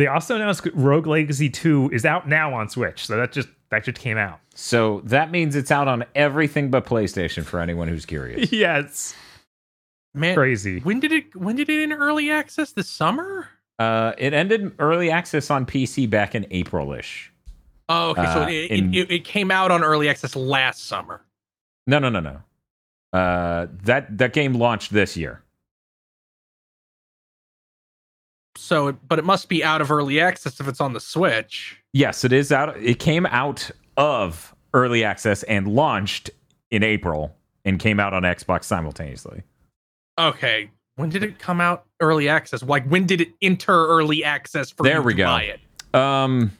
They 0.00 0.06
also 0.06 0.34
announced 0.34 0.66
Rogue 0.72 1.06
Legacy 1.06 1.50
2 1.50 1.90
is 1.92 2.06
out 2.06 2.26
now 2.26 2.54
on 2.54 2.70
Switch. 2.70 3.04
So 3.06 3.18
that 3.18 3.32
just 3.32 3.48
that 3.68 3.84
just 3.84 3.98
came 3.98 4.16
out. 4.16 4.40
So 4.54 5.02
that 5.04 5.30
means 5.30 5.54
it's 5.54 5.70
out 5.70 5.88
on 5.88 6.06
everything 6.14 6.70
but 6.70 6.86
PlayStation 6.86 7.44
for 7.44 7.60
anyone 7.60 7.86
who's 7.86 8.06
curious. 8.06 8.50
yes. 8.52 9.14
Man, 10.14 10.34
Crazy. 10.34 10.80
when 10.80 11.00
did 11.00 11.12
it? 11.12 11.36
When 11.36 11.54
did 11.54 11.68
it 11.68 11.82
in 11.82 11.92
early 11.92 12.30
access? 12.30 12.72
This 12.72 12.88
summer? 12.88 13.46
Uh, 13.78 14.12
it 14.16 14.32
ended 14.32 14.72
early 14.78 15.10
access 15.10 15.50
on 15.50 15.66
PC 15.66 16.08
back 16.08 16.34
in 16.34 16.46
April-ish. 16.50 17.30
Oh, 17.90 18.10
okay. 18.12 18.24
so 18.24 18.42
Uh, 18.44 18.46
it, 18.48 18.70
in- 18.70 18.94
it, 18.94 19.10
it 19.10 19.24
came 19.26 19.50
out 19.50 19.70
on 19.70 19.84
early 19.84 20.08
access 20.08 20.34
last 20.34 20.86
summer. 20.86 21.20
No, 21.86 21.98
no, 21.98 22.08
no, 22.08 22.20
no. 22.20 23.18
Uh, 23.18 23.66
that 23.82 24.16
that 24.16 24.32
game 24.32 24.54
launched 24.54 24.92
this 24.94 25.14
year. 25.14 25.42
So, 28.56 28.88
it, 28.88 28.96
but 29.08 29.18
it 29.18 29.24
must 29.24 29.48
be 29.48 29.62
out 29.64 29.80
of 29.80 29.90
early 29.90 30.20
access 30.20 30.60
if 30.60 30.68
it's 30.68 30.80
on 30.80 30.92
the 30.92 31.00
Switch. 31.00 31.80
Yes, 31.92 32.24
it 32.24 32.32
is 32.32 32.50
out. 32.52 32.76
It 32.76 32.98
came 32.98 33.26
out 33.26 33.70
of 33.96 34.54
early 34.74 35.04
access 35.04 35.42
and 35.44 35.68
launched 35.68 36.30
in 36.70 36.82
April 36.82 37.34
and 37.64 37.78
came 37.78 37.98
out 38.00 38.12
on 38.14 38.22
Xbox 38.22 38.64
simultaneously. 38.64 39.42
Okay. 40.18 40.70
When 40.96 41.08
did 41.08 41.22
it 41.22 41.38
come 41.38 41.60
out 41.60 41.84
early 42.00 42.28
access? 42.28 42.62
Like 42.62 42.86
when 42.86 43.06
did 43.06 43.20
it 43.20 43.28
enter 43.40 43.72
early 43.88 44.22
access 44.24 44.70
for 44.70 44.82
There 44.82 44.96
you 44.96 45.02
we 45.02 45.12
to 45.14 45.18
go. 45.18 45.24
buy 45.26 45.42
it? 45.44 45.60
Um, 45.94 46.52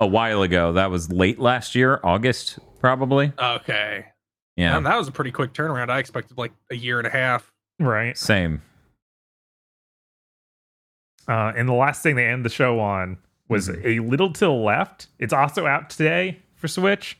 a 0.00 0.06
while 0.06 0.42
ago. 0.42 0.72
That 0.72 0.90
was 0.90 1.10
late 1.10 1.38
last 1.38 1.74
year, 1.74 2.00
August 2.04 2.58
probably. 2.80 3.32
Okay. 3.38 4.06
Yeah, 4.56 4.72
Man, 4.72 4.84
that 4.84 4.96
was 4.96 5.08
a 5.08 5.12
pretty 5.12 5.30
quick 5.32 5.52
turnaround. 5.52 5.90
I 5.90 5.98
expected 5.98 6.38
like 6.38 6.52
a 6.70 6.76
year 6.76 6.98
and 6.98 7.06
a 7.06 7.10
half. 7.10 7.50
Right. 7.78 8.16
same. 8.16 8.62
Uh, 11.28 11.52
and 11.56 11.68
the 11.68 11.74
last 11.74 12.02
thing 12.02 12.16
they 12.16 12.26
end 12.26 12.44
the 12.44 12.50
show 12.50 12.80
on 12.80 13.18
was 13.48 13.68
A 13.68 14.00
Little 14.00 14.32
to 14.32 14.40
the 14.46 14.50
Left. 14.50 15.08
It's 15.18 15.32
also 15.32 15.66
out 15.66 15.90
today 15.90 16.40
for 16.54 16.68
Switch. 16.68 17.18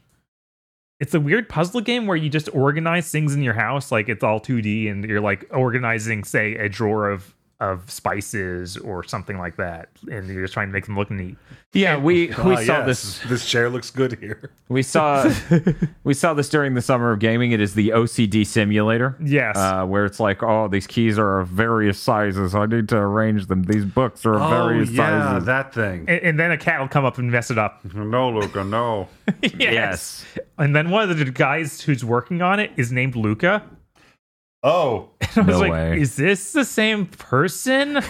It's 0.99 1.15
a 1.15 1.21
weird 1.21 1.49
puzzle 1.49 1.83
game 1.83 2.07
where 2.07 2.17
you 2.17 2.29
just 2.31 2.49
organize 2.55 3.11
things 3.11 3.35
in 3.35 3.43
your 3.43 3.55
house. 3.55 3.93
Like 3.93 4.09
it's 4.09 4.25
all 4.25 4.41
2D 4.41 4.91
and 4.91 5.05
you're 5.05 5.21
like 5.21 5.47
organizing, 5.51 6.25
say, 6.25 6.55
a 6.55 6.69
drawer 6.69 7.11
of 7.11 7.36
of 7.59 7.91
spices 7.91 8.77
or 8.77 9.03
something 9.03 9.39
like 9.39 9.57
that. 9.57 9.89
And 10.11 10.29
you're 10.29 10.43
just 10.43 10.53
trying 10.55 10.69
to 10.69 10.73
make 10.73 10.85
them 10.87 10.97
look 10.97 11.11
neat. 11.11 11.37
Yeah, 11.73 11.97
we 11.97 12.27
we 12.45 12.55
Ah, 12.55 12.57
saw 12.57 12.79
yes, 12.79 12.87
this. 12.87 13.19
This 13.29 13.47
chair 13.49 13.69
looks 13.71 13.91
good 13.91 14.19
here. 14.19 14.51
We 14.69 14.83
saw 14.83 15.33
we 16.05 16.13
saw 16.13 16.35
this 16.35 16.49
during 16.49 16.75
the 16.75 16.83
summer 16.83 17.13
of 17.13 17.21
gaming. 17.21 17.53
It 17.53 17.61
is 17.61 17.75
the 17.75 17.91
OCD 17.91 18.45
simulator. 18.45 19.17
Yes. 19.25 19.57
Uh, 19.57 19.87
where 19.87 20.05
it's 20.05 20.19
like, 20.19 20.43
oh, 20.43 20.67
these 20.67 20.89
keys 20.89 21.21
are 21.21 21.39
of 21.39 21.47
various 21.49 22.01
sizes. 22.01 22.53
I 22.53 22.67
need 22.67 22.89
to 22.89 22.97
arrange 22.97 23.47
them. 23.47 23.63
These 23.63 23.85
books 23.85 24.27
are 24.27 24.35
of 24.35 24.43
Oh 24.43 24.49
various 24.51 24.91
yeah, 24.91 25.35
sizes. 25.35 25.47
that 25.47 25.73
thing. 25.73 26.01
and, 26.09 26.21
and 26.21 26.41
then 26.41 26.51
a 26.51 26.59
cat 26.59 26.81
will 26.81 26.89
come 26.89 27.05
up 27.05 27.17
and 27.19 27.31
mess 27.31 27.53
it 27.53 27.59
up. 27.59 27.85
No, 27.95 28.29
Luca, 28.31 28.65
no. 28.65 29.09
yes. 29.57 30.25
And 30.59 30.75
then 30.75 30.91
one 30.91 31.09
of 31.09 31.17
the 31.17 31.25
guys 31.27 31.81
who's 31.81 32.05
working 32.05 32.43
on 32.43 32.59
it 32.59 32.73
is 32.77 32.91
named 32.91 33.15
Luca. 33.15 33.63
Oh, 34.63 35.11
I 35.37 35.41
was 35.41 35.47
No 35.47 35.59
like, 35.61 35.73
way. 35.73 36.01
is 36.01 36.17
this 36.17 36.53
the 36.53 36.65
same 36.65 37.07
person? 37.07 37.97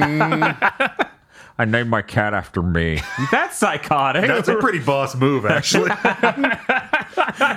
Mm, 0.00 0.56
I 1.58 1.64
named 1.66 1.90
my 1.90 2.00
cat 2.00 2.32
after 2.32 2.62
me. 2.62 3.00
That's 3.30 3.58
psychotic. 3.58 4.26
that's 4.26 4.48
a 4.48 4.56
pretty 4.56 4.78
boss 4.78 5.14
move, 5.14 5.44
actually. 5.44 5.90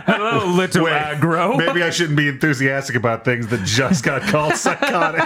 Hello, 0.06 0.46
little 0.46 0.84
Wait, 0.84 0.92
aggro. 0.92 1.58
Maybe 1.58 1.82
I 1.84 1.90
shouldn't 1.90 2.18
be 2.18 2.28
enthusiastic 2.28 2.98
about 2.98 3.24
things 3.24 3.48
that 3.48 3.64
just 3.64 4.04
got 4.04 4.22
called 4.24 4.56
psychotic. 4.56 5.22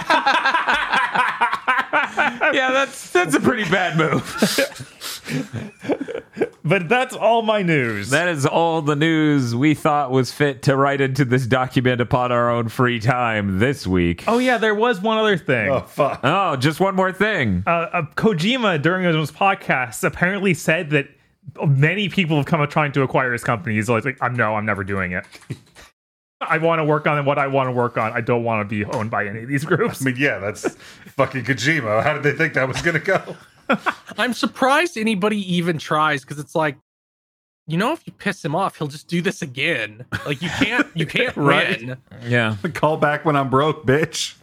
yeah, 2.54 2.70
that's 2.70 3.10
that's 3.10 3.34
a 3.34 3.40
pretty 3.40 3.68
bad 3.68 3.96
move. 3.98 4.22
But 6.68 6.88
that's 6.88 7.14
all 7.14 7.42
my 7.42 7.62
news. 7.62 8.10
That 8.10 8.28
is 8.28 8.44
all 8.46 8.82
the 8.82 8.96
news 8.96 9.54
we 9.54 9.74
thought 9.74 10.10
was 10.10 10.30
fit 10.32 10.62
to 10.64 10.76
write 10.76 11.00
into 11.00 11.24
this 11.24 11.46
document 11.46 12.00
upon 12.00 12.30
our 12.32 12.50
own 12.50 12.68
free 12.68 13.00
time 13.00 13.58
this 13.58 13.86
week. 13.86 14.24
oh 14.28 14.38
yeah, 14.38 14.58
there 14.58 14.74
was 14.74 15.00
one 15.00 15.18
other 15.18 15.36
thing. 15.36 15.70
Oh 15.70 15.80
fuck. 15.80 16.20
Oh, 16.22 16.56
just 16.56 16.80
one 16.80 16.94
more 16.94 17.12
thing. 17.12 17.62
uh, 17.66 17.70
uh, 17.70 18.02
Kojima 18.16 18.80
during 18.82 19.04
his 19.04 19.30
podcast 19.32 20.04
apparently 20.04 20.54
said 20.54 20.90
that 20.90 21.08
many 21.66 22.08
people 22.08 22.36
have 22.36 22.46
come 22.46 22.60
up 22.60 22.70
trying 22.70 22.92
to 22.92 23.02
acquire 23.02 23.32
his 23.32 23.42
company. 23.42 23.76
He's 23.76 23.88
always 23.88 24.04
like, 24.04 24.18
"I'm 24.20 24.34
no, 24.34 24.54
I'm 24.54 24.66
never 24.66 24.84
doing 24.84 25.12
it. 25.12 25.24
I 26.40 26.58
want 26.58 26.78
to 26.78 26.84
work 26.84 27.06
on 27.06 27.24
what 27.24 27.38
I 27.38 27.48
want 27.48 27.68
to 27.68 27.72
work 27.72 27.98
on. 27.98 28.12
I 28.12 28.20
don't 28.20 28.44
want 28.44 28.68
to 28.68 28.72
be 28.72 28.84
owned 28.84 29.10
by 29.10 29.26
any 29.26 29.42
of 29.42 29.48
these 29.48 29.64
groups." 29.64 30.02
I 30.02 30.04
mean, 30.04 30.16
yeah, 30.18 30.38
that's 30.38 30.68
fucking 31.16 31.44
Kojima. 31.44 32.02
How 32.02 32.14
did 32.14 32.22
they 32.22 32.32
think 32.32 32.54
that 32.54 32.68
was 32.68 32.80
gonna 32.82 32.98
go? 33.00 33.36
I'm 34.18 34.32
surprised 34.32 34.96
anybody 34.96 35.38
even 35.54 35.78
tries 35.78 36.22
because 36.22 36.38
it's 36.38 36.54
like, 36.54 36.76
you 37.66 37.76
know, 37.76 37.92
if 37.92 38.06
you 38.06 38.12
piss 38.14 38.44
him 38.44 38.54
off, 38.54 38.76
he'll 38.78 38.88
just 38.88 39.08
do 39.08 39.20
this 39.20 39.42
again. 39.42 40.04
Like 40.26 40.40
you 40.42 40.48
can't, 40.48 40.86
you 40.94 41.06
can't 41.16 41.36
Right. 41.36 41.80
win. 41.80 41.96
Yeah. 42.26 42.56
Call 42.74 42.96
back 42.96 43.24
when 43.24 43.36
I'm 43.36 43.50
broke, 43.50 43.84
bitch. 43.86 44.34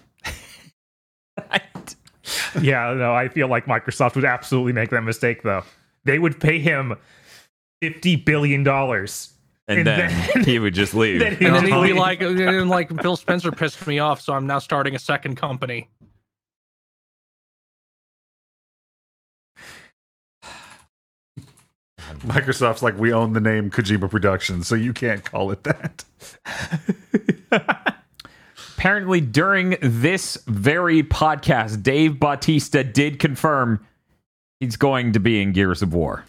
yeah, 2.61 2.93
no, 2.93 3.13
I 3.13 3.27
feel 3.29 3.47
like 3.47 3.65
Microsoft 3.65 4.15
would 4.15 4.25
absolutely 4.25 4.73
make 4.73 4.89
that 4.91 5.01
mistake 5.01 5.43
though. 5.43 5.63
They 6.05 6.19
would 6.19 6.39
pay 6.39 6.59
him 6.59 6.95
fifty 7.81 8.15
billion 8.15 8.63
dollars. 8.63 9.31
And, 9.67 9.79
And 9.79 9.87
then, 9.87 10.27
then- 10.35 10.43
he 10.43 10.59
would 10.59 10.75
just 10.75 10.93
leave. 10.93 11.19
Then 11.19 11.37
he- 11.37 11.45
And 11.45 11.55
then 11.55 11.65
he'd 11.65 11.81
be 11.81 11.93
like, 11.93 12.21
and 12.21 12.69
like 12.69 13.01
Phil 13.01 13.15
Spencer 13.15 13.51
pissed 13.51 13.85
me 13.87 13.97
off, 13.97 14.21
so 14.21 14.33
I'm 14.33 14.45
now 14.45 14.59
starting 14.59 14.93
a 14.95 14.99
second 14.99 15.37
company. 15.37 15.89
Microsoft's 22.25 22.81
like, 22.81 22.97
we 22.97 23.13
own 23.13 23.33
the 23.33 23.39
name 23.39 23.69
Kojima 23.69 24.09
Productions, 24.09 24.67
so 24.67 24.75
you 24.75 24.93
can't 24.93 25.23
call 25.23 25.51
it 25.51 25.63
that. 25.63 26.05
Apparently, 28.77 29.21
during 29.21 29.77
this 29.81 30.37
very 30.47 31.01
podcast, 31.03 31.81
Dave 31.81 32.19
Bautista 32.19 32.83
did 32.83 33.19
confirm 33.19 33.85
he's 34.59 34.75
going 34.75 35.13
to 35.13 35.19
be 35.19 35.41
in 35.41 35.53
Gears 35.53 35.81
of 35.81 35.93
War. 35.93 36.25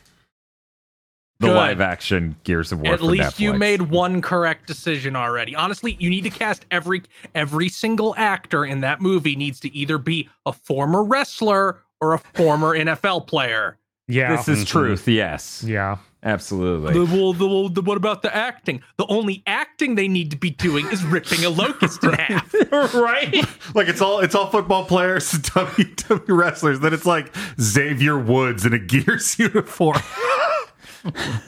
The 1.39 1.49
Good. 1.49 1.57
live 1.57 1.81
action 1.83 2.37
Gears 2.45 2.73
of 2.73 2.81
War. 2.81 2.95
At 2.95 3.01
for 3.01 3.07
least 3.07 3.39
you 3.39 3.53
made 3.53 3.83
one 3.83 4.23
correct 4.23 4.67
decision 4.67 5.15
already. 5.15 5.55
Honestly, 5.55 5.97
you 6.01 6.09
need 6.09 6.25
to 6.25 6.31
cast 6.31 6.65
every 6.71 7.03
every 7.35 7.69
single 7.69 8.15
actor 8.17 8.65
in 8.65 8.81
that 8.81 9.03
movie 9.03 9.37
needs 9.37 9.61
to 9.61 9.75
either 9.77 9.99
be 9.99 10.31
a 10.47 10.53
former 10.53 11.05
wrestler 11.05 11.83
or 12.01 12.15
a 12.15 12.19
former 12.19 12.69
NFL 12.79 13.27
player. 13.27 13.77
Yeah, 14.09 14.37
This 14.37 14.49
is 14.49 14.59
mm-hmm. 14.65 14.79
truth, 14.79 15.09
yes. 15.09 15.65
yeah. 15.67 15.99
Absolutely. 16.27 16.93
The, 16.93 17.05
well, 17.05 17.33
the, 17.33 17.47
well, 17.47 17.69
the, 17.69 17.83
what 17.83 17.97
about 17.97 18.23
the 18.23 18.35
acting? 18.35 18.83
The 18.97 19.07
only 19.07 19.45
acting 19.47 19.95
they 19.95 20.09
need 20.09 20.33
to 20.33 20.37
be 20.37 20.51
doing 20.51 20.85
is 20.89 21.05
ripping 21.05 21.45
a 21.45 21.51
locust 21.51 22.03
in 22.03 22.13
half. 22.15 22.53
right? 22.95 23.33
Like 23.77 23.87
it's 23.87 24.01
all 24.01 24.19
it's 24.19 24.35
all 24.35 24.51
football 24.51 24.85
players, 24.87 25.31
WWE 25.33 26.25
wrestlers. 26.27 26.81
Then 26.81 26.93
it's 26.93 27.07
like 27.07 27.33
Xavier 27.61 28.19
Woods 28.19 28.67
in 28.67 28.73
a 28.73 28.79
Gears 28.81 29.39
uniform. 29.39 30.01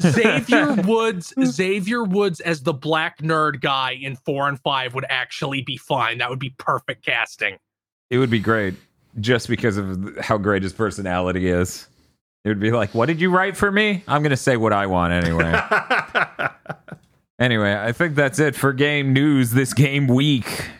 Xavier 0.00 0.74
Woods, 0.74 1.34
Xavier 1.44 2.04
Woods 2.04 2.38
as 2.38 2.62
the 2.62 2.72
black 2.72 3.18
nerd 3.18 3.60
guy 3.60 3.98
in 4.00 4.14
four 4.14 4.48
and 4.48 4.60
five 4.60 4.94
would 4.94 5.06
actually 5.08 5.62
be 5.62 5.76
fine. 5.76 6.18
That 6.18 6.30
would 6.30 6.38
be 6.38 6.54
perfect 6.56 7.04
casting. 7.04 7.58
It 8.10 8.18
would 8.18 8.30
be 8.30 8.38
great 8.38 8.74
just 9.18 9.48
because 9.48 9.76
of 9.76 10.16
how 10.18 10.38
great 10.38 10.62
his 10.62 10.72
personality 10.72 11.48
is. 11.48 11.88
It 12.44 12.48
would 12.48 12.60
be 12.60 12.70
like, 12.70 12.94
what 12.94 13.06
did 13.06 13.20
you 13.20 13.30
write 13.30 13.56
for 13.56 13.70
me? 13.70 14.02
I'm 14.06 14.22
going 14.22 14.30
to 14.30 14.36
say 14.36 14.56
what 14.56 14.72
I 14.72 14.86
want 14.86 15.12
anyway. 15.12 15.60
anyway, 17.38 17.74
I 17.74 17.92
think 17.92 18.14
that's 18.14 18.38
it 18.38 18.54
for 18.54 18.72
game 18.72 19.12
news 19.12 19.50
this 19.50 19.74
game 19.74 20.06
week. 20.06 20.70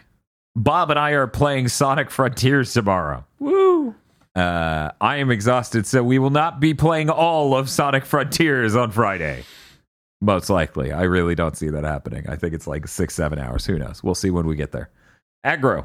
Bob 0.56 0.90
and 0.90 0.98
I 0.98 1.10
are 1.10 1.26
playing 1.26 1.68
Sonic 1.68 2.10
Frontiers 2.10 2.72
tomorrow. 2.72 3.24
Woo! 3.38 3.94
Uh, 4.34 4.90
I 5.00 5.16
am 5.16 5.30
exhausted, 5.30 5.86
so 5.86 6.02
we 6.02 6.18
will 6.18 6.30
not 6.30 6.60
be 6.60 6.74
playing 6.74 7.10
all 7.10 7.56
of 7.56 7.68
Sonic 7.68 8.04
Frontiers 8.04 8.76
on 8.76 8.90
Friday. 8.90 9.44
Most 10.20 10.50
likely. 10.50 10.92
I 10.92 11.02
really 11.02 11.34
don't 11.34 11.56
see 11.56 11.68
that 11.70 11.84
happening. 11.84 12.28
I 12.28 12.36
think 12.36 12.54
it's 12.54 12.66
like 12.66 12.88
six, 12.88 13.14
seven 13.14 13.38
hours. 13.38 13.66
Who 13.66 13.78
knows? 13.78 14.02
We'll 14.02 14.14
see 14.14 14.30
when 14.30 14.46
we 14.46 14.56
get 14.56 14.72
there. 14.72 14.90
Aggro. 15.44 15.84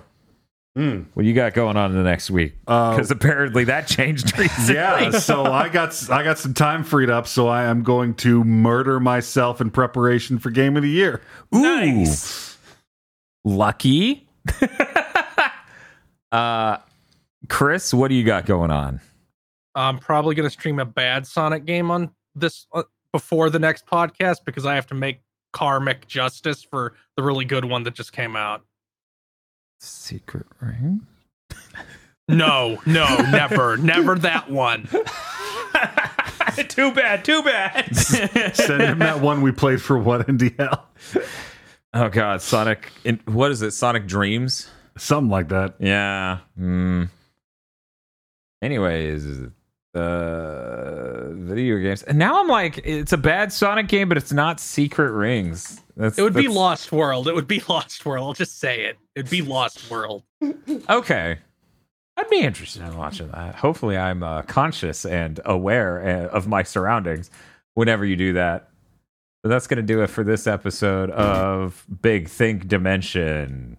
Hmm. 0.76 1.02
What 1.14 1.26
you 1.26 1.34
got 1.36 1.54
going 1.54 1.78
on 1.78 1.92
in 1.92 1.98
the 1.98 2.04
next 2.04 2.32
week? 2.32 2.56
Uh, 2.68 2.92
Because 2.96 3.12
apparently 3.12 3.64
that 3.66 3.86
changed 3.86 4.36
recently. 4.40 4.74
yeah, 4.74 5.12
so 5.12 5.46
I 5.46 5.70
got 5.70 6.10
I 6.10 6.24
got 6.24 6.40
some 6.40 6.56
time 6.56 6.84
freed 6.84 7.12
up, 7.12 7.28
so 7.28 7.48
I 7.48 7.66
am 7.66 7.84
going 7.84 8.16
to 8.16 8.44
murder 8.44 9.00
myself 9.00 9.62
in 9.62 9.70
preparation 9.70 10.40
for 10.40 10.50
Game 10.50 10.76
of 10.76 10.82
the 10.82 10.90
Year. 10.90 11.22
Ooh. 11.54 12.06
Lucky. 13.44 14.28
uh, 16.32 16.78
Chris, 17.50 17.94
what 17.94 18.08
do 18.08 18.16
you 18.16 18.24
got 18.24 18.46
going 18.46 18.72
on? 18.72 19.00
I'm 19.76 20.00
probably 20.00 20.34
going 20.36 20.48
to 20.48 20.54
stream 20.54 20.80
a 20.80 20.86
bad 20.86 21.28
Sonic 21.28 21.66
game 21.66 21.92
on 21.92 22.12
this 22.36 22.68
uh, 22.74 22.84
before 23.12 23.50
the 23.50 23.60
next 23.60 23.86
podcast 23.86 24.38
because 24.46 24.66
I 24.66 24.76
have 24.76 24.88
to 24.88 24.96
make 24.96 25.20
karmic 25.52 26.08
justice 26.08 26.64
for 26.64 26.94
the 27.16 27.24
really 27.24 27.46
good 27.46 27.66
one 27.66 27.84
that 27.84 27.94
just 27.94 28.12
came 28.14 28.36
out. 28.36 28.64
Secret 29.84 30.46
ring. 30.62 31.06
No, 32.30 32.80
no, 32.86 33.06
never, 33.32 33.76
never 33.76 34.16
that 34.20 34.50
one. 34.50 34.88
too 36.70 36.94
bad, 36.94 37.26
too 37.26 37.44
bad. 37.44 37.94
Send 37.96 38.82
him 38.82 39.00
that 39.00 39.20
one 39.20 39.42
we 39.42 39.52
played 39.52 39.82
for 39.82 39.98
what 39.98 40.28
in 40.30 40.38
NDL, 40.38 40.80
Oh 41.94 42.10
God, 42.10 42.42
Sonic. 42.42 42.92
In, 43.04 43.20
what 43.26 43.52
is 43.52 43.62
it? 43.62 43.72
Sonic 43.72 44.08
Dreams. 44.08 44.70
something 44.98 45.30
like 45.30 45.50
that. 45.50 45.76
Yeah. 45.80 46.40
Hmm. 46.58 47.04
Anyways, 48.62 49.26
uh, 49.94 51.28
video 51.34 51.78
games. 51.80 52.04
And 52.04 52.18
now 52.18 52.40
I'm 52.42 52.48
like, 52.48 52.80
it's 52.86 53.12
a 53.12 53.18
bad 53.18 53.52
Sonic 53.52 53.90
game, 53.90 54.08
but 54.08 54.18
it's 54.18 54.32
not 54.32 54.60
Secret 54.62 55.12
Rings. 55.12 55.82
That's 55.96 56.18
It 56.18 56.24
would 56.24 56.34
be 56.34 56.48
Lost 56.48 56.92
World. 56.92 57.28
It 57.28 57.36
would 57.36 57.48
be 57.48 57.62
Lost 57.70 58.06
World. 58.06 58.26
I'll 58.28 58.34
just 58.34 58.60
say 58.60 58.86
it. 58.86 58.98
It'd 59.16 59.30
be 59.30 59.42
Lost 59.42 59.90
World. 59.90 60.24
Okay. 60.90 61.40
I'd 62.16 62.30
be 62.30 62.42
interested 62.42 62.84
in 62.84 62.96
watching 62.96 63.30
that. 63.32 63.56
Hopefully, 63.56 63.98
I'm 63.98 64.22
uh, 64.22 64.44
conscious 64.44 65.06
and 65.06 65.40
aware 65.46 66.06
uh, 66.06 66.28
of 66.28 66.48
my 66.48 66.62
surroundings 66.64 67.32
whenever 67.74 68.06
you 68.06 68.16
do 68.16 68.34
that. 68.34 68.70
But 69.42 69.50
that's 69.50 69.68
going 69.68 69.78
to 69.78 69.84
do 69.84 70.02
it 70.04 70.08
for 70.08 70.24
this 70.24 70.46
episode 70.46 71.10
of 71.12 71.86
Big 72.02 72.30
Think 72.30 72.68
Dimension. 72.68 73.78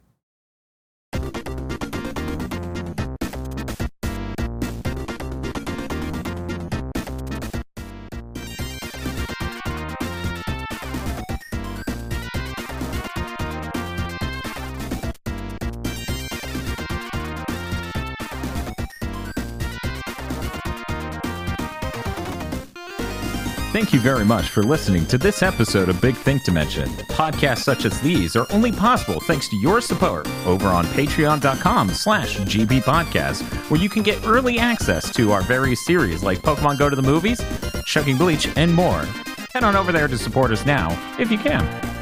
You 23.94 24.00
very 24.00 24.24
much 24.24 24.50
for 24.50 24.64
listening 24.64 25.06
to 25.06 25.16
this 25.16 25.40
episode 25.40 25.88
of 25.88 26.00
Big 26.00 26.16
Think 26.16 26.42
Dimension. 26.42 26.88
Podcasts 27.06 27.62
such 27.62 27.84
as 27.84 28.00
these 28.00 28.34
are 28.34 28.46
only 28.50 28.72
possible 28.72 29.20
thanks 29.20 29.48
to 29.48 29.56
your 29.56 29.80
support 29.80 30.26
over 30.46 30.66
on 30.66 30.84
patreon.com 30.86 31.90
slash 31.90 32.38
GB 32.38 32.82
Podcast, 32.82 33.42
where 33.70 33.80
you 33.80 33.88
can 33.88 34.02
get 34.02 34.26
early 34.26 34.58
access 34.58 35.14
to 35.14 35.30
our 35.30 35.42
various 35.42 35.84
series 35.86 36.24
like 36.24 36.42
Pokemon 36.42 36.78
Go 36.78 36.90
to 36.90 36.96
the 36.96 37.02
Movies, 37.02 37.40
Chugging 37.84 38.18
Bleach, 38.18 38.48
and 38.56 38.74
more. 38.74 39.04
Head 39.52 39.62
on 39.62 39.76
over 39.76 39.92
there 39.92 40.08
to 40.08 40.18
support 40.18 40.50
us 40.50 40.66
now, 40.66 40.90
if 41.18 41.30
you 41.30 41.38
can. 41.38 41.93